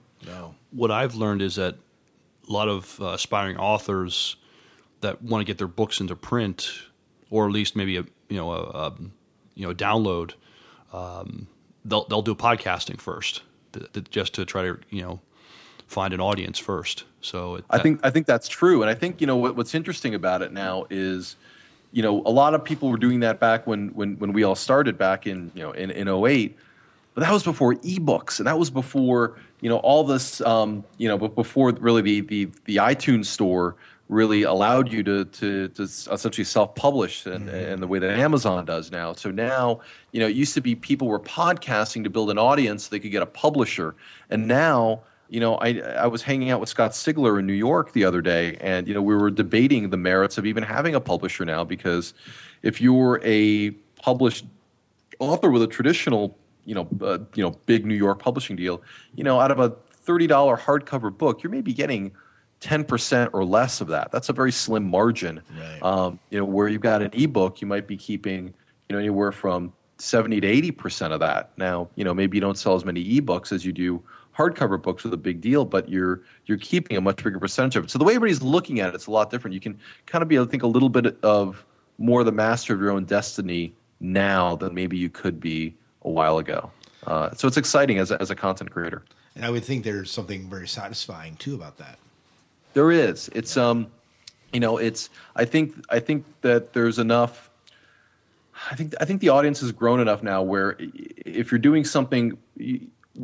What 0.72 0.92
I've 0.92 1.16
learned 1.16 1.42
is 1.42 1.56
that 1.56 1.76
a 2.48 2.52
lot 2.52 2.68
of 2.68 3.00
uh, 3.02 3.08
aspiring 3.08 3.58
authors 3.58 4.36
that 5.02 5.22
want 5.22 5.42
to 5.42 5.46
get 5.46 5.58
their 5.58 5.68
books 5.68 6.00
into 6.00 6.16
print, 6.16 6.72
or 7.30 7.46
at 7.46 7.52
least 7.52 7.76
maybe 7.76 7.98
a 7.98 8.06
you 8.30 8.38
know 8.38 8.52
a, 8.52 8.62
a 8.62 8.94
you 9.56 9.68
know 9.68 9.74
download, 9.74 10.34
um, 10.94 11.48
they'll 11.86 12.06
they'll 12.06 12.22
do 12.22 12.36
podcasting 12.36 13.00
first, 13.00 13.42
th- 13.74 13.92
th- 13.94 14.10
just 14.10 14.34
to 14.36 14.46
try 14.46 14.64
to 14.64 14.80
you 14.90 15.02
know 15.02 15.20
find 15.88 16.14
an 16.14 16.22
audience 16.22 16.60
first. 16.60 17.06
So 17.28 17.56
it, 17.56 17.66
I 17.70 17.78
think 17.80 18.00
I 18.04 18.10
think 18.10 18.26
that's 18.26 18.48
true, 18.48 18.82
and 18.82 18.90
I 18.90 18.94
think 18.94 19.22
you 19.22 19.28
know 19.28 19.38
what, 19.38 19.56
what's 19.56 19.76
interesting 19.76 20.16
about 20.16 20.42
it 20.42 20.54
now 20.54 20.86
is, 20.90 21.36
you 21.92 22.02
know, 22.02 22.22
a 22.26 22.32
lot 22.32 22.54
of 22.54 22.64
people 22.64 22.90
were 22.90 22.98
doing 22.98 23.20
that 23.20 23.40
back 23.40 23.68
when 23.68 23.90
when 23.90 24.18
when 24.20 24.34
we 24.34 24.44
all 24.44 24.56
started 24.56 24.98
back 24.98 25.28
in 25.28 25.52
you 25.54 25.62
know 25.62 25.72
in 25.72 25.92
in 25.92 26.08
08, 26.08 26.58
but 27.14 27.22
that 27.22 27.32
was 27.32 27.44
before 27.44 27.76
ebooks, 27.76 28.40
and 28.40 28.48
that 28.48 28.58
was 28.58 28.70
before 28.70 29.38
you 29.62 29.70
know 29.70 29.78
all 29.78 30.04
this 30.04 30.42
um, 30.42 30.84
you 30.98 31.08
know, 31.08 31.18
but 31.18 31.36
before 31.36 31.72
really 31.74 32.02
the 32.02 32.22
the 32.22 32.46
the 32.66 32.76
iTunes 32.78 33.26
store 33.26 33.76
really 34.10 34.44
allowed 34.44 34.90
you 34.90 35.04
to 35.04 35.26
to, 35.26 35.68
to 35.68 35.84
essentially 35.84 36.46
self-publish 36.46 37.26
and, 37.26 37.50
and 37.50 37.84
the 37.84 37.88
way 37.88 38.00
that 38.00 38.18
Amazon 38.18 38.64
does 38.64 38.90
now. 38.90 39.12
So 39.12 39.32
now, 39.32 39.82
you 40.14 40.22
know, 40.22 40.28
it 40.28 40.36
used 40.36 40.54
to 40.54 40.62
be 40.62 40.76
people 40.76 41.10
were 41.10 41.20
podcasting 41.20 42.06
to 42.06 42.10
build 42.10 42.32
an 42.32 42.38
audience 42.38 42.86
so 42.86 42.90
they 42.92 43.00
could 43.00 43.12
get 43.12 43.22
a 43.22 43.26
publisher, 43.28 43.96
and 44.30 44.48
now 44.48 45.02
you 45.30 45.40
know, 45.40 45.56
I 45.56 45.80
I 45.80 46.08
was 46.08 46.22
hanging 46.22 46.50
out 46.52 46.60
with 46.60 46.70
Scott 46.70 46.92
Sigler 46.92 47.40
in 47.40 47.46
New 47.46 47.54
York 47.54 47.92
the 47.92 48.06
other 48.06 48.22
day, 48.22 48.58
and 48.62 48.88
you 48.88 48.94
know, 48.94 49.02
we 49.02 49.16
were 49.16 49.30
debating 49.30 49.90
the 49.90 49.98
merits 49.98 50.38
of 50.38 50.46
even 50.46 50.64
having 50.64 50.96
a 50.96 51.02
publisher 51.02 51.46
now 51.46 51.64
because 51.64 52.14
if 52.64 52.80
you're 52.82 53.20
a 53.24 53.72
published 54.02 54.46
author 55.20 55.52
with 55.52 55.64
a 55.64 55.68
traditional, 55.68 56.38
you 56.66 56.76
know, 56.76 56.88
uh, 57.02 57.20
you 57.36 57.44
know, 57.44 57.52
big 57.66 57.86
New 57.86 57.96
York 57.96 58.20
publishing 58.20 58.56
deal, 58.56 58.82
you 59.16 59.24
know, 59.24 59.40
out 59.40 59.52
of 59.52 59.60
a 59.60 59.70
thirty 59.92 60.28
dollar 60.28 60.58
hardcover 60.58 61.16
book, 61.16 61.44
you're 61.44 61.52
maybe 61.52 61.74
getting 61.74 62.12
ten 62.60 62.84
percent 62.84 63.30
or 63.34 63.44
less 63.44 63.82
of 63.82 63.88
that. 63.88 64.12
That's 64.12 64.30
a 64.30 64.34
very 64.34 64.52
slim 64.52 64.84
margin. 64.84 65.42
Right. 65.60 65.84
Um, 65.84 66.20
you 66.30 66.40
know, 66.40 66.46
where 66.46 66.68
you've 66.68 66.82
got 66.82 67.02
an 67.02 67.12
ebook, 67.14 67.62
you 67.62 67.68
might 67.68 67.88
be 67.88 67.98
keeping, 67.98 68.54
you 68.88 68.94
know, 68.94 69.00
anywhere 69.00 69.32
from 69.32 69.74
seventy 69.98 70.40
to 70.40 70.48
eighty 70.48 70.72
percent 70.72 71.12
of 71.12 71.20
that. 71.20 71.52
Now, 71.58 71.90
you 71.96 72.06
know, 72.06 72.14
maybe 72.14 72.38
you 72.38 72.42
don't 72.42 72.58
sell 72.58 72.76
as 72.76 72.86
many 72.86 73.04
ebooks 73.20 73.52
as 73.52 73.66
you 73.66 73.74
do 73.74 74.02
hardcover 74.38 74.81
books 74.81 75.03
with 75.03 75.14
a 75.14 75.18
big 75.18 75.41
deal, 75.41 75.65
but 75.65 75.89
you're 75.89 76.22
you're 76.45 76.57
keeping 76.57 76.95
a 76.95 77.01
much 77.01 77.23
bigger 77.23 77.39
percentage 77.39 77.76
of 77.76 77.85
it. 77.85 77.89
So 77.89 77.97
the 77.97 78.05
way 78.05 78.15
everybody's 78.15 78.41
looking 78.41 78.80
at 78.80 78.89
it, 78.89 78.95
it's 78.95 79.07
a 79.07 79.11
lot 79.11 79.31
different. 79.31 79.53
You 79.53 79.59
can 79.59 79.77
kind 80.05 80.22
of 80.22 80.27
be, 80.27 80.38
I 80.38 80.45
think, 80.45 80.64
a 80.64 80.68
little 80.68 80.89
bit 80.89 81.18
of 81.23 81.65
more 81.97 82.23
the 82.23 82.31
master 82.31 82.73
of 82.73 82.80
your 82.80 82.91
own 82.91 83.05
destiny 83.05 83.73
now 83.99 84.55
than 84.55 84.73
maybe 84.76 84.95
you 84.97 85.09
could 85.09 85.39
be 85.39 85.73
a 86.03 86.09
while 86.09 86.38
ago. 86.38 86.72
Uh, 87.07 87.31
so 87.34 87.47
it's 87.47 87.57
exciting 87.57 87.97
as 87.97 88.11
a, 88.11 88.22
as 88.22 88.30
a 88.30 88.35
content 88.35 88.69
creator. 88.69 89.03
and 89.35 89.43
I 89.43 89.49
would 89.49 89.64
think 89.64 89.84
there's 89.84 90.11
something 90.11 90.49
very 90.49 90.68
satisfying 90.68 91.35
too 91.38 91.55
about 91.55 91.77
that. 91.77 91.97
There 92.73 92.91
is. 92.91 93.30
It's 93.34 93.57
um, 93.57 93.88
you 94.53 94.59
know, 94.59 94.77
it's. 94.77 95.09
I 95.35 95.45
think 95.45 95.73
I 95.89 95.99
think 95.99 96.26
that 96.41 96.73
there's 96.73 96.99
enough. 96.99 97.49
I 98.69 98.76
think 98.76 98.93
I 99.01 99.05
think 99.05 99.22
the 99.22 99.30
audience 99.30 99.61
has 99.61 99.72
grown 99.72 99.99
enough 99.99 100.22
now 100.22 100.43
where 100.43 100.77
if 101.26 101.51
you're 101.51 101.59
doing 101.59 101.84
something. 101.84 102.38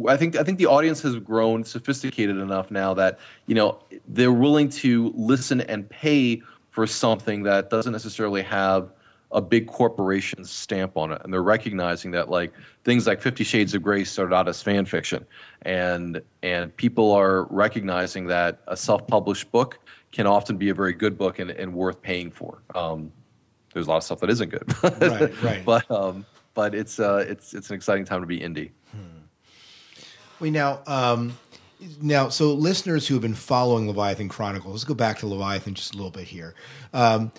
I 0.07 0.18
think 0.18 0.36
I 0.36 0.44
think 0.44 0.57
the 0.57 0.65
audience 0.65 1.02
has 1.02 1.15
grown 1.18 1.64
sophisticated 1.64 2.38
enough 2.38 2.72
now 2.72 2.94
that 2.95 3.20
you 3.45 3.56
know 3.56 3.80
they're 4.07 4.34
willing 4.34 4.70
to 4.70 5.14
listen 5.15 5.61
and 5.61 5.88
pay 5.90 6.41
for 6.72 6.88
something 6.88 7.44
that 7.44 7.70
doesn't 7.70 7.91
necessarily 7.91 8.41
have 8.41 8.91
a 9.32 9.41
big 9.41 9.68
corporation 9.68 10.45
stamp 10.45 10.95
on 10.98 11.11
it, 11.11 11.22
and 11.24 11.34
they're 11.34 11.44
recognizing 11.44 12.11
that 12.11 12.30
like 12.30 12.53
things 12.84 13.06
like 13.07 13.22
Fifty 13.22 13.44
Shades 13.44 13.74
of 13.74 13.84
Grey 13.84 14.03
started 14.03 14.34
out 14.34 14.48
as 14.48 14.61
fan 14.61 14.86
fiction, 14.86 15.26
and 15.64 16.22
and 16.41 16.76
people 16.78 17.11
are 17.11 17.45
recognizing 17.45 18.26
that 18.28 18.61
a 18.68 18.78
self-published 18.78 19.52
book 19.52 19.80
can 20.11 20.28
often 20.28 20.57
be 20.57 20.70
a 20.70 20.74
very 20.74 20.94
good 20.94 21.18
book 21.18 21.40
and, 21.40 21.52
and 21.52 21.74
worth 21.74 22.02
paying 22.02 22.30
for. 22.30 22.61
Um, 22.76 23.11
there's 23.74 23.88
a 23.88 23.90
lot 23.90 23.98
of 23.98 24.03
stuff 24.03 24.20
that 24.20 24.30
isn't 24.30 24.49
good, 24.49 24.72
Right, 25.02 25.44
right. 25.44 25.65
but 25.65 25.90
um, 25.90 26.26
but 26.53 26.76
it's 26.76 26.99
uh, 26.99 27.26
it's 27.28 27.53
it's 27.53 27.70
an 27.70 27.76
exciting 27.76 28.06
time 28.06 28.22
to 28.22 28.28
be 28.28 28.40
indie. 28.40 28.72
We 30.44 30.52
now, 30.52 30.82
um, 30.88 31.38
now, 32.02 32.28
so 32.28 32.53
listeners 32.53 33.07
who 33.07 33.15
have 33.15 33.22
been 33.22 33.34
following 33.34 33.88
Leviathan 33.88 34.28
Chronicles, 34.28 34.74
let's 34.74 34.84
go 34.84 34.94
back 34.94 35.20
to 35.20 35.26
Leviathan 35.26 35.74
just 35.74 35.94
a 35.94 35.95
little 35.95 36.11
bit 36.11 36.28
here. 36.28 36.53
Um, 36.94 37.32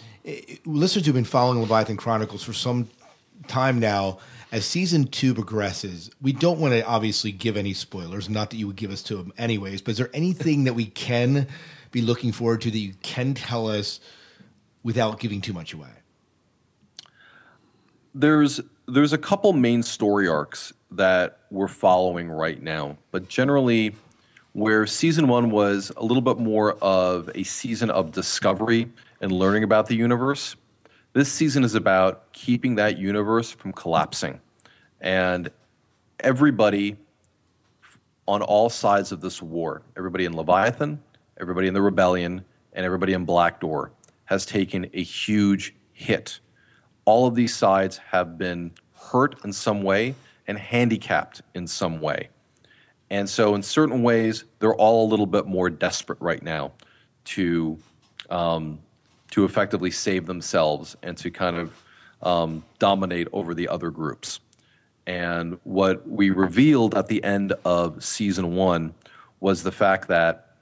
listeners 0.65 1.05
who've 1.05 1.15
been 1.15 1.25
following 1.25 1.61
Leviathan 1.61 1.99
Chronicles 1.99 2.43
for 2.43 2.55
some 2.55 2.89
time 3.47 3.79
now, 3.79 4.21
as 4.53 4.65
season 4.65 5.07
two 5.07 5.35
progresses, 5.35 6.11
we 6.23 6.33
don't 6.33 6.59
want 6.59 6.73
to 6.73 6.83
obviously 6.87 7.31
give 7.31 7.59
any 7.59 7.75
spoilers. 7.75 8.31
Not 8.31 8.49
that 8.49 8.57
you 8.57 8.67
would 8.69 8.77
give 8.77 8.91
us 8.91 9.03
to 9.03 9.17
them 9.17 9.35
anyways, 9.37 9.83
but 9.83 9.91
is 9.91 9.99
there 9.99 10.11
anything 10.15 10.65
that 10.65 10.73
we 10.73 10.87
can 10.87 11.47
be 11.91 12.01
looking 12.01 12.33
forward 12.33 12.63
to 12.63 12.71
that 12.71 12.79
you 12.79 12.95
can 13.03 13.35
tell 13.35 13.69
us 13.69 14.01
without 14.83 15.21
giving 15.21 15.43
too 15.43 15.53
much 15.53 15.75
away? 15.75 15.91
there's 18.15 18.61
there's 18.87 19.13
a 19.13 19.19
couple 19.19 19.53
main 19.53 19.83
story 19.83 20.29
arcs 20.29 20.73
that 20.91 21.39
we're 21.51 21.69
following 21.69 22.31
right 22.31 22.63
now, 22.63 22.97
but 23.11 23.29
generally, 23.29 23.95
where 24.53 24.87
season 24.87 25.27
one 25.27 25.51
was 25.51 25.91
a 25.97 26.05
little 26.05 26.21
bit 26.21 26.39
more 26.39 26.73
of 26.81 27.29
a 27.35 27.43
season 27.43 27.91
of 27.91 28.13
discovery 28.13 28.89
and 29.21 29.33
learning 29.33 29.65
about 29.65 29.87
the 29.87 29.97
universe. 29.97 30.55
This 31.13 31.33
season 31.33 31.65
is 31.65 31.75
about 31.75 32.33
keeping 32.33 32.77
that 32.77 32.99
universe 32.99 33.51
from 33.51 33.73
collapsing. 33.73 34.41
And 35.01 35.51
everybody 36.21 36.97
on 38.27 38.43
all 38.43 38.71
sides 38.71 39.13
of 39.13 39.21
this 39.21 39.43
war, 39.43 39.83
everybody 39.97 40.25
in 40.25 40.37
Leviathan, 40.37 41.03
everybody 41.41 41.67
in 41.67 41.75
the 41.75 41.83
Rebellion, 41.83 42.45
and 42.73 42.87
everybody 42.87 43.13
in 43.13 43.25
Black 43.25 43.61
Door, 43.61 43.93
has 44.27 44.47
taken 44.47 44.89
a 44.95 45.03
huge 45.03 45.75
hit. 45.93 46.41
All 47.05 47.27
of 47.27 47.35
these 47.35 47.55
sides 47.55 47.99
have 47.99 48.39
been 48.39 48.73
hurt 48.95 49.45
in 49.45 49.53
some 49.53 49.83
way 49.83 50.15
and 50.47 50.59
handicapped 50.59 51.43
in 51.55 51.67
some 51.67 52.01
way. 52.01 52.29
And 53.11 53.29
so, 53.29 53.55
in 53.55 53.63
certain 53.63 54.03
ways, 54.03 54.45
they're 54.59 54.75
all 54.75 55.07
a 55.07 55.09
little 55.09 55.27
bit 55.27 55.47
more 55.47 55.71
desperate 55.71 56.21
right 56.21 56.43
now 56.43 56.73
to 57.27 57.79
um, 58.31 58.79
to 59.31 59.45
effectively 59.45 59.91
save 59.91 60.27
themselves 60.27 60.97
and 61.03 61.17
to 61.19 61.31
kind 61.31 61.57
of 61.57 61.83
um, 62.23 62.65
dominate 62.79 63.29
over 63.33 63.55
the 63.55 63.69
other 63.69 63.91
groups. 63.91 64.41
And 65.07 65.59
what 65.65 66.09
we 66.09 66.31
revealed 66.31 66.95
at 66.95 67.09
the 67.09 67.23
end 67.23 67.53
of 67.65 68.03
season 68.03 68.55
one 68.55 68.95
was 69.41 69.63
the 69.63 69.73
fact 69.73 70.09
that 70.09 70.57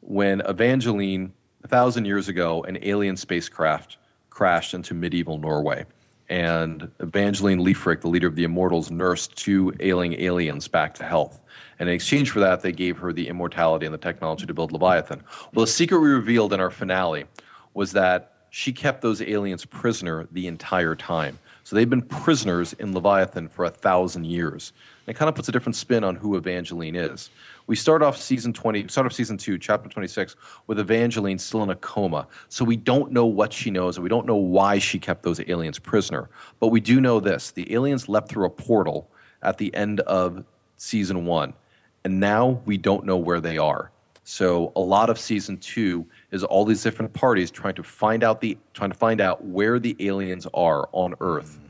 when 0.00 0.40
Evangeline, 0.42 1.32
a 1.64 1.68
thousand 1.68 2.04
years 2.04 2.28
ago, 2.28 2.62
an 2.64 2.78
alien 2.82 3.16
spacecraft 3.16 3.96
crashed 4.40 4.72
into 4.72 4.94
medieval 4.94 5.36
Norway. 5.36 5.84
And 6.30 6.90
Evangeline 7.00 7.58
Leifric, 7.58 8.00
the 8.00 8.08
leader 8.08 8.26
of 8.26 8.36
the 8.36 8.44
Immortals, 8.44 8.90
nursed 8.90 9.36
two 9.36 9.70
ailing 9.80 10.18
aliens 10.18 10.66
back 10.66 10.94
to 10.94 11.04
health. 11.04 11.42
And 11.78 11.90
in 11.90 11.94
exchange 11.94 12.30
for 12.30 12.40
that, 12.40 12.62
they 12.62 12.72
gave 12.72 12.96
her 12.96 13.12
the 13.12 13.28
immortality 13.28 13.84
and 13.84 13.92
the 13.92 13.98
technology 13.98 14.46
to 14.46 14.54
build 14.54 14.72
Leviathan. 14.72 15.22
Well, 15.52 15.66
the 15.66 15.70
secret 15.70 15.98
we 15.98 16.08
revealed 16.08 16.54
in 16.54 16.60
our 16.60 16.70
finale 16.70 17.26
was 17.74 17.92
that 17.92 18.32
she 18.48 18.72
kept 18.72 19.02
those 19.02 19.20
aliens 19.20 19.66
prisoner 19.66 20.26
the 20.32 20.46
entire 20.46 20.94
time. 20.94 21.38
So 21.64 21.76
they've 21.76 21.90
been 21.90 22.00
prisoners 22.00 22.72
in 22.72 22.94
Leviathan 22.94 23.46
for 23.46 23.66
a 23.66 23.70
thousand 23.70 24.24
years. 24.24 24.72
And 25.06 25.14
it 25.14 25.18
kind 25.18 25.28
of 25.28 25.34
puts 25.34 25.50
a 25.50 25.52
different 25.52 25.76
spin 25.76 26.02
on 26.02 26.16
who 26.16 26.36
Evangeline 26.36 26.96
is. 26.96 27.28
We 27.70 27.76
start 27.76 28.02
off 28.02 28.16
season 28.20 28.52
20, 28.52 28.88
start 28.88 29.06
off 29.06 29.12
season 29.12 29.36
2, 29.36 29.56
chapter 29.56 29.88
26, 29.88 30.34
with 30.66 30.80
Evangeline 30.80 31.38
still 31.38 31.62
in 31.62 31.70
a 31.70 31.76
coma. 31.76 32.26
So 32.48 32.64
we 32.64 32.74
don't 32.74 33.12
know 33.12 33.26
what 33.26 33.52
she 33.52 33.70
knows, 33.70 33.96
and 33.96 34.02
we 34.02 34.08
don't 34.08 34.26
know 34.26 34.34
why 34.34 34.80
she 34.80 34.98
kept 34.98 35.22
those 35.22 35.40
aliens 35.48 35.78
prisoner. 35.78 36.30
But 36.58 36.70
we 36.72 36.80
do 36.80 37.00
know 37.00 37.20
this 37.20 37.52
the 37.52 37.72
aliens 37.72 38.08
left 38.08 38.28
through 38.28 38.46
a 38.46 38.50
portal 38.50 39.08
at 39.42 39.56
the 39.56 39.72
end 39.72 40.00
of 40.00 40.44
season 40.78 41.26
1, 41.26 41.54
and 42.02 42.18
now 42.18 42.60
we 42.64 42.76
don't 42.76 43.06
know 43.06 43.16
where 43.16 43.40
they 43.40 43.56
are. 43.56 43.92
So 44.24 44.72
a 44.74 44.80
lot 44.80 45.08
of 45.08 45.16
season 45.16 45.56
2 45.58 46.04
is 46.32 46.42
all 46.42 46.64
these 46.64 46.82
different 46.82 47.12
parties 47.12 47.52
trying 47.52 47.76
to 47.76 47.84
find 47.84 48.24
out 48.24 48.40
the 48.40 48.58
trying 48.74 48.90
to 48.90 48.98
find 48.98 49.20
out 49.20 49.44
where 49.44 49.78
the 49.78 49.94
aliens 50.00 50.44
are 50.54 50.88
on 50.90 51.14
Earth 51.20 51.60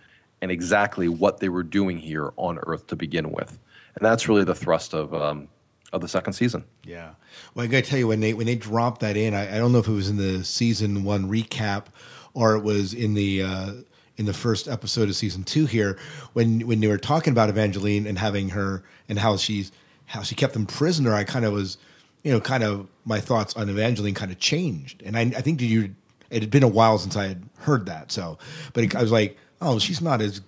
and 0.40 0.50
exactly 0.50 1.10
what 1.10 1.40
they 1.40 1.50
were 1.50 1.62
doing 1.62 1.98
here 1.98 2.32
on 2.38 2.58
Earth 2.62 2.86
to 2.86 2.96
begin 2.96 3.30
with. 3.32 3.58
And 3.96 4.06
that's 4.06 4.30
really 4.30 4.44
the 4.44 4.54
thrust 4.54 4.94
of 4.94 5.12
um, 5.12 5.46
of 5.92 6.00
the 6.00 6.08
second 6.08 6.34
season. 6.34 6.64
Yeah. 6.84 7.10
Well, 7.54 7.64
I 7.64 7.66
got 7.66 7.84
to 7.84 7.90
tell 7.90 7.98
you 7.98 8.08
when 8.08 8.20
they 8.20 8.32
when 8.34 8.46
they 8.46 8.54
dropped 8.54 9.00
that 9.00 9.16
in, 9.16 9.34
I, 9.34 9.56
I, 9.56 9.58
don't 9.58 9.72
know 9.72 9.78
if 9.78 9.88
it 9.88 9.92
was 9.92 10.08
in 10.08 10.16
the 10.16 10.44
season 10.44 11.04
one 11.04 11.28
recap 11.28 11.86
or 12.34 12.54
it 12.54 12.62
was 12.62 12.94
in 12.94 13.14
the 13.14 13.42
uh, 13.42 13.72
in 14.16 14.26
the 14.26 14.32
first 14.32 14.68
episode 14.68 15.08
of 15.08 15.16
season 15.16 15.44
two 15.44 15.66
here 15.66 15.98
when 16.32 16.66
when 16.66 16.80
they 16.80 16.86
were 16.86 16.98
talking 16.98 17.32
about 17.32 17.48
Evangeline 17.48 18.06
and 18.06 18.18
having 18.18 18.50
her 18.50 18.84
and 19.08 19.18
how 19.18 19.36
she's 19.36 19.72
how 20.06 20.22
she 20.22 20.34
kept 20.34 20.52
them 20.52 20.66
prisoner. 20.66 21.14
I 21.14 21.24
kind 21.24 21.44
of 21.44 21.52
was, 21.52 21.78
you 22.22 22.32
know, 22.32 22.40
kind 22.40 22.62
of 22.62 22.86
my 23.04 23.20
thoughts 23.20 23.54
on 23.56 23.68
Evangeline 23.68 24.14
kind 24.14 24.30
of 24.30 24.38
changed, 24.38 25.02
and 25.04 25.16
I, 25.16 25.22
I 25.22 25.40
think 25.40 25.60
you 25.60 25.94
it 26.30 26.42
had 26.42 26.50
been 26.50 26.62
a 26.62 26.68
while 26.68 26.98
since 26.98 27.16
I 27.16 27.26
had 27.26 27.42
heard 27.58 27.86
that. 27.86 28.12
So, 28.12 28.38
but 28.72 28.84
it, 28.84 28.94
I 28.94 29.02
was 29.02 29.10
like, 29.10 29.36
oh, 29.60 29.78
she's 29.78 30.00
not 30.00 30.20
as 30.20 30.40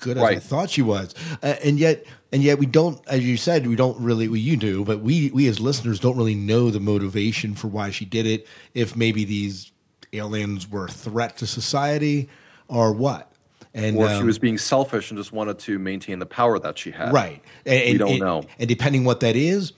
good 0.00 0.16
as 0.16 0.22
right. 0.22 0.36
I 0.36 0.40
thought 0.40 0.70
she 0.70 0.82
was, 0.82 1.14
uh, 1.42 1.54
and 1.62 1.78
yet, 1.78 2.04
and 2.32 2.42
yet 2.42 2.58
we 2.58 2.66
don't, 2.66 3.00
as 3.06 3.24
you 3.24 3.36
said, 3.36 3.66
we 3.66 3.76
don't 3.76 4.00
really. 4.00 4.28
Well, 4.28 4.36
you 4.36 4.56
do, 4.56 4.84
but 4.84 5.00
we 5.00 5.30
we 5.30 5.46
as 5.48 5.60
listeners 5.60 6.00
don't 6.00 6.16
really 6.16 6.34
know 6.34 6.70
the 6.70 6.80
motivation 6.80 7.54
for 7.54 7.68
why 7.68 7.90
she 7.90 8.04
did 8.04 8.26
it. 8.26 8.46
If 8.74 8.96
maybe 8.96 9.24
these 9.24 9.72
aliens 10.12 10.68
were 10.68 10.86
a 10.86 10.90
threat 10.90 11.36
to 11.38 11.46
society, 11.46 12.28
or 12.68 12.92
what. 12.92 13.32
And, 13.74 13.96
or 13.96 14.08
um, 14.08 14.18
she 14.18 14.24
was 14.24 14.38
being 14.38 14.58
selfish 14.58 15.10
and 15.10 15.18
just 15.18 15.32
wanted 15.32 15.58
to 15.60 15.78
maintain 15.78 16.18
the 16.18 16.26
power 16.26 16.58
that 16.58 16.78
she 16.78 16.90
had. 16.90 17.12
Right. 17.12 17.42
And, 17.66 17.92
we 17.92 17.98
don't 17.98 18.10
and, 18.10 18.20
know. 18.20 18.42
And 18.58 18.68
depending 18.68 19.04
what 19.04 19.20
that 19.20 19.36
is, 19.36 19.72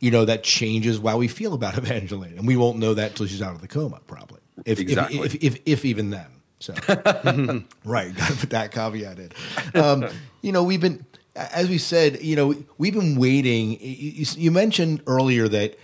you 0.00 0.10
know, 0.10 0.24
that 0.24 0.42
changes 0.42 0.98
how 0.98 1.18
we 1.18 1.28
feel 1.28 1.54
about 1.54 1.78
Evangeline. 1.78 2.36
And 2.38 2.46
we 2.46 2.56
won't 2.56 2.78
know 2.78 2.94
that 2.94 3.10
until 3.12 3.26
she's 3.26 3.42
out 3.42 3.54
of 3.54 3.60
the 3.60 3.68
coma, 3.68 4.00
probably. 4.06 4.40
If, 4.64 4.80
exactly. 4.80 5.18
if, 5.20 5.34
if, 5.36 5.44
if, 5.44 5.60
if 5.66 5.84
even 5.84 6.10
then. 6.10 6.26
So, 6.64 6.72
right, 7.84 8.16
got 8.16 8.30
to 8.30 8.36
put 8.38 8.50
that 8.50 8.72
caveat 8.72 9.18
in. 9.18 9.30
Um, 9.74 10.08
you 10.40 10.50
know, 10.50 10.62
we've 10.62 10.80
been, 10.80 11.04
as 11.36 11.68
we 11.68 11.76
said, 11.76 12.22
you 12.22 12.36
know, 12.36 12.54
we've 12.78 12.94
been 12.94 13.16
waiting. 13.16 13.78
You, 13.80 14.24
you 14.34 14.50
mentioned 14.50 15.02
earlier 15.06 15.46
that 15.46 15.78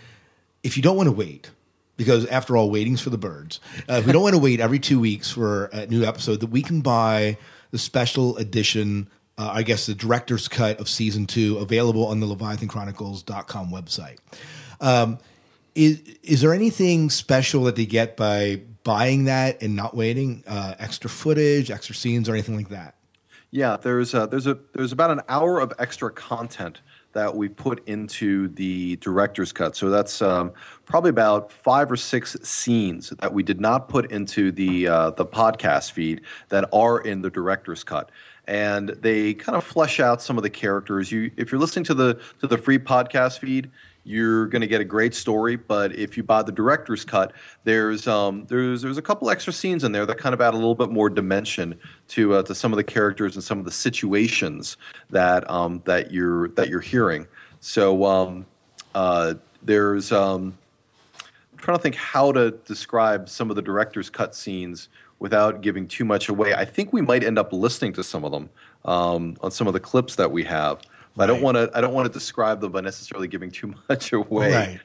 if 0.63 0.79
you 0.79 0.83
don't 0.83 0.97
want 0.97 1.09
to 1.09 1.13
wait, 1.13 1.51
because 1.99 2.25
after 2.29 2.57
all, 2.57 2.71
waiting's 2.71 3.03
for 3.03 3.11
the 3.11 3.19
birds. 3.19 3.61
Uh, 3.87 3.97
if 3.97 4.07
we 4.07 4.13
don't 4.13 4.23
want 4.23 4.35
to 4.35 4.41
wait 4.41 4.59
every 4.59 4.79
two 4.79 4.99
weeks 4.99 5.31
for 5.31 5.67
a 5.67 5.87
new 5.87 6.03
episode, 6.03 6.41
that 6.41 6.47
we 6.47 6.63
can 6.63 6.81
buy 6.81 7.37
the 7.73 7.79
special 7.79 8.39
edition. 8.39 9.11
Uh, 9.37 9.51
I 9.53 9.63
guess 9.63 9.85
the 9.85 9.95
director's 9.95 10.49
cut 10.49 10.81
of 10.81 10.89
season 10.89 11.27
two 11.27 11.59
available 11.59 12.07
on 12.07 12.21
the 12.21 12.27
LeviathanChronicles.com 12.27 13.71
website. 13.71 14.17
Um, 14.81 15.19
is 15.75 16.01
is 16.23 16.41
there 16.41 16.55
anything 16.55 17.11
special 17.11 17.65
that 17.65 17.77
they 17.77 17.85
get 17.85 18.17
by 18.17 18.63
buying 18.85 19.25
that 19.25 19.63
and 19.63 19.77
not 19.77 19.97
waiting? 19.97 20.45
Uh, 20.47 20.75
extra 20.79 21.11
footage, 21.11 21.71
extra 21.71 21.95
scenes, 21.95 22.29
or 22.29 22.33
anything 22.33 22.57
like 22.57 22.69
that? 22.69 22.97
Yeah, 23.51 23.77
there's 23.77 24.15
a, 24.15 24.29
there's 24.29 24.47
a 24.47 24.59
there's 24.75 24.93
about 24.93 25.11
an 25.11 25.23
hour 25.29 25.59
of 25.59 25.73
extra 25.79 26.11
content 26.11 26.81
that 27.13 27.35
we 27.35 27.49
put 27.49 27.87
into 27.89 28.49
the 28.49 28.97
director's 28.97 29.53
cut. 29.53 29.75
So 29.75 29.91
that's 29.91 30.23
um, 30.23 30.53
probably 30.85 31.11
about 31.11 31.51
five 31.51 31.91
or 31.91 31.97
six 31.97 32.37
scenes 32.43 33.11
that 33.19 33.35
we 33.35 33.43
did 33.43 33.61
not 33.61 33.89
put 33.89 34.11
into 34.13 34.53
the 34.53 34.87
uh, 34.87 35.11
the 35.11 35.27
podcast 35.27 35.91
feed 35.93 36.23
that 36.49 36.69
are 36.73 37.01
in 37.01 37.23
the 37.23 37.31
director's 37.31 37.83
cut. 37.83 38.11
And 38.47 38.91
they 39.01 39.35
kind 39.35 39.57
of 39.57 39.65
flesh 39.65 40.01
out 40.01 40.23
some 40.23 40.37
of 40.37 40.43
the 40.43 40.51
characters. 40.51 41.13
You, 41.13 41.31
if 41.37 41.53
you're 41.53 41.61
listening 41.61 41.85
to 41.87 41.95
the 41.95 42.21
to 42.41 42.47
the 42.47 42.59
free 42.59 42.79
podcast 42.79 43.41
feed, 43.41 43.71
you're 44.05 44.47
going 44.47 44.61
to 44.61 44.67
get 44.67 44.81
a 44.81 44.85
great 44.85 45.15
story. 45.15 45.57
But 45.57 45.95
if 45.95 46.17
you 46.17 46.23
buy 46.23 46.43
the 46.43 46.53
director's 46.53 47.05
cut, 47.05 47.33
there's 47.65 48.07
um, 48.07 48.47
there's 48.49 48.83
there's 48.83 48.99
a 48.99 49.03
couple 49.03 49.31
extra 49.31 49.53
scenes 49.53 49.85
in 49.85 49.93
there 49.93 50.07
that 50.07 50.19
kind 50.19 50.35
of 50.35 50.41
add 50.41 50.55
a 50.55 50.57
little 50.57 50.75
bit 50.75 50.91
more 50.91 51.11
dimension 51.11 51.79
to 52.09 52.35
uh, 52.35 52.43
to 52.45 52.55
some 52.55 52.73
of 52.73 52.77
the 52.77 52.85
characters 52.85 53.35
and 53.37 53.45
some 53.45 53.59
of 53.59 53.65
the 53.65 53.71
situations 53.71 54.77
that 55.11 55.49
um, 55.51 55.83
that 55.85 56.11
you're 56.11 56.49
that 56.51 56.69
you're 56.69 56.81
hearing. 56.81 57.27
So 57.61 58.05
um, 58.05 58.47
uh, 58.95 59.35
there's 59.63 60.13
um, 60.13 60.57
I'm 61.53 61.59
trying 61.59 61.77
to 61.77 61.83
think 61.83 61.97
how 61.97 62.33
to 62.33 62.53
describe 62.53 63.29
some 63.29 63.51
of 63.51 63.57
the 63.57 63.63
director's 63.63 64.09
cut 64.09 64.35
scenes 64.35 64.89
without 65.19 65.61
giving 65.61 65.87
too 65.87 66.05
much 66.05 66.29
away. 66.29 66.55
I 66.55 66.65
think 66.65 66.93
we 66.93 67.03
might 67.03 67.23
end 67.23 67.39
up 67.39 67.53
listening 67.53 67.93
to 67.93 68.03
some 68.03 68.25
of 68.25 68.33
them 68.33 68.49
um, 68.87 69.37
on 69.43 69.51
some 69.51 69.67
of 69.67 69.75
the 69.75 69.81
clips 69.81 70.17
that 70.17 70.33
we 70.33 70.43
have. 70.45 70.81
Right. 71.17 71.25
I 71.25 71.27
don't 71.27 71.43
want 71.43 71.57
to. 71.57 71.71
I 71.75 71.81
don't 71.81 71.93
want 71.93 72.07
to 72.07 72.13
describe 72.13 72.61
them 72.61 72.73
by 72.73 72.81
necessarily 72.81 73.29
giving 73.29 73.51
too 73.51 73.75
much 73.89 74.13
away. 74.13 74.53
Right. 74.53 74.81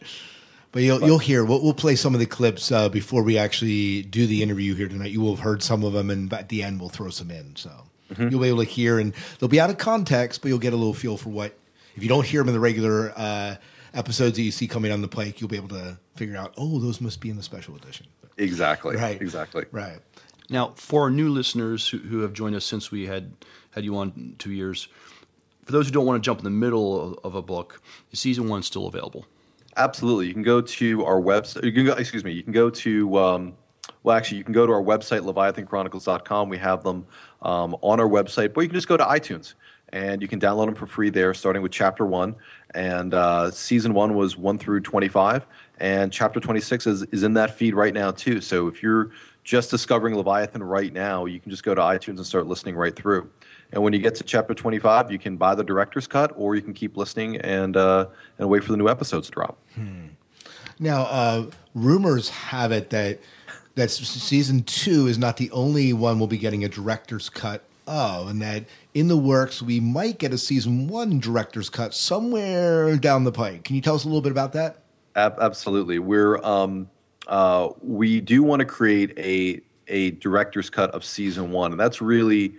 But 0.72 0.84
you'll 0.84 1.00
but, 1.00 1.06
you'll 1.06 1.20
hear. 1.20 1.46
We'll, 1.46 1.62
we'll 1.62 1.74
play 1.74 1.96
some 1.96 2.14
of 2.14 2.20
the 2.20 2.26
clips 2.26 2.72
uh, 2.72 2.90
before 2.90 3.24
we 3.24 3.38
actually 3.38 4.02
do 4.04 4.28
the 4.28 4.44
interview 4.44 4.76
here 4.76 4.90
tonight. 4.90 5.12
You 5.12 5.22
will 5.22 5.36
have 5.36 5.44
heard 5.44 5.64
some 5.64 5.84
of 5.84 5.94
them, 5.94 6.10
and 6.10 6.32
at 6.34 6.50
the 6.50 6.64
end 6.64 6.80
we'll 6.80 6.90
throw 6.90 7.10
some 7.10 7.32
in. 7.32 7.56
So 7.56 7.70
mm-hmm. 8.12 8.28
you'll 8.30 8.42
be 8.42 8.50
able 8.50 8.64
to 8.64 8.70
hear, 8.70 9.00
and 9.00 9.14
they'll 9.40 9.50
be 9.50 9.60
out 9.60 9.70
of 9.70 9.78
context, 9.78 10.42
but 10.42 10.50
you'll 10.50 10.60
get 10.60 10.74
a 10.74 10.78
little 10.78 10.94
feel 10.94 11.18
for 11.18 11.30
what. 11.30 11.58
If 11.96 12.04
you 12.04 12.10
don't 12.10 12.26
hear 12.26 12.42
them 12.42 12.50
in 12.50 12.54
the 12.54 12.60
regular 12.60 13.14
uh, 13.16 13.56
episodes 13.94 14.36
that 14.36 14.42
you 14.42 14.52
see 14.52 14.68
coming 14.68 14.92
on 14.92 15.02
the 15.02 15.08
pike, 15.08 15.40
you'll 15.40 15.50
be 15.50 15.56
able 15.56 15.70
to 15.70 15.98
figure 16.16 16.36
out. 16.36 16.54
Oh, 16.58 16.80
those 16.80 17.00
must 17.00 17.22
be 17.22 17.30
in 17.30 17.38
the 17.38 17.44
special 17.44 17.76
edition. 17.78 18.08
Exactly. 18.38 18.98
Right. 18.98 19.22
Exactly. 19.22 19.66
Right. 19.72 20.00
Now, 20.50 20.74
for 20.76 21.10
new 21.10 21.30
listeners 21.30 21.88
who, 21.88 21.98
who 22.00 22.20
have 22.20 22.34
joined 22.34 22.56
us 22.56 22.66
since 22.66 22.92
we 22.92 23.06
had 23.06 23.32
had 23.72 23.84
you 23.84 23.98
on 23.98 24.36
two 24.38 24.52
years, 24.52 24.88
for 25.66 25.72
those 25.72 25.88
who 25.88 25.92
don't 25.92 26.06
want 26.06 26.24
to 26.24 26.26
jump 26.26 26.40
in 26.40 26.44
the 26.44 26.50
middle 26.50 27.18
of, 27.24 27.36
a 27.36 27.42
book, 27.42 27.82
is 28.12 28.20
season 28.20 28.48
one 28.48 28.64
still 28.64 28.88
available? 28.88 29.26
Absolutely. 29.78 30.28
You 30.28 30.34
can 30.34 30.44
go 30.44 30.62
to 30.62 31.04
our 31.04 31.20
website. 31.20 31.66
You 31.66 31.72
can 31.74 31.86
go, 31.86 31.94
excuse 31.94 32.24
me. 32.24 32.32
You 32.32 32.44
can 32.44 32.54
go 32.54 32.70
to, 32.70 33.18
um, 33.18 33.54
well, 34.04 34.16
actually, 34.16 34.38
you 34.38 34.44
can 34.44 34.54
go 34.54 34.66
to 34.66 34.72
our 34.72 34.82
website, 34.82 35.22
leviathanchronicles.com. 35.22 36.50
We 36.50 36.58
have 36.60 36.84
them 36.84 37.06
um, 37.42 37.76
on 37.82 38.00
our 38.00 38.08
website, 38.08 38.54
but 38.54 38.62
you 38.62 38.68
can 38.68 38.76
just 38.76 38.88
go 38.88 38.96
to 38.96 39.04
iTunes 39.04 39.56
and 39.90 40.22
you 40.22 40.28
can 40.28 40.40
download 40.40 40.66
them 40.66 40.76
for 40.76 40.88
free 40.88 41.10
there, 41.10 41.34
starting 41.34 41.62
with 41.62 41.72
chapter 41.72 42.06
one. 42.06 42.36
And 42.74 43.14
uh, 43.14 43.52
season 43.52 43.94
one 43.94 44.16
was 44.16 44.38
one 44.38 44.58
through 44.58 44.82
25, 44.82 45.46
and 45.80 46.12
chapter 46.12 46.40
26 46.40 46.88
is, 46.88 47.04
is 47.12 47.24
in 47.24 47.34
that 47.34 47.56
feed 47.56 47.74
right 47.74 47.94
now, 47.94 48.12
too. 48.12 48.42
So 48.42 48.68
if 48.68 48.84
you're 48.84 49.12
just 49.46 49.72
discovering 49.72 50.16
Leviathan 50.16 50.62
right 50.64 50.92
now, 50.92 51.26
you 51.26 51.40
can 51.40 51.50
just 51.50 51.64
go 51.64 51.74
to 51.74 51.82
iTunes 51.82 52.18
and 52.18 52.26
start 52.26 52.48
listening 52.48 52.76
right 52.76 52.96
through. 52.96 53.30
And 53.76 53.84
when 53.84 53.92
you 53.92 54.00
get 54.00 54.16
to 54.16 54.24
chapter 54.24 54.54
25, 54.54 55.12
you 55.12 55.20
can 55.20 55.36
buy 55.36 55.54
the 55.54 55.64
director's 55.64 56.08
cut, 56.08 56.32
or 56.38 56.56
you 56.56 56.62
can 56.62 56.74
keep 56.74 56.96
listening 56.96 57.36
and 57.38 57.76
uh, 57.76 58.08
and 58.40 58.50
wait 58.50 58.64
for 58.64 58.72
the 58.72 58.78
new 58.78 58.88
episodes 58.88 59.28
to 59.28 59.34
drop. 59.34 59.58
Hmm. 59.76 60.08
Now, 60.80 61.04
uh, 61.04 61.50
rumors 61.76 62.30
have 62.30 62.72
it 62.72 62.90
that 62.92 63.20
that 63.76 63.92
season 63.92 64.64
two 64.64 65.08
is 65.08 65.18
not 65.18 65.36
the 65.36 65.52
only 65.52 65.92
one 65.92 66.20
we'll 66.20 66.28
be 66.30 66.38
getting 66.38 66.64
a 66.64 66.70
director's 66.70 67.30
cut 67.30 67.66
of, 67.86 68.30
and 68.30 68.42
that 68.42 68.64
in 68.94 69.10
the 69.10 69.18
works 69.18 69.62
we 69.62 69.82
might 69.82 70.20
get 70.20 70.32
a 70.32 70.38
season 70.38 70.88
one 70.88 71.20
director's 71.20 71.70
cut 71.70 71.94
somewhere 71.94 72.96
down 72.96 73.26
the 73.26 73.32
pike. 73.32 73.66
Can 73.66 73.76
you 73.76 73.82
tell 73.82 73.96
us 73.96 74.06
a 74.06 74.08
little 74.08 74.22
bit 74.22 74.32
about 74.32 74.54
that? 74.54 74.84
Ab- 75.18 75.38
absolutely. 75.42 76.00
We're 76.00 76.38
um, 76.46 76.90
uh, 77.28 77.70
we 77.82 78.22
do 78.22 78.42
want 78.42 78.62
to 78.62 78.66
create 78.66 79.20
a 79.20 79.62
a 79.90 80.12
director's 80.12 80.70
cut 80.70 80.92
of 80.92 81.04
season 81.04 81.52
one, 81.52 81.72
and 81.72 81.80
that's 81.80 82.02
really 82.02 82.56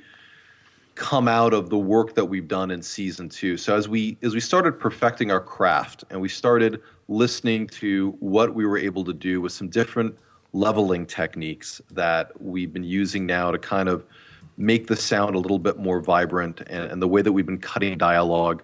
come 0.96 1.28
out 1.28 1.52
of 1.52 1.70
the 1.70 1.78
work 1.78 2.14
that 2.14 2.24
we've 2.24 2.48
done 2.48 2.70
in 2.70 2.82
season 2.82 3.28
two. 3.28 3.56
So 3.56 3.76
as 3.76 3.88
we 3.88 4.18
as 4.22 4.34
we 4.34 4.40
started 4.40 4.80
perfecting 4.80 5.30
our 5.30 5.40
craft 5.40 6.04
and 6.10 6.20
we 6.20 6.28
started 6.28 6.82
listening 7.08 7.68
to 7.68 8.16
what 8.18 8.54
we 8.54 8.66
were 8.66 8.78
able 8.78 9.04
to 9.04 9.12
do 9.12 9.40
with 9.40 9.52
some 9.52 9.68
different 9.68 10.16
leveling 10.52 11.06
techniques 11.06 11.80
that 11.90 12.32
we've 12.40 12.72
been 12.72 12.82
using 12.82 13.26
now 13.26 13.50
to 13.50 13.58
kind 13.58 13.88
of 13.88 14.04
make 14.56 14.86
the 14.86 14.96
sound 14.96 15.34
a 15.34 15.38
little 15.38 15.58
bit 15.58 15.76
more 15.78 16.00
vibrant 16.00 16.62
and, 16.66 16.90
and 16.90 17.02
the 17.02 17.08
way 17.08 17.20
that 17.20 17.30
we've 17.30 17.46
been 17.46 17.58
cutting 17.58 17.98
dialogue 17.98 18.62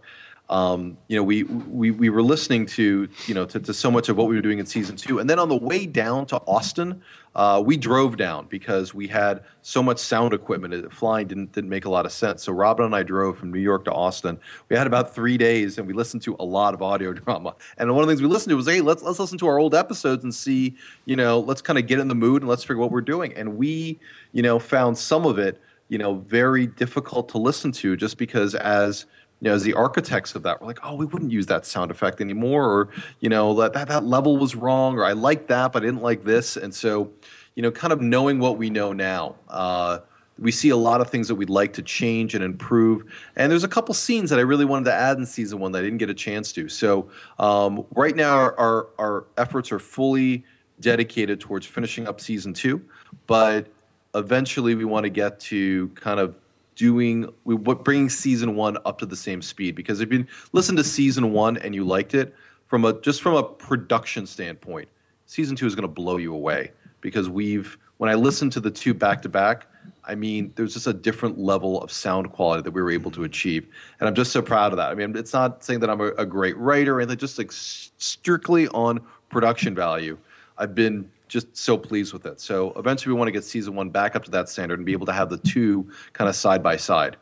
um, 0.53 0.99
you 1.09 1.17
know, 1.17 1.23
we, 1.23 1.45
we 1.45 1.91
we 1.91 2.11
were 2.11 2.23
listening 2.23 2.67
to 2.67 3.09
you 3.27 3.35
know 3.35 3.47
to, 3.47 3.59
to 3.59 3.73
so 3.73 3.91
much 3.91 4.11
of 4.11 4.19
what 4.19 4.29
we 4.29 4.37
were 4.37 4.43
doing 4.43 4.59
in 4.59 4.67
season 4.67 4.97
two, 4.97 5.19
and 5.19 5.29
then 5.29 5.39
on 5.39 5.49
the 5.49 5.57
way 5.57 5.87
down 5.87 6.27
to 6.27 6.37
Austin, 6.47 7.03
uh, 7.35 7.63
we 7.65 7.79
drove 7.79 8.19
down 8.19 8.47
because 8.51 8.93
we 8.93 9.09
had 9.09 9.45
so 9.63 9.83
much 9.83 9.99
sound 9.99 10.35
equipment. 10.35 10.93
Flying 10.93 11.27
didn't 11.27 11.53
didn't 11.53 11.71
make 11.71 11.87
a 11.87 11.89
lot 11.89 12.05
of 12.05 12.13
sense. 12.13 12.43
So 12.43 12.53
Robin 12.53 12.85
and 12.85 12.95
I 12.95 13.03
drove 13.03 13.39
from 13.39 13.51
New 13.51 13.61
York 13.61 13.87
to 13.87 13.93
Austin. 13.93 14.39
We 14.69 14.77
had 14.77 14.87
about 14.87 15.15
three 15.15 15.39
days, 15.39 15.79
and 15.79 15.87
we 15.87 15.95
listened 15.95 16.23
to 16.25 16.37
a 16.39 16.45
lot 16.45 16.75
of 16.75 16.83
audio 16.83 17.13
drama. 17.15 17.55
And 17.79 17.91
one 17.91 18.03
of 18.03 18.07
the 18.07 18.13
things 18.13 18.21
we 18.21 18.29
listened 18.29 18.51
to 18.51 18.57
was, 18.57 18.69
hey, 18.69 18.83
let's 18.83 19.03
let's 19.03 19.19
listen 19.19 19.39
to 19.39 19.47
our 19.47 19.59
old 19.59 19.75
episodes 19.75 20.23
and 20.23 20.35
see, 20.35 20.77
you 21.07 21.17
know, 21.17 21.41
let's 21.41 21.63
kind 21.63 21.79
of 21.79 21.87
get 21.87 21.99
in 21.99 22.09
the 22.09 22.15
mood 22.15 22.43
and 22.43 22.49
let's 22.51 22.63
figure 22.63 22.77
out 22.77 22.81
what 22.81 22.91
we're 22.91 23.01
doing. 23.01 23.33
And 23.33 23.57
we, 23.57 23.99
you 24.33 24.43
know, 24.43 24.59
found 24.59 24.99
some 24.99 25.25
of 25.25 25.39
it, 25.39 25.59
you 25.89 25.97
know, 25.97 26.17
very 26.17 26.67
difficult 26.67 27.31
to 27.31 27.39
listen 27.39 27.73
to 27.73 27.97
just 27.97 28.19
because 28.19 28.55
as 28.55 29.07
you 29.43 29.49
know, 29.49 29.57
as 29.57 29.65
the 29.65 29.75
architects 29.75 30.37
of 30.37 30.45
that, 30.45 30.61
we're 30.61 30.69
like, 30.69 30.79
oh, 30.85 30.95
we 30.95 31.05
wouldn't 31.05 31.33
use 31.33 31.47
that 31.47 31.67
sound 31.67 31.91
effect 31.91 32.21
anymore, 32.21 32.65
or 32.65 32.89
you 33.19 33.29
know, 33.29 33.53
that 33.55 33.73
that, 33.73 33.89
that 33.89 34.05
level 34.05 34.37
was 34.37 34.55
wrong, 34.55 34.97
or 34.97 35.05
I 35.05 35.13
like 35.13 35.49
that, 35.49 35.73
but 35.73 35.83
I 35.83 35.87
didn't 35.87 36.03
like 36.03 36.23
this, 36.23 36.57
and 36.57 36.73
so, 36.73 37.11
you 37.57 37.63
know, 37.63 37.73
kind 37.73 37.93
of 37.93 38.01
knowing 38.01 38.39
what 38.39 38.57
we 38.57 38.71
know 38.71 38.93
now, 38.93 39.35
uh, 39.49 39.99
we 40.39 40.53
see 40.53 40.69
a 40.69 40.77
lot 40.77 41.01
of 41.01 41.11
things 41.11 41.27
that 41.27 41.35
we'd 41.35 41.51
like 41.51 41.73
to 41.73 41.83
change 41.83 42.37
and 42.37 42.45
improve, 42.45 43.03
and 43.35 43.51
there's 43.51 43.65
a 43.65 43.69
couple 43.69 43.93
scenes 43.95 44.31
that 44.31 44.39
I 44.39 44.43
really 44.43 44.65
wanted 44.65 44.85
to 44.85 44.95
add 44.95 45.19
in 45.19 45.27
season 45.27 45.59
one 45.59 45.73
that 45.73 45.81
I 45.81 45.83
didn't 45.83 45.99
get 45.99 46.09
a 46.09 46.15
chance 46.15 46.53
to. 46.53 46.69
So 46.69 47.11
um, 47.41 47.85
right 47.97 48.15
now, 48.15 48.37
our, 48.37 48.57
our 48.61 48.87
our 48.99 49.25
efforts 49.39 49.73
are 49.73 49.81
fully 49.81 50.45
dedicated 50.79 51.41
towards 51.41 51.67
finishing 51.67 52.07
up 52.07 52.21
season 52.21 52.55
two, 52.55 52.81
but 53.27 53.67
eventually 54.15 54.77
we 54.77 54.85
want 54.85 55.03
to 55.03 55.11
get 55.11 55.41
to 55.41 55.89
kind 55.97 56.21
of 56.21 56.37
doing 56.75 57.29
bringing 57.45 58.09
season 58.09 58.55
one 58.57 58.79
up 58.85 58.99
to 58.99 59.07
the 59.07 59.17
same 59.17 59.43
speed. 59.43 59.75
Because 59.75 60.01
if 60.01 60.13
you 60.13 60.27
listen 60.53 60.77
to 60.77 60.85
season 60.85 61.33
one 61.33 61.57
and 61.59 61.75
you 61.75 61.85
liked 61.85 62.15
it 62.15 62.35
from 62.67 62.85
a 62.85 62.99
just 63.01 63.23
from 63.23 63.35
a 63.35 63.43
production 63.43 64.27
standpoint 64.27 64.89
season 65.27 65.57
two 65.57 65.67
is 65.67 65.75
going 65.75 65.83
to 65.83 65.93
blow 65.93 66.17
you 66.17 66.35
away. 66.35 66.73
Because 67.01 67.29
we've 67.29 67.79
when 67.99 68.11
i 68.11 68.15
listened 68.15 68.53
to 68.53 68.61
the 68.61 68.71
two 68.71 68.95
back 68.95 69.23
to 69.23 69.29
back 69.29 69.67
i 70.05 70.15
mean 70.15 70.53
there's 70.57 70.75
just 70.75 70.87
a 70.87 70.93
different 70.93 71.39
level 71.39 71.83
of 71.83 71.93
sound 71.93 72.33
quality 72.33 72.63
that 72.63 72.71
we 72.71 72.83
were 72.83 72.91
able 72.91 73.11
to 73.11 73.25
achieve. 73.25 73.67
And 74.01 74.09
i'm 74.09 74.15
just 74.15 74.33
so 74.33 74.43
proud 74.43 74.73
of 74.73 74.77
that. 74.79 74.91
I 74.91 74.95
mean 74.95 75.17
it's 75.17 75.33
not 75.33 75.65
saying 75.65 75.81
that 75.81 75.91
i'm 75.91 76.01
a, 76.01 76.09
a 76.13 76.27
great 76.27 76.57
writer 76.57 77.01
and 77.01 77.19
just 77.19 77.39
like 77.39 77.53
strictly 77.53 78.69
on 78.69 79.01
production 79.31 79.75
value. 79.75 80.17
I've 80.59 80.75
been 80.75 81.11
just 81.33 81.57
so 81.57 81.79
pleased 81.79 82.13
with 82.13 82.27
it. 82.27 82.41
So 82.41 82.73
eventually, 82.77 83.15
we 83.15 83.19
want 83.19 83.29
to 83.29 83.33
get 83.33 83.45
season 83.45 83.75
one 83.75 83.89
back 83.89 84.15
up 84.15 84.25
to 84.25 84.31
that 84.33 84.49
standard 84.49 84.79
and 84.79 84.87
be 84.87 84.93
able 84.93 85.07
to 85.07 85.13
have 85.13 85.31
the 85.31 85.39
two 85.39 85.91
kind 86.13 86.29
of 86.29 86.37
side 86.37 86.63
by 86.63 86.77
side. 86.77 87.17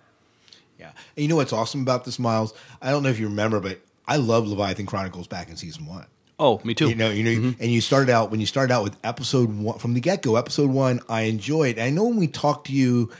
Yeah. 0.78 0.90
And 1.16 1.22
you 1.22 1.28
know 1.28 1.36
what's 1.36 1.52
awesome 1.52 1.82
about 1.82 2.04
this, 2.04 2.18
Miles? 2.18 2.52
I 2.82 2.90
don't 2.90 3.02
know 3.02 3.10
if 3.10 3.20
you 3.20 3.28
remember, 3.28 3.60
but 3.60 3.80
I 4.08 4.16
love 4.16 4.48
Leviathan 4.48 4.86
Chronicles 4.86 5.28
back 5.28 5.48
in 5.48 5.56
season 5.56 5.86
one. 5.86 6.06
Oh, 6.38 6.60
me 6.64 6.74
too. 6.74 6.88
You 6.88 6.94
know, 6.94 7.10
you 7.10 7.22
know, 7.22 7.54
and 7.60 7.70
you 7.70 7.82
started 7.82 8.10
out 8.10 8.30
when 8.30 8.40
you 8.40 8.46
started 8.46 8.72
out 8.72 8.82
with 8.82 8.96
episode 9.04 9.54
one 9.56 9.78
from 9.78 9.92
the 9.94 10.00
get 10.00 10.22
go. 10.22 10.36
Episode 10.36 10.70
one, 10.70 11.00
I 11.08 11.22
enjoyed. 11.22 11.78
I 11.78 11.90
know 11.90 12.04
when 12.04 12.16
we 12.16 12.26
talked 12.26 12.66
to 12.68 12.72
you 12.72 13.12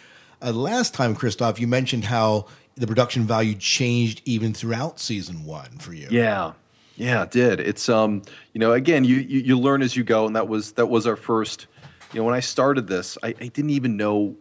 uh, 0.42 0.52
last 0.52 0.94
time, 0.94 1.14
Christof, 1.14 1.58
you 1.58 1.68
mentioned 1.68 2.06
how 2.06 2.46
the 2.76 2.86
production 2.86 3.24
value 3.24 3.54
changed 3.54 4.22
even 4.24 4.54
throughout 4.54 4.98
season 4.98 5.44
one 5.44 5.70
for 5.78 5.92
you. 5.92 6.08
Yeah, 6.10 6.52
yeah, 7.00 7.22
it 7.22 7.30
did. 7.30 7.60
It's 7.60 7.88
um, 7.88 8.20
you 8.52 8.58
know, 8.58 8.72
again, 8.72 9.04
you, 9.04 9.16
you 9.16 9.40
you 9.40 9.58
learn 9.58 9.80
as 9.80 9.96
you 9.96 10.04
go, 10.04 10.26
and 10.26 10.36
that 10.36 10.48
was 10.48 10.72
that 10.72 10.86
was 10.86 11.06
our 11.06 11.16
first. 11.16 11.66
You 12.12 12.20
know, 12.20 12.24
when 12.24 12.34
I 12.34 12.40
started 12.40 12.88
this, 12.88 13.16
I, 13.22 13.28
I 13.28 13.46
didn't 13.46 13.70
even 13.70 13.96
know 13.96 14.36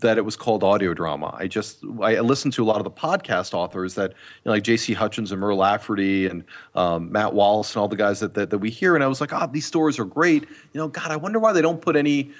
that 0.00 0.18
it 0.18 0.24
was 0.24 0.36
called 0.36 0.64
audio 0.64 0.92
drama. 0.92 1.34
I 1.38 1.46
just 1.46 1.82
I 2.02 2.20
listened 2.20 2.52
to 2.54 2.64
a 2.64 2.66
lot 2.66 2.78
of 2.78 2.84
the 2.84 2.90
podcast 2.90 3.54
authors 3.54 3.94
that 3.94 4.10
you 4.10 4.16
know, 4.44 4.50
like 4.50 4.64
J.C. 4.64 4.92
Hutchins 4.92 5.32
and 5.32 5.40
Mur 5.40 5.54
Lafferty 5.54 6.26
and 6.26 6.44
um, 6.74 7.10
Matt 7.10 7.32
Wallace 7.32 7.74
and 7.74 7.80
all 7.80 7.88
the 7.88 7.96
guys 7.96 8.20
that, 8.20 8.34
that 8.34 8.50
that 8.50 8.58
we 8.58 8.68
hear, 8.68 8.94
and 8.94 9.02
I 9.02 9.06
was 9.06 9.22
like, 9.22 9.32
oh, 9.32 9.46
these 9.46 9.64
stories 9.64 9.98
are 9.98 10.04
great. 10.04 10.42
You 10.42 10.80
know, 10.80 10.88
God, 10.88 11.10
I 11.10 11.16
wonder 11.16 11.38
why 11.38 11.54
they 11.54 11.62
don't 11.62 11.80
put 11.80 11.96
any 11.96 12.32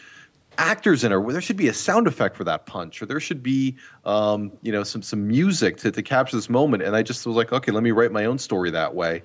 actors 0.58 1.02
in. 1.02 1.12
Well, 1.12 1.32
there 1.32 1.40
should 1.40 1.56
be 1.56 1.68
a 1.68 1.74
sound 1.74 2.06
effect 2.06 2.36
for 2.36 2.44
that 2.44 2.66
punch, 2.66 3.00
or 3.00 3.06
there 3.06 3.20
should 3.20 3.42
be, 3.42 3.76
um, 4.04 4.52
you 4.60 4.72
know, 4.72 4.82
some 4.82 5.00
some 5.00 5.26
music 5.26 5.76
to, 5.78 5.90
to 5.90 6.02
capture 6.02 6.36
this 6.36 6.50
moment. 6.50 6.82
And 6.82 6.94
I 6.94 7.02
just 7.02 7.24
was 7.26 7.36
like, 7.36 7.52
okay, 7.52 7.72
let 7.72 7.82
me 7.82 7.90
write 7.90 8.12
my 8.12 8.26
own 8.26 8.38
story 8.38 8.70
that 8.72 8.94
way 8.94 9.22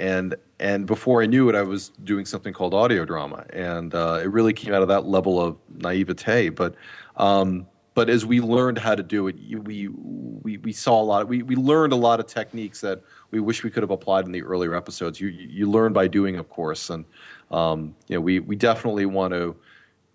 and 0.00 0.34
and 0.58 0.86
before 0.86 1.22
I 1.22 1.26
knew 1.26 1.48
it, 1.48 1.54
I 1.54 1.62
was 1.62 1.90
doing 2.04 2.24
something 2.24 2.52
called 2.52 2.74
audio 2.74 3.04
drama, 3.04 3.44
and 3.50 3.94
uh, 3.94 4.20
it 4.22 4.30
really 4.30 4.52
came 4.52 4.74
out 4.74 4.82
of 4.82 4.88
that 4.88 5.06
level 5.06 5.40
of 5.40 5.56
naivete. 5.68 6.48
But 6.48 6.74
um, 7.16 7.66
but 7.94 8.08
as 8.08 8.24
we 8.24 8.40
learned 8.40 8.78
how 8.78 8.94
to 8.94 9.02
do 9.02 9.28
it, 9.28 9.36
we 9.64 9.88
we 9.88 10.56
we 10.56 10.72
saw 10.72 11.00
a 11.00 11.04
lot. 11.04 11.22
Of, 11.22 11.28
we 11.28 11.42
we 11.42 11.54
learned 11.54 11.92
a 11.92 11.96
lot 11.96 12.18
of 12.18 12.26
techniques 12.26 12.80
that 12.80 13.02
we 13.30 13.40
wish 13.40 13.62
we 13.62 13.70
could 13.70 13.82
have 13.82 13.90
applied 13.90 14.24
in 14.24 14.32
the 14.32 14.42
earlier 14.42 14.74
episodes. 14.74 15.20
You 15.20 15.28
you 15.28 15.70
learn 15.70 15.92
by 15.92 16.08
doing, 16.08 16.36
of 16.36 16.48
course, 16.48 16.88
and 16.90 17.04
um, 17.50 17.94
you 18.08 18.16
know 18.16 18.22
we 18.22 18.40
we 18.40 18.56
definitely 18.56 19.06
want 19.06 19.34
to 19.34 19.54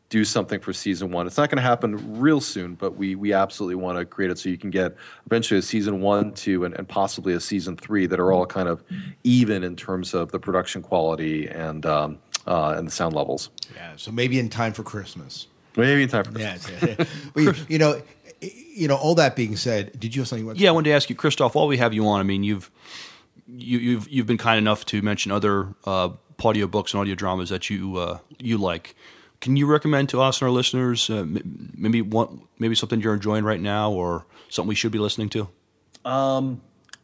do 0.10 0.24
something 0.24 0.60
for 0.60 0.72
season 0.72 1.12
one. 1.12 1.26
It's 1.26 1.38
not 1.38 1.50
going 1.50 1.58
to 1.58 1.64
happen 1.64 2.20
real 2.20 2.40
soon, 2.40 2.76
but 2.76 2.96
we 2.96 3.16
we 3.16 3.34
absolutely 3.34 3.76
want 3.76 3.98
to 3.98 4.06
create 4.06 4.32
it 4.32 4.38
so 4.38 4.50
you 4.50 4.58
can 4.58 4.70
get 4.70 4.96
eventually 5.26 5.58
a 5.60 5.64
season 5.64 6.02
one, 6.02 6.32
two, 6.34 6.64
and, 6.64 6.76
and 6.76 6.88
possibly 6.88 7.34
a 7.34 7.40
season 7.40 7.76
three 7.76 8.06
that 8.06 8.20
are 8.20 8.32
all 8.32 8.46
kind 8.46 8.70
of 8.70 8.84
even 9.24 9.64
in 9.64 9.76
terms 9.76 10.14
of 10.14 10.32
the 10.32 10.40
production 10.40 10.82
quality 10.82 11.48
and 11.48 11.86
um, 11.86 12.20
uh, 12.46 12.76
and 12.78 12.88
the 12.88 12.92
sound 12.92 13.16
levels. 13.16 13.50
Yeah. 13.76 13.94
So 13.96 14.12
maybe 14.12 14.38
in 14.40 14.50
time 14.50 14.74
for 14.74 14.84
Christmas. 14.84 15.48
Maybe 15.76 16.04
in 16.04 16.10
time 16.10 16.24
for 16.24 16.32
Christmas. 16.32 16.70
it's- 16.70 17.00
yeah. 17.00 17.06
Well, 17.34 17.46
you, 17.46 17.54
you 17.68 17.78
know, 17.80 18.02
you 18.42 18.88
know. 18.88 18.96
All 18.96 19.16
that 19.16 19.36
being 19.36 19.56
said, 19.58 20.00
did 20.00 20.16
you 20.16 20.22
have 20.22 20.30
something? 20.30 20.46
You 20.48 20.54
Yeah, 20.56 20.70
I 20.70 20.72
wanted 20.72 20.90
to 20.90 20.96
ask 20.96 21.10
you, 21.10 21.16
Christof. 21.16 21.56
While 21.56 21.68
we 21.68 21.78
have 21.78 21.94
you 21.94 22.08
on, 22.08 22.20
I 22.20 22.24
mean, 22.24 22.44
you've 22.44 22.72
you, 23.48 23.80
you've 23.80 24.08
you've 24.08 24.28
been 24.28 24.38
kind 24.38 24.58
enough 24.58 24.86
to 24.86 25.02
mention 25.02 25.32
other 25.32 25.74
uh, 25.86 26.10
audio 26.44 26.68
books 26.68 26.94
and 26.94 27.02
audio 27.02 27.16
dramas 27.16 27.50
that 27.50 27.70
you 27.70 27.98
uh, 27.98 28.20
you 28.40 28.58
like. 28.58 28.96
Can 29.42 29.56
you 29.56 29.68
recommend 29.68 30.10
to 30.10 30.22
us 30.22 30.42
and 30.42 30.48
our 30.48 30.52
listeners 30.52 31.10
uh, 31.10 31.26
maybe 31.76 32.02
one 32.02 32.42
maybe 32.58 32.74
something 32.76 33.00
you're 33.02 33.14
enjoying 33.14 33.44
right 33.44 33.60
now, 33.62 33.92
or 33.92 34.26
something 34.50 34.70
we 34.70 34.76
should 34.76 34.92
be 34.92 35.00
listening 35.00 35.30
to? 35.30 35.48
Um, 36.04 36.62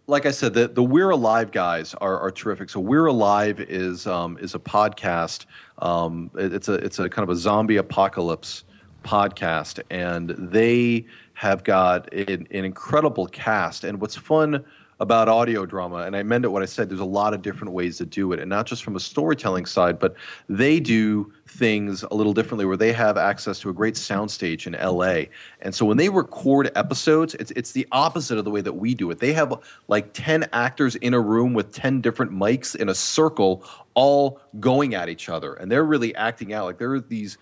like 0.08 0.26
I 0.26 0.32
said, 0.32 0.54
the, 0.54 0.68
the 0.68 0.84
We're 0.84 1.10
Alive 1.12 1.52
guys 1.52 1.94
are, 1.96 2.20
are 2.20 2.32
terrific. 2.32 2.70
So 2.70 2.80
We're 2.80 3.06
Alive 3.06 3.60
is 3.60 4.08
um, 4.08 4.38
is 4.40 4.56
a 4.56 4.60
podcast. 4.60 5.46
Um, 5.80 6.32
it- 6.38 6.54
it's 6.54 6.68
a 6.68 6.74
it's 6.76 7.00
a 7.00 7.10
kind 7.10 7.24
of 7.30 7.36
a 7.36 7.38
zombie 7.38 7.78
apocalypse 7.78 8.64
podcast, 9.04 9.82
and 9.90 10.30
they 10.38 11.06
have 11.34 11.64
got 11.64 12.12
an, 12.14 12.48
an 12.52 12.66
incredible 12.66 13.28
cast. 13.28 13.84
And 13.84 14.00
what's 14.00 14.16
fun 14.16 14.64
about 15.02 15.28
audio 15.28 15.66
drama, 15.66 16.04
and 16.04 16.16
I 16.16 16.22
meant 16.22 16.46
it 16.46 16.50
what 16.50 16.62
I 16.62 16.68
said. 16.68 16.88
There's 16.88 17.00
a 17.00 17.06
lot 17.06 17.34
of 17.34 17.42
different 17.42 17.74
ways 17.74 17.98
to 17.98 18.06
do 18.06 18.34
it, 18.34 18.40
and 18.40 18.48
not 18.48 18.68
just 18.68 18.84
from 18.84 18.96
a 18.96 19.00
storytelling 19.00 19.66
side, 19.66 19.98
but 19.98 20.14
they 20.48 20.80
do 20.80 21.34
things 21.48 22.04
a 22.04 22.14
little 22.14 22.34
differently. 22.34 22.66
Where 22.66 22.78
they 22.78 22.94
have 22.94 23.18
access 23.18 23.60
to 23.62 23.70
a 23.72 23.74
great 23.74 23.96
soundstage 23.96 24.68
in 24.68 24.74
LA, 24.74 25.32
and 25.64 25.74
so 25.74 25.86
when 25.88 25.98
they 25.98 26.08
record 26.08 26.72
episodes, 26.76 27.34
it's 27.40 27.50
it's 27.56 27.72
the 27.72 27.88
opposite 27.92 28.38
of 28.38 28.46
the 28.46 28.52
way 28.52 28.62
that 28.62 28.74
we 28.74 28.94
do 28.94 29.10
it. 29.10 29.18
They 29.18 29.34
have 29.34 29.60
like 29.88 30.14
ten 30.14 30.48
actors 30.54 30.96
in 30.98 31.16
a 31.16 31.20
room 31.20 31.54
with 31.56 31.74
ten 31.74 32.00
different 32.00 32.32
mics 32.32 32.76
in 32.76 32.88
a 32.88 32.96
circle, 32.96 33.66
all 33.96 34.40
going 34.60 34.94
at 34.94 35.10
each 35.10 35.30
other, 35.30 35.56
and 35.56 35.72
they're 35.72 35.84
really 35.84 36.14
acting 36.16 36.54
out. 36.54 36.66
Like 36.66 36.78
there 36.78 36.94
are 36.94 37.00
these 37.00 37.40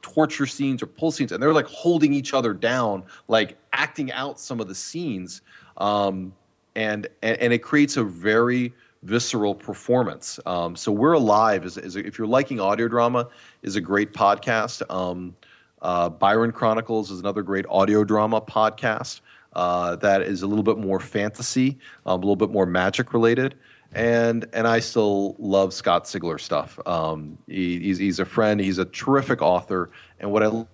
torture 0.00 0.46
scenes 0.46 0.80
or 0.80 0.86
pull 0.86 1.10
scenes, 1.10 1.32
and 1.32 1.42
they're 1.42 1.52
like 1.52 1.66
holding 1.66 2.12
each 2.12 2.34
other 2.34 2.54
down, 2.54 3.02
like 3.26 3.58
acting 3.72 4.12
out 4.12 4.38
some 4.38 4.60
of 4.60 4.68
the 4.68 4.76
scenes. 4.76 5.42
Um, 5.76 6.34
and, 6.74 7.08
and 7.22 7.38
and 7.38 7.52
it 7.52 7.58
creates 7.58 7.96
a 7.96 8.04
very 8.04 8.72
visceral 9.02 9.54
performance. 9.54 10.38
Um, 10.44 10.76
so 10.76 10.92
we're 10.92 11.14
alive 11.14 11.64
is, 11.64 11.78
is 11.78 11.96
if 11.96 12.18
you're 12.18 12.26
liking 12.26 12.60
audio 12.60 12.86
drama 12.88 13.28
is 13.62 13.76
a 13.76 13.80
great 13.80 14.12
podcast. 14.12 14.82
Um, 14.90 15.34
uh, 15.82 16.10
Byron 16.10 16.52
Chronicles 16.52 17.10
is 17.10 17.20
another 17.20 17.42
great 17.42 17.64
audio 17.70 18.04
drama 18.04 18.40
podcast 18.40 19.20
uh, 19.54 19.96
that 19.96 20.22
is 20.22 20.42
a 20.42 20.46
little 20.46 20.62
bit 20.62 20.76
more 20.76 21.00
fantasy, 21.00 21.78
um, 22.04 22.20
a 22.20 22.22
little 22.22 22.36
bit 22.36 22.50
more 22.50 22.66
magic 22.66 23.12
related. 23.14 23.54
and 23.92 24.46
and 24.52 24.68
I 24.68 24.80
still 24.80 25.34
love 25.38 25.72
Scott 25.74 26.04
Sigler 26.04 26.40
stuff. 26.40 26.78
Um, 26.86 27.38
he, 27.46 27.78
he's 27.80 27.98
he's 27.98 28.20
a 28.20 28.24
friend. 28.24 28.60
He's 28.60 28.78
a 28.78 28.84
terrific 28.84 29.42
author, 29.42 29.90
and 30.20 30.30
what 30.30 30.42
I 30.42 30.64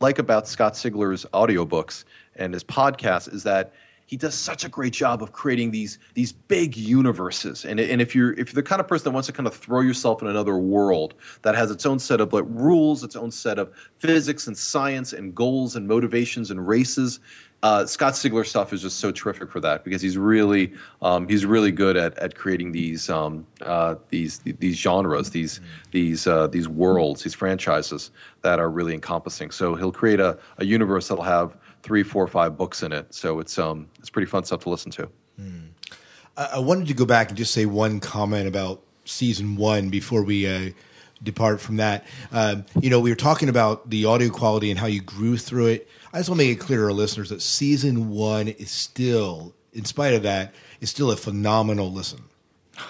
like 0.00 0.18
about 0.18 0.48
Scott 0.48 0.74
Sigler's 0.74 1.24
audiobooks 1.32 2.04
and 2.36 2.52
his 2.52 2.64
podcast 2.64 3.32
is 3.32 3.44
that 3.44 3.72
he 4.14 4.18
does 4.18 4.36
such 4.36 4.64
a 4.64 4.68
great 4.68 4.92
job 4.92 5.24
of 5.24 5.32
creating 5.32 5.72
these 5.72 5.98
these 6.14 6.30
big 6.30 6.76
universes. 6.76 7.64
And 7.64 7.80
and 7.80 8.00
if 8.00 8.14
you're 8.14 8.32
if 8.34 8.52
you're 8.52 8.62
the 8.62 8.68
kind 8.68 8.78
of 8.78 8.86
person 8.86 9.06
that 9.06 9.10
wants 9.10 9.26
to 9.26 9.32
kind 9.32 9.48
of 9.48 9.54
throw 9.56 9.80
yourself 9.80 10.22
in 10.22 10.28
another 10.28 10.56
world 10.56 11.14
that 11.42 11.56
has 11.56 11.68
its 11.72 11.84
own 11.84 11.98
set 11.98 12.20
of 12.20 12.32
like 12.32 12.44
rules, 12.46 13.02
its 13.02 13.16
own 13.16 13.32
set 13.32 13.58
of 13.58 13.72
physics 13.98 14.46
and 14.46 14.56
science 14.56 15.12
and 15.14 15.34
goals 15.34 15.74
and 15.74 15.88
motivations 15.88 16.52
and 16.52 16.68
races. 16.68 17.18
Uh, 17.64 17.86
Scott 17.86 18.12
Sigler 18.12 18.46
stuff 18.46 18.72
is 18.72 18.82
just 18.82 19.00
so 19.00 19.10
terrific 19.10 19.50
for 19.50 19.58
that 19.58 19.82
because 19.82 20.00
he's 20.00 20.16
really 20.16 20.72
um, 21.02 21.26
he's 21.26 21.44
really 21.44 21.72
good 21.72 21.96
at, 21.96 22.16
at 22.18 22.36
creating 22.36 22.70
these 22.70 23.10
um, 23.10 23.44
uh, 23.62 23.96
these 24.10 24.38
these 24.38 24.76
genres 24.76 25.30
these 25.30 25.60
these 25.90 26.28
uh, 26.28 26.46
these 26.46 26.68
worlds 26.68 27.24
these 27.24 27.34
franchises 27.34 28.12
that 28.42 28.60
are 28.60 28.70
really 28.70 28.94
encompassing. 28.94 29.50
So 29.50 29.74
he'll 29.74 29.90
create 29.90 30.20
a, 30.20 30.38
a 30.58 30.64
universe 30.64 31.08
that'll 31.08 31.24
have 31.24 31.56
three, 31.84 32.02
four, 32.02 32.26
five 32.26 32.56
books 32.56 32.82
in 32.82 32.92
it. 32.92 33.14
So 33.14 33.38
it's 33.38 33.58
um 33.58 33.88
it's 34.00 34.10
pretty 34.10 34.26
fun 34.26 34.42
stuff 34.44 34.60
to 34.64 34.70
listen 34.70 34.90
to. 34.92 35.08
I 36.36 36.48
I 36.54 36.58
wanted 36.58 36.88
to 36.88 36.94
go 36.94 37.04
back 37.04 37.28
and 37.28 37.36
just 37.36 37.52
say 37.52 37.66
one 37.66 38.00
comment 38.00 38.48
about 38.48 38.82
season 39.04 39.56
one 39.56 39.90
before 39.90 40.24
we 40.24 40.46
uh, 40.48 40.70
depart 41.22 41.60
from 41.60 41.76
that. 41.76 42.04
Um, 42.32 42.64
you 42.80 42.90
know, 42.90 43.00
we 43.00 43.10
were 43.10 43.16
talking 43.16 43.48
about 43.50 43.90
the 43.90 44.06
audio 44.06 44.30
quality 44.30 44.70
and 44.70 44.80
how 44.80 44.86
you 44.86 45.02
grew 45.02 45.36
through 45.36 45.66
it. 45.66 45.88
I 46.12 46.18
just 46.18 46.30
want 46.30 46.40
to 46.40 46.46
make 46.46 46.56
it 46.56 46.60
clear 46.60 46.80
to 46.80 46.84
our 46.86 46.92
listeners 46.92 47.28
that 47.28 47.42
season 47.42 48.08
one 48.08 48.48
is 48.48 48.70
still, 48.70 49.54
in 49.72 49.84
spite 49.84 50.14
of 50.14 50.22
that, 50.22 50.54
is 50.80 50.90
still 50.90 51.10
a 51.10 51.16
phenomenal 51.16 51.92
listen. 51.92 52.20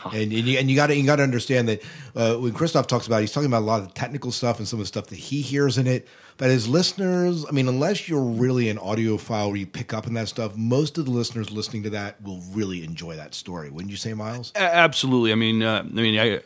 And, 0.05 0.33
and 0.33 0.33
you, 0.33 0.59
and 0.59 0.71
you 0.71 0.77
got 0.77 0.87
to 0.87 0.97
you 0.97 1.05
got 1.05 1.17
to 1.17 1.23
understand 1.23 1.69
that 1.69 1.83
uh, 2.15 2.37
when 2.37 2.53
Christof 2.53 2.87
talks 2.87 3.07
about, 3.07 3.19
it, 3.19 3.23
he's 3.23 3.33
talking 3.33 3.49
about 3.49 3.63
a 3.63 3.67
lot 3.67 3.83
of 3.83 3.89
the 3.89 3.95
technical 3.95 4.33
stuff 4.33 4.59
and 4.59 4.67
some 4.69 4.79
of 4.79 4.85
the 4.85 4.89
stuff 4.89 5.09
that 5.09 5.19
he 5.19 5.43
hears 5.43 5.77
in 5.77 5.87
it. 5.87 6.07
But 6.37 6.51
as 6.51 6.67
listeners, 6.67 7.47
I 7.49 7.53
mean, 7.53 7.69
unless 7.69 8.09
you're 8.09 8.21
really 8.21 8.69
an 8.69 8.77
audiophile 8.77 9.49
where 9.49 9.57
you 9.57 9.67
pick 9.67 9.95
up 9.95 10.07
on 10.07 10.15
that 10.15 10.29
stuff, 10.29 10.57
most 10.57 10.99
of 10.99 11.05
the 11.05 11.13
listeners 11.13 11.51
listening 11.53 11.85
to 11.85 11.91
that 11.91 12.21
will 12.23 12.41
really 12.53 12.83
enjoy 12.83 13.15
that 13.17 13.35
story. 13.35 13.71
Wouldn't 13.71 13.91
you 13.91 13.97
say, 13.97 14.15
Miles? 14.15 14.53
A- 14.57 14.59
Absolutely. 14.59 15.31
I 15.31 15.37
mean, 15.37 15.63
uh, 15.63 15.81
I 15.81 15.83
mean, 15.83 16.19
I, 16.19 16.41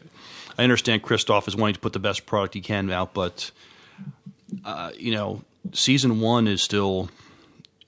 I 0.59 0.63
understand 0.63 1.03
Christof 1.03 1.49
is 1.49 1.57
wanting 1.57 1.75
to 1.75 1.81
put 1.81 1.95
the 1.95 1.99
best 1.99 2.27
product 2.27 2.53
he 2.53 2.61
can 2.61 2.91
out, 2.91 3.15
but 3.15 3.51
uh, 4.65 4.91
you 4.97 5.13
know, 5.13 5.43
season 5.73 6.21
one 6.21 6.47
is 6.47 6.61
still 6.63 7.09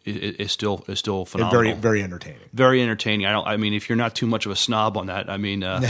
is 0.05 0.51
still 0.51 0.85
is 0.89 0.99
still 0.99 1.25
phenomenal. 1.25 1.63
very 1.63 1.75
very 1.75 2.03
entertaining. 2.03 2.41
Very 2.53 2.83
entertaining. 2.83 3.27
I 3.27 3.33
don't. 3.33 3.47
I 3.47 3.57
mean, 3.57 3.75
if 3.75 3.89
you're 3.89 3.97
not 3.97 4.15
too 4.15 4.27
much 4.27 4.47
of 4.47 4.53
a 4.53 4.57
snob 4.57 4.97
on 4.97 5.07
that, 5.07 5.29
I 5.29 5.37
mean, 5.37 5.63
uh, 5.63 5.81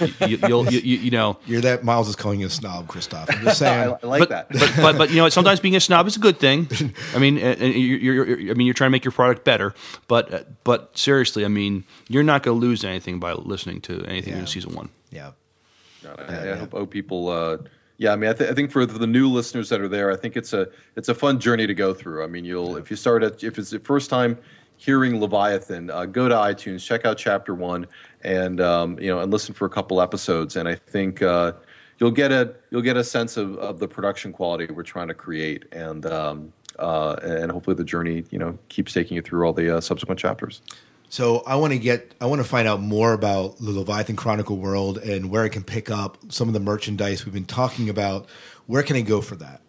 you, 0.26 0.38
you'll 0.46 0.72
you, 0.72 0.78
you, 0.80 0.98
you 0.98 1.10
know. 1.10 1.38
You're 1.46 1.60
that 1.62 1.82
Miles 1.84 2.08
is 2.08 2.16
calling 2.16 2.40
you 2.40 2.46
a 2.46 2.50
snob, 2.50 2.86
Christof. 2.86 3.34
I'm 3.34 3.42
just 3.42 3.58
saying. 3.58 3.94
I 4.02 4.18
but, 4.18 4.28
But, 4.28 4.48
but 4.76 4.98
but 4.98 5.10
you 5.10 5.16
know, 5.16 5.28
sometimes 5.28 5.60
being 5.60 5.76
a 5.76 5.80
snob 5.80 6.06
is 6.06 6.16
a 6.16 6.20
good 6.20 6.38
thing. 6.38 6.68
I 7.14 7.18
mean, 7.18 7.38
and 7.38 7.60
and 7.60 7.74
you're, 7.74 8.24
you're, 8.24 8.50
I 8.50 8.54
mean, 8.54 8.66
you're 8.66 8.74
trying 8.74 8.88
to 8.88 8.92
make 8.92 9.04
your 9.04 9.12
product 9.12 9.44
better. 9.44 9.74
But 10.06 10.32
uh, 10.32 10.42
but 10.64 10.96
seriously, 10.96 11.44
I 11.44 11.48
mean, 11.48 11.84
you're 12.08 12.22
not 12.22 12.42
going 12.42 12.60
to 12.60 12.66
lose 12.66 12.84
anything 12.84 13.18
by 13.18 13.32
listening 13.32 13.80
to 13.82 14.04
anything 14.04 14.34
in 14.34 14.46
season 14.46 14.74
one. 14.74 14.90
Yeah. 15.10 15.32
I, 16.06 16.52
I 16.52 16.56
hope, 16.56 16.72
hope 16.72 16.90
people. 16.90 17.28
Uh, 17.28 17.58
yeah, 17.98 18.12
I 18.12 18.16
mean, 18.16 18.30
I, 18.30 18.32
th- 18.32 18.48
I 18.48 18.54
think 18.54 18.70
for 18.70 18.86
the 18.86 19.06
new 19.08 19.28
listeners 19.28 19.68
that 19.70 19.80
are 19.80 19.88
there, 19.88 20.12
I 20.12 20.16
think 20.16 20.36
it's 20.36 20.52
a 20.52 20.68
it's 20.94 21.08
a 21.08 21.14
fun 21.14 21.40
journey 21.40 21.66
to 21.66 21.74
go 21.74 21.92
through. 21.92 22.22
I 22.22 22.28
mean, 22.28 22.44
you'll 22.44 22.76
if 22.76 22.90
you 22.90 22.96
start 22.96 23.24
at 23.24 23.42
if 23.42 23.58
it's 23.58 23.70
the 23.70 23.80
first 23.80 24.08
time 24.08 24.38
hearing 24.76 25.20
Leviathan, 25.20 25.90
uh, 25.90 26.06
go 26.06 26.28
to 26.28 26.34
iTunes, 26.34 26.84
check 26.84 27.04
out 27.04 27.18
Chapter 27.18 27.56
One, 27.56 27.86
and 28.22 28.60
um, 28.60 28.98
you 29.00 29.08
know, 29.08 29.18
and 29.18 29.32
listen 29.32 29.52
for 29.52 29.66
a 29.66 29.70
couple 29.70 30.00
episodes. 30.00 30.54
And 30.54 30.68
I 30.68 30.76
think 30.76 31.22
uh, 31.22 31.54
you'll 31.98 32.12
get 32.12 32.30
a 32.30 32.54
you'll 32.70 32.82
get 32.82 32.96
a 32.96 33.02
sense 33.02 33.36
of, 33.36 33.56
of 33.58 33.80
the 33.80 33.88
production 33.88 34.32
quality 34.32 34.72
we're 34.72 34.84
trying 34.84 35.08
to 35.08 35.14
create, 35.14 35.64
and 35.72 36.06
um, 36.06 36.52
uh, 36.78 37.16
and 37.22 37.50
hopefully 37.50 37.74
the 37.74 37.84
journey 37.84 38.24
you 38.30 38.38
know 38.38 38.56
keeps 38.68 38.92
taking 38.92 39.16
you 39.16 39.22
through 39.22 39.44
all 39.44 39.52
the 39.52 39.76
uh, 39.76 39.80
subsequent 39.80 40.20
chapters. 40.20 40.62
So 41.10 41.42
I 41.46 41.56
want 41.56 41.72
to 41.72 41.78
get, 41.78 42.12
I 42.20 42.26
want 42.26 42.42
to 42.42 42.48
find 42.48 42.68
out 42.68 42.80
more 42.80 43.12
about 43.12 43.56
the 43.58 43.70
Leviathan 43.70 44.16
Chronicle 44.16 44.58
world 44.58 44.98
and 44.98 45.30
where 45.30 45.42
I 45.42 45.48
can 45.48 45.64
pick 45.64 45.90
up 45.90 46.18
some 46.28 46.48
of 46.48 46.54
the 46.54 46.60
merchandise 46.60 47.24
we've 47.24 47.32
been 47.34 47.46
talking 47.46 47.88
about. 47.88 48.28
Where 48.66 48.82
can 48.82 48.96
I 48.96 49.00
go 49.00 49.20
for 49.20 49.36
that? 49.36 49.62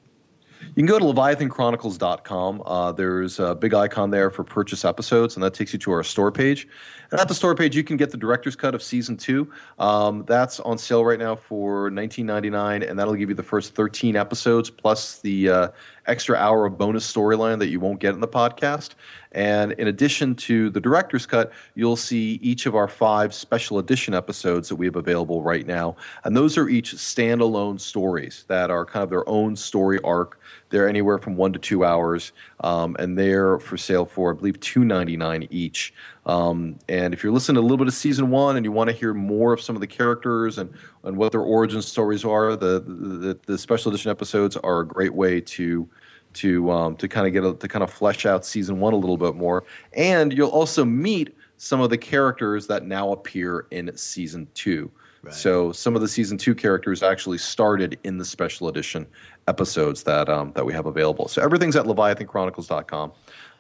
You 0.62 0.76
can 0.76 0.86
go 0.86 1.00
to 1.00 1.06
leviathanchronicles.com. 1.06 2.64
Uh, 2.66 2.92
there's 2.92 3.40
a 3.40 3.56
big 3.56 3.74
icon 3.74 4.12
there 4.12 4.30
for 4.30 4.44
purchase 4.44 4.84
episodes, 4.84 5.36
and 5.36 5.44
that 5.44 5.54
takes 5.54 5.72
you 5.72 5.80
to 5.80 5.92
our 5.92 6.04
store 6.04 6.32
page. 6.32 6.68
And 7.12 7.20
at 7.20 7.28
the 7.28 7.34
store 7.34 7.56
page, 7.56 7.76
you 7.76 7.84
can 7.84 7.98
get 7.98 8.12
the 8.12 8.18
director's 8.18 8.56
cut 8.56 8.76
of 8.76 8.84
season 8.84 9.18
two. 9.18 9.52
Um, 9.80 10.26
that's 10.28 10.60
on 10.60 10.78
sale 10.78 11.04
right 11.04 11.18
now 11.18 11.36
for 11.36 11.90
$19.99, 11.90 12.88
and 12.88 13.00
that'll 13.00 13.16
give 13.16 13.30
you 13.30 13.36
the 13.36 13.44
first 13.44 13.74
13 13.74 14.16
episodes 14.16 14.70
plus 14.70 15.20
the 15.20 15.50
uh, 15.50 15.68
extra 16.06 16.36
hour 16.38 16.66
of 16.66 16.78
bonus 16.78 17.12
storyline 17.12 17.60
that 17.60 17.70
you 17.70 17.80
won't 17.80 18.00
get 18.00 18.14
in 18.14 18.20
the 18.20 18.28
podcast. 18.28 18.92
And 19.32 19.74
in 19.74 19.88
addition 19.88 20.36
to 20.36 20.70
the 20.72 20.82
director's 20.82 21.26
cut, 21.26 21.52
you'll 21.76 21.96
see 21.96 22.40
each 22.42 22.66
of 22.66 22.76
our 22.76 22.88
five 22.88 23.34
special 23.34 23.78
edition 23.78 24.14
episodes 24.14 24.70
that 24.70 24.76
we 24.76 24.88
have 24.88 24.96
available 24.96 25.44
right 25.44 25.68
now. 25.68 25.96
And 26.24 26.36
those 26.36 26.58
are 26.58 26.68
each 26.68 26.96
standalone 26.96 27.80
stories 27.80 28.46
that 28.48 28.72
are 28.72 28.86
kind 28.86 29.04
of 29.04 29.10
their 29.10 29.28
own 29.30 29.56
story 29.56 30.00
arc. 30.04 30.40
They're 30.70 30.88
anywhere 30.88 31.18
from 31.18 31.36
one 31.36 31.54
to 31.54 31.60
two 31.60 31.84
hours, 31.84 32.32
um, 32.60 32.96
and 33.00 33.18
they're 33.18 33.60
for 33.60 33.78
sale 33.78 34.06
for, 34.06 34.32
I 34.32 34.36
believe, 34.38 34.60
two 34.60 34.84
ninety 34.86 35.18
nine 35.18 35.48
each. 35.50 35.94
Um, 36.26 36.78
and 36.88 37.14
if 37.14 37.24
you're 37.24 37.34
listening 37.34 37.56
to 37.56 37.62
a 37.62 37.64
little 37.64 37.78
bit 37.78 37.88
of 37.88 37.94
season 37.94 38.30
one 38.30 38.56
and 38.56 38.64
you 38.64 38.72
want 38.72 38.90
to 38.90 38.96
hear 38.96 39.14
more 39.14 39.52
of 39.52 39.62
some 39.62 39.76
of 39.76 39.82
the 39.82 39.88
characters 39.88 40.60
and, 40.60 40.72
and 41.04 41.18
what 41.18 41.32
their 41.32 41.42
origin 41.42 41.82
stories 41.82 42.24
are, 42.24 42.56
the, 42.56 42.82
the 42.82 43.40
the 43.46 43.58
special 43.58 43.92
edition 43.92 44.12
episodes 44.12 44.56
are 44.58 44.82
a 44.82 44.88
great 44.88 45.14
way 45.14 45.42
to 45.42 45.90
to 46.34 46.70
um, 46.70 46.96
to 46.98 47.08
kind 47.08 47.26
of 47.26 47.34
get 47.34 47.44
a, 47.44 47.56
to 47.56 47.68
kind 47.68 47.84
of 47.84 47.92
flesh 47.92 48.26
out 48.26 48.46
season 48.46 48.80
one 48.80 48.94
a 48.94 48.98
little 48.98 49.18
bit 49.18 49.36
more, 49.36 49.64
and 49.94 50.34
you'll 50.34 50.50
also 50.50 50.86
meet 50.86 51.36
some 51.58 51.82
of 51.82 51.90
the 51.90 51.98
characters 51.98 52.68
that 52.68 52.86
now 52.86 53.12
appear 53.12 53.66
in 53.72 53.96
season 53.98 54.48
two. 54.54 54.92
So 55.32 55.74
some 55.74 55.96
of 55.96 56.02
the 56.02 56.08
season 56.08 56.38
two 56.38 56.56
characters 56.56 57.04
actually 57.04 57.40
started 57.40 58.00
in 58.06 58.18
the 58.18 58.24
special 58.24 58.70
edition 58.70 59.06
episodes 59.50 60.04
that 60.04 60.30
um, 60.30 60.54
that 60.54 60.66
we 60.66 60.74
have 60.74 60.86
available. 60.86 61.28
So 61.28 61.42
everything's 61.42 61.76
at 61.76 61.86
leviathanchronicles.com. 61.86 63.12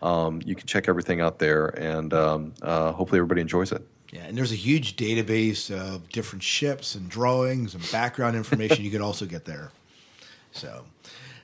Um, 0.02 0.42
you 0.46 0.56
can 0.56 0.68
check 0.68 0.88
everything 0.88 1.20
out 1.20 1.40
there, 1.40 1.68
and 1.68 2.14
um, 2.14 2.54
uh, 2.62 2.94
hopefully 2.94 3.20
everybody 3.20 3.42
enjoys 3.42 3.72
it. 3.72 3.86
Yeah, 4.12 4.22
and 4.22 4.38
there's 4.38 4.52
a 4.52 4.56
huge 4.56 4.96
database 4.96 5.70
of 5.70 6.10
different 6.10 6.42
ships 6.42 6.96
and 6.96 7.10
drawings 7.10 7.76
and 7.76 7.92
background 7.92 8.36
information 8.36 8.84
you 8.84 8.92
can 8.92 9.02
also 9.02 9.26
get 9.26 9.46
there. 9.46 9.72
So, 10.52 10.86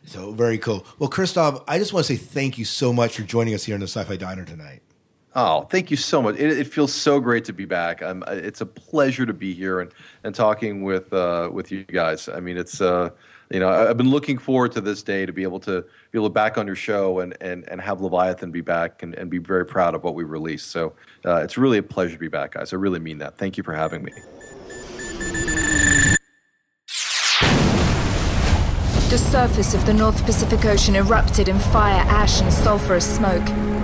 so 0.05 0.31
very 0.31 0.57
cool. 0.57 0.85
Well, 0.97 1.09
Christof, 1.09 1.63
I 1.67 1.77
just 1.77 1.93
want 1.93 2.05
to 2.07 2.15
say 2.15 2.17
thank 2.17 2.57
you 2.57 2.65
so 2.65 2.91
much 2.91 3.17
for 3.17 3.21
joining 3.23 3.53
us 3.53 3.65
here 3.65 3.75
in 3.75 3.81
the 3.81 3.87
Sci-Fi 3.87 4.15
Diner 4.15 4.45
tonight. 4.45 4.81
Oh, 5.35 5.63
thank 5.63 5.91
you 5.91 5.97
so 5.97 6.21
much. 6.21 6.37
It, 6.37 6.57
it 6.57 6.67
feels 6.67 6.93
so 6.93 7.19
great 7.19 7.43
to 7.45 7.53
be 7.53 7.65
back. 7.65 8.01
Um, 8.01 8.23
it's 8.27 8.61
a 8.61 8.65
pleasure 8.65 9.25
to 9.25 9.33
be 9.33 9.53
here 9.53 9.81
and, 9.81 9.91
and 10.23 10.33
talking 10.33 10.81
with 10.81 11.11
uh, 11.11 11.49
with 11.51 11.71
you 11.71 11.83
guys. 11.83 12.29
I 12.29 12.39
mean, 12.39 12.57
it's 12.57 12.79
uh, 12.79 13.09
you 13.51 13.59
know 13.59 13.69
I've 13.69 13.97
been 13.97 14.09
looking 14.09 14.37
forward 14.37 14.71
to 14.73 14.81
this 14.81 15.03
day 15.03 15.25
to 15.25 15.33
be 15.33 15.43
able 15.43 15.59
to 15.61 15.81
be 16.11 16.17
able 16.17 16.27
to 16.27 16.33
back 16.33 16.57
on 16.57 16.67
your 16.67 16.75
show 16.75 17.19
and, 17.19 17.35
and, 17.41 17.67
and 17.69 17.81
have 17.81 18.01
Leviathan 18.01 18.51
be 18.51 18.61
back 18.61 19.03
and, 19.03 19.15
and 19.15 19.29
be 19.29 19.37
very 19.37 19.65
proud 19.65 19.95
of 19.95 20.03
what 20.03 20.15
we 20.15 20.23
released. 20.23 20.71
So 20.71 20.93
uh, 21.25 21.37
it's 21.37 21.57
really 21.57 21.77
a 21.77 21.83
pleasure 21.83 22.13
to 22.13 22.19
be 22.19 22.27
back, 22.27 22.53
guys. 22.53 22.73
I 22.73 22.77
really 22.77 22.99
mean 22.99 23.17
that. 23.19 23.37
Thank 23.37 23.57
you 23.57 23.63
for 23.63 23.73
having 23.73 24.03
me. 24.03 24.11
The 29.09 29.19
surface 29.19 29.73
of 29.73 29.85
the 29.85 29.93
North 29.93 30.25
Pacific 30.25 30.65
Ocean 30.65 30.95
erupted 30.95 31.47
in 31.47 31.59
fire, 31.59 32.03
ash, 32.07 32.41
and 32.41 32.51
sulfurous 32.51 33.03
smoke. 33.03 33.74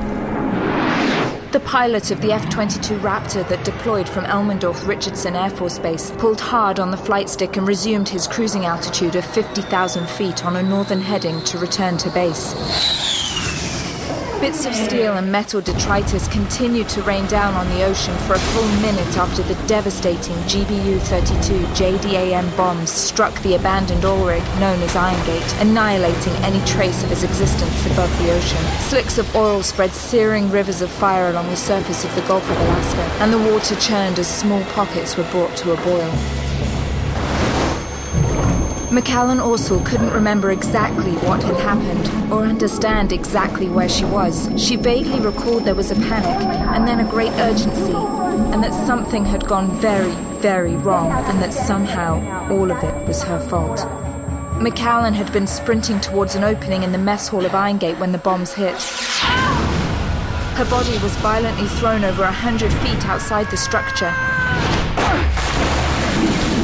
The 1.52 1.60
pilot 1.60 2.12
of 2.12 2.22
the 2.22 2.32
F 2.32 2.50
22 2.50 2.94
Raptor 3.00 3.46
that 3.50 3.66
deployed 3.66 4.08
from 4.08 4.24
Elmendorf 4.24 4.88
Richardson 4.88 5.36
Air 5.36 5.50
Force 5.50 5.80
Base 5.80 6.10
pulled 6.12 6.40
hard 6.40 6.80
on 6.80 6.92
the 6.92 6.98
flight 6.98 7.28
stick 7.28 7.58
and 7.58 7.68
resumed 7.68 8.08
his 8.08 8.26
cruising 8.26 8.66
altitude 8.66 9.18
of 9.18 9.26
50,000 9.26 10.08
feet 10.08 10.46
on 10.46 10.56
a 10.56 10.64
northern 10.64 11.02
heading 11.02 11.44
to 11.44 11.58
return 11.58 11.98
to 11.98 12.10
base. 12.12 13.31
Bits 14.42 14.66
of 14.66 14.74
steel 14.74 15.14
and 15.14 15.32
metal 15.32 15.62
detritus 15.62 16.28
continued 16.28 16.90
to 16.90 17.04
rain 17.04 17.28
down 17.28 17.54
on 17.54 17.70
the 17.70 17.84
ocean 17.84 18.18
for 18.26 18.34
a 18.34 18.40
full 18.40 18.68
minute 18.82 19.16
after 19.16 19.44
the 19.44 19.54
devastating 19.68 20.36
GBU 20.50 21.00
32 21.00 21.60
JDAM 21.76 22.58
bombs 22.58 22.90
struck 22.90 23.40
the 23.44 23.54
abandoned 23.54 24.04
oil 24.04 24.26
rig 24.26 24.44
known 24.60 24.82
as 24.82 24.96
Iron 24.96 25.24
Gate, 25.28 25.56
annihilating 25.60 26.34
any 26.44 26.60
trace 26.66 27.04
of 27.04 27.12
its 27.12 27.22
existence 27.22 27.86
above 27.86 28.10
the 28.18 28.32
ocean. 28.32 28.58
Slicks 28.80 29.20
of 29.20 29.36
oil 29.36 29.62
spread 29.62 29.92
searing 29.92 30.50
rivers 30.50 30.82
of 30.82 30.90
fire 30.90 31.30
along 31.30 31.48
the 31.52 31.56
surface 31.56 32.04
of 32.04 32.14
the 32.16 32.22
Gulf 32.22 32.50
of 32.50 32.58
Alaska, 32.58 33.24
and 33.24 33.32
the 33.32 33.52
water 33.52 33.76
churned 33.76 34.18
as 34.18 34.28
small 34.28 34.64
pockets 34.74 35.18
were 35.18 35.30
brought 35.30 35.56
to 35.58 35.72
a 35.72 35.78
boil. 35.84 36.41
Macallan 38.92 39.40
Orsel 39.40 39.86
couldn't 39.86 40.12
remember 40.12 40.52
exactly 40.52 41.14
what 41.26 41.42
had 41.44 41.56
happened 41.56 42.30
or 42.30 42.44
understand 42.44 43.14
exactly 43.14 43.70
where 43.70 43.88
she 43.88 44.04
was. 44.04 44.50
She 44.58 44.76
vaguely 44.76 45.22
recalled 45.22 45.64
there 45.64 45.76
was 45.76 45.92
a 45.92 45.96
panic 45.96 46.46
and 46.76 46.86
then 46.86 47.00
a 47.00 47.10
great 47.10 47.32
urgency, 47.40 47.94
and 47.94 48.62
that 48.62 48.74
something 48.86 49.24
had 49.24 49.48
gone 49.48 49.72
very, 49.80 50.12
very 50.42 50.76
wrong 50.76 51.10
and 51.10 51.42
that 51.42 51.54
somehow 51.54 52.20
all 52.52 52.70
of 52.70 52.84
it 52.84 53.08
was 53.08 53.24
her 53.24 53.40
fault. 53.40 53.80
McAllen 54.60 55.14
had 55.14 55.32
been 55.32 55.48
sprinting 55.48 56.02
towards 56.02 56.36
an 56.36 56.44
opening 56.44 56.84
in 56.84 56.92
the 56.92 56.98
mess 56.98 57.30
hall 57.30 57.46
of 57.46 57.54
Irongate 57.54 57.98
when 57.98 58.12
the 58.12 58.18
bombs 58.18 58.52
hit. 58.52 58.76
Her 60.58 60.68
body 60.70 60.98
was 60.98 61.16
violently 61.18 61.68
thrown 61.80 62.04
over 62.04 62.24
a 62.24 62.32
hundred 62.32 62.74
feet 62.74 63.06
outside 63.06 63.50
the 63.52 63.58
structure 63.58 64.14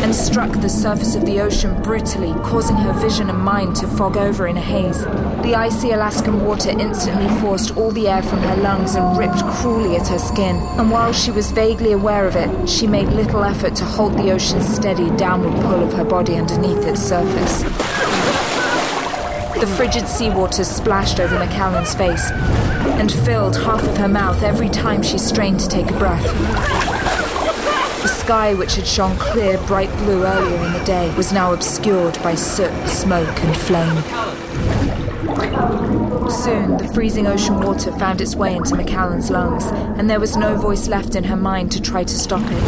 and 0.03 0.14
struck 0.14 0.52
the 0.61 0.69
surface 0.69 1.15
of 1.15 1.26
the 1.26 1.40
ocean 1.40 1.82
brutally, 1.82 2.34
causing 2.44 2.76
her 2.78 2.94
vision 2.94 3.30
and 3.30 3.40
mind 3.40 3.76
to 3.76 3.88
fog 3.88 4.18
over 4.18 4.48
in 4.48 4.57
a 4.57 4.61
haze. 4.61 5.03
The 5.44 5.56
icy 5.56 5.91
Alaskan 5.91 6.45
water 6.45 6.69
instantly 6.69 7.28
forced 7.41 7.76
all 7.76 7.91
the 7.91 8.07
air 8.07 8.22
from 8.22 8.40
her 8.40 8.56
lungs 8.57 8.95
and 8.95 9.18
ripped 9.18 9.44
cruelly 9.45 9.95
at 9.95 10.07
her 10.07 10.19
skin. 10.19 10.56
And 10.78 10.91
while 10.91 11.14
she 11.14 11.32
was 11.32 11.52
vaguely 11.52 11.91
aware 11.91 12.28
of 12.28 12.36
it, 12.36 12.69
she 12.69 12.88
made 12.88 13.10
little 13.10 13.44
effort 13.44 13.76
to 13.76 13.86
hold 13.86 14.14
the 14.14 14.32
ocean's 14.32 14.68
steady 14.68 15.10
downward 15.18 15.61
pull 15.64 15.84
of 15.84 15.94
her 15.94 16.06
body 16.06 16.36
underneath 16.36 16.86
its 16.86 17.02
surface. 17.02 17.64
The 19.60 19.65
frigid 19.76 20.07
seawater 20.07 20.64
splashed 20.64 21.19
over 21.19 21.36
McAllen's 21.36 21.95
face 21.95 22.30
and 22.99 23.11
filled 23.11 23.56
half 23.56 23.82
of 23.82 23.98
her 23.98 24.07
mouth 24.07 24.44
every 24.44 24.69
time 24.69 25.02
she 25.02 25.18
strained 25.18 25.60
to 25.61 25.68
take 25.68 25.90
a 25.90 25.98
breath. 25.98 27.06
Sky, 28.28 28.54
which 28.56 28.76
had 28.76 28.86
shone 28.86 29.16
clear, 29.18 29.58
bright 29.68 29.90
blue 29.99 30.26
earlier 30.26 30.66
in 30.66 30.74
the 30.74 30.84
day, 30.84 31.16
was 31.16 31.32
now 31.32 31.54
obscured 31.54 32.22
by 32.22 32.36
soot, 32.36 32.74
smoke, 32.86 33.41
and 33.41 33.56
flame. 33.56 34.04
Soon, 36.30 36.76
the 36.76 36.91
freezing 36.94 37.26
ocean 37.26 37.62
water 37.62 37.90
found 37.94 38.20
its 38.20 38.36
way 38.36 38.54
into 38.54 38.76
McAllen's 38.76 39.32
lungs, 39.32 39.68
and 39.98 40.10
there 40.10 40.20
was 40.20 40.36
no 40.36 40.58
voice 40.58 40.90
left 40.90 41.16
in 41.16 41.24
her 41.24 41.38
mind 41.38 41.72
to 41.72 41.82
try 41.82 42.04
to 42.04 42.14
stop 42.20 42.44
it. 42.44 42.64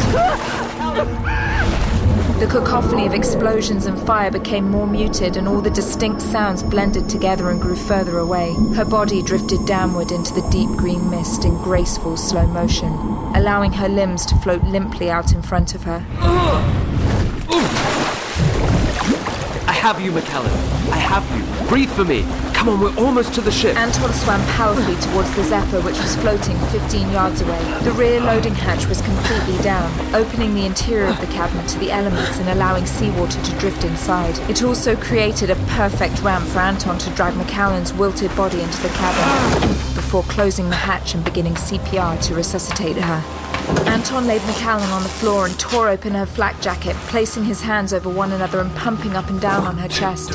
The 2.40 2.48
cacophony 2.48 3.06
of 3.06 3.14
explosions 3.14 3.86
and 3.86 3.99
fire 4.07 4.31
became 4.31 4.72
more 4.72 4.88
muted, 4.88 5.36
and 5.36 5.45
all 5.45 5.60
the 5.60 5.69
distinct 5.69 6.22
sounds 6.22 6.64
blended 6.64 7.10
together 7.10 7.49
and 7.49 7.61
grew 7.61 7.76
further 7.76 8.18
away. 8.18 8.53
Her 8.77 8.86
body 8.86 9.22
drifted 9.22 9.65
downward 9.65 10.14
into 10.14 10.34
the 10.34 10.49
deep 10.52 10.69
green 10.77 11.10
mist 11.10 11.44
in 11.44 11.57
graceful 11.57 12.15
slow 12.15 12.48
motion, 12.48 12.94
allowing 13.39 13.71
her 13.71 13.87
limbs 13.87 14.25
to 14.25 14.35
float 14.35 14.61
limply 14.63 15.09
out 15.09 15.31
in 15.31 15.41
front 15.41 15.73
of 15.73 15.83
her. 15.83 16.05
I 16.19 16.78
have 19.80 20.01
you, 20.01 20.11
McAllen. 20.11 20.51
I 20.91 20.97
have 20.97 21.23
you. 21.31 21.69
Breathe 21.69 21.89
for 21.91 22.03
me. 22.03 22.23
Come 22.53 22.68
on, 22.68 22.81
we're 22.81 22.97
almost 22.97 23.34
to 23.35 23.41
the 23.41 23.51
ship. 23.51 23.77
Anton 23.77 24.11
swam 24.11 24.45
powerfully 24.47 24.97
towards 24.97 25.34
the 25.38 25.43
Zephyr, 25.45 25.80
which 25.80 25.97
was 25.97 26.18
floating 26.18 26.57
15 26.68 27.10
yards 27.11 27.39
away. 27.39 27.64
The 27.84 27.93
rear 27.93 28.19
loading 28.19 28.53
hatch 28.53 28.88
was 28.88 29.01
completely 29.01 29.57
down, 29.64 29.89
opening 30.14 30.53
the 30.53 30.65
interior 30.65 31.06
of 31.07 31.22
the 31.22 31.27
cabin 31.27 31.65
to 31.65 31.80
the 31.80 31.91
elements 31.91 32.39
and 32.39 32.49
allowing 32.49 32.85
seawater 32.85 33.41
to 33.41 33.60
drift 33.60 33.85
inside. 33.85 34.38
It 34.49 34.64
also 34.64 34.97
created 34.97 35.49
a 35.49 35.56
perfect 35.68 36.22
ramp 36.23 36.45
for 36.49 36.60
Anton 36.60 36.97
to 36.97 37.10
drag 37.11 37.35
McAllen's 37.35 37.93
wilted 37.93 38.35
body 38.35 38.60
into 38.60 38.81
the 38.81 38.89
cabin 38.89 39.69
before 39.95 40.23
closing 40.23 40.69
the 40.69 40.76
hatch 40.76 41.15
and 41.15 41.23
beginning 41.23 41.53
CPR 41.53 42.22
to 42.23 42.35
resuscitate 42.35 42.97
her. 42.97 43.48
Anton 43.87 44.27
laid 44.27 44.41
McAllen 44.41 44.91
on 44.91 45.03
the 45.03 45.09
floor 45.09 45.45
and 45.45 45.59
tore 45.59 45.89
open 45.89 46.13
her 46.13 46.25
flak 46.25 46.59
jacket, 46.61 46.95
placing 47.07 47.43
his 47.43 47.61
hands 47.61 47.93
over 47.93 48.09
one 48.09 48.31
another 48.31 48.59
and 48.59 48.73
pumping 48.75 49.15
up 49.15 49.29
and 49.29 49.39
down 49.41 49.65
on 49.65 49.77
her 49.77 49.87
chest. 49.87 50.33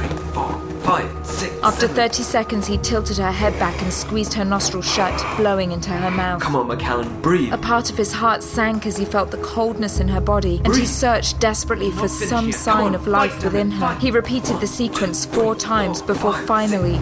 Five, 0.85 1.27
six. 1.27 1.55
After 1.63 1.89
30 1.89 2.23
seconds, 2.23 2.67
he 2.67 2.77
tilted 2.77 3.17
her 3.17 3.33
head 3.33 3.59
back 3.59 3.81
and 3.81 3.91
squeezed 3.91 4.35
her 4.35 4.45
nostrils 4.45 4.85
shut, 4.85 5.19
blowing 5.39 5.73
into 5.73 5.89
her 5.89 6.11
mouth. 6.11 6.43
Come 6.43 6.57
on, 6.57 6.69
McAllen, 6.69 7.23
breathe. 7.23 7.55
A 7.55 7.59
part 7.59 7.91
of 7.91 7.97
his 7.97 8.13
heart 8.13 8.43
sank 8.43 8.85
as 8.85 8.99
he 8.99 9.07
felt 9.07 9.31
the 9.31 9.39
coldness 9.39 9.99
in 9.99 10.09
her 10.09 10.21
body, 10.21 10.61
and 10.63 10.77
he 10.77 10.85
searched 10.85 11.41
desperately 11.41 11.91
for 11.91 12.07
some 12.07 12.53
sign 12.53 12.95
of 12.95 13.07
life 13.07 13.43
within 13.43 13.71
her. 13.71 13.95
He 13.95 14.11
repeated 14.11 14.61
the 14.61 14.67
sequence 14.67 15.25
four 15.25 15.55
times 15.55 16.03
before 16.03 16.35
finally. 16.35 17.01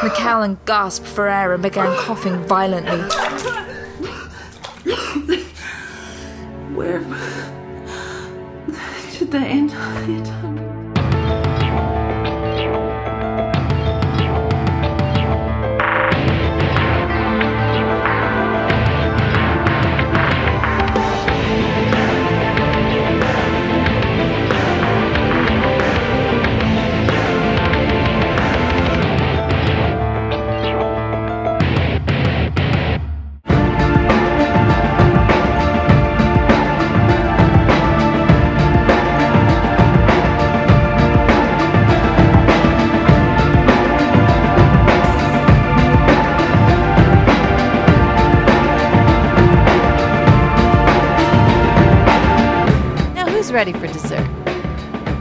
McAllen 0.00 0.56
gasped 0.64 1.06
for 1.06 1.28
air 1.28 1.52
and 1.52 1.62
began 1.62 1.94
coughing 1.98 2.42
violently. 2.44 3.00
Where 6.74 7.00
should 9.10 9.30
the 9.30 9.38
end 9.38 9.72
it? 10.08 10.39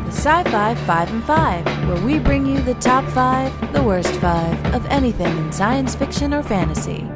The 0.09 0.15
Sci 0.15 0.43
Fi 0.45 0.73
5 0.73 1.11
and 1.11 1.23
5, 1.23 1.87
where 1.87 2.03
we 2.03 2.17
bring 2.17 2.43
you 2.43 2.59
the 2.61 2.73
top 2.73 3.05
5, 3.09 3.73
the 3.73 3.83
worst 3.83 4.11
5 4.15 4.73
of 4.73 4.83
anything 4.87 5.37
in 5.37 5.51
science 5.51 5.93
fiction 5.93 6.33
or 6.33 6.41
fantasy. 6.41 7.07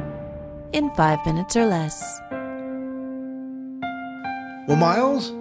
In 0.72 0.90
5 0.90 1.26
minutes 1.26 1.56
or 1.56 1.66
less. 1.66 2.20
Well, 4.68 4.76
Miles, 4.76 5.32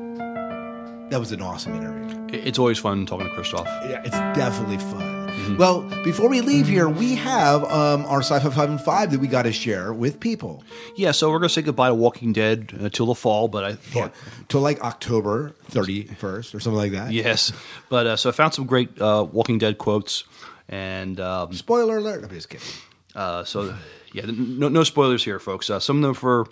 that 1.11 1.19
was 1.19 1.31
an 1.31 1.43
awesome 1.43 1.75
interview. 1.75 2.39
It's 2.43 2.57
always 2.57 2.79
fun 2.79 3.05
talking 3.05 3.27
to 3.27 3.33
Christof. 3.35 3.65
Yeah, 3.87 4.01
it's 4.03 4.17
definitely 4.35 4.79
fun. 4.79 5.12
Well, 5.57 5.81
before 6.03 6.29
we 6.29 6.41
leave 6.41 6.67
here, 6.67 6.89
we 6.89 7.15
have 7.15 7.63
um, 7.65 8.05
our 8.05 8.19
sci-fi 8.21 8.49
five 8.49 8.69
and 8.69 8.81
five 8.81 9.11
that 9.11 9.19
we 9.19 9.27
got 9.27 9.43
to 9.43 9.51
share 9.51 9.93
with 9.93 10.19
people. 10.19 10.63
Yeah, 10.95 11.11
so 11.11 11.29
we're 11.29 11.39
gonna 11.39 11.49
say 11.49 11.61
goodbye 11.61 11.89
to 11.89 11.93
Walking 11.95 12.33
Dead 12.33 12.73
uh, 12.81 12.89
till 12.89 13.05
the 13.07 13.15
fall, 13.15 13.47
but 13.47 13.63
I 13.63 13.73
thought 13.73 14.13
till 14.47 14.61
like 14.61 14.81
October 14.81 15.49
thirty 15.65 16.05
first 16.05 16.55
or 16.55 16.59
something 16.59 16.77
like 16.77 16.91
that. 16.93 17.11
yes, 17.11 17.51
but 17.89 18.07
uh, 18.07 18.15
so 18.15 18.29
I 18.29 18.31
found 18.31 18.53
some 18.53 18.65
great 18.65 18.99
uh, 19.01 19.27
Walking 19.31 19.57
Dead 19.59 19.77
quotes, 19.77 20.23
and 20.69 21.19
um, 21.19 21.53
spoiler 21.53 21.97
alert. 21.97 22.23
I'm 22.23 22.29
just 22.29 22.49
kidding. 22.49 22.65
Uh, 23.13 23.43
so 23.43 23.75
yeah, 24.13 24.23
no, 24.27 24.69
no 24.69 24.83
spoilers 24.83 25.23
here, 25.23 25.39
folks. 25.39 25.69
Uh, 25.69 25.79
some 25.79 25.97
of 25.97 26.01
them 26.03 26.13
for 26.15 26.47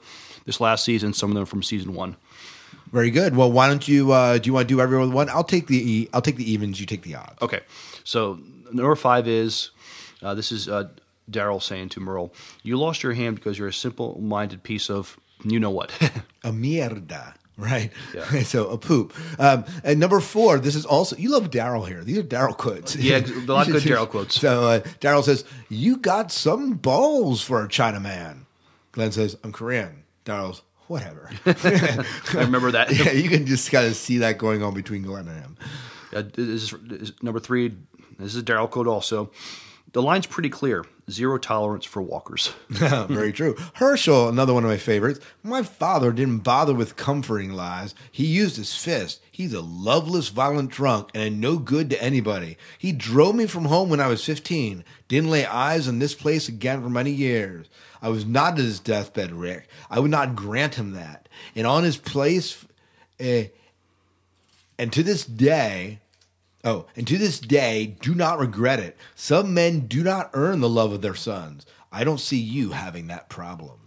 this 0.45 0.59
last 0.59 0.83
season, 0.85 1.13
some 1.13 1.31
of 1.31 1.35
them 1.35 1.45
from 1.45 1.63
season 1.63 1.93
one. 1.93 2.17
Very 2.91 3.09
good. 3.09 3.35
Well, 3.35 3.51
why 3.51 3.67
don't 3.67 3.87
you? 3.87 4.11
Uh, 4.11 4.37
do 4.37 4.47
you 4.47 4.53
want 4.53 4.67
to 4.67 4.73
do 4.75 4.81
everyone 4.81 5.11
one? 5.11 5.29
I'll 5.29 5.43
take 5.43 5.67
the 5.67 5.77
e- 5.77 6.09
I'll 6.13 6.21
take 6.21 6.35
the 6.35 6.51
evens. 6.51 6.79
You 6.79 6.85
take 6.85 7.03
the 7.03 7.15
odds. 7.15 7.41
Okay, 7.41 7.61
so 8.03 8.39
number 8.73 8.95
five 8.95 9.27
is 9.27 9.71
uh, 10.21 10.33
this 10.33 10.51
is 10.51 10.67
uh, 10.67 10.89
Daryl 11.29 11.61
saying 11.61 11.89
to 11.89 11.99
Merle, 11.99 12.33
"You 12.63 12.77
lost 12.77 13.03
your 13.03 13.13
hand 13.13 13.35
because 13.35 13.57
you're 13.57 13.67
a 13.67 13.73
simple-minded 13.73 14.63
piece 14.63 14.89
of 14.89 15.19
you 15.43 15.59
know 15.59 15.71
what." 15.71 15.91
A 16.43 16.51
mierda. 16.51 17.35
Right. 17.57 17.91
Yeah. 18.15 18.41
so 18.43 18.69
a 18.69 18.77
poop. 18.77 19.13
Um, 19.37 19.65
and 19.83 19.99
number 19.99 20.19
four, 20.19 20.57
this 20.57 20.75
is 20.75 20.83
also 20.85 21.15
you 21.17 21.29
love 21.29 21.51
Daryl 21.51 21.87
here. 21.87 22.03
These 22.03 22.17
are 22.17 22.23
Daryl 22.23 22.57
quotes. 22.57 22.95
Yeah, 22.95 23.17
a 23.25 23.45
lot 23.45 23.67
of 23.67 23.73
good 23.73 23.83
Daryl 23.83 24.09
quotes. 24.09 24.39
So 24.39 24.63
uh, 24.67 24.79
Daryl 24.99 25.23
says, 25.23 25.45
"You 25.69 25.97
got 25.97 26.31
some 26.31 26.73
balls 26.73 27.43
for 27.43 27.63
a 27.63 27.67
Chinaman." 27.67 28.45
Glenn 28.93 29.11
says, 29.11 29.37
"I'm 29.43 29.51
Korean." 29.51 30.03
Daryl's, 30.25 30.63
whatever. 30.87 31.29
I 31.45 32.05
remember 32.33 32.71
that. 32.71 32.91
Yeah, 32.91 33.11
you 33.11 33.29
can 33.29 33.45
just 33.45 33.71
kind 33.71 33.85
of 33.85 33.95
see 33.95 34.19
that 34.19 34.37
going 34.37 34.63
on 34.63 34.73
between 34.73 35.03
Glenn 35.03 35.27
and 35.27 35.39
him. 35.39 35.57
Uh, 36.13 36.23
is, 36.37 36.71
this 36.71 37.01
is 37.09 37.13
number 37.21 37.39
three. 37.39 37.75
This 38.21 38.35
is 38.35 38.43
Daryl 38.43 38.69
Code 38.69 38.87
also. 38.87 39.31
The 39.93 40.01
line's 40.01 40.25
pretty 40.25 40.49
clear: 40.49 40.85
zero 41.09 41.37
tolerance 41.37 41.85
for 41.85 42.01
walkers. 42.01 42.53
Very 42.69 43.33
true. 43.33 43.55
Hershel, 43.75 44.29
another 44.29 44.53
one 44.53 44.63
of 44.63 44.69
my 44.69 44.77
favorites. 44.77 45.19
My 45.43 45.63
father 45.63 46.11
didn't 46.11 46.39
bother 46.39 46.73
with 46.73 46.95
comforting 46.95 47.51
lies. 47.51 47.93
He 48.11 48.25
used 48.25 48.55
his 48.55 48.75
fist. 48.75 49.21
He's 49.29 49.53
a 49.53 49.61
loveless, 49.61 50.29
violent 50.29 50.69
drunk 50.69 51.09
and 51.13 51.41
no 51.41 51.57
good 51.57 51.89
to 51.89 52.01
anybody. 52.01 52.57
He 52.77 52.91
drove 52.91 53.35
me 53.35 53.47
from 53.47 53.65
home 53.65 53.89
when 53.89 53.99
I 53.99 54.07
was 54.07 54.23
15. 54.23 54.85
Didn't 55.07 55.29
lay 55.29 55.45
eyes 55.45 55.87
on 55.87 55.99
this 55.99 56.15
place 56.15 56.47
again 56.47 56.81
for 56.81 56.89
many 56.89 57.11
years. 57.11 57.67
I 58.01 58.09
was 58.09 58.25
not 58.25 58.53
at 58.53 58.59
his 58.59 58.79
deathbed, 58.79 59.31
Rick. 59.31 59.67
I 59.89 59.99
would 59.99 60.11
not 60.11 60.35
grant 60.35 60.75
him 60.75 60.91
that. 60.91 61.27
And 61.55 61.67
on 61.67 61.83
his 61.83 61.97
place, 61.97 62.65
eh, 63.19 63.47
and 64.79 64.91
to 64.93 65.03
this 65.03 65.25
day, 65.25 65.99
oh, 66.63 66.85
and 66.95 67.07
to 67.07 67.17
this 67.17 67.39
day, 67.39 67.97
do 68.01 68.13
not 68.15 68.39
regret 68.39 68.79
it. 68.79 68.97
Some 69.15 69.53
men 69.53 69.87
do 69.87 70.03
not 70.03 70.29
earn 70.33 70.59
the 70.61 70.69
love 70.69 70.91
of 70.93 71.01
their 71.01 71.15
sons. 71.15 71.65
I 71.91 72.03
don't 72.03 72.19
see 72.19 72.37
you 72.37 72.71
having 72.71 73.07
that 73.07 73.29
problem. 73.29 73.77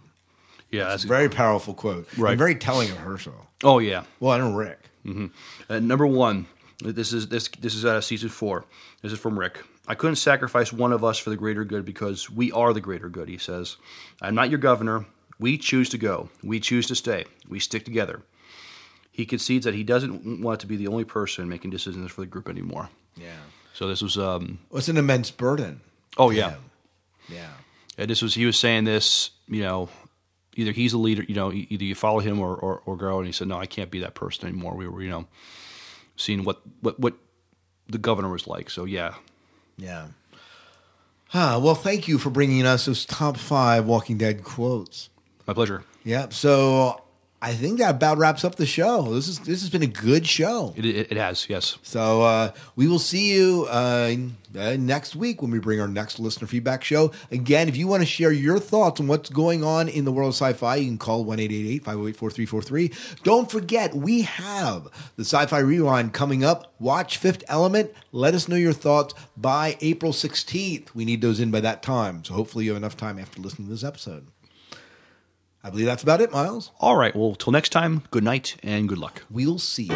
Yeah, 0.71 0.85
that's 0.89 1.03
a 1.03 1.07
very 1.07 1.29
powerful 1.29 1.73
quote. 1.73 2.07
Right. 2.17 2.31
And 2.31 2.39
very 2.39 2.55
telling 2.55 2.89
of 2.91 2.97
Hershel. 2.97 3.47
Oh 3.63 3.79
yeah. 3.79 4.03
Well, 4.19 4.31
I 4.33 4.37
know 4.39 4.53
Rick. 4.53 4.79
hmm 5.03 5.27
Uh, 5.69 5.79
number 5.79 6.05
one, 6.05 6.47
this 6.83 7.13
is 7.13 7.29
this 7.29 7.47
this 7.59 7.75
is 7.75 7.85
out 7.85 7.95
of 7.97 8.03
season 8.03 8.29
four. 8.29 8.65
This 9.01 9.11
is 9.13 9.19
from 9.19 9.39
Rick. 9.39 9.59
I 9.87 9.95
couldn't 9.95 10.15
sacrifice 10.17 10.73
one 10.73 10.91
of 10.91 11.03
us 11.03 11.17
for 11.19 11.29
the 11.29 11.35
greater 11.37 11.63
good 11.63 11.85
because 11.85 12.29
we 12.29 12.51
are 12.51 12.73
the 12.73 12.81
greater 12.81 13.07
good. 13.07 13.29
He 13.29 13.37
says, 13.37 13.77
"I'm 14.21 14.35
not 14.35 14.49
your 14.49 14.59
governor. 14.59 15.05
We 15.39 15.57
choose 15.57 15.89
to 15.89 15.97
go. 15.97 16.29
We 16.43 16.59
choose 16.59 16.87
to 16.87 16.95
stay. 16.95 17.25
We 17.47 17.59
stick 17.59 17.85
together." 17.85 18.21
He 19.15 19.25
concedes 19.25 19.63
that 19.63 19.73
he 19.73 19.85
doesn't 19.85 20.41
want 20.41 20.59
to 20.59 20.67
be 20.67 20.75
the 20.75 20.87
only 20.87 21.05
person 21.05 21.47
making 21.47 21.71
decisions 21.71 22.11
for 22.11 22.19
the 22.19 22.27
group 22.27 22.49
anymore. 22.49 22.89
Yeah. 23.15 23.29
So 23.73 23.87
this 23.87 24.01
was 24.01 24.17
um. 24.17 24.59
Well, 24.69 24.79
it's 24.79 24.89
an 24.89 24.97
immense 24.97 25.31
burden. 25.31 25.79
Oh 26.17 26.31
yeah. 26.31 26.49
him. 26.49 26.63
Yeah. 27.29 27.51
And 27.97 28.09
this 28.09 28.21
was 28.21 28.35
he 28.35 28.45
was 28.45 28.59
saying 28.59 28.83
this, 28.83 29.29
you 29.47 29.61
know, 29.61 29.87
either 30.57 30.73
he's 30.73 30.91
a 30.91 30.97
leader, 30.97 31.23
you 31.23 31.33
know, 31.33 31.49
either 31.53 31.85
you 31.85 31.95
follow 31.95 32.19
him 32.19 32.41
or, 32.41 32.57
or, 32.57 32.81
or 32.85 32.97
go. 32.97 33.19
And 33.19 33.25
he 33.25 33.31
said, 33.31 33.47
no, 33.47 33.57
I 33.57 33.67
can't 33.67 33.89
be 33.89 34.01
that 34.01 34.15
person 34.15 34.49
anymore. 34.49 34.75
We 34.75 34.85
were, 34.85 35.01
you 35.01 35.09
know, 35.09 35.27
seeing 36.17 36.43
what, 36.43 36.59
what, 36.81 36.99
what 36.99 37.13
the 37.87 37.97
governor 37.97 38.29
was 38.29 38.47
like. 38.47 38.69
So 38.69 38.83
yeah. 38.83 39.13
Yeah. 39.77 40.07
Ah, 41.33 41.57
well, 41.57 41.75
thank 41.75 42.09
you 42.09 42.17
for 42.17 42.29
bringing 42.31 42.65
us 42.65 42.85
those 42.85 43.05
top 43.05 43.37
five 43.37 43.85
Walking 43.85 44.17
Dead 44.17 44.43
quotes. 44.43 45.09
My 45.47 45.53
pleasure. 45.53 45.85
Yeah. 46.03 46.27
So 46.31 47.01
I 47.45 47.53
think 47.53 47.77
that 47.77 47.91
about 47.91 48.17
wraps 48.17 48.43
up 48.43 48.55
the 48.55 48.65
show. 48.65 49.03
This 49.13 49.27
is 49.27 49.37
this 49.37 49.61
has 49.61 49.69
been 49.69 49.83
a 49.83 49.87
good 49.87 50.25
show. 50.25 50.73
It, 50.75 50.83
it, 50.83 51.11
it 51.11 51.17
has, 51.17 51.47
yes. 51.47 51.77
So 51.83 52.23
uh, 52.23 52.51
we 52.75 52.87
will 52.87 52.97
see 52.97 53.35
you 53.35 53.67
uh, 53.69 54.15
uh, 54.57 54.77
next 54.79 55.15
week 55.15 55.43
when 55.43 55.51
we 55.51 55.59
bring 55.59 55.79
our 55.79 55.87
next 55.87 56.19
listener 56.19 56.47
feedback 56.47 56.83
show. 56.83 57.11
Again, 57.29 57.69
if 57.69 57.77
you 57.77 57.85
want 57.85 58.01
to 58.01 58.07
share 58.07 58.31
your 58.31 58.57
thoughts 58.57 58.99
on 58.99 59.05
what's 59.05 59.29
going 59.29 59.63
on 59.63 59.89
in 59.89 60.05
the 60.05 60.11
world 60.11 60.29
of 60.29 60.33
sci-fi, 60.33 60.77
you 60.77 60.87
can 60.87 60.97
call 60.97 61.23
1-888-508-4343. 61.25 63.21
Don't 63.21 63.51
forget, 63.51 63.93
we 63.93 64.23
have 64.23 64.87
the 65.15 65.23
Sci-Fi 65.23 65.59
Rewind 65.59 66.13
coming 66.13 66.43
up. 66.43 66.73
Watch 66.79 67.17
Fifth 67.17 67.43
Element. 67.47 67.93
Let 68.11 68.33
us 68.33 68.47
know 68.47 68.55
your 68.55 68.73
thoughts 68.73 69.13
by 69.37 69.77
April 69.81 70.13
16th. 70.13 70.95
We 70.95 71.05
need 71.05 71.21
those 71.21 71.39
in 71.39 71.51
by 71.51 71.59
that 71.59 71.83
time. 71.83 72.23
So 72.23 72.33
hopefully 72.33 72.65
you 72.65 72.71
have 72.71 72.81
enough 72.81 72.97
time 72.97 73.19
after 73.19 73.39
listening 73.39 73.67
to 73.67 73.73
this 73.73 73.83
episode. 73.83 74.27
I 75.65 75.71
believe 75.71 75.87
that's 75.87 76.03
about 76.03 76.21
it, 76.21 76.31
Miles. 76.31 76.69
All 76.79 76.95
right. 76.95 77.15
Well, 77.15 77.33
till 77.33 77.51
next 77.51 77.69
time, 77.69 78.03
good 78.11 78.23
night 78.23 78.55
and 78.61 78.87
good 78.87 78.99
luck. 78.99 79.23
We'll 79.31 79.57
see 79.57 79.85
you. 79.85 79.95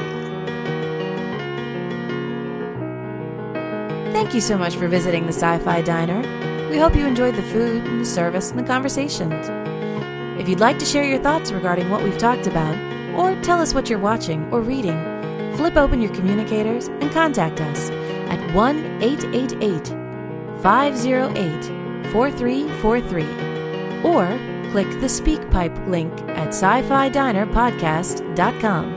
Thank 4.12 4.34
you 4.34 4.42
so 4.42 4.58
much 4.58 4.76
for 4.78 4.88
visiting 4.88 5.28
the 5.28 5.32
Sci 5.32 5.60
Fi 5.60 5.84
Diner. 5.84 6.22
We 6.72 6.80
hope 6.80 6.96
you 6.96 7.06
enjoyed 7.06 7.36
the 7.36 7.44
food 7.44 7.86
and 7.86 8.02
the 8.02 8.06
service 8.06 8.50
and 8.50 8.58
the 8.58 8.64
conversations. 8.64 9.48
If 10.42 10.50
you'd 10.50 10.60
like 10.60 10.80
to 10.80 10.86
share 10.86 11.04
your 11.04 11.22
thoughts 11.22 11.52
regarding 11.52 11.92
what 11.92 12.02
we've 12.02 12.18
talked 12.18 12.48
about, 12.48 12.76
or 13.16 13.40
tell 13.44 13.62
us 13.62 13.76
what 13.76 13.92
you're 13.92 14.00
watching 14.00 14.52
or 14.52 14.62
reading, 14.62 14.98
flip 15.56 15.78
open 15.78 16.02
your 16.02 16.16
communicators 16.16 16.88
and 16.88 17.12
contact 17.12 17.62
us 17.62 17.92
at 18.32 18.56
1 18.56 19.04
888 19.04 19.88
508 20.64 22.12
4343 22.12 23.24
or 24.04 24.49
click 24.72 24.90
the 25.00 25.08
SpeakPipe 25.08 25.88
link 25.88 26.12
at 26.30 26.50
sci 26.50 26.82
fi 26.84 27.10
dinerpodcast.com 27.10 28.94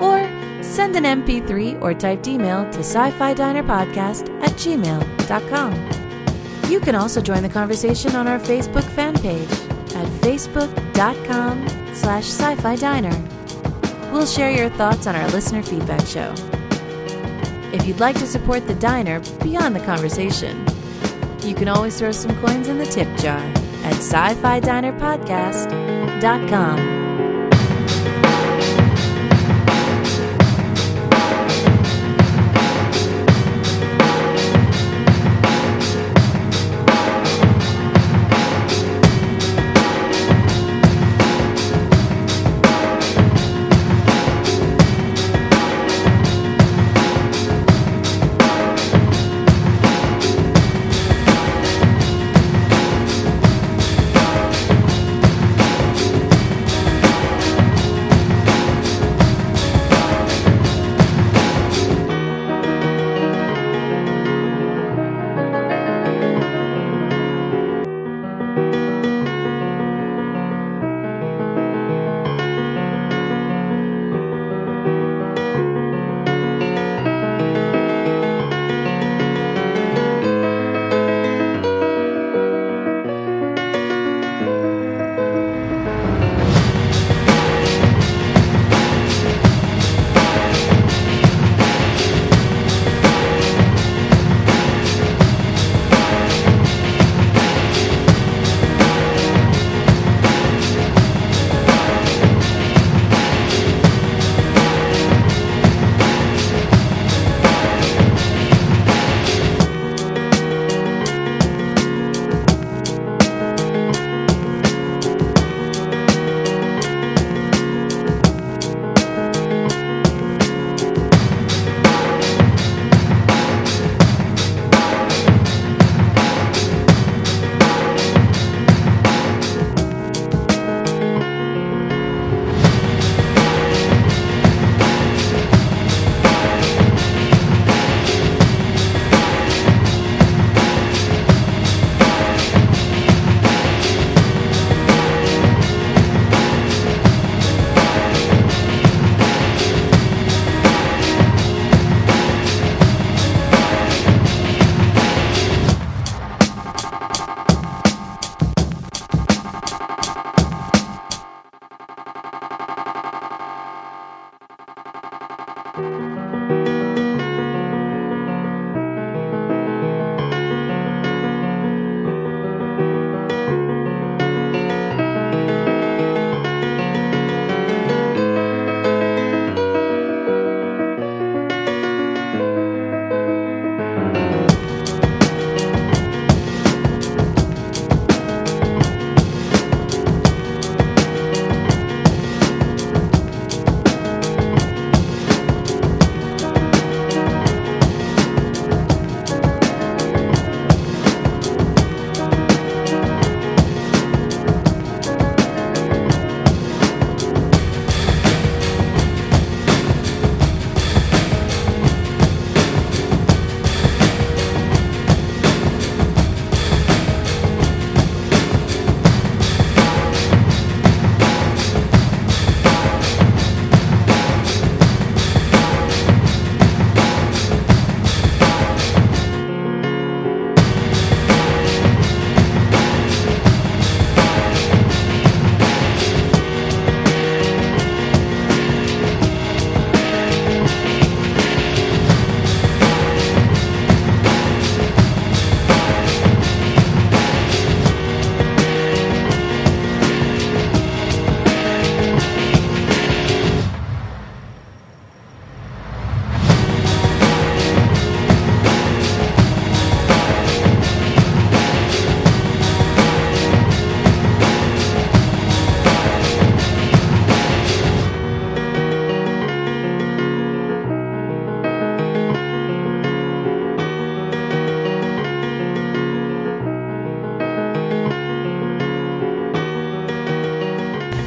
or 0.00 0.62
send 0.62 0.96
an 0.96 1.04
MP3 1.04 1.82
or 1.82 1.92
typed 1.94 2.26
email 2.26 2.64
to 2.70 2.80
sci 2.80 3.10
fi 3.12 3.34
dinerpodcast 3.34 4.42
at 4.42 4.50
gmail.com. 4.52 6.70
You 6.70 6.80
can 6.80 6.94
also 6.94 7.20
join 7.20 7.42
the 7.42 7.48
conversation 7.48 8.16
on 8.16 8.26
our 8.26 8.38
Facebook 8.38 8.84
fan 8.94 9.14
page 9.14 9.50
at 9.94 10.06
facebook.com 10.22 11.68
slash 11.94 12.24
sci-fi 12.24 12.76
diner. 12.76 13.12
We'll 14.12 14.26
share 14.26 14.50
your 14.50 14.70
thoughts 14.70 15.06
on 15.06 15.14
our 15.14 15.28
listener 15.28 15.62
feedback 15.62 16.06
show. 16.06 16.34
If 17.72 17.86
you'd 17.86 18.00
like 18.00 18.16
to 18.16 18.26
support 18.26 18.66
the 18.66 18.74
diner 18.76 19.20
beyond 19.42 19.76
the 19.76 19.80
conversation, 19.80 20.66
you 21.42 21.54
can 21.54 21.68
always 21.68 21.98
throw 21.98 22.12
some 22.12 22.34
coins 22.40 22.68
in 22.68 22.78
the 22.78 22.86
tip 22.86 23.08
jar 23.18 23.42
at 23.84 24.02
sci-fi 24.02 24.60
dinerpodcast.com. 24.60 27.03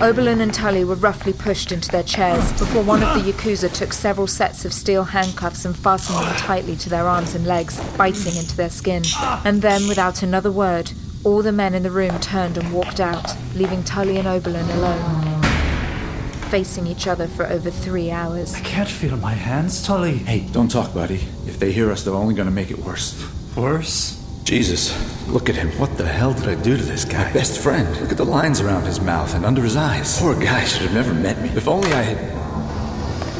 Oberlin 0.07 0.39
and 0.39 0.53
Tully 0.53 0.85
were 0.85 0.95
roughly 0.95 1.33
pushed 1.33 1.73
into 1.73 1.89
their 1.89 2.01
chairs 2.01 2.53
before 2.53 2.81
one 2.81 3.03
of 3.03 3.13
the 3.13 3.29
Yakuza 3.29 3.69
took 3.73 3.91
several 3.91 4.25
sets 4.25 4.63
of 4.63 4.71
steel 4.71 5.03
handcuffs 5.03 5.65
and 5.65 5.75
fastened 5.75 6.17
them 6.17 6.33
tightly 6.37 6.77
to 6.77 6.89
their 6.89 7.05
arms 7.05 7.35
and 7.35 7.45
legs, 7.45 7.77
biting 7.97 8.37
into 8.37 8.55
their 8.55 8.69
skin. 8.69 9.03
And 9.43 9.61
then, 9.61 9.85
without 9.85 10.23
another 10.23 10.49
word, 10.49 10.93
all 11.25 11.41
the 11.41 11.51
men 11.51 11.73
in 11.73 11.83
the 11.83 11.91
room 11.91 12.17
turned 12.21 12.57
and 12.57 12.71
walked 12.71 13.01
out, 13.01 13.35
leaving 13.53 13.83
Tully 13.83 14.15
and 14.15 14.29
Oberlin 14.29 14.69
alone. 14.69 15.41
Facing 16.51 16.87
each 16.87 17.05
other 17.05 17.27
for 17.27 17.45
over 17.45 17.69
three 17.69 18.09
hours. 18.09 18.55
I 18.55 18.61
can't 18.61 18.87
feel 18.87 19.17
my 19.17 19.33
hands, 19.33 19.85
Tully. 19.85 20.19
Hey, 20.19 20.47
don't 20.53 20.71
talk, 20.71 20.93
buddy. 20.93 21.19
If 21.45 21.59
they 21.59 21.73
hear 21.73 21.91
us, 21.91 22.05
they're 22.05 22.13
only 22.13 22.33
gonna 22.33 22.49
make 22.49 22.71
it 22.71 22.79
worse. 22.79 23.21
Worse? 23.57 24.23
Jesus, 24.45 24.93
look 25.27 25.49
at 25.49 25.55
him. 25.55 25.69
What 25.79 25.97
the 25.97 26.07
hell 26.07 26.33
did 26.33 26.47
I 26.47 26.55
do 26.61 26.77
to 26.77 26.83
this 26.83 27.05
guy? 27.05 27.25
My 27.25 27.33
best 27.33 27.61
friend. 27.61 27.99
Look 28.01 28.11
at 28.11 28.17
the 28.17 28.25
lines 28.25 28.61
around 28.61 28.85
his 28.85 29.01
mouth 29.01 29.35
and 29.35 29.45
under 29.45 29.61
his 29.61 29.75
eyes. 29.75 30.19
Poor 30.19 30.33
guy 30.39 30.63
should 30.63 30.83
have 30.83 30.93
never 30.93 31.13
met 31.13 31.41
me. 31.41 31.49
If 31.49 31.67
only 31.67 31.91
I 31.93 32.01
had. 32.01 32.37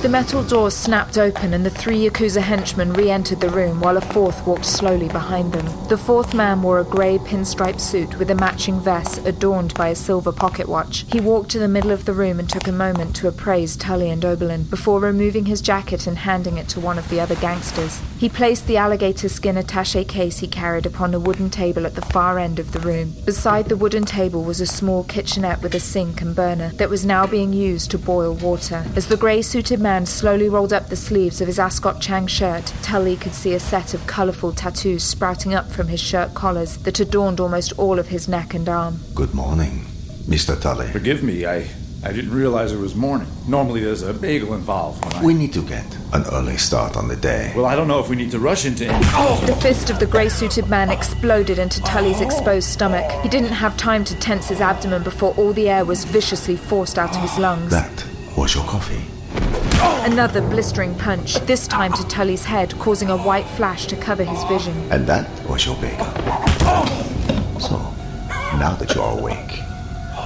The 0.02 0.10
metal 0.10 0.44
door 0.44 0.70
snapped 0.70 1.18
open 1.18 1.56
and 1.56 1.66
the 1.66 1.72
three 1.72 2.08
Yakuza 2.08 2.42
henchmen 2.42 2.94
re 2.94 3.10
entered 3.10 3.42
the 3.42 3.50
room 3.50 3.80
while 3.80 3.98
a 3.98 4.02
fourth 4.02 4.46
walked 4.46 4.66
slowly 4.66 5.08
behind 5.08 5.54
them. 5.54 5.66
The 5.88 5.98
fourth 5.98 6.36
man 6.36 6.62
wore 6.62 6.80
a 6.80 6.84
grey 6.84 7.18
pinstripe 7.18 7.82
suit 7.82 8.20
with 8.20 8.30
a 8.30 8.36
matching 8.36 8.80
vest 8.80 9.26
adorned 9.26 9.74
by 9.74 9.90
a 9.90 9.96
silver 9.96 10.32
pocket 10.32 10.70
watch. 10.70 11.04
He 11.12 11.20
walked 11.20 11.50
to 11.52 11.60
the 11.60 11.68
middle 11.68 11.90
of 11.90 12.06
the 12.06 12.14
room 12.14 12.40
and 12.40 12.48
took 12.48 12.68
a 12.68 12.72
moment 12.72 13.16
to 13.16 13.28
appraise 13.28 13.76
Tully 13.76 14.12
and 14.12 14.24
Oberlin 14.24 14.66
before 14.66 15.00
removing 15.00 15.48
his 15.48 15.62
jacket 15.62 16.06
and 16.06 16.20
handing 16.20 16.60
it 16.60 16.70
to 16.70 16.80
one 16.80 17.00
of 17.00 17.10
the 17.10 17.20
other 17.20 17.36
gangsters. 17.36 18.00
He 18.18 18.30
placed 18.30 18.66
the 18.66 18.78
alligator 18.78 19.30
skin 19.30 19.58
attache 19.58 20.04
case 20.04 20.40
he 20.40 20.48
carried 20.48 20.88
upon 20.88 21.14
a 21.14 21.20
wooden 21.20 21.52
table 21.52 21.86
at 21.86 21.94
the 21.94 22.02
far 22.02 22.40
end 22.40 22.58
of 22.58 22.72
the 22.72 22.80
room. 22.80 23.14
Beside 23.26 23.70
the 23.70 23.78
wooden 23.78 24.06
table 24.06 24.44
was 24.44 24.60
a 24.60 24.66
small 24.66 25.04
kitchenette 25.04 25.62
with 25.62 25.76
a 25.76 25.80
sink 25.80 26.20
and 26.20 26.36
burner 26.36 26.70
that 26.78 26.90
was 26.90 27.06
now 27.06 27.28
being 27.28 27.54
used 27.54 27.92
to 27.92 28.00
boil 28.00 28.34
water. 28.34 28.84
As 28.96 29.08
the 29.08 29.18
grey 29.18 29.44
suited 29.44 29.80
man 29.80 30.08
slowly 30.08 30.50
rolled 30.50 30.74
up 30.74 30.90
the 30.90 30.96
sleeves 30.96 31.42
of 31.42 31.48
his 31.48 31.60
Ascot 31.60 32.02
Chang 32.02 32.26
shirt, 32.26 32.74
Tully 32.82 33.18
could 33.18 33.36
see 33.36 33.54
a 33.54 33.60
set 33.60 33.94
of 33.94 34.08
colourful 34.08 34.54
tattoos 34.54 35.04
sprouting 35.04 35.54
up 35.54 35.72
from 35.72 35.88
his 35.88 36.00
shirt 36.00 36.34
collars 36.34 36.78
that 36.78 37.00
adorned 37.00 37.40
almost 37.40 37.72
all 37.78 38.00
of 38.00 38.08
his 38.08 38.28
neck 38.28 38.56
and 38.56 38.68
arm. 38.68 39.00
Good 39.14 39.36
morning, 39.36 39.86
Mr. 40.26 40.60
Tully. 40.60 40.88
Forgive 40.88 41.22
me, 41.22 41.46
I. 41.46 41.68
I 42.04 42.14
didn't 42.14 42.32
realize 42.32 42.72
it 42.72 42.80
was 42.80 42.96
morning. 42.96 43.28
Normally 43.48 43.84
there's 43.84 44.04
a 44.04 44.14
bagel 44.14 44.54
involved 44.54 45.04
when 45.04 45.14
I. 45.16 45.24
We 45.24 45.34
need 45.34 45.52
to 45.54 45.64
get 45.64 45.86
an 46.14 46.26
early 46.32 46.58
start 46.58 46.96
on 46.96 47.08
the 47.08 47.16
day. 47.16 47.52
Well, 47.56 47.66
I 47.66 47.76
don't 47.76 47.88
know 47.88 48.00
if 48.00 48.08
we 48.08 48.16
need 48.16 48.30
to 48.32 48.40
rush 48.40 48.66
into 48.66 48.86
any. 48.86 49.04
Oh! 49.10 49.44
The 49.48 49.56
fist 49.56 49.90
of 49.90 50.00
the 50.00 50.06
grey 50.06 50.30
suited 50.30 50.70
man 50.70 50.92
exploded 50.92 51.58
into 51.58 51.82
Tully's 51.82 52.22
exposed 52.22 52.70
stomach. 52.70 53.12
He 53.24 53.30
didn't 53.30 53.50
have 53.50 53.76
time 53.78 54.04
to 54.06 54.16
tense 54.20 54.48
his 54.48 54.62
abdomen 54.62 55.02
before 55.04 55.34
all 55.36 55.54
the 55.54 55.70
air 55.70 55.86
was 55.86 56.06
viciously 56.06 56.56
forced 56.56 57.00
out 57.00 57.16
of 57.16 57.22
his 57.22 57.38
lungs. 57.40 57.72
That 57.72 58.06
was 58.38 58.54
your 58.54 58.64
coffee. 58.66 59.04
Another 60.06 60.42
blistering 60.42 60.96
punch, 60.96 61.36
this 61.42 61.68
time 61.68 61.94
to 61.94 62.08
Tully's 62.08 62.46
head, 62.46 62.78
causing 62.78 63.10
a 63.10 63.18
white 63.18 63.48
flash 63.48 63.88
to 63.88 63.96
cover 63.96 64.24
his 64.24 64.44
vision. 64.44 64.76
And 64.92 65.08
that 65.08 65.28
was 65.50 65.66
your 65.66 65.76
bagel. 65.78 66.06
Oh! 66.62 67.58
So, 67.60 67.78
now 68.58 68.76
that 68.76 68.94
you're 68.94 69.20
awake, 69.20 69.62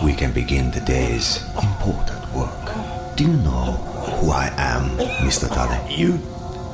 we 0.03 0.13
can 0.13 0.31
begin 0.31 0.71
the 0.71 0.79
day's 0.81 1.43
important 1.61 2.33
work. 2.33 3.15
Do 3.15 3.25
you 3.25 3.33
know 3.33 3.73
who 4.19 4.31
I 4.31 4.51
am, 4.57 4.97
Mr. 5.25 5.47
Tully? 5.47 5.93
You. 5.93 6.19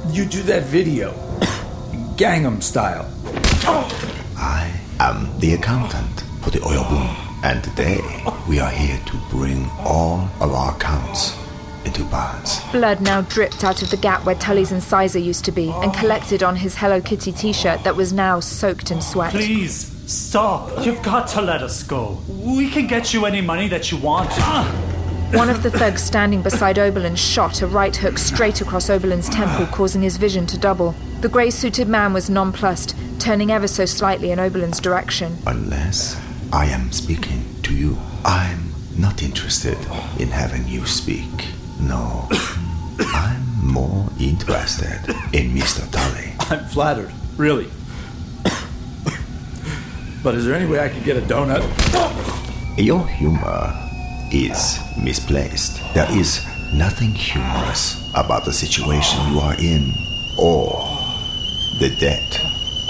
You 0.10 0.26
do 0.26 0.41
that 0.44 0.64
video. 0.64 1.12
Gangnam 2.16 2.64
style. 2.64 3.12
I 4.38 4.72
am 4.99 5.38
the 5.40 5.56
accountant 5.56 6.24
for 6.41 6.52
the 6.52 6.60
oyabun. 6.60 7.28
And 7.44 7.64
today, 7.64 7.99
we 8.48 8.60
are 8.60 8.72
here 8.72 8.99
to 9.08 9.18
bring 9.30 9.70
all 9.80 10.30
of 10.40 10.54
our 10.54 10.76
accounts 10.76 11.36
into 11.86 12.04
balance. 12.06 12.60
Blood 12.72 13.02
now 13.02 13.22
dripped 13.22 13.64
out 13.64 13.82
of 13.82 13.90
the 13.90 13.98
gap 13.98 14.26
where 14.26 14.36
Tully's 14.36 14.72
incisor 14.72 15.20
used 15.20 15.44
to 15.45 15.52
be 15.52 15.70
and 15.70 15.94
collected 15.94 16.44
on 16.44 16.56
his 16.56 16.76
Hello 16.76 17.02
Kitty 17.02 17.32
t 17.32 17.52
shirt 17.52 17.84
that 17.84 17.95
was 17.95 18.14
now 18.14 18.40
soaked 18.40 18.90
in 18.91 19.02
sweat. 19.02 19.32
Please, 19.32 19.97
stop. 20.07 20.85
You've 20.85 21.01
got 21.03 21.27
to 21.29 21.41
let 21.41 21.61
us 21.61 21.84
go. 21.84 22.17
We 22.27 22.69
can 22.69 22.88
get 22.88 23.13
you 23.13 23.25
any 23.25 23.41
money 23.41 23.67
that 23.67 23.91
you 23.91 23.97
want. 23.97 24.29
Ah! 24.34 24.84
One 25.34 25.49
of 25.49 25.61
the 25.61 25.69
thugs 25.69 26.01
standing 26.01 26.41
beside 26.41 26.79
Oberlin 26.79 27.15
shot 27.17 27.61
a 27.61 27.67
right 27.67 27.95
hook 27.95 28.17
straight 28.17 28.61
across 28.61 28.89
Oberlin's 28.89 29.27
temple, 29.27 29.65
causing 29.67 30.01
his 30.01 30.15
vision 30.15 30.47
to 30.47 30.57
double. 30.57 30.95
The 31.19 31.27
grey 31.27 31.49
suited 31.49 31.89
man 31.89 32.13
was 32.13 32.29
nonplussed, 32.29 32.95
turning 33.19 33.51
ever 33.51 33.67
so 33.67 33.85
slightly 33.85 34.31
in 34.31 34.39
Oberlin's 34.39 34.79
direction. 34.79 35.38
Unless 35.45 36.19
I 36.53 36.67
am 36.67 36.93
speaking 36.93 37.43
to 37.63 37.75
you, 37.75 37.97
I'm 38.23 38.71
not 38.97 39.21
interested 39.21 39.77
in 40.17 40.29
having 40.29 40.65
you 40.67 40.85
speak. 40.85 41.47
No, 41.81 42.29
I'm 42.99 43.43
more 43.61 44.07
interested 44.21 45.01
in 45.34 45.51
Mr. 45.53 45.91
Tully. 45.91 46.34
I'm 46.39 46.65
flattered, 46.69 47.11
really. 47.35 47.69
But 50.28 50.36
is 50.36 50.45
there 50.45 50.56
any 50.56 50.70
way 50.70 50.78
I 50.82 50.90
could 50.90 51.06
get 51.06 51.16
a 51.16 51.22
donut? 51.22 51.64
Your 52.78 53.08
humor 53.08 53.74
is 54.30 54.78
misplaced. 55.02 55.82
There 55.94 56.12
is 56.12 56.45
nothing 56.74 57.12
humorous 57.12 58.12
about 58.14 58.44
the 58.44 58.52
situation 58.52 59.32
you 59.32 59.40
are 59.40 59.56
in 59.58 59.94
or 60.38 60.84
the 61.80 61.95
debt 62.02 62.41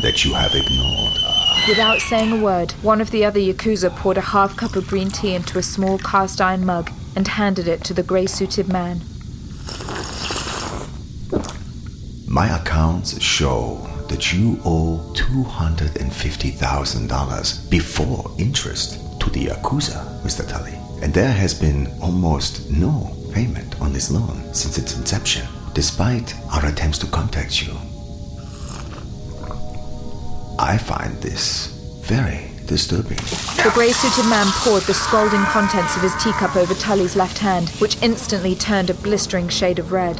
that 0.01 0.25
you 0.25 0.33
have 0.33 0.55
ignored. 0.55 1.13
Without 1.67 1.99
saying 1.99 2.31
a 2.31 2.43
word, 2.43 2.71
one 2.81 3.01
of 3.01 3.11
the 3.11 3.23
other 3.23 3.39
Yakuza 3.39 3.95
poured 3.95 4.17
a 4.17 4.21
half 4.21 4.57
cup 4.57 4.75
of 4.75 4.87
green 4.87 5.09
tea 5.09 5.35
into 5.35 5.59
a 5.59 5.61
small 5.61 5.99
cast 5.99 6.41
iron 6.41 6.65
mug 6.65 6.89
and 7.15 7.27
handed 7.27 7.67
it 7.67 7.83
to 7.83 7.93
the 7.93 8.01
grey 8.01 8.25
suited 8.25 8.67
man. 8.67 9.03
My 12.27 12.47
accounts 12.47 13.21
show 13.21 13.87
that 14.09 14.33
you 14.33 14.59
owe 14.65 14.99
$250,000 15.15 17.69
before 17.69 18.29
interest 18.37 18.99
to 19.19 19.29
the 19.29 19.45
Yakuza, 19.47 20.21
Mr. 20.23 20.47
Tully. 20.47 20.77
And 21.01 21.13
there 21.13 21.31
has 21.31 21.53
been 21.53 21.87
almost 22.01 22.71
no 22.71 23.13
payment 23.33 23.79
on 23.81 23.91
this 23.93 24.09
loan 24.09 24.41
since 24.53 24.77
its 24.77 24.95
inception, 24.97 25.45
despite 25.73 26.33
our 26.51 26.65
attempts 26.65 26.97
to 26.99 27.07
contact 27.07 27.61
you. 27.61 27.73
I 30.59 30.77
find 30.77 31.13
this 31.21 31.67
very 32.01 32.49
disturbing. 32.65 33.17
The 33.17 33.71
grey 33.73 33.91
suited 33.91 34.25
man 34.29 34.47
poured 34.57 34.83
the 34.83 34.93
scalding 34.93 35.43
contents 35.43 35.95
of 35.95 36.01
his 36.01 36.15
teacup 36.15 36.55
over 36.55 36.73
Tully's 36.73 37.15
left 37.15 37.37
hand, 37.39 37.69
which 37.79 38.01
instantly 38.01 38.55
turned 38.55 38.89
a 38.89 38.93
blistering 38.95 39.49
shade 39.49 39.79
of 39.79 39.91
red. 39.91 40.19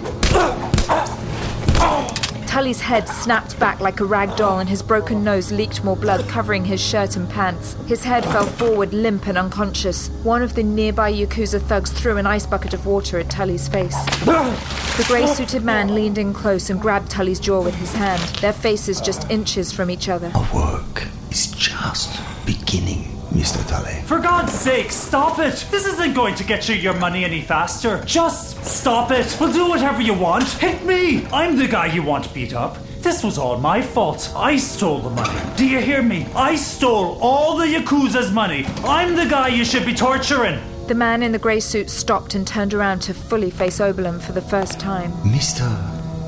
Tully's 2.48 2.82
head 2.82 3.08
snapped 3.08 3.60
back 3.60 3.80
like 3.82 4.00
a 4.00 4.06
rag 4.06 4.36
doll, 4.36 4.60
and 4.60 4.68
his 4.68 4.82
broken 4.82 5.24
nose 5.24 5.52
leaked 5.52 5.84
more 5.84 5.96
blood, 5.96 6.28
covering 6.28 6.66
his 6.66 6.82
shirt 6.82 7.16
and 7.16 7.30
pants. 7.30 7.74
His 7.86 8.04
head 8.04 8.24
fell 8.24 8.46
forward, 8.46 8.94
limp 8.94 9.28
and 9.28 9.38
unconscious. 9.38 10.10
One 10.24 10.42
of 10.42 10.56
the 10.56 10.64
nearby 10.64 11.14
Yakuza 11.14 11.62
thugs 11.62 11.92
threw 11.92 12.18
an 12.18 12.26
ice 12.26 12.48
bucket 12.48 12.74
of 12.74 12.86
water 12.86 13.20
at 13.20 13.30
Tully's 13.30 13.68
face. 13.68 13.96
The 14.26 15.06
grey 15.08 15.28
suited 15.28 15.64
man 15.64 15.94
leaned 15.94 16.18
in 16.18 16.34
close 16.34 16.70
and 16.70 16.82
grabbed 16.82 17.12
Tully's 17.12 17.40
jaw 17.40 17.62
with 17.62 17.76
his 17.76 17.94
hand, 17.94 18.22
their 18.42 18.54
faces 18.54 19.00
just 19.00 19.30
inches 19.30 19.72
from 19.72 19.92
each 19.92 20.10
other. 20.10 20.32
Our 20.34 20.56
work 20.56 21.08
is 21.30 21.48
just 21.52 22.20
beginning, 22.46 23.17
Mr. 23.32 23.66
Tully. 23.68 24.02
For 24.04 24.20
God's 24.20 24.54
sake, 24.54 24.92
stop 24.92 25.40
it! 25.40 25.66
This 25.70 25.86
isn't 25.86 26.14
going 26.14 26.36
to 26.36 26.44
get 26.44 26.68
you 26.70 26.76
your 26.76 26.94
money 26.96 27.24
any 27.26 27.42
faster. 27.42 28.04
Just 28.06 28.64
stop 28.64 29.12
it. 29.12 29.38
We'll 29.40 29.54
do 29.54 29.68
whatever 29.68 30.02
you 30.02 30.14
want. 30.14 30.46
Hit 30.46 30.86
me! 30.86 31.26
I'm 31.28 31.58
the 31.58 31.68
guy 31.68 31.88
you 31.88 32.04
want 32.04 32.34
beat 32.34 32.54
up. 32.54 32.78
This 33.02 33.24
was 33.24 33.38
all 33.38 33.58
my 33.60 33.82
fault. 33.82 34.32
I 34.36 34.58
stole 34.58 35.00
the 35.00 35.10
money. 35.10 35.40
Do 35.56 35.68
you 35.68 35.80
hear 35.80 36.02
me? 36.02 36.28
I 36.36 36.56
stole 36.56 37.18
all 37.22 37.58
the 37.58 37.66
Yakuza's 37.66 38.32
money. 38.32 38.66
I'm 38.84 39.16
the 39.16 39.26
guy 39.26 39.50
you 39.50 39.64
should 39.64 39.86
be 39.86 39.94
torturing. 39.94 40.60
The 40.88 40.96
man 40.96 41.22
in 41.22 41.32
the 41.32 41.40
grey 41.40 41.60
suit 41.60 41.90
stopped 41.90 42.34
and 42.34 42.48
turned 42.48 42.74
around 42.74 43.02
to 43.04 43.14
fully 43.14 43.50
face 43.50 43.80
Oberlin 43.80 44.20
for 44.20 44.32
the 44.32 44.42
first 44.42 44.80
time. 44.80 45.12
Mr. 45.24 45.70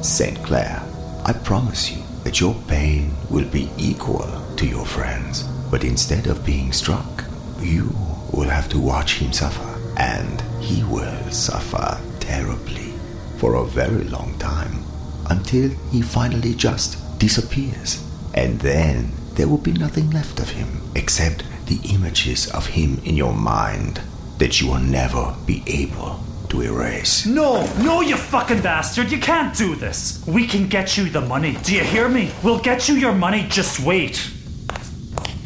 St. 0.03 0.37
Clair, 0.43 0.81
I 1.25 1.33
promise 1.33 1.91
you 1.91 2.03
that 2.23 2.39
your 2.39 2.53
pain 2.67 3.13
will 3.29 3.47
be 3.49 3.69
equal 3.77 4.27
to 4.57 4.65
your 4.67 4.85
friends. 4.85 5.45
But 5.69 5.83
instead 5.83 6.27
of 6.27 6.45
being 6.45 6.71
struck, 6.71 7.25
you 7.59 7.95
will 8.31 8.49
have 8.49 8.69
to 8.69 8.79
watch 8.79 9.15
him 9.15 9.31
suffer. 9.33 9.65
And 9.97 10.41
he 10.61 10.83
will 10.83 11.31
suffer 11.31 11.99
terribly 12.19 12.93
for 13.37 13.55
a 13.55 13.65
very 13.65 14.03
long 14.05 14.37
time 14.39 14.83
until 15.29 15.69
he 15.91 16.01
finally 16.01 16.53
just 16.53 17.19
disappears. 17.19 18.03
And 18.33 18.59
then 18.61 19.11
there 19.33 19.47
will 19.47 19.57
be 19.57 19.73
nothing 19.73 20.09
left 20.11 20.39
of 20.39 20.49
him 20.49 20.81
except 20.95 21.43
the 21.67 21.79
images 21.93 22.49
of 22.51 22.65
him 22.65 22.99
in 23.05 23.15
your 23.15 23.33
mind 23.33 24.01
that 24.37 24.59
you 24.59 24.67
will 24.67 24.79
never 24.79 25.35
be 25.45 25.63
able 25.67 26.23
to 26.49 26.61
erase. 26.61 27.25
No, 27.25 27.65
no, 27.83 28.01
you 28.01 28.17
fucking 28.17 28.61
bastard. 28.61 29.11
You 29.11 29.19
can't 29.19 29.55
do 29.55 29.75
this. 29.75 30.23
We 30.25 30.47
can 30.47 30.67
get 30.67 30.97
you 30.97 31.09
the 31.09 31.21
money. 31.21 31.57
Do 31.63 31.75
you 31.75 31.83
hear 31.83 32.09
me? 32.09 32.31
We'll 32.43 32.59
get 32.59 32.89
you 32.89 32.95
your 32.95 33.13
money. 33.13 33.45
Just 33.49 33.79
wait. 33.81 34.31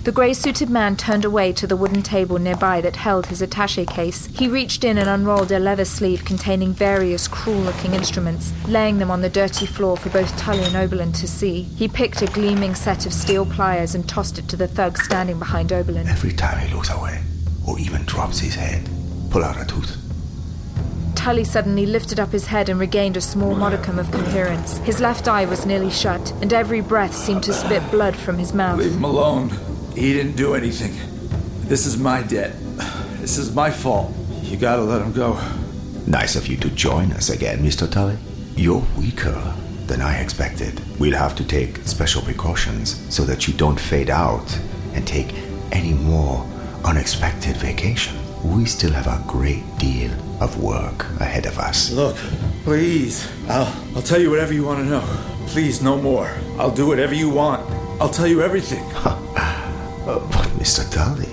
The 0.03 0.11
grey 0.11 0.33
suited 0.33 0.69
man 0.69 0.97
turned 0.97 1.23
away 1.23 1.53
to 1.53 1.65
the 1.65 1.77
wooden 1.77 2.03
table 2.03 2.37
nearby 2.37 2.81
that 2.81 2.97
held 2.97 3.27
his 3.27 3.41
attache 3.41 3.85
case. 3.85 4.25
He 4.25 4.49
reached 4.49 4.83
in 4.83 4.97
and 4.97 5.07
unrolled 5.07 5.49
a 5.53 5.59
leather 5.59 5.85
sleeve 5.85 6.25
containing 6.25 6.73
various 6.73 7.29
cruel 7.29 7.61
looking 7.61 7.93
instruments, 7.93 8.51
laying 8.67 8.97
them 8.97 9.09
on 9.09 9.21
the 9.21 9.29
dirty 9.29 9.65
floor 9.65 9.95
for 9.95 10.09
both 10.09 10.35
Tully 10.35 10.65
and 10.65 10.75
Oberlin 10.75 11.13
to 11.13 11.25
see. 11.25 11.63
He 11.77 11.87
picked 11.87 12.21
a 12.21 12.25
gleaming 12.25 12.75
set 12.75 13.05
of 13.05 13.13
steel 13.13 13.45
pliers 13.45 13.95
and 13.95 14.07
tossed 14.07 14.37
it 14.37 14.49
to 14.49 14.57
the 14.57 14.67
thug 14.67 14.97
standing 14.97 15.39
behind 15.39 15.71
Oberlin. 15.71 16.09
Every 16.09 16.33
time 16.33 16.59
he 16.59 16.73
looks 16.73 16.89
away, 16.89 17.23
or 17.65 17.79
even 17.79 18.03
drops 18.03 18.39
his 18.39 18.55
head, 18.55 18.89
pull 19.29 19.45
out 19.45 19.61
a 19.61 19.65
tooth. 19.65 19.95
Tully 21.15 21.45
suddenly 21.45 21.85
lifted 21.85 22.19
up 22.19 22.33
his 22.33 22.47
head 22.47 22.67
and 22.67 22.77
regained 22.77 23.15
a 23.15 23.21
small 23.21 23.55
modicum 23.55 23.97
of 23.97 24.11
coherence. 24.11 24.79
His 24.79 24.99
left 24.99 25.29
eye 25.29 25.45
was 25.45 25.65
nearly 25.65 25.89
shut, 25.89 26.33
and 26.41 26.51
every 26.51 26.81
breath 26.81 27.15
seemed 27.15 27.43
to 27.43 27.53
spit 27.53 27.89
blood 27.89 28.17
from 28.17 28.37
his 28.37 28.53
mouth. 28.53 28.79
Leave 28.79 28.95
him 28.95 29.05
alone. 29.05 29.72
He 29.95 30.11
didn't 30.13 30.35
do 30.35 30.55
anything. 30.55 30.93
This 31.67 31.85
is 31.85 31.97
my 31.97 32.23
debt. 32.23 32.53
This 33.21 33.37
is 33.37 33.53
my 33.53 33.69
fault. 33.69 34.11
You 34.41 34.57
gotta 34.57 34.81
let 34.81 35.01
him 35.01 35.13
go. 35.13 35.39
Nice 36.07 36.35
of 36.35 36.47
you 36.47 36.57
to 36.57 36.69
join 36.71 37.11
us 37.13 37.29
again, 37.29 37.59
Mr. 37.63 37.89
Tully. 37.89 38.17
You're 38.55 38.83
weaker 38.97 39.53
than 39.87 40.01
I 40.01 40.19
expected. 40.19 40.81
We'll 40.99 41.17
have 41.17 41.35
to 41.35 41.43
take 41.45 41.77
special 41.85 42.21
precautions 42.21 42.99
so 43.13 43.23
that 43.25 43.47
you 43.47 43.53
don't 43.53 43.79
fade 43.79 44.09
out 44.09 44.59
and 44.93 45.07
take 45.07 45.33
any 45.71 45.93
more 45.93 46.45
unexpected 46.83 47.55
vacation. 47.57 48.15
We 48.43 48.65
still 48.65 48.91
have 48.91 49.07
a 49.07 49.23
great 49.27 49.63
deal 49.77 50.11
of 50.41 50.61
work 50.61 51.05
ahead 51.21 51.45
of 51.45 51.57
us. 51.59 51.91
Look, 51.91 52.17
please. 52.63 53.29
I'll 53.47 53.71
I'll 53.95 54.01
tell 54.01 54.19
you 54.19 54.29
whatever 54.29 54.53
you 54.53 54.65
want 54.65 54.79
to 54.79 54.85
know. 54.85 55.03
Please, 55.47 55.81
no 55.81 55.97
more. 55.97 56.29
I'll 56.57 56.71
do 56.75 56.87
whatever 56.87 57.13
you 57.13 57.29
want. 57.29 57.61
I'll 58.01 58.09
tell 58.09 58.27
you 58.27 58.41
everything. 58.41 58.83
Uh, 60.05 60.19
but 60.19 60.47
Mr. 60.59 60.83
Tully, 60.91 61.29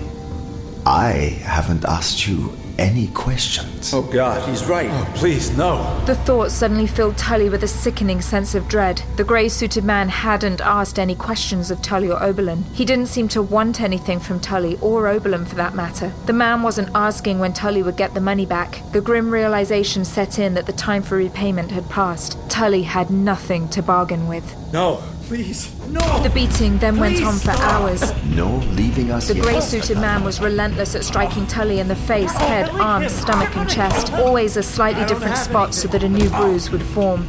I 0.87 1.39
haven't 1.43 1.85
asked 1.85 2.27
you 2.27 2.57
any 2.79 3.09
questions. 3.09 3.93
Oh 3.93 4.01
God, 4.01 4.49
he's 4.49 4.65
right. 4.65 4.89
Oh, 4.91 5.13
please, 5.15 5.55
no. 5.57 6.03
The 6.07 6.15
thought 6.15 6.51
suddenly 6.51 6.87
filled 6.87 7.19
Tully 7.19 7.51
with 7.51 7.63
a 7.63 7.69
sickening 7.69 8.23
sense 8.23 8.55
of 8.55 8.69
dread. 8.69 9.03
The 9.17 9.25
grey 9.25 9.49
suited 9.51 9.85
man 9.85 10.09
hadn't 10.09 10.63
asked 10.63 10.99
any 10.99 11.15
questions 11.15 11.71
of 11.71 11.83
Tully 11.83 12.11
or 12.11 12.23
Oberlin. 12.23 12.65
He 12.73 12.87
didn't 12.87 13.07
seem 13.07 13.29
to 13.29 13.43
want 13.43 13.83
anything 13.83 14.19
from 14.19 14.41
Tully 14.41 14.79
or 14.81 15.09
Oberlin 15.09 15.45
for 15.45 15.57
that 15.57 15.75
matter. 15.75 16.13
The 16.25 16.33
man 16.33 16.63
wasn't 16.63 16.91
asking 16.95 17.39
when 17.39 17.53
Tully 17.53 17.83
would 17.83 17.99
get 17.99 18.15
the 18.15 18.21
money 18.21 18.47
back. 18.47 18.81
The 18.93 19.03
grim 19.03 19.31
realization 19.31 20.05
set 20.07 20.39
in 20.39 20.55
that 20.55 20.67
the 20.67 20.73
time 20.73 21.03
for 21.03 21.17
repayment 21.17 21.71
had 21.73 21.89
passed. 21.91 22.39
Tully 22.49 22.85
had 22.85 23.11
nothing 23.11 23.69
to 23.71 23.83
bargain 23.83 24.27
with. 24.27 24.57
No, 24.73 25.03
please. 25.25 25.75
The 25.93 26.31
beating 26.33 26.79
then 26.79 27.01
went 27.01 27.21
on 27.23 27.35
for 27.35 27.51
hours. 27.51 28.01
No 28.27 28.59
leaving 28.77 29.11
us 29.11 29.27
The 29.27 29.35
grey 29.35 29.61
suited 29.61 29.99
man 29.99 30.23
was 30.23 30.41
relentless 30.41 30.95
at 30.95 31.03
striking 31.03 31.49
Tully 31.49 31.81
in 31.81 31.89
the 31.89 31.97
face, 31.97 32.33
head, 32.33 32.69
arms, 32.71 33.11
stomach, 33.11 33.57
and 33.57 33.69
chest, 33.69 34.13
always 34.13 34.57
a 34.57 34.63
slightly 34.63 35.05
different 35.07 35.37
spot 35.37 35.75
so 35.75 35.89
that 35.89 36.05
a 36.05 36.09
new 36.09 36.31
bruise 36.31 36.71
would 36.71 36.83
form. 36.83 37.27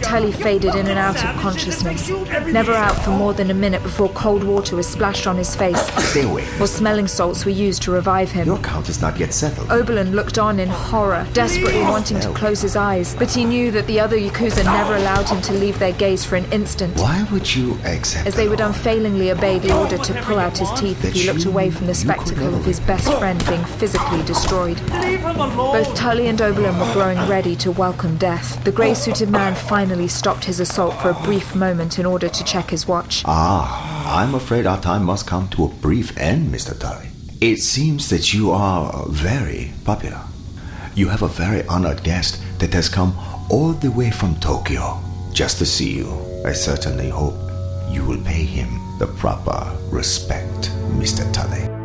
Tully 0.00 0.30
faded 0.30 0.76
in 0.76 0.86
and 0.86 0.98
out 0.98 1.16
of 1.24 1.40
consciousness, 1.40 2.08
never 2.52 2.72
out 2.72 2.94
for 3.02 3.10
more 3.10 3.34
than 3.34 3.50
a 3.50 3.54
minute 3.54 3.82
before 3.82 4.08
cold 4.10 4.44
water 4.44 4.76
was 4.76 4.86
splashed 4.86 5.26
on 5.26 5.36
his 5.36 5.56
face, 5.56 5.80
Stay 6.10 6.22
away. 6.22 6.46
or 6.60 6.68
smelling 6.68 7.08
salts 7.08 7.44
were 7.44 7.50
used 7.50 7.82
to 7.82 7.90
revive 7.90 8.30
him. 8.30 8.46
Your 8.46 8.58
count 8.58 8.88
is 8.88 9.00
not 9.00 9.18
yet 9.18 9.34
settled. 9.34 9.72
Oberlin 9.72 10.12
looked 10.12 10.38
on 10.38 10.60
in 10.60 10.68
horror, 10.68 11.26
desperately 11.32 11.82
wanting 11.82 12.20
to 12.20 12.32
close 12.32 12.62
his 12.62 12.76
eyes, 12.76 13.16
but 13.16 13.32
he 13.32 13.44
knew 13.44 13.72
that 13.72 13.88
the 13.88 13.98
other 13.98 14.16
Yakuza 14.16 14.64
never 14.64 14.94
allowed 14.94 15.28
him 15.28 15.42
to 15.42 15.52
leave 15.52 15.80
their 15.80 15.92
gaze 15.92 16.24
for 16.24 16.36
an 16.36 16.44
instant. 16.52 16.96
Why 16.96 17.26
would 17.32 17.52
you 17.52 17.76
accept 17.84 18.03
As 18.04 18.34
they 18.34 18.48
would 18.48 18.60
unfailingly 18.60 19.30
obey 19.30 19.58
the 19.58 19.74
order 19.74 19.96
to 19.96 20.22
pull 20.22 20.38
out 20.38 20.58
his 20.58 20.70
teeth 20.72 21.04
if 21.04 21.14
he 21.14 21.24
looked 21.24 21.46
away 21.46 21.70
from 21.70 21.86
the 21.86 21.94
spectacle 21.94 22.54
of 22.54 22.64
his 22.64 22.78
best 22.80 23.10
friend 23.18 23.42
being 23.46 23.64
physically 23.64 24.22
destroyed. 24.24 24.78
Both 24.90 25.94
Tully 25.94 26.26
and 26.26 26.40
Oberlin 26.40 26.78
were 26.78 26.92
growing 26.92 27.18
ready 27.28 27.56
to 27.56 27.72
welcome 27.72 28.16
death. 28.18 28.62
The 28.64 28.72
grey 28.72 28.92
suited 28.92 29.30
man 29.30 29.54
finally 29.54 30.06
stopped 30.08 30.44
his 30.44 30.60
assault 30.60 31.00
for 31.00 31.10
a 31.10 31.22
brief 31.22 31.54
moment 31.54 31.98
in 31.98 32.04
order 32.04 32.28
to 32.28 32.44
check 32.44 32.70
his 32.70 32.86
watch. 32.86 33.22
Ah, 33.24 34.20
I'm 34.20 34.34
afraid 34.34 34.66
our 34.66 34.80
time 34.80 35.04
must 35.04 35.26
come 35.26 35.48
to 35.50 35.64
a 35.64 35.68
brief 35.68 36.16
end, 36.18 36.52
Mr. 36.52 36.78
Tully. 36.78 37.08
It 37.40 37.60
seems 37.60 38.10
that 38.10 38.34
you 38.34 38.50
are 38.50 39.06
very 39.08 39.72
popular. 39.84 40.20
You 40.94 41.08
have 41.08 41.22
a 41.22 41.28
very 41.28 41.66
honored 41.68 42.02
guest 42.02 42.40
that 42.58 42.74
has 42.74 42.88
come 42.88 43.16
all 43.50 43.72
the 43.72 43.90
way 43.90 44.10
from 44.10 44.36
Tokyo 44.36 45.00
just 45.32 45.58
to 45.58 45.66
see 45.66 45.94
you. 45.94 46.08
I 46.44 46.52
certainly 46.52 47.08
hope 47.08 47.43
you 47.94 48.04
will 48.04 48.20
pay 48.24 48.44
him 48.44 48.68
the 48.98 49.06
proper 49.06 49.70
respect, 49.90 50.70
Mr. 50.98 51.32
Tully. 51.32 51.83